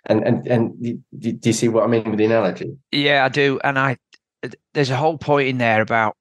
And 0.05 0.25
and 0.25 0.47
and 0.47 0.81
do 1.19 1.39
you 1.43 1.53
see 1.53 1.67
what 1.67 1.83
I 1.83 1.87
mean 1.87 2.09
with 2.09 2.17
the 2.17 2.25
analogy? 2.25 2.77
Yeah, 2.91 3.25
I 3.25 3.29
do. 3.29 3.59
And 3.63 3.77
I 3.77 3.97
there's 4.73 4.91
a 4.91 4.95
whole 4.95 5.17
point 5.17 5.49
in 5.49 5.57
there 5.57 5.81
about 5.81 6.15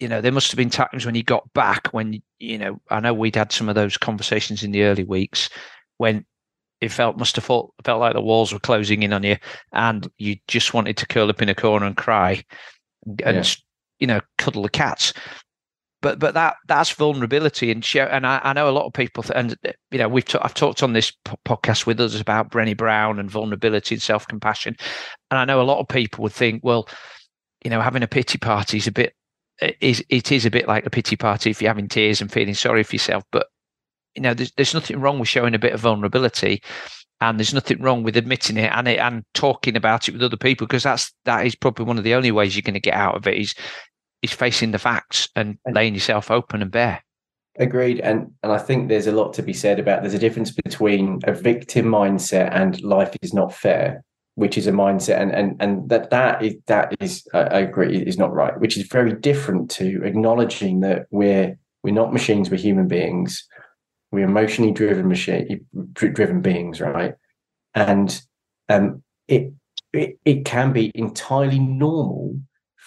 you 0.00 0.08
know 0.08 0.20
there 0.20 0.32
must 0.32 0.50
have 0.50 0.56
been 0.56 0.70
times 0.70 1.06
when 1.06 1.14
you 1.14 1.22
got 1.22 1.52
back 1.52 1.88
when 1.88 2.20
you 2.40 2.58
know 2.58 2.80
I 2.90 2.98
know 2.98 3.14
we'd 3.14 3.36
had 3.36 3.52
some 3.52 3.68
of 3.68 3.76
those 3.76 3.96
conversations 3.96 4.64
in 4.64 4.72
the 4.72 4.82
early 4.82 5.04
weeks 5.04 5.48
when 5.98 6.24
it 6.80 6.90
felt 6.90 7.18
must 7.18 7.36
have 7.36 7.44
felt, 7.44 7.72
felt 7.84 8.00
like 8.00 8.14
the 8.14 8.20
walls 8.20 8.52
were 8.52 8.58
closing 8.58 9.02
in 9.02 9.12
on 9.12 9.22
you 9.22 9.36
and 9.72 10.08
you 10.18 10.36
just 10.48 10.74
wanted 10.74 10.96
to 10.96 11.06
curl 11.06 11.30
up 11.30 11.40
in 11.40 11.48
a 11.48 11.54
corner 11.54 11.86
and 11.86 11.96
cry 11.96 12.42
and 13.24 13.36
yeah. 13.36 13.44
you 14.00 14.06
know 14.06 14.20
cuddle 14.38 14.62
the 14.62 14.68
cats 14.68 15.12
but 16.06 16.18
but 16.18 16.34
that 16.34 16.56
that's 16.68 16.90
vulnerability 16.92 17.70
and 17.70 17.86
and 17.94 18.26
I, 18.26 18.40
I 18.42 18.52
know 18.52 18.68
a 18.68 18.70
lot 18.70 18.86
of 18.86 18.92
people 18.92 19.24
and 19.34 19.56
you 19.90 19.98
know 19.98 20.08
we've 20.08 20.24
t- 20.24 20.38
I've 20.40 20.54
talked 20.54 20.82
on 20.82 20.92
this 20.92 21.12
podcast 21.46 21.86
with 21.86 22.00
others 22.00 22.20
about 22.20 22.50
Brené 22.50 22.76
Brown 22.76 23.18
and 23.18 23.30
vulnerability 23.30 23.94
and 23.94 24.02
self 24.02 24.26
compassion 24.26 24.76
and 25.30 25.38
I 25.38 25.44
know 25.44 25.60
a 25.60 25.64
lot 25.64 25.80
of 25.80 25.88
people 25.88 26.22
would 26.22 26.32
think 26.32 26.62
well 26.64 26.88
you 27.66 27.70
know, 27.70 27.80
having 27.80 28.04
a 28.04 28.06
pity 28.06 28.38
party 28.38 28.76
is 28.76 28.86
a 28.86 28.92
bit 28.92 29.12
is 29.80 30.04
it 30.08 30.30
is 30.30 30.46
a 30.46 30.50
bit 30.52 30.68
like 30.68 30.86
a 30.86 30.90
pity 30.90 31.16
party 31.16 31.50
if 31.50 31.60
you're 31.60 31.68
having 31.70 31.88
tears 31.88 32.20
and 32.20 32.30
feeling 32.30 32.54
sorry 32.54 32.84
for 32.84 32.94
yourself. 32.94 33.24
But 33.32 33.48
you 34.14 34.22
know, 34.22 34.34
there's 34.34 34.52
there's 34.52 34.72
nothing 34.72 35.00
wrong 35.00 35.18
with 35.18 35.28
showing 35.28 35.52
a 35.52 35.58
bit 35.58 35.72
of 35.72 35.80
vulnerability, 35.80 36.62
and 37.20 37.40
there's 37.40 37.52
nothing 37.52 37.82
wrong 37.82 38.04
with 38.04 38.16
admitting 38.16 38.56
it 38.56 38.70
and 38.72 38.86
it, 38.86 39.00
and 39.00 39.24
talking 39.34 39.74
about 39.74 40.08
it 40.08 40.12
with 40.12 40.22
other 40.22 40.36
people 40.36 40.68
because 40.68 40.84
that's 40.84 41.12
that 41.24 41.44
is 41.44 41.56
probably 41.56 41.86
one 41.86 41.98
of 41.98 42.04
the 42.04 42.14
only 42.14 42.30
ways 42.30 42.54
you're 42.54 42.62
going 42.62 42.74
to 42.74 42.80
get 42.80 42.94
out 42.94 43.16
of 43.16 43.26
it 43.26 43.36
is 43.36 43.52
is 44.26 44.32
facing 44.32 44.72
the 44.72 44.78
facts 44.78 45.28
and 45.34 45.58
laying 45.72 45.94
yourself 45.94 46.30
open 46.30 46.62
and 46.62 46.70
bare. 46.70 47.02
Agreed, 47.58 48.00
and 48.00 48.32
and 48.42 48.52
I 48.52 48.58
think 48.58 48.88
there's 48.88 49.06
a 49.06 49.12
lot 49.12 49.32
to 49.34 49.42
be 49.42 49.54
said 49.54 49.78
about 49.78 50.02
there's 50.02 50.14
a 50.14 50.18
difference 50.18 50.50
between 50.50 51.20
a 51.24 51.32
victim 51.32 51.86
mindset 51.86 52.50
and 52.52 52.80
life 52.82 53.16
is 53.22 53.32
not 53.32 53.54
fair 53.54 54.04
which 54.36 54.58
is 54.58 54.66
a 54.66 54.72
mindset 54.72 55.20
and 55.20 55.32
and 55.32 55.56
and 55.60 55.88
that 55.88 56.10
that 56.10 56.42
is 56.42 56.54
that 56.66 56.94
is 57.00 57.26
I 57.34 57.60
agree 57.60 57.96
is 57.96 58.18
not 58.18 58.32
right 58.32 58.58
which 58.60 58.76
is 58.76 58.86
very 58.86 59.14
different 59.14 59.70
to 59.72 60.04
acknowledging 60.04 60.80
that 60.80 61.06
we're 61.10 61.58
we're 61.82 61.94
not 61.94 62.12
machines 62.12 62.50
we're 62.50 62.58
human 62.58 62.86
beings 62.86 63.46
we're 64.12 64.26
emotionally 64.26 64.72
driven 64.72 65.08
machine 65.08 65.66
driven 65.94 66.42
beings 66.42 66.80
right 66.80 67.14
and 67.74 68.20
um 68.68 69.02
it, 69.26 69.52
it 69.94 70.18
it 70.24 70.44
can 70.44 70.72
be 70.72 70.92
entirely 70.94 71.58
normal 71.58 72.38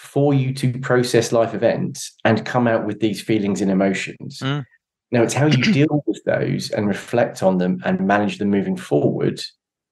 for 0.10 0.34
you 0.34 0.54
to 0.56 0.74
process 0.80 1.32
life 1.32 1.54
events 1.54 2.16
and 2.26 2.44
come 2.44 2.68
out 2.68 2.84
with 2.84 3.00
these 3.00 3.22
feelings 3.22 3.62
and 3.62 3.70
emotions 3.70 4.40
mm. 4.40 4.66
now 5.12 5.22
it's 5.22 5.36
how 5.36 5.46
you 5.46 5.64
deal 5.74 6.04
with 6.08 6.22
those 6.26 6.72
and 6.72 6.88
reflect 6.88 7.44
on 7.44 7.60
them 7.60 7.80
and 7.86 8.08
manage 8.08 8.40
them 8.40 8.50
moving 8.50 8.76
forward 8.76 9.40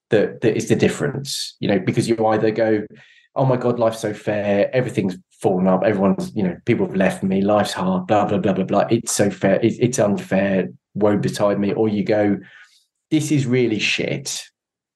that 0.09 0.41
that 0.41 0.57
is 0.57 0.69
the 0.69 0.75
difference 0.75 1.55
you 1.59 1.67
know 1.67 1.79
because 1.79 2.09
you 2.09 2.25
either 2.27 2.49
go 2.49 2.83
oh 3.35 3.45
my 3.45 3.55
god 3.55 3.77
life's 3.77 3.99
so 3.99 4.11
fair 4.11 4.73
everything's 4.75 5.15
fallen 5.31 5.67
up 5.67 5.83
everyone's 5.83 6.35
you 6.35 6.41
know 6.41 6.57
people 6.65 6.87
have 6.87 6.95
left 6.95 7.21
me 7.21 7.41
life's 7.41 7.73
hard 7.73 8.07
blah 8.07 8.25
blah 8.25 8.39
blah 8.39 8.53
blah 8.53 8.65
blah 8.65 8.87
it's 8.89 9.13
so 9.13 9.29
fair 9.29 9.59
it's, 9.61 9.77
it's 9.79 9.99
unfair 9.99 10.67
woe 10.95 11.15
betide 11.15 11.59
me 11.59 11.73
or 11.73 11.87
you 11.87 12.03
go 12.03 12.37
this 13.11 13.31
is 13.31 13.45
really 13.45 13.77
shit 13.77 14.41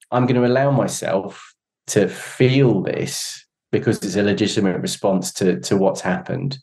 i'm 0.10 0.26
going 0.26 0.42
to 0.42 0.48
allow 0.48 0.72
myself 0.72 1.54
to 1.86 2.08
feel 2.08 2.82
this 2.82 3.41
because 3.72 3.98
it's 4.04 4.16
a 4.16 4.24
legitimate 4.24 4.80
response 4.82 5.32
to 5.32 5.60
to 5.60 5.78
what's 5.78 6.02
happened 6.02 6.58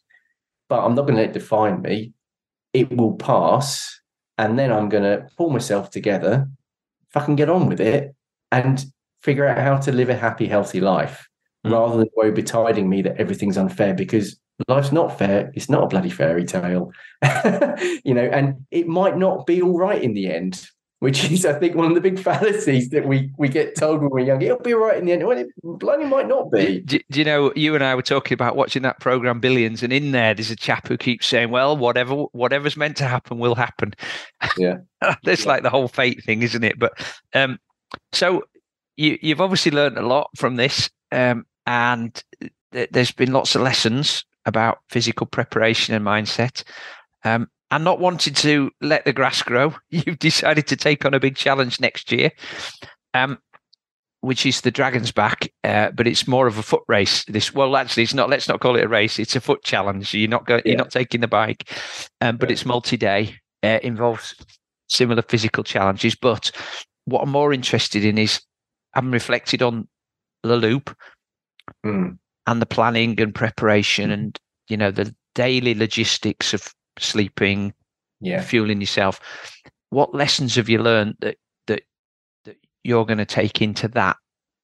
but 0.68 0.84
i'm 0.84 0.94
not 0.94 1.02
going 1.02 1.16
to 1.16 1.22
let 1.22 1.30
it 1.30 1.32
define 1.32 1.80
me 1.82 2.12
it 2.72 2.94
will 2.96 3.14
pass 3.14 4.00
and 4.36 4.58
then 4.58 4.70
i'm 4.70 4.88
going 4.88 5.02
to 5.02 5.26
pull 5.36 5.50
myself 5.50 5.90
together 5.90 6.48
can 7.24 7.36
get 7.36 7.50
on 7.50 7.66
with 7.66 7.80
it 7.80 8.14
and 8.52 8.84
figure 9.22 9.46
out 9.46 9.58
how 9.58 9.76
to 9.76 9.92
live 9.92 10.08
a 10.08 10.16
happy, 10.16 10.46
healthy 10.46 10.80
life 10.80 11.28
mm. 11.66 11.72
rather 11.72 11.96
than 11.96 12.08
woe 12.14 12.30
betiding 12.30 12.88
me 12.88 13.02
that 13.02 13.16
everything's 13.16 13.58
unfair 13.58 13.94
because 13.94 14.38
life's 14.68 14.92
not 14.92 15.18
fair. 15.18 15.52
It's 15.54 15.68
not 15.68 15.84
a 15.84 15.88
bloody 15.88 16.10
fairy 16.10 16.44
tale, 16.44 16.92
you 18.04 18.14
know, 18.14 18.28
and 18.32 18.66
it 18.70 18.88
might 18.88 19.16
not 19.16 19.46
be 19.46 19.62
all 19.62 19.78
right 19.78 20.02
in 20.02 20.14
the 20.14 20.32
end. 20.32 20.68
Which 21.00 21.30
is, 21.30 21.46
I 21.46 21.52
think, 21.52 21.76
one 21.76 21.86
of 21.86 21.94
the 21.94 22.00
big 22.00 22.18
fallacies 22.24 22.90
that 22.90 23.06
we 23.06 23.30
we 23.38 23.48
get 23.48 23.76
told 23.76 24.00
when 24.00 24.10
we're 24.10 24.20
young. 24.20 24.42
It'll 24.42 24.58
be 24.58 24.74
right 24.74 24.98
in 24.98 25.06
the 25.06 25.12
end. 25.12 25.24
Well, 25.24 25.38
it 25.38 25.48
bloody 25.62 26.04
might 26.04 26.26
not 26.26 26.50
be. 26.50 26.80
Do, 26.80 26.98
do, 27.10 27.18
you 27.20 27.24
know? 27.24 27.52
You 27.54 27.76
and 27.76 27.84
I 27.84 27.94
were 27.94 28.02
talking 28.02 28.34
about 28.34 28.56
watching 28.56 28.82
that 28.82 28.98
program 28.98 29.38
Billions, 29.38 29.82
and 29.84 29.92
in 29.92 30.10
there, 30.10 30.34
there's 30.34 30.50
a 30.50 30.56
chap 30.56 30.88
who 30.88 30.96
keeps 30.96 31.26
saying, 31.26 31.50
"Well, 31.50 31.76
whatever 31.76 32.14
whatever's 32.32 32.76
meant 32.76 32.96
to 32.96 33.04
happen 33.04 33.38
will 33.38 33.54
happen." 33.54 33.94
Yeah, 34.56 34.78
that's 35.22 35.44
yeah. 35.44 35.48
like 35.48 35.62
the 35.62 35.70
whole 35.70 35.88
fate 35.88 36.24
thing, 36.24 36.42
isn't 36.42 36.64
it? 36.64 36.78
But 36.80 37.00
um, 37.32 37.60
so 38.12 38.42
you, 38.96 39.18
you've 39.22 39.40
obviously 39.40 39.70
learned 39.70 39.98
a 39.98 40.06
lot 40.06 40.30
from 40.36 40.56
this, 40.56 40.90
um, 41.12 41.46
and 41.66 42.22
th- 42.72 42.90
there's 42.90 43.12
been 43.12 43.32
lots 43.32 43.54
of 43.54 43.62
lessons 43.62 44.24
about 44.44 44.80
physical 44.88 45.26
preparation 45.26 45.94
and 45.94 46.04
mindset. 46.04 46.64
Um, 47.24 47.48
and 47.70 47.84
not 47.84 48.00
wanting 48.00 48.34
to 48.34 48.70
let 48.80 49.04
the 49.04 49.12
grass 49.12 49.42
grow, 49.42 49.74
you've 49.90 50.18
decided 50.18 50.66
to 50.68 50.76
take 50.76 51.04
on 51.04 51.14
a 51.14 51.20
big 51.20 51.36
challenge 51.36 51.80
next 51.80 52.10
year, 52.10 52.30
um, 53.14 53.38
which 54.20 54.46
is 54.46 54.62
the 54.62 54.70
Dragon's 54.70 55.12
Back, 55.12 55.52
uh, 55.64 55.90
but 55.90 56.06
it's 56.06 56.26
more 56.26 56.46
of 56.46 56.58
a 56.58 56.62
foot 56.62 56.82
race. 56.88 57.24
This 57.26 57.54
well, 57.54 57.76
actually, 57.76 58.02
it's 58.02 58.14
not. 58.14 58.30
Let's 58.30 58.48
not 58.48 58.60
call 58.60 58.76
it 58.76 58.84
a 58.84 58.88
race. 58.88 59.18
It's 59.18 59.36
a 59.36 59.40
foot 59.40 59.62
challenge. 59.62 60.12
You're 60.14 60.28
not 60.28 60.46
going. 60.46 60.62
Yeah. 60.64 60.72
You're 60.72 60.78
not 60.78 60.90
taking 60.90 61.20
the 61.20 61.28
bike, 61.28 61.70
um, 62.20 62.36
but 62.36 62.48
yeah. 62.48 62.54
it's 62.54 62.66
multi-day. 62.66 63.34
Uh, 63.62 63.80
involves 63.82 64.34
similar 64.88 65.22
physical 65.22 65.64
challenges, 65.64 66.14
but 66.14 66.50
what 67.06 67.22
I'm 67.22 67.30
more 67.30 67.52
interested 67.52 68.04
in 68.04 68.18
is 68.18 68.40
having 68.94 69.10
reflected 69.10 69.62
on 69.62 69.88
the 70.42 70.56
loop 70.56 70.96
mm. 71.84 72.16
and 72.46 72.62
the 72.62 72.66
planning 72.66 73.20
and 73.20 73.34
preparation 73.34 74.10
and 74.10 74.38
you 74.68 74.76
know 74.76 74.90
the 74.90 75.14
daily 75.34 75.74
logistics 75.74 76.54
of 76.54 76.72
sleeping, 77.00 77.72
yeah, 78.20 78.42
fueling 78.42 78.80
yourself. 78.80 79.20
What 79.90 80.14
lessons 80.14 80.54
have 80.56 80.68
you 80.68 80.78
learned 80.82 81.16
that 81.20 81.36
that 81.66 81.82
that 82.44 82.56
you're 82.84 83.06
going 83.06 83.18
to 83.18 83.24
take 83.24 83.62
into 83.62 83.88
that 83.88 84.16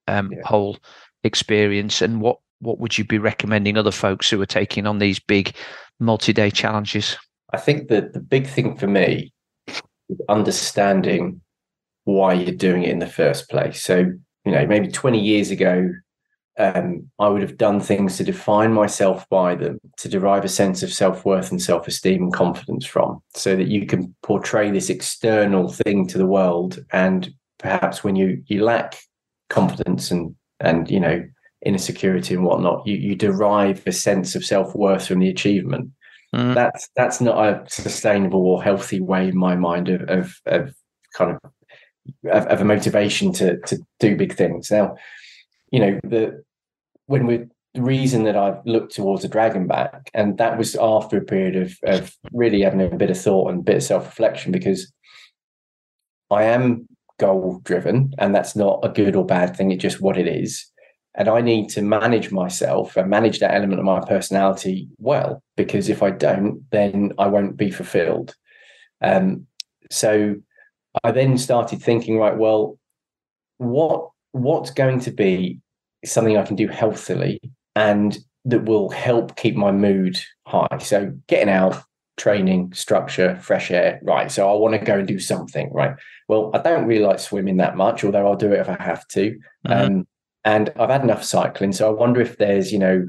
um, 0.09 0.33
yeah. 0.33 0.41
whole 0.45 0.79
experience, 1.23 2.03
and 2.03 2.21
what 2.21 2.39
what 2.61 2.79
would 2.79 2.97
you 2.99 3.05
be 3.05 3.19
recommending 3.19 3.77
other 3.77 3.91
folks 3.91 4.31
who 4.31 4.41
are 4.41 4.47
taking 4.47 4.87
on 4.87 4.99
these 4.99 5.19
big 5.19 5.55
multi-day 6.01 6.51
challenges? 6.51 7.17
I 7.53 7.59
think 7.59 7.89
that 7.89 8.13
the 8.13 8.21
big 8.21 8.47
thing 8.47 8.77
for 8.77 8.87
me 8.87 9.33
is 9.69 10.21
understanding 10.29 11.41
why 12.05 12.35
you're 12.35 12.55
doing 12.55 12.83
it 12.83 12.91
in 12.91 12.99
the 12.99 13.07
first 13.07 13.49
place. 13.49 13.83
So, 13.83 13.99
you 14.45 14.53
know, 14.53 14.67
maybe 14.67 14.89
20 14.89 15.21
years 15.21 15.51
ago, 15.51 15.91
um, 16.59 17.11
I 17.19 17.29
would 17.29 17.43
have 17.43 17.57
done 17.57 17.81
things 17.81 18.17
to 18.17 18.25
define 18.25 18.73
myself 18.73 19.29
by 19.29 19.57
them, 19.57 19.79
to 19.99 20.09
derive 20.09 20.45
a 20.45 20.49
sense 20.49 20.83
of 20.83 20.93
self 20.93 21.25
worth 21.25 21.51
and 21.51 21.61
self 21.61 21.89
esteem 21.89 22.25
and 22.25 22.33
confidence 22.33 22.87
from, 22.87 23.21
so 23.35 23.57
that 23.57 23.67
you 23.67 23.87
can 23.87 24.15
portray 24.23 24.71
this 24.71 24.91
external 24.91 25.73
thing 25.73 26.07
to 26.09 26.19
the 26.19 26.27
world. 26.27 26.85
And 26.93 27.33
perhaps 27.59 28.05
when 28.05 28.15
you 28.15 28.43
you 28.47 28.63
lack 28.65 28.97
confidence 29.51 30.11
and 30.11 30.35
and 30.61 30.89
you 30.91 31.01
know 31.01 31.25
inner 31.67 31.79
security 31.79 32.35
and 32.35 32.45
whatnot, 32.45 32.87
you 32.87 32.97
you 32.97 33.17
derive 33.17 33.85
a 33.87 33.93
sense 33.93 34.37
of 34.37 34.45
self 34.45 34.75
worth 34.77 35.09
from 35.09 35.19
the 35.19 35.29
achievement. 35.29 35.91
Mm. 36.33 36.55
That's 36.55 36.89
that's 36.95 37.21
not 37.21 37.45
a 37.45 37.65
sustainable 37.69 38.47
or 38.47 38.63
healthy 38.63 39.01
way 39.01 39.29
in 39.29 39.37
my 39.37 39.57
mind 39.57 39.89
of 39.89 40.03
of, 40.03 40.41
of 40.47 40.75
kind 41.15 41.33
of, 41.33 41.51
of 42.31 42.47
of 42.47 42.61
a 42.61 42.65
motivation 42.65 43.33
to 43.33 43.59
to 43.63 43.79
do 43.99 44.17
big 44.17 44.35
things. 44.35 44.71
Now, 44.71 44.95
you 45.75 45.81
know 45.81 46.01
the 46.05 46.45
when 47.07 47.27
we 47.27 47.47
the 47.75 47.83
reason 47.83 48.23
that 48.23 48.37
I've 48.37 48.65
looked 48.65 48.95
towards 48.95 49.25
a 49.25 49.29
dragon 49.29 49.67
back, 49.67 50.09
and 50.15 50.39
that 50.39 50.57
was 50.57 50.77
after 50.77 51.17
a 51.17 51.25
period 51.25 51.57
of 51.57 51.77
of 51.83 52.15
really 52.33 52.61
having 52.61 52.81
a 52.81 52.97
bit 52.97 53.11
of 53.11 53.21
thought 53.21 53.51
and 53.51 53.59
a 53.59 53.63
bit 53.65 53.77
of 53.77 53.83
self 53.83 54.07
reflection 54.07 54.53
because 54.53 54.93
I 56.31 56.45
am 56.45 56.87
goal 57.19 57.61
driven, 57.65 58.15
and 58.19 58.33
that's 58.33 58.55
not 58.55 58.85
a 58.85 58.89
good 58.89 59.17
or 59.17 59.27
bad 59.27 59.57
thing. 59.57 59.73
It's 59.73 59.83
just 59.83 60.01
what 60.01 60.17
it 60.17 60.29
is. 60.29 60.65
And 61.17 61.29
I 61.29 61.41
need 61.41 61.69
to 61.71 61.83
manage 61.83 62.31
myself 62.31 62.97
and 62.97 63.11
manage 63.11 63.41
that 63.41 63.55
element 63.55 63.81
of 63.81 63.85
my 63.85 64.01
personality 64.01 64.89
well, 64.99 65.43
because 65.57 65.89
if 65.89 66.03
I 66.05 66.11
don't, 66.11 66.65
then 66.71 67.13
I 67.19 67.27
won't 67.27 67.57
be 67.57 67.71
fulfilled. 67.71 68.35
Um, 69.01 69.47
so 69.91 70.37
I 71.03 71.11
then 71.11 71.37
started 71.39 71.83
thinking, 71.83 72.19
right, 72.19 72.37
well, 72.37 72.79
what 73.59 74.11
what's 74.31 74.71
going 74.71 75.01
to 75.01 75.13
be 75.13 75.61
something 76.05 76.37
I 76.37 76.45
can 76.45 76.57
do 76.57 76.69
healthily 76.69 77.41
and 77.75 78.17
that 78.45 78.65
will 78.65 78.91
help 78.91 79.37
keep 79.37 79.57
my 79.57 79.73
mood 79.73 80.19
high? 80.47 80.79
So 80.81 81.13
getting 81.27 81.49
out, 81.49 81.83
training, 82.17 82.73
structure, 82.73 83.37
fresh 83.41 83.71
air, 83.71 84.01
right? 84.03 84.31
So 84.31 84.49
I 84.49 84.57
want 84.57 84.75
to 84.75 84.85
go 84.85 84.99
and 84.99 85.09
do 85.09 85.19
something, 85.19 85.73
right? 85.73 85.95
Well, 86.29 86.51
I 86.55 86.59
don't 86.59 86.87
really 86.87 87.05
like 87.05 87.19
swimming 87.19 87.57
that 87.59 87.77
much, 87.77 88.05
although 88.05 88.27
I'll 88.27 88.37
do 88.37 88.53
it 88.53 88.61
if 88.61 88.69
I 88.69 88.83
have 88.83 89.07
to. 89.09 89.39
Mm-hmm. 89.67 89.73
Um, 89.73 90.07
and 90.45 90.71
I've 90.77 90.91
had 90.91 91.03
enough 91.03 91.25
cycling, 91.25 91.73
so 91.73 91.89
I 91.89 91.93
wonder 91.93 92.21
if 92.21 92.37
there's, 92.37 92.71
you 92.71 92.79
know, 92.79 93.07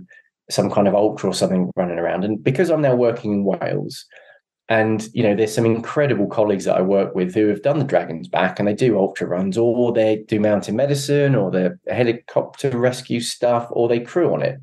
some 0.50 0.72
kind 0.72 0.88
of 0.88 0.96
ultra 0.96 1.30
or 1.30 1.34
something 1.34 1.70
running 1.76 2.00
around. 2.00 2.24
And 2.24 2.42
because 2.44 2.70
I'm 2.70 2.82
now 2.82 2.96
working 2.96 3.34
in 3.34 3.44
Wales, 3.44 4.06
and 4.68 5.08
you 5.14 5.22
know, 5.22 5.36
there's 5.36 5.54
some 5.54 5.66
incredible 5.66 6.28
colleagues 6.28 6.66
that 6.66 6.78
I 6.78 6.82
work 6.82 7.14
with 7.14 7.36
who 7.36 7.48
have 7.48 7.62
done 7.62 7.78
the 7.78 7.86
Dragons 7.86 8.28
back 8.28 8.58
and 8.58 8.68
they 8.68 8.74
do 8.74 8.98
ultra 8.98 9.28
runs, 9.28 9.58
or 9.58 9.94
they 9.94 10.24
do 10.28 10.40
mountain 10.40 10.76
medicine, 10.76 11.36
or 11.36 11.52
the 11.52 11.78
helicopter 11.88 12.76
rescue 12.78 13.20
stuff, 13.20 13.68
or 13.70 13.88
they 13.88 14.00
crew 14.00 14.34
on 14.34 14.42
it. 14.42 14.60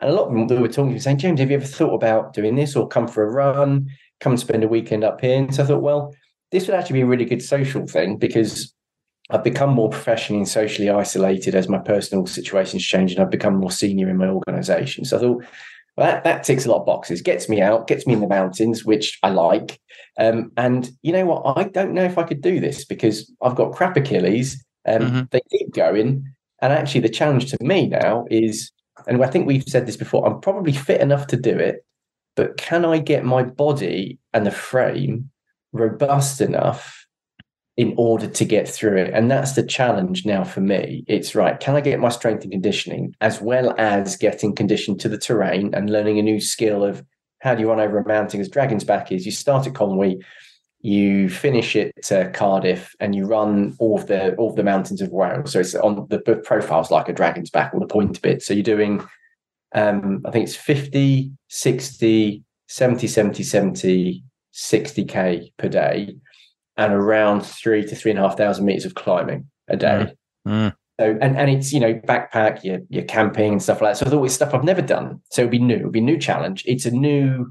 And 0.00 0.10
a 0.10 0.14
lot 0.14 0.28
of 0.28 0.48
them 0.48 0.60
were 0.60 0.68
talking 0.68 0.94
to 0.94 1.00
saying, 1.00 1.18
James, 1.18 1.40
have 1.40 1.50
you 1.50 1.56
ever 1.56 1.66
thought 1.66 1.94
about 1.94 2.34
doing 2.34 2.56
this 2.56 2.76
or 2.76 2.88
come 2.88 3.08
for 3.08 3.24
a 3.24 3.30
run, 3.30 3.88
come 4.20 4.36
spend 4.36 4.64
a 4.64 4.68
weekend 4.68 5.04
up 5.04 5.20
here? 5.20 5.38
And 5.38 5.54
so 5.54 5.64
I 5.64 5.66
thought, 5.66 5.82
well, 5.82 6.14
this 6.50 6.66
would 6.66 6.76
actually 6.76 6.94
be 6.94 7.02
a 7.02 7.06
really 7.06 7.24
good 7.24 7.42
social 7.42 7.86
thing 7.86 8.18
because 8.18 8.74
I've 9.30 9.44
become 9.44 9.70
more 9.70 9.88
professionally 9.88 10.40
and 10.40 10.48
socially 10.48 10.90
isolated 10.90 11.54
as 11.54 11.68
my 11.68 11.78
personal 11.78 12.26
situations 12.26 12.84
change 12.84 13.12
and 13.12 13.20
I've 13.20 13.30
become 13.30 13.56
more 13.56 13.70
senior 13.70 14.08
in 14.08 14.18
my 14.18 14.28
organization. 14.28 15.04
So 15.04 15.16
I 15.16 15.20
thought, 15.20 15.44
well, 15.96 16.10
that, 16.10 16.24
that 16.24 16.44
ticks 16.44 16.64
a 16.64 16.70
lot 16.70 16.80
of 16.80 16.86
boxes, 16.86 17.20
gets 17.20 17.48
me 17.48 17.60
out, 17.60 17.86
gets 17.86 18.06
me 18.06 18.14
in 18.14 18.20
the 18.20 18.28
mountains, 18.28 18.84
which 18.84 19.18
I 19.22 19.30
like. 19.30 19.78
Um, 20.18 20.50
and 20.56 20.90
you 21.02 21.12
know 21.12 21.26
what? 21.26 21.58
I 21.58 21.64
don't 21.64 21.92
know 21.92 22.04
if 22.04 22.16
I 22.16 22.22
could 22.22 22.40
do 22.40 22.60
this 22.60 22.84
because 22.84 23.30
I've 23.42 23.56
got 23.56 23.72
crap 23.72 23.96
Achilles. 23.96 24.64
Um, 24.86 25.02
mm-hmm. 25.02 25.20
They 25.30 25.40
keep 25.50 25.72
going. 25.74 26.24
And 26.60 26.72
actually, 26.72 27.00
the 27.00 27.08
challenge 27.08 27.50
to 27.50 27.58
me 27.60 27.88
now 27.88 28.24
is, 28.30 28.70
and 29.06 29.22
I 29.22 29.26
think 29.26 29.46
we've 29.46 29.64
said 29.64 29.86
this 29.86 29.96
before, 29.96 30.26
I'm 30.26 30.40
probably 30.40 30.72
fit 30.72 31.00
enough 31.00 31.26
to 31.28 31.36
do 31.36 31.58
it, 31.58 31.84
but 32.36 32.56
can 32.56 32.84
I 32.84 32.98
get 32.98 33.24
my 33.24 33.42
body 33.42 34.18
and 34.32 34.46
the 34.46 34.50
frame 34.50 35.30
robust 35.72 36.40
enough 36.40 37.01
in 37.76 37.94
order 37.96 38.26
to 38.26 38.44
get 38.44 38.68
through 38.68 38.98
it. 38.98 39.14
And 39.14 39.30
that's 39.30 39.52
the 39.52 39.62
challenge 39.62 40.26
now 40.26 40.44
for 40.44 40.60
me. 40.60 41.04
It's 41.08 41.34
right, 41.34 41.58
can 41.58 41.74
I 41.74 41.80
get 41.80 42.00
my 42.00 42.10
strength 42.10 42.42
and 42.42 42.52
conditioning 42.52 43.14
as 43.20 43.40
well 43.40 43.74
as 43.78 44.16
getting 44.16 44.54
conditioned 44.54 45.00
to 45.00 45.08
the 45.08 45.18
terrain 45.18 45.74
and 45.74 45.90
learning 45.90 46.18
a 46.18 46.22
new 46.22 46.40
skill 46.40 46.84
of 46.84 47.02
how 47.40 47.54
do 47.54 47.62
you 47.62 47.68
run 47.68 47.80
over 47.80 47.98
a 47.98 48.06
mountain 48.06 48.40
as 48.40 48.48
Dragon's 48.48 48.84
Back 48.84 49.10
is 49.10 49.24
you 49.24 49.32
start 49.32 49.66
at 49.66 49.72
Conwy, 49.72 50.22
you 50.80 51.28
finish 51.28 51.74
at 51.74 52.12
uh, 52.12 52.28
Cardiff 52.30 52.94
and 53.00 53.14
you 53.14 53.24
run 53.24 53.74
all 53.78 53.98
of 53.98 54.06
the 54.06 54.34
all 54.34 54.50
of 54.50 54.56
the 54.56 54.62
mountains 54.62 55.00
of 55.00 55.10
Wales. 55.10 55.52
So 55.52 55.60
it's 55.60 55.74
on 55.74 56.06
the 56.08 56.18
profiles 56.18 56.90
like 56.90 57.08
a 57.08 57.12
Dragon's 57.12 57.50
Back 57.50 57.72
or 57.72 57.80
the 57.80 57.86
point 57.86 58.20
bit. 58.20 58.42
So 58.42 58.52
you're 58.54 58.62
doing 58.62 59.02
um, 59.74 60.22
I 60.26 60.30
think 60.30 60.44
it's 60.44 60.56
50, 60.56 61.32
60, 61.48 62.44
70, 62.68 63.06
70, 63.06 63.42
70, 63.42 64.24
60k 64.54 65.52
per 65.56 65.68
day 65.68 66.14
and 66.76 66.92
around 66.92 67.42
three 67.42 67.84
to 67.84 67.94
three 67.94 68.10
and 68.10 68.20
a 68.20 68.22
half 68.22 68.36
thousand 68.36 68.64
meters 68.64 68.84
of 68.84 68.94
climbing 68.94 69.48
a 69.68 69.76
day. 69.76 70.14
Mm. 70.46 70.70
Mm. 70.70 70.76
So 71.00 71.18
and, 71.20 71.36
and 71.36 71.50
it's 71.50 71.72
you 71.72 71.80
know 71.80 71.94
backpack, 71.94 72.64
you're, 72.64 72.80
you're 72.88 73.04
camping 73.04 73.52
and 73.52 73.62
stuff 73.62 73.80
like 73.80 73.92
that. 73.92 73.98
So 73.98 74.06
I 74.06 74.10
thought 74.10 74.24
it's 74.24 74.34
stuff 74.34 74.54
I've 74.54 74.64
never 74.64 74.82
done. 74.82 75.20
So 75.30 75.42
it'd 75.42 75.50
be 75.50 75.58
new, 75.58 75.76
it'd 75.76 75.92
be 75.92 76.00
a 76.00 76.02
new 76.02 76.18
challenge. 76.18 76.64
It's 76.66 76.86
a 76.86 76.90
new, 76.90 77.50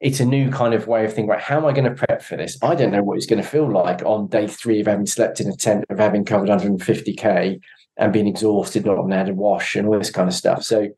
it's 0.00 0.20
a 0.20 0.24
new 0.24 0.50
kind 0.50 0.74
of 0.74 0.86
way 0.86 1.04
of 1.04 1.12
thinking. 1.12 1.28
Right, 1.28 1.40
how 1.40 1.58
am 1.58 1.66
I 1.66 1.72
going 1.72 1.84
to 1.84 1.94
prep 1.94 2.22
for 2.22 2.36
this? 2.36 2.58
I 2.62 2.74
don't 2.74 2.90
know 2.90 3.02
what 3.02 3.16
it's 3.16 3.26
going 3.26 3.42
to 3.42 3.48
feel 3.48 3.70
like 3.70 4.02
on 4.02 4.28
day 4.28 4.46
three 4.46 4.80
of 4.80 4.86
having 4.86 5.06
slept 5.06 5.40
in 5.40 5.48
a 5.48 5.56
tent, 5.56 5.84
of 5.90 5.98
having 5.98 6.24
covered 6.24 6.48
150k 6.48 7.60
and 7.96 8.12
being 8.12 8.26
exhausted, 8.26 8.86
not 8.86 8.96
having 8.96 9.12
had 9.12 9.28
a 9.28 9.34
wash 9.34 9.76
and 9.76 9.86
all 9.86 9.98
this 9.98 10.10
kind 10.10 10.28
of 10.28 10.34
stuff. 10.34 10.62
So 10.62 10.88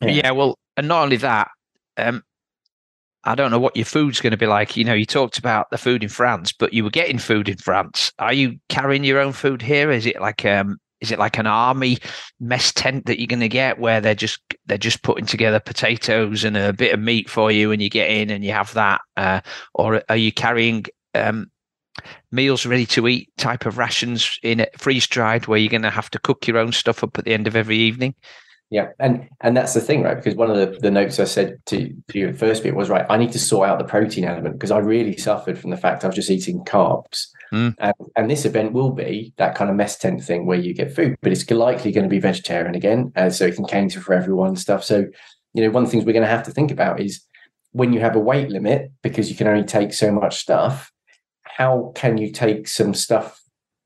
yeah, 0.00 0.10
yeah 0.10 0.30
well, 0.30 0.56
and 0.76 0.88
not 0.88 1.02
only 1.02 1.16
that, 1.16 1.48
um, 1.96 2.22
I 3.24 3.34
don't 3.34 3.50
know 3.50 3.58
what 3.58 3.76
your 3.76 3.84
food's 3.84 4.20
going 4.20 4.30
to 4.30 4.36
be 4.36 4.46
like. 4.46 4.76
You 4.76 4.84
know, 4.84 4.94
you 4.94 5.04
talked 5.04 5.38
about 5.38 5.70
the 5.70 5.78
food 5.78 6.02
in 6.02 6.08
France, 6.08 6.52
but 6.52 6.72
you 6.72 6.84
were 6.84 6.90
getting 6.90 7.18
food 7.18 7.48
in 7.48 7.58
France. 7.58 8.12
Are 8.18 8.32
you 8.32 8.58
carrying 8.68 9.04
your 9.04 9.20
own 9.20 9.32
food 9.32 9.60
here? 9.60 9.90
Is 9.90 10.06
it 10.06 10.20
like 10.20 10.44
um 10.44 10.78
is 11.00 11.10
it 11.10 11.18
like 11.18 11.38
an 11.38 11.46
army 11.46 11.98
mess 12.40 12.72
tent 12.72 13.06
that 13.06 13.18
you're 13.18 13.26
going 13.26 13.40
to 13.40 13.48
get 13.48 13.78
where 13.78 14.00
they're 14.00 14.14
just 14.14 14.40
they're 14.66 14.78
just 14.78 15.02
putting 15.02 15.26
together 15.26 15.60
potatoes 15.60 16.44
and 16.44 16.56
a 16.56 16.72
bit 16.72 16.94
of 16.94 17.00
meat 17.00 17.28
for 17.28 17.50
you 17.50 17.72
and 17.72 17.82
you 17.82 17.88
get 17.88 18.10
in 18.10 18.30
and 18.30 18.44
you 18.44 18.52
have 18.52 18.72
that 18.74 19.00
uh, 19.16 19.40
or 19.74 20.02
are 20.08 20.16
you 20.16 20.32
carrying 20.32 20.84
um, 21.14 21.50
meals 22.30 22.66
ready 22.66 22.86
to 22.86 23.08
eat 23.08 23.30
type 23.36 23.66
of 23.66 23.78
rations 23.78 24.38
in 24.42 24.66
freeze 24.76 25.06
dried 25.06 25.46
where 25.46 25.58
you're 25.58 25.70
going 25.70 25.82
to 25.82 25.90
have 25.90 26.10
to 26.10 26.18
cook 26.18 26.46
your 26.46 26.58
own 26.58 26.72
stuff 26.72 27.02
up 27.02 27.18
at 27.18 27.24
the 27.24 27.32
end 27.32 27.46
of 27.46 27.56
every 27.56 27.76
evening 27.76 28.14
yeah, 28.70 28.90
and 29.00 29.28
and 29.40 29.56
that's 29.56 29.74
the 29.74 29.80
thing, 29.80 30.02
right? 30.02 30.16
Because 30.16 30.36
one 30.36 30.48
of 30.48 30.56
the, 30.56 30.78
the 30.78 30.92
notes 30.92 31.18
I 31.18 31.24
said 31.24 31.58
to, 31.66 31.92
to 32.08 32.18
you 32.18 32.32
first 32.32 32.62
bit 32.62 32.76
was 32.76 32.88
right. 32.88 33.04
I 33.10 33.16
need 33.16 33.32
to 33.32 33.38
sort 33.38 33.68
out 33.68 33.80
the 33.80 33.84
protein 33.84 34.24
element 34.24 34.54
because 34.54 34.70
I 34.70 34.78
really 34.78 35.16
suffered 35.16 35.58
from 35.58 35.70
the 35.70 35.76
fact 35.76 36.04
I 36.04 36.06
was 36.06 36.14
just 36.14 36.30
eating 36.30 36.64
carbs, 36.64 37.26
mm. 37.52 37.74
and, 37.80 37.94
and 38.16 38.30
this 38.30 38.44
event 38.44 38.72
will 38.72 38.92
be 38.92 39.34
that 39.38 39.56
kind 39.56 39.70
of 39.70 39.76
mess 39.76 39.98
tent 39.98 40.22
thing 40.22 40.46
where 40.46 40.58
you 40.58 40.72
get 40.72 40.94
food, 40.94 41.16
but 41.20 41.32
it's 41.32 41.50
likely 41.50 41.90
going 41.90 42.04
to 42.04 42.08
be 42.08 42.20
vegetarian 42.20 42.76
again, 42.76 43.12
uh, 43.16 43.28
so 43.28 43.46
it 43.46 43.56
can 43.56 43.66
cater 43.66 44.00
for 44.00 44.14
everyone 44.14 44.50
and 44.50 44.58
stuff. 44.58 44.84
So, 44.84 45.04
you 45.52 45.64
know, 45.64 45.70
one 45.70 45.82
of 45.82 45.88
the 45.88 45.90
things 45.90 46.04
we're 46.04 46.12
going 46.12 46.22
to 46.22 46.28
have 46.28 46.44
to 46.44 46.52
think 46.52 46.70
about 46.70 47.00
is 47.00 47.26
when 47.72 47.92
you 47.92 47.98
have 47.98 48.14
a 48.14 48.20
weight 48.20 48.50
limit 48.50 48.92
because 49.02 49.30
you 49.30 49.36
can 49.36 49.48
only 49.48 49.64
take 49.64 49.92
so 49.92 50.12
much 50.12 50.38
stuff. 50.38 50.92
How 51.42 51.92
can 51.96 52.18
you 52.18 52.30
take 52.30 52.68
some 52.68 52.94
stuff 52.94 53.39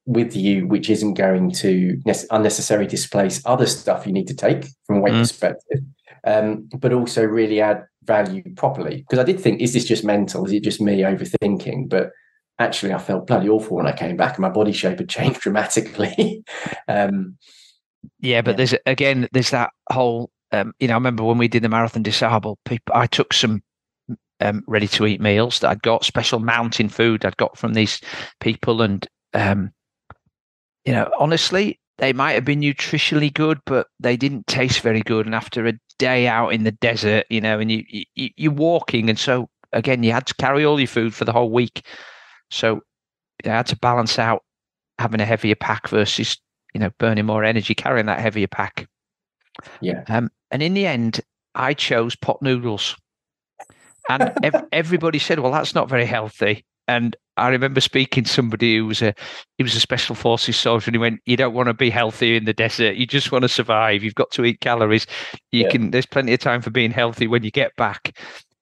with 0.06 0.36
you, 0.36 0.66
which 0.66 0.90
isn't 0.90 1.14
going 1.14 1.50
to 1.50 2.00
unnecessarily 2.30 2.86
displace 2.86 3.42
other 3.46 3.66
stuff 3.66 4.06
you 4.06 4.12
need 4.12 4.26
to 4.28 4.34
take 4.34 4.66
from 4.86 4.98
a 4.98 5.00
weight 5.00 5.14
mm. 5.14 5.20
perspective, 5.20 5.80
um, 6.26 6.68
but 6.78 6.92
also 6.92 7.24
really 7.24 7.60
add 7.60 7.84
value 8.02 8.42
properly. 8.54 8.98
Because 8.98 9.18
I 9.18 9.24
did 9.24 9.40
think, 9.40 9.60
is 9.60 9.72
this 9.72 9.84
just 9.84 10.04
mental? 10.04 10.44
Is 10.44 10.52
it 10.52 10.62
just 10.62 10.80
me 10.80 11.00
overthinking? 11.00 11.88
But 11.88 12.10
actually, 12.58 12.92
I 12.92 12.98
felt 12.98 13.26
bloody 13.26 13.48
awful 13.48 13.76
when 13.76 13.86
I 13.86 13.92
came 13.92 14.16
back, 14.16 14.36
and 14.36 14.42
my 14.42 14.50
body 14.50 14.72
shape 14.72 14.98
had 14.98 15.08
changed 15.08 15.40
dramatically. 15.42 16.44
um, 16.88 17.36
yeah, 18.20 18.42
but 18.42 18.52
yeah. 18.52 18.56
there's 18.56 18.74
again, 18.86 19.28
there's 19.32 19.50
that 19.50 19.70
whole. 19.90 20.30
Um, 20.52 20.72
you 20.78 20.86
know, 20.86 20.94
I 20.94 20.96
remember 20.96 21.24
when 21.24 21.38
we 21.38 21.48
did 21.48 21.64
the 21.64 21.68
marathon 21.68 22.02
des 22.02 22.12
Sables, 22.12 22.58
people, 22.64 22.94
I 22.94 23.06
took 23.06 23.32
some 23.32 23.62
um, 24.40 24.62
ready 24.68 24.86
to 24.88 25.06
eat 25.06 25.20
meals 25.20 25.58
that 25.60 25.70
I'd 25.70 25.82
got 25.82 26.04
special 26.04 26.38
mountain 26.38 26.88
food 26.88 27.24
I'd 27.24 27.36
got 27.38 27.56
from 27.58 27.74
these 27.74 28.00
people, 28.40 28.82
and 28.82 29.06
um, 29.32 29.72
you 30.84 30.92
know, 30.92 31.10
honestly, 31.18 31.80
they 31.98 32.12
might 32.12 32.32
have 32.32 32.44
been 32.44 32.60
nutritionally 32.60 33.32
good, 33.32 33.60
but 33.66 33.86
they 34.00 34.16
didn't 34.16 34.46
taste 34.46 34.80
very 34.80 35.00
good. 35.00 35.26
And 35.26 35.34
after 35.34 35.66
a 35.66 35.74
day 35.98 36.26
out 36.26 36.48
in 36.48 36.64
the 36.64 36.72
desert, 36.72 37.26
you 37.30 37.40
know, 37.40 37.58
and 37.58 37.70
you, 37.70 37.84
you 38.14 38.30
you're 38.36 38.52
walking, 38.52 39.08
and 39.08 39.18
so 39.18 39.48
again, 39.72 40.02
you 40.02 40.12
had 40.12 40.26
to 40.26 40.34
carry 40.34 40.64
all 40.64 40.80
your 40.80 40.86
food 40.86 41.14
for 41.14 41.24
the 41.24 41.32
whole 41.32 41.50
week. 41.50 41.86
So 42.50 42.74
you 43.44 43.50
know, 43.50 43.52
I 43.52 43.56
had 43.56 43.66
to 43.68 43.76
balance 43.76 44.18
out 44.18 44.42
having 44.98 45.20
a 45.20 45.24
heavier 45.24 45.56
pack 45.56 45.88
versus 45.88 46.36
you 46.74 46.80
know 46.80 46.90
burning 46.98 47.26
more 47.26 47.44
energy 47.44 47.74
carrying 47.74 48.06
that 48.06 48.20
heavier 48.20 48.48
pack. 48.48 48.88
Yeah. 49.80 50.02
Um, 50.08 50.30
and 50.50 50.62
in 50.62 50.74
the 50.74 50.86
end, 50.86 51.20
I 51.54 51.74
chose 51.74 52.16
pot 52.16 52.42
noodles, 52.42 52.96
and 54.08 54.32
ev- 54.42 54.66
everybody 54.72 55.20
said, 55.20 55.38
"Well, 55.38 55.52
that's 55.52 55.74
not 55.74 55.88
very 55.88 56.06
healthy." 56.06 56.64
And 56.86 57.16
I 57.36 57.48
remember 57.48 57.80
speaking 57.80 58.24
to 58.24 58.30
somebody 58.30 58.76
who 58.76 58.86
was 58.86 59.02
a 59.02 59.14
he 59.58 59.64
was 59.64 59.74
a 59.74 59.80
special 59.80 60.14
forces 60.14 60.56
soldier, 60.56 60.88
and 60.88 60.94
he 60.94 60.98
went, 60.98 61.20
"You 61.26 61.36
don't 61.36 61.54
want 61.54 61.68
to 61.68 61.74
be 61.74 61.90
healthy 61.90 62.36
in 62.36 62.44
the 62.44 62.52
desert. 62.52 62.96
You 62.96 63.06
just 63.06 63.32
want 63.32 63.42
to 63.42 63.48
survive. 63.48 64.04
You've 64.04 64.14
got 64.14 64.30
to 64.32 64.44
eat 64.44 64.60
calories. 64.60 65.06
You 65.50 65.64
yeah. 65.64 65.70
can. 65.70 65.90
There's 65.90 66.06
plenty 66.06 66.32
of 66.32 66.40
time 66.40 66.62
for 66.62 66.70
being 66.70 66.90
healthy 66.90 67.26
when 67.26 67.42
you 67.42 67.50
get 67.50 67.74
back." 67.76 68.16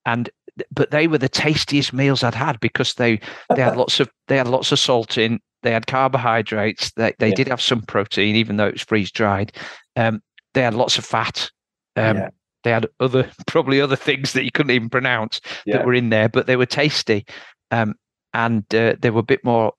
And 0.05 0.29
but 0.71 0.91
they 0.91 1.07
were 1.07 1.17
the 1.17 1.29
tastiest 1.29 1.93
meals 1.93 2.23
I'd 2.23 2.35
had 2.35 2.59
because 2.59 2.95
they 2.95 3.19
they 3.55 3.61
had 3.61 3.77
lots 3.77 3.99
of 3.99 4.09
they 4.27 4.37
had 4.37 4.47
lots 4.47 4.71
of 4.71 4.79
salt 4.79 5.17
in. 5.17 5.39
They 5.61 5.71
had 5.71 5.87
carbohydrates. 5.87 6.91
They 6.91 7.13
they 7.19 7.29
yeah. 7.29 7.35
did 7.35 7.47
have 7.49 7.61
some 7.61 7.81
protein, 7.81 8.35
even 8.35 8.57
though 8.57 8.67
it 8.67 8.73
was 8.73 8.83
freeze 8.83 9.11
dried. 9.11 9.51
Um, 9.95 10.21
they 10.53 10.61
had 10.61 10.73
lots 10.73 10.97
of 10.97 11.05
fat. 11.05 11.49
Um, 11.95 12.17
yeah. 12.17 12.29
they 12.63 12.71
had 12.71 12.87
other 12.99 13.29
probably 13.47 13.79
other 13.79 13.95
things 13.95 14.33
that 14.33 14.45
you 14.45 14.51
couldn't 14.51 14.71
even 14.71 14.89
pronounce 14.89 15.41
that 15.67 15.85
were 15.85 15.93
in 15.93 16.09
there, 16.09 16.29
but 16.29 16.47
they 16.47 16.55
were 16.55 16.65
tasty, 16.65 17.25
um, 17.71 17.95
and 18.33 18.63
uh, 18.73 18.95
they 18.99 19.09
were 19.09 19.19
a 19.19 19.23
bit 19.23 19.43
more 19.43 19.73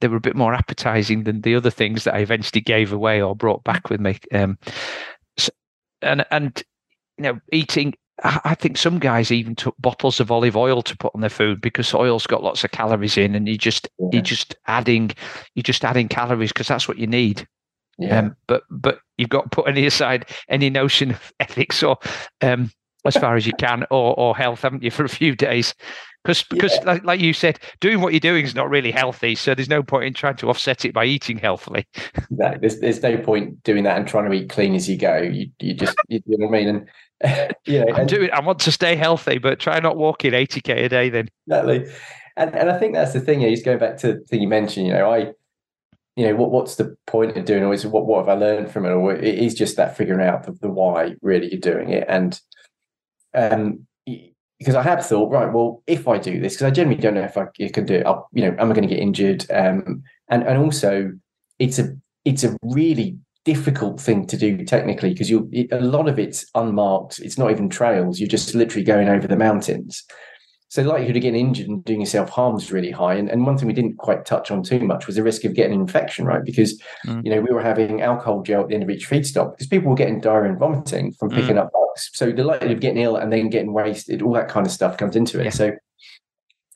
they 0.00 0.08
were 0.08 0.16
a 0.16 0.20
bit 0.20 0.34
more 0.34 0.52
appetizing 0.52 1.24
than 1.24 1.42
the 1.42 1.54
other 1.54 1.70
things 1.70 2.04
that 2.04 2.14
I 2.14 2.18
eventually 2.18 2.60
gave 2.60 2.92
away 2.92 3.22
or 3.22 3.36
brought 3.36 3.62
back 3.62 3.88
with 3.88 4.00
me. 4.00 4.18
Um, 4.32 4.58
so, 5.38 5.50
and 6.02 6.26
and 6.30 6.62
you 7.18 7.24
know, 7.24 7.40
eating. 7.52 7.94
I 8.24 8.54
think 8.54 8.76
some 8.76 8.98
guys 9.00 9.32
even 9.32 9.56
took 9.56 9.74
bottles 9.78 10.20
of 10.20 10.30
olive 10.30 10.56
oil 10.56 10.82
to 10.82 10.96
put 10.96 11.12
on 11.14 11.22
their 11.22 11.30
food 11.30 11.60
because 11.60 11.92
oil's 11.92 12.26
got 12.26 12.42
lots 12.42 12.62
of 12.62 12.70
calories 12.70 13.16
in, 13.16 13.34
and 13.34 13.48
you 13.48 13.58
just 13.58 13.88
Yeah. 13.98 14.08
you're 14.12 14.22
just 14.22 14.54
adding 14.66 15.10
you're 15.54 15.62
just 15.62 15.84
adding 15.84 16.08
calories 16.08 16.52
because 16.52 16.68
that's 16.68 16.86
what 16.86 16.98
you 16.98 17.06
need. 17.06 17.46
Yeah. 17.98 18.18
Um, 18.18 18.36
but 18.46 18.62
but 18.70 19.00
you've 19.16 19.28
got 19.30 19.44
to 19.44 19.48
put 19.48 19.68
any 19.68 19.86
aside 19.86 20.26
any 20.48 20.70
notion 20.70 21.12
of 21.12 21.32
ethics 21.40 21.82
or 21.82 21.98
um, 22.42 22.70
as 23.04 23.16
far 23.16 23.34
as 23.34 23.46
you 23.46 23.54
can 23.58 23.84
or 23.90 24.18
or 24.18 24.36
health, 24.36 24.62
haven't 24.62 24.82
you, 24.82 24.90
for 24.90 25.04
a 25.04 25.08
few 25.08 25.34
days? 25.34 25.74
Because 26.22 26.44
because 26.44 26.78
like, 26.84 27.04
like 27.04 27.20
you 27.20 27.32
said, 27.32 27.58
doing 27.80 28.00
what 28.00 28.12
you're 28.12 28.20
doing 28.20 28.44
is 28.44 28.54
not 28.54 28.70
really 28.70 28.92
healthy. 28.92 29.34
So 29.34 29.54
there's 29.54 29.68
no 29.68 29.82
point 29.82 30.04
in 30.04 30.14
trying 30.14 30.36
to 30.36 30.50
offset 30.50 30.84
it 30.84 30.94
by 30.94 31.04
eating 31.04 31.38
healthily. 31.38 31.86
Exactly. 32.30 32.60
There's, 32.60 32.80
there's 32.80 33.02
no 33.02 33.18
point 33.18 33.62
doing 33.62 33.84
that 33.84 33.98
and 33.98 34.08
trying 34.08 34.30
to 34.30 34.32
eat 34.32 34.48
clean 34.48 34.74
as 34.74 34.88
you 34.88 34.96
go. 34.96 35.18
You 35.18 35.48
you 35.60 35.74
just 35.74 35.96
you 36.08 36.20
know 36.26 36.46
what 36.46 36.56
I 36.56 36.64
mean. 36.64 36.68
And 36.68 37.54
you 37.66 37.80
know, 37.80 37.92
I'm 37.92 38.00
and- 38.00 38.08
doing. 38.08 38.30
I 38.30 38.40
want 38.40 38.58
to 38.60 38.72
stay 38.72 38.96
healthy, 38.96 39.38
but 39.38 39.60
try 39.60 39.78
not 39.80 39.96
walking 39.96 40.32
80k 40.32 40.84
a 40.84 40.88
day. 40.88 41.10
Then 41.10 41.28
exactly. 41.46 41.86
And 42.36 42.54
and 42.54 42.70
I 42.70 42.78
think 42.78 42.94
that's 42.94 43.12
the 43.12 43.20
thing. 43.20 43.40
You 43.40 43.48
know, 43.48 43.52
just 43.52 43.64
going 43.64 43.78
back 43.78 43.98
to 43.98 44.14
the 44.14 44.20
thing 44.20 44.40
you 44.40 44.48
mentioned. 44.48 44.86
You 44.86 44.94
know, 44.94 45.12
I, 45.12 45.32
you 46.16 46.26
know, 46.26 46.36
what 46.36 46.50
what's 46.50 46.76
the 46.76 46.96
point 47.06 47.36
of 47.36 47.44
doing? 47.44 47.62
Or 47.62 47.74
is 47.74 47.86
what 47.86 48.06
what 48.06 48.26
have 48.26 48.28
I 48.28 48.40
learned 48.40 48.70
from 48.70 48.86
it? 48.86 48.90
Or 48.90 49.14
it 49.14 49.38
is 49.38 49.54
just 49.54 49.76
that 49.76 49.96
figuring 49.96 50.26
out 50.26 50.44
the, 50.44 50.52
the 50.52 50.70
why 50.70 51.14
really 51.20 51.50
you're 51.50 51.60
doing 51.60 51.90
it. 51.90 52.06
And 52.08 52.40
um, 53.34 53.86
because 54.62 54.74
I 54.74 54.82
have 54.82 55.04
thought, 55.04 55.30
right, 55.30 55.52
well, 55.52 55.82
if 55.86 56.06
I 56.06 56.18
do 56.18 56.40
this, 56.40 56.54
because 56.54 56.66
I 56.66 56.70
generally 56.70 57.00
don't 57.00 57.14
know 57.14 57.22
if 57.22 57.36
I 57.36 57.46
can 57.68 57.84
do 57.84 57.94
it. 57.94 58.06
I'll, 58.06 58.28
you 58.32 58.42
know, 58.42 58.56
am 58.58 58.70
I 58.70 58.74
going 58.74 58.88
to 58.88 58.94
get 58.94 59.02
injured? 59.02 59.44
Um, 59.50 60.02
and 60.28 60.42
and 60.44 60.58
also, 60.58 61.12
it's 61.58 61.78
a 61.78 61.96
it's 62.24 62.44
a 62.44 62.56
really 62.62 63.18
difficult 63.44 64.00
thing 64.00 64.24
to 64.24 64.36
do 64.36 64.64
technically 64.64 65.12
because 65.12 65.28
you 65.28 65.50
a 65.72 65.80
lot 65.80 66.08
of 66.08 66.18
it's 66.18 66.46
unmarked. 66.54 67.18
It's 67.18 67.38
not 67.38 67.50
even 67.50 67.68
trails. 67.68 68.20
You're 68.20 68.28
just 68.28 68.54
literally 68.54 68.84
going 68.84 69.08
over 69.08 69.26
the 69.26 69.36
mountains. 69.36 70.04
So 70.72 70.82
the 70.82 70.88
likelihood 70.88 71.16
of 71.16 71.22
getting 71.22 71.48
injured 71.48 71.68
and 71.68 71.84
doing 71.84 72.00
yourself 72.00 72.30
harm 72.30 72.56
is 72.56 72.72
really 72.72 72.90
high. 72.90 73.12
And, 73.12 73.28
and 73.28 73.44
one 73.44 73.58
thing 73.58 73.66
we 73.66 73.74
didn't 73.74 73.98
quite 73.98 74.24
touch 74.24 74.50
on 74.50 74.62
too 74.62 74.80
much 74.80 75.06
was 75.06 75.16
the 75.16 75.22
risk 75.22 75.44
of 75.44 75.52
getting 75.52 75.74
an 75.74 75.82
infection, 75.82 76.24
right? 76.24 76.42
Because 76.42 76.80
Mm. 77.04 77.22
you 77.26 77.30
know 77.30 77.42
we 77.42 77.52
were 77.52 77.62
having 77.62 78.00
alcohol 78.00 78.40
gel 78.42 78.62
at 78.62 78.68
the 78.68 78.74
end 78.74 78.82
of 78.82 78.88
each 78.88 79.04
feed 79.04 79.26
stop 79.26 79.52
because 79.52 79.66
people 79.66 79.90
were 79.90 79.96
getting 79.96 80.18
diarrhea 80.18 80.48
and 80.48 80.58
vomiting 80.58 81.12
from 81.12 81.28
picking 81.28 81.58
up 81.58 81.70
bugs. 81.74 82.08
So 82.14 82.32
the 82.32 82.42
likelihood 82.42 82.74
of 82.74 82.80
getting 82.80 83.02
ill 83.02 83.16
and 83.16 83.30
then 83.30 83.50
getting 83.50 83.74
wasted, 83.74 84.22
all 84.22 84.32
that 84.32 84.48
kind 84.48 84.64
of 84.66 84.72
stuff 84.72 84.96
comes 84.96 85.14
into 85.14 85.40
it. 85.40 85.44
Yeah. 85.44 85.50
So, 85.50 85.72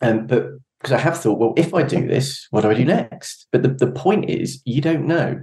um, 0.03 0.27
but 0.27 0.47
because 0.79 0.93
I 0.93 0.99
have 0.99 1.19
thought, 1.19 1.39
well, 1.39 1.55
if 1.57 1.73
I 1.73 1.83
do 1.83 2.07
this, 2.07 2.49
what 2.51 2.61
do 2.61 2.71
I 2.71 2.75
do 2.75 2.85
next? 2.85 3.47
But 3.51 3.63
the, 3.63 3.71
the 3.71 3.93
point 3.93 4.29
is, 4.29 4.61
you 4.67 4.83
don't 4.83 5.07
know. 5.07 5.43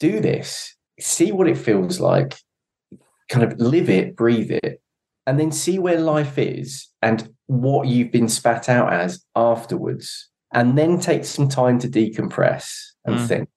Do 0.00 0.20
this, 0.20 0.76
see 1.00 1.32
what 1.32 1.48
it 1.48 1.56
feels 1.56 1.98
like, 1.98 2.36
kind 3.30 3.50
of 3.50 3.58
live 3.58 3.88
it, 3.88 4.16
breathe 4.16 4.50
it, 4.50 4.82
and 5.28 5.38
then 5.38 5.52
see 5.52 5.78
where 5.78 6.00
life 6.00 6.38
is 6.38 6.88
and 7.02 7.28
what 7.48 7.86
you've 7.86 8.10
been 8.10 8.30
spat 8.30 8.66
out 8.70 8.90
as 8.90 9.22
afterwards. 9.36 10.30
And 10.54 10.78
then 10.78 10.98
take 10.98 11.26
some 11.26 11.48
time 11.48 11.78
to 11.80 11.86
decompress 11.88 12.72
and 13.04 13.16
Mm. 13.18 13.28
think. 13.28 13.48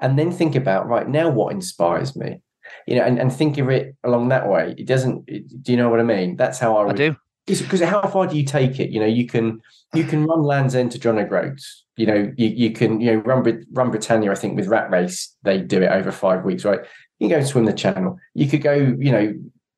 And 0.00 0.18
then 0.18 0.32
think 0.32 0.54
about, 0.54 0.88
right, 0.88 1.06
now 1.06 1.28
what 1.28 1.52
inspires 1.52 2.16
me? 2.16 2.40
You 2.86 2.94
know, 2.96 3.02
and, 3.04 3.18
and 3.18 3.30
think 3.30 3.58
of 3.58 3.68
it 3.68 3.94
along 4.02 4.28
that 4.30 4.48
way. 4.48 4.74
It 4.78 4.86
doesn't, 4.86 5.24
it- 5.28 5.62
do 5.62 5.72
you 5.72 5.76
know 5.76 5.90
what 5.90 6.00
I 6.00 6.02
mean? 6.02 6.36
That's 6.36 6.58
how 6.58 6.78
I 6.78 6.82
I 6.84 6.86
would 6.86 6.96
do. 6.96 7.14
because 7.46 7.82
how 7.82 8.00
far 8.08 8.26
do 8.26 8.38
you 8.38 8.46
take 8.46 8.80
it? 8.80 8.88
You 8.88 9.00
know, 9.00 9.06
you 9.18 9.26
can 9.26 9.60
you 9.94 10.04
can 10.04 10.24
run 10.24 10.42
Land's 10.42 10.74
End 10.74 10.92
to 10.92 10.98
John 10.98 11.18
O'Groats. 11.18 11.84
You 11.98 12.06
know, 12.06 12.32
you, 12.38 12.48
you 12.48 12.70
can 12.72 12.98
you 13.02 13.12
know 13.12 13.18
run 13.18 13.66
run 13.72 13.90
Britannia. 13.90 14.30
I 14.32 14.34
think 14.34 14.56
with 14.56 14.68
Rat 14.68 14.90
Race 14.90 15.36
they 15.42 15.60
do 15.60 15.82
it 15.82 15.90
over 15.98 16.10
five 16.10 16.42
weeks, 16.46 16.64
right? 16.64 16.80
You 17.18 17.28
can 17.28 17.34
go 17.36 17.38
and 17.40 17.46
swim 17.46 17.66
the 17.66 17.74
Channel. 17.74 18.16
You 18.32 18.48
could 18.48 18.62
go, 18.62 18.72
you 18.74 19.12
know, 19.12 19.34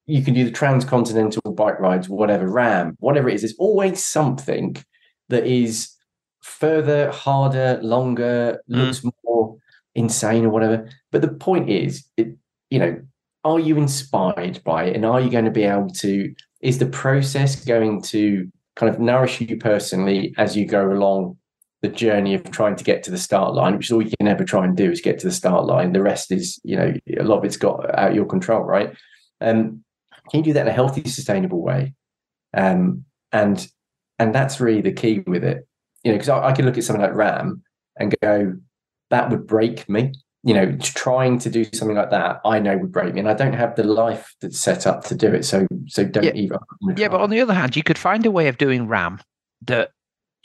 you 0.07 0.23
can 0.23 0.35
do 0.35 0.45
the 0.45 0.51
transcontinental 0.51 1.53
bike 1.53 1.81
rides, 1.81 2.09
whatever 2.09 2.47
RAAM, 2.49 2.97
whatever 3.01 3.29
it 3.29 3.35
is. 3.35 3.43
There's 3.43 3.57
always 3.59 4.05
something 4.05 4.77
that 5.29 5.47
is 5.47 5.91
further, 6.43 7.11
harder, 7.11 7.81
longer, 7.83 8.61
looks 8.69 9.03
more 9.25 9.57
insane 9.95 10.45
or 10.45 10.51
whatever. 10.51 10.89
But 11.11 11.23
the 11.23 11.29
point 11.29 11.71
is, 11.71 12.05
it, 12.17 12.37
you 12.71 12.79
know, 12.79 13.01
are 13.45 13.61
you 13.61 13.77
inspired 13.77 14.63
by 14.65 14.85
it, 14.85 14.97
and 14.97 15.05
are 15.05 15.21
you 15.21 15.31
going 15.31 15.45
to 15.45 15.51
be 15.51 15.65
able 15.65 15.91
to 15.91 16.35
is 16.61 16.79
the 16.79 16.87
process 16.87 17.63
going 17.63 18.01
to 18.01 18.51
kind 18.75 18.93
of 18.93 18.99
nourish 18.99 19.41
you 19.41 19.57
personally 19.59 20.35
as 20.39 20.57
you 20.57 20.67
go 20.67 20.91
along 20.91 21.37
the 21.83 21.89
journey 21.89 22.35
of 22.35 22.51
trying 22.51 22.75
to 22.75 22.85
get 22.85 23.03
to 23.03 23.11
the 23.11 23.19
start 23.19 23.55
line, 23.55 23.77
which 23.77 23.89
is 23.89 23.93
all 23.93 24.01
you 24.01 24.15
can 24.19 24.27
ever 24.27 24.45
try 24.45 24.65
and 24.65 24.75
do 24.75 24.91
is 24.91 25.03
get 25.03 25.19
to 25.19 25.27
the 25.27 25.33
start 25.33 25.67
line. 25.67 25.93
The 25.93 26.03
rest 26.03 26.33
is, 26.33 26.59
you 26.65 26.77
know, 26.77 26.95
a 27.19 27.23
lot 27.23 27.39
of 27.39 27.45
it's 27.45 27.59
got 27.59 27.87
out 27.99 28.11
of 28.11 28.17
your 28.17 28.25
control, 28.25 28.63
right? 28.63 28.97
Um, 29.43 29.84
can 30.31 30.39
you 30.39 30.45
do 30.45 30.53
that 30.55 30.63
in 30.63 30.69
a 30.69 30.73
healthy, 30.73 31.09
sustainable 31.09 31.63
way? 31.63 31.95
Um, 32.57 33.05
and 33.33 33.67
and 34.19 34.35
that's 34.35 34.61
really 34.61 34.81
the 34.81 34.93
key 34.93 35.23
with 35.27 35.45
it, 35.45 35.67
you 36.03 36.13
know, 36.13 36.19
because 36.19 36.29
I, 36.29 36.49
I 36.49 36.53
could 36.53 36.65
look 36.65 36.79
at 36.79 36.85
something 36.85 37.03
like 37.03 37.15
RAAM 37.15 37.63
and 37.99 38.15
go, 38.23 38.55
that 39.11 39.31
would 39.31 39.47
break 39.47 39.89
me. 39.89 40.13
You 40.47 40.53
know, 40.53 40.77
trying 40.83 41.39
to 41.39 41.49
do 41.49 41.65
something 41.73 41.97
like 41.97 42.11
that, 42.11 42.41
I 42.45 42.59
know 42.59 42.77
would 42.77 42.93
break 42.93 43.15
me, 43.15 43.21
and 43.21 43.29
I 43.29 43.35
don't 43.35 43.55
have 43.55 43.77
the 43.77 43.83
life 43.85 44.35
that's 44.43 44.61
set 44.61 44.87
up 44.87 45.05
to 45.07 45.15
do 45.15 45.29
it. 45.29 45.45
So, 45.45 45.67
so 45.87 46.05
don't 46.05 46.25
Yeah. 46.25 46.33
even. 46.35 46.59
Yeah, 46.97 47.09
but 47.09 47.23
on 47.23 47.31
the 47.31 47.41
other 47.41 47.55
hand, 47.55 47.77
you 47.77 47.83
could 47.83 47.97
find 47.97 48.27
a 48.27 48.31
way 48.31 48.49
of 48.49 48.59
doing 48.59 48.87
RAAM 48.87 49.21
that 49.63 49.91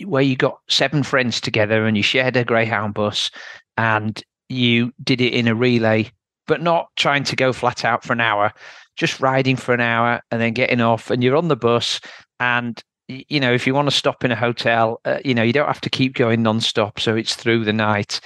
where 0.06 0.22
you 0.24 0.38
got 0.38 0.60
seven 0.70 1.04
friends 1.04 1.42
together 1.42 1.86
and 1.86 1.98
you 1.98 2.04
shared 2.04 2.38
a 2.38 2.46
Greyhound 2.46 2.94
bus 2.94 3.30
and 3.76 4.24
you 4.48 4.94
did 5.04 5.20
it 5.20 5.34
in 5.34 5.50
a 5.50 5.54
relay, 5.54 6.10
but 6.48 6.62
not 6.62 6.88
trying 6.96 7.26
to 7.26 7.36
go 7.36 7.52
flat 7.52 7.84
out 7.84 8.06
for 8.06 8.14
an 8.14 8.22
hour, 8.22 8.54
just 9.00 9.20
riding 9.20 9.56
for 9.56 9.74
an 9.74 9.80
hour 9.80 10.22
and 10.30 10.42
then 10.42 10.54
getting 10.54 10.82
off 10.82 11.10
and 11.10 11.24
you're 11.24 11.38
on 11.38 11.48
the 11.48 11.56
bus 11.56 12.00
and 12.40 12.84
you 13.08 13.40
know 13.40 13.52
if 13.52 13.66
you 13.66 13.74
want 13.74 13.90
to 13.90 13.96
stop 13.96 14.24
in 14.24 14.32
a 14.32 14.36
hotel 14.36 15.00
uh, 15.06 15.18
you 15.26 15.34
know 15.34 15.42
you 15.42 15.54
don't 15.54 15.66
have 15.66 15.82
to 15.82 15.90
keep 15.90 16.14
going 16.14 16.44
non-stop 16.44 17.00
so 17.00 17.16
it's 17.16 17.34
through 17.34 17.64
the 17.64 17.74
night. 17.74 18.20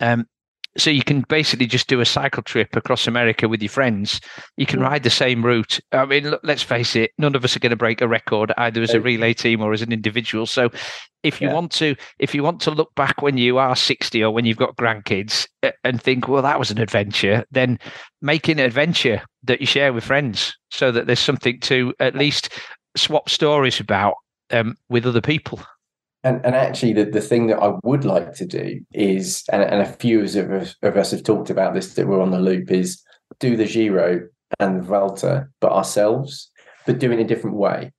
Um 0.00 0.26
so 0.78 0.90
you 0.90 1.02
can 1.02 1.22
basically 1.28 1.66
just 1.66 1.88
do 1.88 2.00
a 2.00 2.04
cycle 2.06 2.42
trip 2.42 2.76
across 2.76 3.06
America 3.06 3.48
with 3.48 3.60
your 3.60 3.68
friends. 3.68 4.20
You 4.56 4.66
can 4.66 4.80
ride 4.80 5.02
the 5.02 5.10
same 5.10 5.44
route. 5.44 5.80
I 5.92 6.04
mean, 6.06 6.30
look, 6.30 6.40
let's 6.44 6.62
face 6.62 6.94
it, 6.94 7.10
none 7.18 7.34
of 7.34 7.44
us 7.44 7.56
are 7.56 7.60
going 7.60 7.70
to 7.70 7.76
break 7.76 8.00
a 8.00 8.08
record 8.08 8.52
either 8.56 8.82
as 8.82 8.94
a 8.94 9.00
relay 9.00 9.34
team 9.34 9.60
or 9.60 9.72
as 9.72 9.82
an 9.82 9.92
individual. 9.92 10.46
So 10.46 10.70
if 11.24 11.40
you 11.40 11.48
Yeah. 11.48 11.54
want 11.54 11.72
to 11.72 11.96
if 12.20 12.34
you 12.34 12.42
want 12.44 12.60
to 12.60 12.70
look 12.70 12.94
back 12.94 13.22
when 13.22 13.36
you 13.36 13.58
are 13.58 13.74
60 13.74 14.22
or 14.22 14.30
when 14.30 14.44
you've 14.44 14.56
got 14.56 14.76
grandkids 14.76 15.48
and 15.82 16.00
think, 16.00 16.28
well, 16.28 16.42
that 16.42 16.58
was 16.58 16.70
an 16.70 16.78
adventure, 16.78 17.44
then 17.50 17.78
make 18.22 18.48
it 18.48 18.52
an 18.52 18.64
adventure 18.64 19.22
that 19.42 19.60
you 19.60 19.66
share 19.66 19.92
with 19.92 20.04
friends 20.04 20.56
so 20.70 20.92
that 20.92 21.06
there's 21.06 21.18
something 21.18 21.58
to 21.60 21.92
at 21.98 22.14
least 22.14 22.50
swap 22.96 23.28
stories 23.28 23.80
about 23.80 24.14
um, 24.50 24.76
with 24.88 25.06
other 25.06 25.20
people. 25.20 25.60
And, 26.24 26.44
and 26.44 26.54
actually, 26.54 26.94
the, 26.94 27.04
the 27.04 27.20
thing 27.20 27.46
that 27.46 27.62
I 27.62 27.74
would 27.84 28.04
like 28.04 28.34
to 28.34 28.46
do 28.46 28.80
is, 28.92 29.44
and, 29.52 29.62
and 29.62 29.80
a 29.80 29.86
few 29.86 30.20
of 30.20 30.52
us, 30.52 30.74
of 30.82 30.96
us 30.96 31.12
have 31.12 31.22
talked 31.22 31.48
about 31.48 31.74
this 31.74 31.94
that 31.94 32.08
we're 32.08 32.20
on 32.20 32.32
the 32.32 32.40
loop, 32.40 32.70
is 32.70 33.02
do 33.38 33.56
the 33.56 33.66
Giro 33.66 34.28
and 34.58 34.78
the 34.78 34.82
Vuelta, 34.82 35.46
but 35.60 35.72
ourselves, 35.72 36.50
but 36.86 36.98
do 36.98 37.10
it 37.10 37.14
in 37.14 37.20
a 37.20 37.28
different 37.28 37.56
way. 37.56 37.92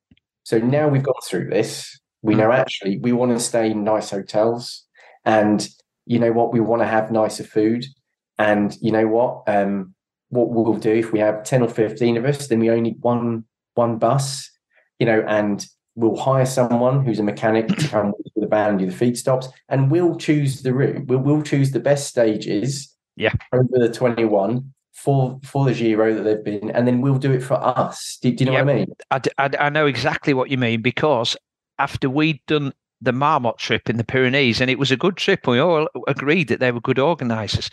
So 0.44 0.58
now 0.58 0.88
we've 0.90 1.04
gone 1.04 1.14
through 1.26 1.50
this, 1.50 1.98
we 2.22 2.36
know 2.36 2.52
actually 2.52 3.00
we 3.00 3.14
want 3.14 3.32
to 3.32 3.40
stay 3.40 3.72
in 3.72 3.84
nice 3.84 4.10
hotels, 4.10 4.86
and 5.24 5.66
you 6.06 6.20
know 6.20 6.34
what, 6.34 6.52
we 6.52 6.60
want 6.60 6.82
to 6.82 6.88
have 6.88 7.12
nicer 7.12 7.44
food, 7.44 7.86
and 8.38 8.76
you 8.82 8.92
know 8.92 9.08
what, 9.08 9.44
um, 9.48 9.94
what 10.30 10.50
we'll 10.50 10.74
do 10.74 10.92
if 10.92 11.14
we 11.14 11.20
have 11.20 11.44
ten 11.44 11.62
or 11.62 11.70
fifteen 11.70 12.18
of 12.18 12.26
us, 12.26 12.48
then 12.48 12.60
we 12.60 12.70
only 12.70 12.82
need 12.82 12.98
one 13.02 13.46
one 13.76 13.98
bus, 13.98 14.50
you 14.98 15.06
know, 15.06 15.24
and 15.28 15.66
we'll 16.00 16.18
hire 16.18 16.46
someone 16.46 17.04
who's 17.06 17.20
a 17.20 17.24
mechanic 17.24 17.68
to 17.68 17.88
come 17.88 18.14
with 18.18 18.34
the 18.36 18.48
van 18.48 18.72
and 18.72 18.80
do 18.80 18.86
the 18.86 18.92
feed 18.92 19.18
stops, 19.18 19.50
and 19.68 19.92
we'll 19.92 20.16
choose 20.16 20.62
the 20.62 20.74
route. 20.74 21.06
We'll, 21.08 21.20
we'll 21.20 21.42
choose 21.42 21.72
the 21.72 21.80
best 21.80 22.08
stages. 22.08 22.96
Yeah. 23.16 23.34
Over 23.52 23.80
the 23.80 23.92
twenty-one 23.92 24.74
for 24.94 25.40
for 25.44 25.66
the 25.66 25.74
Giro 25.74 26.14
that 26.14 26.24
they've 26.24 26.44
been, 26.44 26.72
and 26.72 26.88
then 26.88 27.02
we'll 27.02 27.18
do 27.18 27.32
it 27.32 27.44
for 27.44 27.56
us. 27.56 28.18
Do, 28.22 28.32
do 28.32 28.44
you 28.44 28.50
know 28.50 28.64
what 28.64 28.70
I 28.70 28.76
mean? 28.76 28.88
I, 29.12 29.22
I 29.38 29.50
I 29.60 29.70
know 29.70 29.86
exactly 29.86 30.34
what 30.34 30.50
you 30.50 30.58
mean 30.58 30.82
because 30.82 31.36
after 31.78 32.10
we'd 32.10 32.40
done 32.48 32.74
the 33.02 33.12
Marmotte 33.12 33.58
trip 33.58 33.90
in 33.90 33.98
the 33.98 34.04
Pyrenees, 34.04 34.62
and 34.62 34.70
it 34.70 34.80
was 34.80 34.92
a 34.92 34.98
good 34.98 35.18
trip, 35.18 35.48
we 35.48 35.60
all 35.60 35.88
agreed 36.08 36.48
that 36.50 36.60
they 36.60 36.72
were 36.72 36.82
good 36.82 37.00
organisers. 37.00 37.70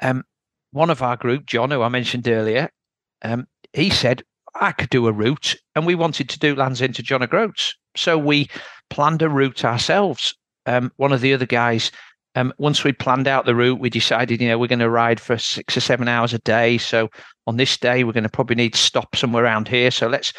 Um, 0.00 0.24
one 0.72 0.90
of 0.90 1.02
our 1.02 1.16
group, 1.16 1.46
John, 1.46 1.70
who 1.70 1.82
I 1.82 1.88
mentioned 1.88 2.26
earlier, 2.26 2.68
um, 3.22 3.46
he 3.72 3.90
said 3.90 4.22
I 4.60 4.72
could 4.72 4.90
do 4.90 5.06
a 5.06 5.12
route, 5.12 5.56
and 5.74 5.86
we 5.86 5.94
wanted 5.94 6.28
to 6.28 6.38
do 6.38 6.54
Land's 6.54 6.82
End 6.82 6.94
to 6.96 7.02
John 7.02 7.22
O'Groats, 7.22 7.74
so 7.96 8.16
we 8.18 8.48
planned 8.90 9.22
a 9.22 9.28
route 9.28 9.64
ourselves. 9.64 10.34
Um, 10.66 10.92
one 10.96 11.12
of 11.12 11.20
the 11.20 11.34
other 11.34 11.46
guys 11.46 11.90
Um, 12.36 12.52
once 12.58 12.82
we 12.82 12.92
planned 12.92 13.28
out 13.28 13.46
the 13.46 13.54
route, 13.54 13.78
we 13.78 13.90
decided, 13.90 14.40
you 14.40 14.48
know, 14.48 14.58
we're 14.58 14.66
going 14.66 14.78
to 14.80 14.90
ride 14.90 15.20
for 15.20 15.38
six 15.38 15.76
or 15.76 15.80
seven 15.80 16.08
hours 16.08 16.34
a 16.34 16.40
day. 16.40 16.78
So 16.78 17.08
on 17.46 17.56
this 17.56 17.76
day, 17.76 18.02
we're 18.02 18.12
going 18.12 18.24
to 18.24 18.28
probably 18.28 18.56
need 18.56 18.72
to 18.74 18.78
stop 18.78 19.14
somewhere 19.14 19.44
around 19.44 19.68
here. 19.68 19.90
So 19.90 20.08
let's 20.08 20.32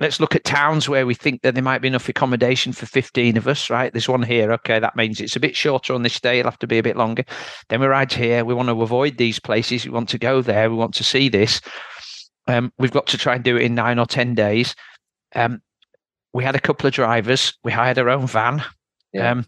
let's 0.00 0.20
look 0.20 0.34
at 0.34 0.44
towns 0.44 0.88
where 0.88 1.06
we 1.06 1.14
think 1.14 1.42
that 1.42 1.54
there 1.54 1.62
might 1.62 1.80
be 1.80 1.88
enough 1.88 2.08
accommodation 2.08 2.72
for 2.72 2.84
15 2.86 3.36
of 3.36 3.46
us, 3.48 3.70
right? 3.70 3.92
There's 3.92 4.08
one 4.08 4.22
here. 4.22 4.52
Okay, 4.52 4.78
that 4.78 4.96
means 4.96 5.20
it's 5.20 5.36
a 5.36 5.40
bit 5.40 5.56
shorter 5.56 5.94
on 5.94 6.02
this 6.02 6.20
day. 6.20 6.38
It'll 6.40 6.50
have 6.50 6.58
to 6.58 6.66
be 6.66 6.78
a 6.78 6.82
bit 6.82 6.96
longer. 6.96 7.24
Then 7.68 7.80
we 7.80 7.86
ride 7.86 8.12
here. 8.12 8.44
We 8.44 8.54
want 8.54 8.68
to 8.68 8.82
avoid 8.82 9.16
these 9.16 9.38
places. 9.38 9.84
We 9.84 9.92
want 9.92 10.08
to 10.10 10.18
go 10.18 10.42
there. 10.42 10.68
We 10.68 10.76
want 10.76 10.94
to 10.96 11.04
see 11.04 11.28
this. 11.28 11.60
Um, 12.46 12.72
we've 12.78 12.92
got 12.92 13.06
to 13.08 13.18
try 13.18 13.34
and 13.34 13.44
do 13.44 13.56
it 13.56 13.62
in 13.62 13.74
nine 13.74 13.98
or 13.98 14.06
10 14.06 14.34
days. 14.34 14.74
Um, 15.34 15.60
we 16.32 16.44
had 16.44 16.54
a 16.54 16.60
couple 16.60 16.86
of 16.86 16.94
drivers. 16.94 17.54
We 17.64 17.72
hired 17.72 17.98
our 17.98 18.08
own 18.08 18.26
van. 18.26 18.62
Yeah. 19.12 19.30
Um, 19.30 19.46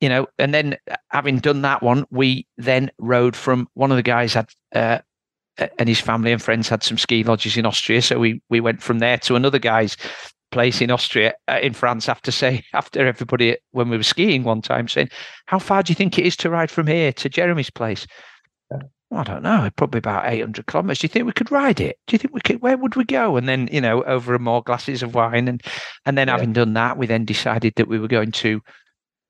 you 0.00 0.08
know, 0.08 0.26
and 0.38 0.54
then 0.54 0.76
having 1.10 1.38
done 1.38 1.62
that 1.62 1.82
one, 1.82 2.04
we 2.10 2.46
then 2.56 2.90
rode 2.98 3.34
from 3.34 3.68
one 3.74 3.90
of 3.90 3.96
the 3.96 4.02
guys 4.02 4.34
had 4.34 4.48
uh, 4.72 4.98
and 5.78 5.88
his 5.88 6.00
family 6.00 6.32
and 6.32 6.42
friends 6.42 6.68
had 6.68 6.82
some 6.82 6.98
ski 6.98 7.24
lodges 7.24 7.56
in 7.56 7.66
Austria. 7.66 8.02
So 8.02 8.18
we 8.18 8.40
we 8.48 8.60
went 8.60 8.82
from 8.82 9.00
there 9.00 9.18
to 9.18 9.36
another 9.36 9.58
guy's 9.58 9.96
place 10.50 10.80
in 10.80 10.90
Austria, 10.90 11.34
uh, 11.48 11.58
in 11.62 11.74
France, 11.74 12.08
after 12.08 12.30
say 12.30 12.62
after 12.72 13.06
everybody 13.06 13.56
when 13.72 13.88
we 13.88 13.96
were 13.96 14.02
skiing 14.02 14.44
one 14.44 14.62
time 14.62 14.88
saying, 14.88 15.10
"How 15.46 15.58
far 15.58 15.82
do 15.82 15.90
you 15.90 15.94
think 15.94 16.18
it 16.18 16.26
is 16.26 16.36
to 16.38 16.50
ride 16.50 16.70
from 16.70 16.86
here 16.86 17.12
to 17.14 17.28
Jeremy's 17.28 17.70
place?" 17.70 18.06
I 19.10 19.22
don't 19.22 19.42
know, 19.42 19.70
probably 19.76 19.98
about 19.98 20.30
800 20.30 20.66
kilometers. 20.66 20.98
Do 20.98 21.06
you 21.06 21.08
think 21.08 21.26
we 21.26 21.32
could 21.32 21.50
ride 21.50 21.80
it? 21.80 21.98
Do 22.06 22.14
you 22.14 22.18
think 22.18 22.34
we 22.34 22.42
could? 22.42 22.60
Where 22.60 22.76
would 22.76 22.94
we 22.94 23.04
go? 23.04 23.36
And 23.36 23.48
then, 23.48 23.68
you 23.72 23.80
know, 23.80 24.02
over 24.04 24.38
more 24.38 24.62
glasses 24.62 25.02
of 25.02 25.14
wine, 25.14 25.48
and 25.48 25.62
and 26.04 26.18
then 26.18 26.28
yeah. 26.28 26.34
having 26.34 26.52
done 26.52 26.74
that, 26.74 26.98
we 26.98 27.06
then 27.06 27.24
decided 27.24 27.74
that 27.76 27.88
we 27.88 27.98
were 27.98 28.08
going 28.08 28.32
to 28.32 28.60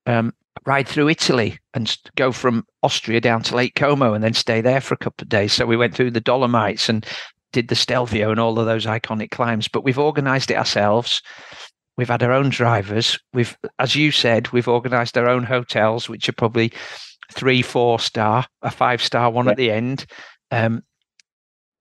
um, 0.06 0.34
ride 0.66 0.88
through 0.88 1.08
Italy 1.08 1.58
and 1.74 1.96
go 2.16 2.32
from 2.32 2.66
Austria 2.82 3.20
down 3.20 3.42
to 3.42 3.54
Lake 3.54 3.76
Como 3.76 4.14
and 4.14 4.24
then 4.24 4.34
stay 4.34 4.60
there 4.60 4.80
for 4.80 4.94
a 4.94 4.98
couple 4.98 5.24
of 5.24 5.28
days. 5.28 5.52
So 5.52 5.64
we 5.64 5.76
went 5.76 5.94
through 5.94 6.10
the 6.10 6.20
Dolomites 6.20 6.88
and 6.88 7.06
did 7.52 7.68
the 7.68 7.76
Stelvio 7.76 8.30
and 8.30 8.40
all 8.40 8.58
of 8.58 8.66
those 8.66 8.86
iconic 8.86 9.30
climbs. 9.30 9.68
But 9.68 9.84
we've 9.84 9.98
organised 9.98 10.50
it 10.50 10.56
ourselves. 10.56 11.22
We've 11.96 12.08
had 12.08 12.22
our 12.22 12.32
own 12.32 12.48
drivers. 12.48 13.18
We've, 13.32 13.56
as 13.78 13.96
you 13.96 14.10
said, 14.10 14.50
we've 14.52 14.68
organised 14.68 15.16
our 15.16 15.28
own 15.28 15.44
hotels, 15.44 16.08
which 16.08 16.28
are 16.28 16.32
probably 16.32 16.72
three, 17.32 17.62
four 17.62 17.98
star, 17.98 18.46
a 18.62 18.70
five 18.70 19.02
star 19.02 19.30
one 19.30 19.46
yeah. 19.46 19.50
at 19.52 19.56
the 19.56 19.70
end. 19.70 20.06
Um, 20.50 20.82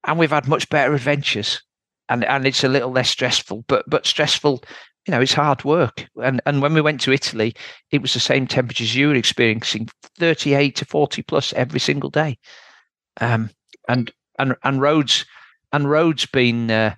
and 0.03 0.19
we've 0.19 0.32
had 0.32 0.48
much 0.48 0.69
better 0.69 0.94
adventures. 0.94 1.61
And, 2.10 2.24
and 2.24 2.48
it's 2.48 2.64
a 2.64 2.69
little 2.69 2.91
less 2.91 3.10
stressful, 3.10 3.65
but 3.68 3.84
but 3.90 4.06
stressful 4.06 4.64
you 5.07 5.14
know, 5.14 5.22
it's 5.22 5.34
hard 5.34 5.64
work. 5.64 6.06
And 6.22 6.41
and 6.45 6.61
when 6.61 6.74
we 6.74 6.82
went 6.82 7.02
to 7.02 7.14
Italy, 7.14 7.56
it 7.91 8.02
was 8.02 8.14
the 8.14 8.19
same 8.19 8.45
temperatures 8.45 8.95
you 8.95 9.07
were 9.07 9.15
experiencing, 9.15 9.90
38 10.18 10.76
to 10.76 10.86
40 10.86 11.22
plus 11.24 11.53
every 11.53 11.80
single 11.80 12.10
day. 12.10 12.38
Um, 13.22 13.49
and 13.88 14.11
and 14.38 14.56
and 14.64 14.82
roads 14.82 15.26
and 15.72 15.90
roads 15.90 16.26
been 16.26 16.69
uh, 16.69 16.95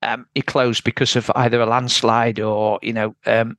um, 0.00 0.26
closed 0.46 0.82
because 0.82 1.14
of 1.14 1.30
either 1.36 1.60
a 1.60 1.66
landslide 1.66 2.40
or 2.40 2.78
you 2.82 2.94
know 2.94 3.14
um, 3.26 3.56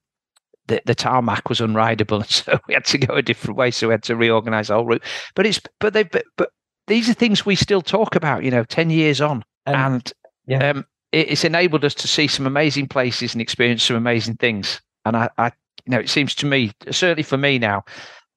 the 0.67 0.81
the 0.85 0.95
tarmac 0.95 1.49
was 1.49 1.59
unrideable, 1.59 2.17
and 2.21 2.29
so 2.29 2.59
we 2.67 2.73
had 2.73 2.85
to 2.85 2.97
go 2.97 3.15
a 3.15 3.21
different 3.21 3.57
way. 3.57 3.71
So 3.71 3.87
we 3.87 3.93
had 3.93 4.03
to 4.03 4.15
reorganize 4.15 4.67
the 4.67 4.75
whole 4.75 4.85
route. 4.85 5.03
But 5.35 5.45
it's 5.45 5.61
but 5.79 5.93
they 5.93 6.03
but, 6.03 6.25
but 6.37 6.49
these 6.87 7.09
are 7.09 7.13
things 7.13 7.45
we 7.45 7.55
still 7.55 7.81
talk 7.81 8.15
about. 8.15 8.43
You 8.43 8.51
know, 8.51 8.63
ten 8.63 8.89
years 8.89 9.21
on, 9.21 9.43
um, 9.65 9.75
and 9.75 10.13
yeah. 10.47 10.69
Um, 10.69 10.85
it's 11.13 11.43
enabled 11.43 11.85
us 11.85 11.93
to 11.93 12.07
see 12.07 12.27
some 12.27 12.47
amazing 12.47 12.87
places 12.87 13.33
and 13.33 13.41
experience 13.41 13.83
some 13.83 13.95
amazing 13.95 14.35
things. 14.37 14.81
And 15.05 15.15
I, 15.15 15.29
I, 15.37 15.51
you 15.85 15.91
know, 15.91 15.99
it 15.99 16.09
seems 16.09 16.33
to 16.35 16.47
me, 16.47 16.71
certainly 16.89 17.21
for 17.21 17.37
me 17.37 17.59
now, 17.59 17.83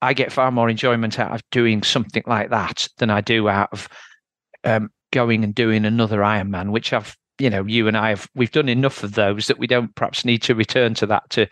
I 0.03 0.13
get 0.13 0.31
far 0.31 0.51
more 0.51 0.69
enjoyment 0.69 1.19
out 1.19 1.35
of 1.35 1.43
doing 1.51 1.83
something 1.83 2.23
like 2.27 2.51
that 2.51 2.87
than 2.99 3.09
I 3.09 3.23
do 3.23 3.49
out 3.49 3.71
of 3.73 3.89
um, 4.65 4.91
going 5.11 5.43
and 5.43 5.55
doing 5.55 5.87
another 5.87 6.19
Ironman, 6.19 6.71
which 6.71 6.93
I've, 6.93 7.17
you 7.39 7.49
know, 7.49 7.65
you 7.65 7.89
and 7.89 7.97
I 7.97 8.11
have, 8.11 8.29
we've 8.35 8.51
done 8.51 8.69
enough 8.69 9.03
of 9.03 9.15
those 9.15 9.47
that 9.47 9.59
we 9.59 9.67
don't 9.67 9.95
perhaps 9.95 10.25
need 10.25 10.43
to 10.43 10.55
return 10.55 10.93
to 10.95 11.07
that 11.07 11.31
to 11.31 11.47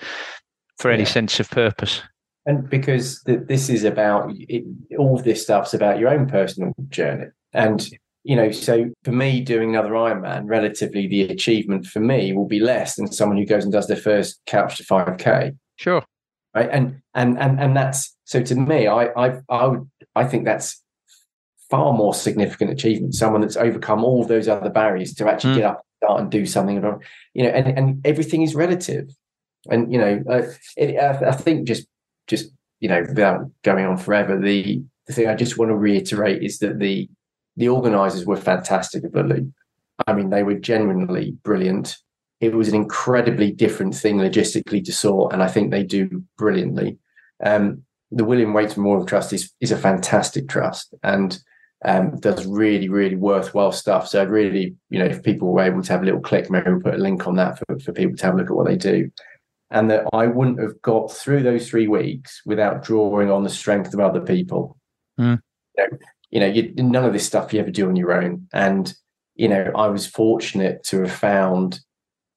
for 0.79 0.91
any 0.91 1.03
yeah. 1.03 1.09
sense 1.09 1.41
of 1.41 1.51
purpose. 1.51 2.03
And 2.47 2.69
because 2.69 3.23
this 3.25 3.71
is 3.71 3.85
about 3.85 4.31
it, 4.35 4.65
all 4.99 5.17
of 5.17 5.25
this 5.25 5.43
stuff's 5.43 5.73
about 5.73 5.99
your 5.99 6.11
own 6.11 6.27
personal 6.29 6.75
journey, 6.91 7.27
and 7.55 7.89
you 8.25 8.37
know, 8.37 8.51
so 8.51 8.91
for 9.03 9.13
me, 9.13 9.43
doing 9.43 9.71
another 9.71 9.91
Ironman, 9.91 10.49
relatively 10.49 11.07
the 11.07 11.23
achievement 11.23 11.87
for 11.87 12.01
me 12.01 12.33
will 12.33 12.47
be 12.47 12.59
less 12.59 12.97
than 12.97 13.13
someone 13.13 13.37
who 13.37 13.45
goes 13.45 13.65
and 13.65 13.73
does 13.73 13.87
their 13.87 13.99
first 13.99 14.41
couch 14.47 14.79
to 14.79 14.85
5K. 14.85 15.57
Sure. 15.77 16.03
Right. 16.55 16.69
And 16.71 17.03
and 17.15 17.39
and 17.39 17.61
and 17.61 17.77
that's 17.77 18.17
so 18.25 18.43
to 18.43 18.55
me, 18.55 18.87
I 18.87 19.07
I 19.09 19.41
I 19.49 19.67
would 19.67 19.91
I 20.15 20.25
think 20.25 20.45
that's 20.45 20.83
far 21.69 21.93
more 21.93 22.15
significant 22.15 22.71
achievement. 22.71 23.15
Someone 23.15 23.41
that's 23.41 23.57
overcome 23.57 24.05
all 24.05 24.25
those 24.25 24.49
other 24.49 24.71
barriers 24.71 25.13
to 25.15 25.29
actually 25.29 25.55
mm. 25.55 25.57
get 25.57 25.65
up, 25.65 25.79
and 25.79 26.09
start, 26.09 26.21
and 26.21 26.31
do 26.31 26.47
something. 26.47 26.77
You 27.35 27.43
know, 27.45 27.49
and 27.51 27.79
and 27.79 28.07
everything 28.07 28.43
is 28.43 28.55
relative. 28.55 29.11
And 29.71 29.93
you 29.93 29.99
know, 29.99 30.23
uh, 30.29 30.43
it, 30.77 30.97
I, 30.97 31.29
I 31.29 31.33
think 31.33 31.67
just 31.67 31.87
just 32.27 32.51
you 32.81 32.89
know, 32.89 33.01
without 33.01 33.51
going 33.63 33.87
on 33.87 33.97
forever, 33.97 34.39
the 34.39 34.83
the 35.07 35.13
thing 35.13 35.29
I 35.29 35.35
just 35.35 35.59
want 35.59 35.71
to 35.71 35.77
reiterate 35.77 36.43
is 36.43 36.59
that 36.59 36.79
the 36.79 37.09
the 37.57 37.69
organisers 37.69 38.27
were 38.27 38.37
fantastic 38.37 39.05
of 39.05 39.13
the 39.13 39.23
league. 39.23 39.51
I 40.07 40.13
mean, 40.13 40.31
they 40.31 40.43
were 40.43 40.55
genuinely 40.55 41.37
brilliant. 41.45 41.97
It 42.41 42.55
was 42.55 42.69
an 42.69 42.75
incredibly 42.75 43.53
different 43.53 43.95
thing 43.95 44.19
logistically 44.19 44.85
to 44.85 44.93
sort, 44.93 45.33
and 45.33 45.43
I 45.43 45.49
think 45.49 45.71
they 45.71 45.85
do 45.85 46.25
brilliantly. 46.37 46.99
Um, 47.43 47.85
the 48.11 48.25
William 48.25 48.53
Wates 48.53 48.77
Memorial 48.77 49.07
Trust 49.07 49.33
is 49.33 49.53
is 49.61 49.73
a 49.73 49.79
fantastic 49.79 50.49
trust 50.49 50.95
and 51.03 51.39
um, 51.85 52.19
does 52.21 52.47
really 52.47 52.89
really 52.89 53.17
worthwhile 53.17 53.73
stuff. 53.73 54.09
So 54.09 54.21
I'd 54.21 54.31
really, 54.31 54.75
you 54.91 54.99
know, 54.99 55.07
if 55.07 55.23
people 55.23 55.53
were 55.53 55.63
able 55.63 55.83
to 55.83 55.93
have 55.93 56.03
a 56.03 56.05
little 56.05 56.21
click, 56.21 56.51
maybe 56.51 56.71
we'll 56.71 56.81
put 56.81 56.95
a 56.95 56.99
link 56.99 57.27
on 57.27 57.37
that 57.37 57.59
for, 57.59 57.79
for 57.79 57.93
people 57.93 58.17
to 58.17 58.27
have 58.27 58.35
a 58.35 58.39
look 58.39 58.51
at 58.51 58.57
what 58.57 58.67
they 58.67 58.77
do. 58.77 59.11
And 59.75 59.91
that 59.91 60.07
I 60.13 60.29
wouldn't 60.29 60.61
have 60.61 60.81
got 60.83 61.11
through 61.11 61.43
those 61.43 61.69
three 61.69 61.89
weeks 61.89 62.41
without 62.47 62.85
drawing 62.85 63.29
on 63.31 63.43
the 63.43 63.51
strength 63.51 63.93
of 63.93 63.99
other 63.99 64.21
people. 64.21 64.79
Mm. 65.21 65.41
You 65.77 65.85
know, 65.85 65.99
you 66.31 66.41
know, 66.41 66.47
you, 66.47 66.73
none 66.77 67.05
of 67.05 67.13
this 67.13 67.27
stuff 67.27 67.53
you 67.53 67.59
ever 67.59 67.73
do 67.73 67.89
on 67.89 67.97
your 67.97 68.13
own. 68.13 68.47
And, 68.53 68.95
you 69.35 69.49
know, 69.49 69.73
I 69.75 69.89
was 69.89 70.07
fortunate 70.07 70.85
to 70.85 71.01
have 71.01 71.13
found 71.13 71.81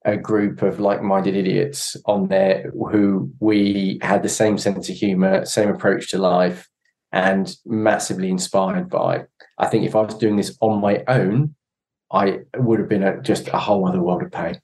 a 0.04 0.16
group 0.16 0.62
of 0.62 0.80
like-minded 0.80 1.36
idiots 1.36 1.96
on 2.06 2.26
there 2.26 2.72
who 2.90 3.30
we 3.40 4.00
had 4.02 4.22
the 4.22 4.28
same 4.28 4.58
sense 4.58 4.88
of 4.88 4.96
humor, 4.96 5.44
same 5.44 5.68
approach 5.68 6.10
to 6.10 6.18
life, 6.18 6.68
and 7.12 7.54
massively 7.64 8.30
inspired 8.30 8.88
by. 8.88 9.24
I 9.58 9.66
think 9.66 9.84
if 9.84 9.94
I 9.94 10.00
was 10.00 10.14
doing 10.14 10.36
this 10.36 10.56
on 10.60 10.80
my 10.80 11.04
own, 11.06 11.54
I 12.10 12.40
would 12.56 12.80
have 12.80 12.88
been 12.88 13.02
a, 13.02 13.22
just 13.22 13.48
a 13.48 13.58
whole 13.58 13.86
other 13.86 14.00
world 14.00 14.22
of 14.22 14.32
pain. 14.32 14.60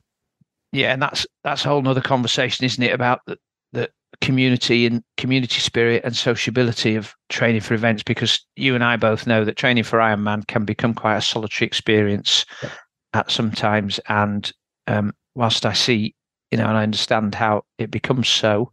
Yeah, 0.75 0.93
and 0.93 1.01
that's 1.01 1.25
that's 1.45 1.65
a 1.65 1.69
whole 1.69 1.87
other 1.87 2.01
conversation, 2.01 2.65
isn't 2.65 2.83
it? 2.83 2.93
About 2.93 3.21
the, 3.29 3.39
the 3.73 3.89
community 4.21 4.87
and 4.87 5.05
community 5.17 5.61
spirit 5.61 6.03
and 6.05 6.17
sociability 6.17 6.97
of 6.97 7.15
training 7.29 7.61
for 7.61 7.75
events 7.75 8.03
because 8.03 8.45
you 8.57 8.75
and 8.75 8.83
I 8.83 8.97
both 8.97 9.25
know 9.25 9.45
that 9.45 9.57
training 9.57 9.85
for 9.85 10.01
Ironman 10.01 10.45
can 10.49 10.65
become 10.65 10.93
quite 10.93 11.17
a 11.17 11.23
solitary 11.23 11.69
experience 11.69 12.45
yeah. 12.61 12.71
at 13.13 13.31
sometimes. 13.31 14.01
And 14.09 14.51
um, 14.89 15.15
whilst 15.37 15.65
I 15.65 15.75
see, 15.75 16.17
you 16.51 16.59
know, 16.59 16.67
and 16.67 16.77
I 16.77 16.83
understand 16.83 17.37
how 17.37 17.63
it 17.79 17.93
becomes 17.93 18.29
so, 18.29 18.73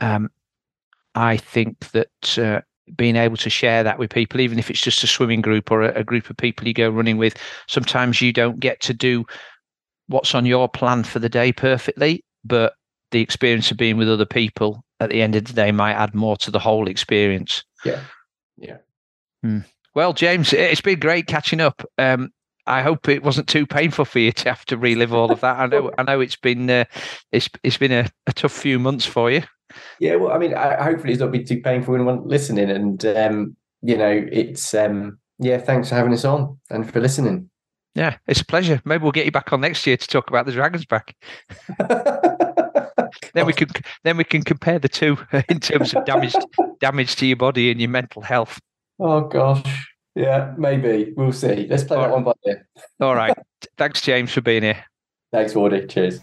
um, 0.00 0.28
I 1.14 1.36
think 1.36 1.78
that 1.92 2.38
uh, 2.38 2.62
being 2.96 3.14
able 3.14 3.36
to 3.36 3.50
share 3.50 3.84
that 3.84 4.00
with 4.00 4.10
people, 4.10 4.40
even 4.40 4.58
if 4.58 4.70
it's 4.70 4.80
just 4.80 5.04
a 5.04 5.06
swimming 5.06 5.40
group 5.40 5.70
or 5.70 5.82
a, 5.82 6.00
a 6.00 6.04
group 6.04 6.30
of 6.30 6.36
people 6.36 6.66
you 6.66 6.74
go 6.74 6.90
running 6.90 7.16
with, 7.16 7.36
sometimes 7.68 8.20
you 8.20 8.32
don't 8.32 8.58
get 8.58 8.80
to 8.80 8.92
do 8.92 9.24
what's 10.08 10.34
on 10.34 10.46
your 10.46 10.68
plan 10.68 11.04
for 11.04 11.18
the 11.18 11.28
day 11.28 11.52
perfectly, 11.52 12.24
but 12.44 12.74
the 13.10 13.20
experience 13.20 13.70
of 13.70 13.76
being 13.76 13.96
with 13.96 14.10
other 14.10 14.26
people 14.26 14.84
at 15.00 15.10
the 15.10 15.22
end 15.22 15.36
of 15.36 15.44
the 15.44 15.52
day 15.52 15.72
might 15.72 15.94
add 15.94 16.14
more 16.14 16.36
to 16.38 16.50
the 16.50 16.58
whole 16.58 16.88
experience. 16.88 17.64
Yeah. 17.84 18.00
Yeah. 18.56 18.78
Hmm. 19.42 19.60
Well, 19.94 20.12
James, 20.12 20.52
it's 20.52 20.80
been 20.80 20.98
great 20.98 21.26
catching 21.26 21.60
up. 21.60 21.82
Um, 21.98 22.30
I 22.66 22.82
hope 22.82 23.08
it 23.08 23.22
wasn't 23.22 23.48
too 23.48 23.66
painful 23.66 24.04
for 24.04 24.18
you 24.18 24.32
to 24.32 24.48
have 24.48 24.64
to 24.66 24.76
relive 24.76 25.12
all 25.12 25.30
of 25.30 25.40
that. 25.40 25.58
I 25.58 25.66
know, 25.66 25.90
I 25.96 26.02
know, 26.02 26.20
it's 26.20 26.36
been 26.36 26.68
uh, 26.68 26.84
it's 27.30 27.48
it's 27.62 27.76
been 27.76 27.92
a, 27.92 28.08
a, 28.26 28.32
tough 28.32 28.52
few 28.52 28.78
months 28.78 29.06
for 29.06 29.30
you. 29.30 29.42
Yeah, 30.00 30.16
well, 30.16 30.32
I 30.32 30.38
mean, 30.38 30.52
I, 30.52 30.82
hopefully 30.82 31.12
it's 31.12 31.20
not 31.20 31.30
been 31.30 31.46
too 31.46 31.60
painful 31.60 31.92
for 31.92 31.96
anyone 31.96 32.26
listening, 32.26 32.70
and 32.70 33.04
um, 33.06 33.56
you 33.82 33.96
know, 33.96 34.26
it's 34.32 34.74
um, 34.74 35.18
yeah. 35.38 35.58
Thanks 35.58 35.90
for 35.90 35.94
having 35.94 36.12
us 36.12 36.24
on 36.24 36.58
and 36.68 36.90
for 36.92 37.00
listening. 37.00 37.48
Yeah, 37.96 38.18
it's 38.26 38.42
a 38.42 38.44
pleasure. 38.44 38.82
Maybe 38.84 39.02
we'll 39.02 39.10
get 39.10 39.24
you 39.24 39.32
back 39.32 39.54
on 39.54 39.62
next 39.62 39.86
year 39.86 39.96
to 39.96 40.06
talk 40.06 40.28
about 40.28 40.44
the 40.44 40.52
Dragons 40.52 40.84
back. 40.84 41.16
then 43.32 43.46
we 43.46 43.54
can 43.54 43.68
then 44.04 44.18
we 44.18 44.24
can 44.24 44.42
compare 44.42 44.78
the 44.78 44.88
two 44.88 45.16
in 45.48 45.60
terms 45.60 45.94
of 45.94 46.04
damage 46.04 46.36
damage 46.78 47.16
to 47.16 47.26
your 47.26 47.38
body 47.38 47.70
and 47.70 47.80
your 47.80 47.88
mental 47.88 48.20
health. 48.20 48.60
Oh 49.00 49.22
gosh, 49.22 49.64
yeah, 50.14 50.52
maybe 50.58 51.14
we'll 51.16 51.32
see. 51.32 51.66
Let's 51.70 51.84
play 51.84 51.96
All 51.96 52.02
that 52.02 52.08
right. 52.10 52.14
one 52.14 52.24
by 52.24 52.32
ear. 52.46 52.68
All 53.00 53.14
right, 53.14 53.34
thanks 53.78 54.02
James 54.02 54.30
for 54.30 54.42
being 54.42 54.62
here. 54.62 54.84
Thanks, 55.32 55.54
Wardy. 55.54 55.88
Cheers. 55.88 56.20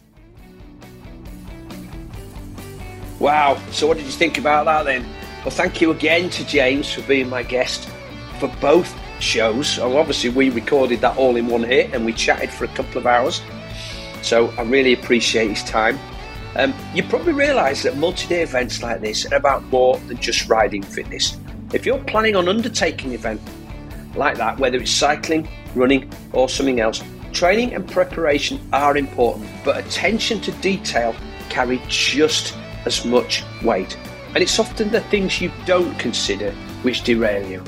Wow. 3.18 3.60
So, 3.72 3.88
what 3.88 3.98
did 3.98 4.06
you 4.06 4.12
think 4.12 4.38
about 4.38 4.66
that 4.66 4.84
then? 4.84 5.04
Well, 5.40 5.50
thank 5.50 5.82
you 5.82 5.90
again 5.90 6.30
to 6.30 6.46
James 6.46 6.94
for 6.94 7.02
being 7.02 7.30
my 7.30 7.42
guest 7.42 7.90
for 8.40 8.48
both 8.62 8.96
shows. 9.24 9.78
And 9.78 9.94
obviously, 9.96 10.30
we 10.30 10.50
recorded 10.50 11.02
that 11.02 11.18
all 11.18 11.36
in 11.36 11.48
one 11.48 11.64
hit 11.64 11.94
and 11.94 12.06
we 12.06 12.14
chatted 12.14 12.50
for 12.50 12.66
a 12.66 12.70
couple 12.70 12.98
of 12.98 13.08
hours. 13.08 13.42
So 14.22 14.50
I 14.58 14.62
really 14.64 14.94
appreciate 14.94 15.50
his 15.50 15.64
time. 15.64 15.98
Um, 16.56 16.74
you 16.94 17.04
probably 17.04 17.34
realise 17.34 17.84
that 17.84 17.98
multi 17.98 18.28
day 18.28 18.44
events 18.44 18.84
like 18.84 19.02
this 19.02 19.26
are 19.32 19.36
about 19.36 19.64
more 19.66 19.98
than 20.08 20.18
just 20.18 20.48
riding 20.48 20.84
fitness. 20.84 21.38
If 21.74 21.86
you're 21.86 22.04
planning 22.04 22.36
on 22.36 22.48
undertaking 22.48 23.10
an 23.10 23.16
event 23.16 23.42
like 24.16 24.38
that, 24.38 24.60
whether 24.60 24.78
it's 24.78 24.92
cycling, 24.92 25.50
running, 25.74 26.12
or 26.32 26.48
something 26.48 26.80
else, 26.80 27.04
training 27.32 27.74
and 27.74 27.90
preparation 27.90 28.60
are 28.72 28.96
important, 28.96 29.50
but 29.66 29.78
attention 29.78 30.40
to 30.42 30.52
detail 30.54 31.16
carry 31.50 31.82
just 31.88 32.56
as 32.86 33.04
much 33.04 33.44
weight. 33.64 33.98
And 34.36 34.38
it's 34.38 34.60
often 34.60 34.92
the 34.92 35.02
things 35.02 35.42
you 35.42 35.52
don't 35.66 35.98
consider 35.98 36.52
which 36.84 37.04
derail 37.04 37.48
you. 37.50 37.64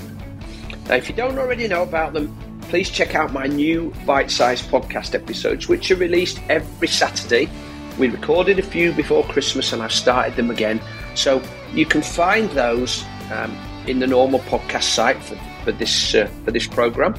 Now, 0.88 0.95
if 0.95 1.10
you 1.10 1.16
don't 1.16 1.38
already 1.40 1.68
know 1.68 1.82
about 1.82 2.14
them, 2.14 2.36
please 2.70 2.90
check 2.90 3.16
out 3.16 3.34
my 3.34 3.48
new 3.48 3.91
bite 4.06 4.30
sized 4.30 4.70
podcast 4.70 5.16
episodes, 5.16 5.68
which 5.68 5.90
are 5.90 5.95
released 5.95 6.40
every 6.48 6.88
Saturday. 6.88 7.49
We 7.98 8.10
recorded 8.10 8.60
a 8.60 8.64
few 8.64 8.91
before 8.91 9.24
Christmas 9.24 9.74
and 9.74 9.82
I've 9.82 9.91
started 9.91 10.36
them 10.36 10.52
again. 10.52 10.80
So 11.16 11.41
you 11.74 11.86
can 11.86 12.02
find 12.02 12.49
those 12.52 13.03
um, 13.32 13.57
in 13.88 13.99
the 13.99 14.06
normal 14.06 14.41
podcast 14.41 14.84
site 14.84 15.22
for, 15.24 15.36
for 15.64 15.72
this 15.72 16.14
uh, 16.14 16.30
for 16.44 16.52
this 16.52 16.68
program. 16.68 17.16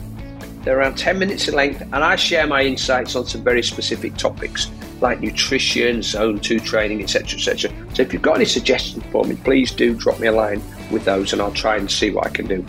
They're 0.63 0.79
around 0.79 0.99
10 0.99 1.19
minutes 1.19 1.47
in 1.47 1.55
length, 1.55 1.81
and 1.81 1.97
I 1.97 2.17
share 2.17 2.47
my 2.47 2.63
insights 2.63 3.15
on 3.15 3.27
some 3.27 3.45
very 3.45 3.63
specific 3.63 4.17
topics 4.17 4.69
like 5.01 5.21
nutrition, 5.21 6.03
zone 6.03 6.41
2 6.41 6.59
training, 6.61 7.03
etc. 7.03 7.39
etc. 7.39 7.71
So 7.95 8.03
if 8.03 8.13
you've 8.13 8.23
got 8.23 8.37
any 8.37 8.47
suggestions 8.47 9.05
for 9.13 9.25
me, 9.25 9.37
please 9.37 9.71
do 9.71 9.95
drop 9.95 10.19
me 10.19 10.27
a 10.27 10.33
line 10.33 10.63
with 10.91 11.05
those, 11.05 11.33
and 11.33 11.41
I'll 11.41 11.53
try 11.53 11.77
and 11.77 11.91
see 11.91 12.11
what 12.11 12.27
I 12.27 12.31
can 12.31 12.47
do. 12.47 12.65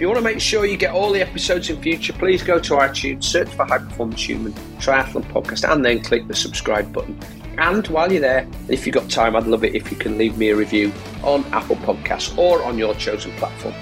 If 0.00 0.04
you 0.04 0.08
want 0.08 0.20
to 0.20 0.24
make 0.24 0.40
sure 0.40 0.64
you 0.64 0.78
get 0.78 0.94
all 0.94 1.12
the 1.12 1.20
episodes 1.20 1.68
in 1.68 1.78
future, 1.82 2.14
please 2.14 2.42
go 2.42 2.58
to 2.58 2.72
iTunes, 2.76 3.22
search 3.22 3.50
for 3.50 3.66
High 3.66 3.80
Performance 3.80 4.26
Human 4.26 4.54
Triathlon 4.78 5.24
Podcast, 5.24 5.70
and 5.70 5.84
then 5.84 6.02
click 6.02 6.26
the 6.26 6.34
subscribe 6.34 6.90
button. 6.90 7.20
And 7.58 7.86
while 7.88 8.10
you're 8.10 8.22
there, 8.22 8.48
if 8.70 8.86
you've 8.86 8.94
got 8.94 9.10
time, 9.10 9.36
I'd 9.36 9.46
love 9.46 9.62
it 9.62 9.74
if 9.74 9.90
you 9.90 9.98
can 9.98 10.16
leave 10.16 10.38
me 10.38 10.48
a 10.48 10.56
review 10.56 10.90
on 11.22 11.44
Apple 11.52 11.76
Podcasts 11.76 12.34
or 12.38 12.62
on 12.62 12.78
your 12.78 12.94
chosen 12.94 13.30
platform. 13.32 13.74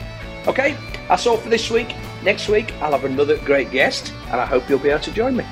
Okay, 0.49 0.77
that's 1.07 1.24
all 1.28 1.36
for 1.36 1.51
this 1.51 1.70
week. 1.70 1.95
Next 2.24 2.49
week, 2.49 2.74
I'll 2.82 2.90
have 2.90 3.05
another 3.05 3.36
great 3.45 3.70
guest, 3.70 4.12
and 4.32 4.40
I 4.40 4.45
hope 4.45 4.69
you'll 4.69 4.81
be 4.81 4.89
able 4.89 5.05
to 5.05 5.12
join 5.12 5.36
me. 5.36 5.45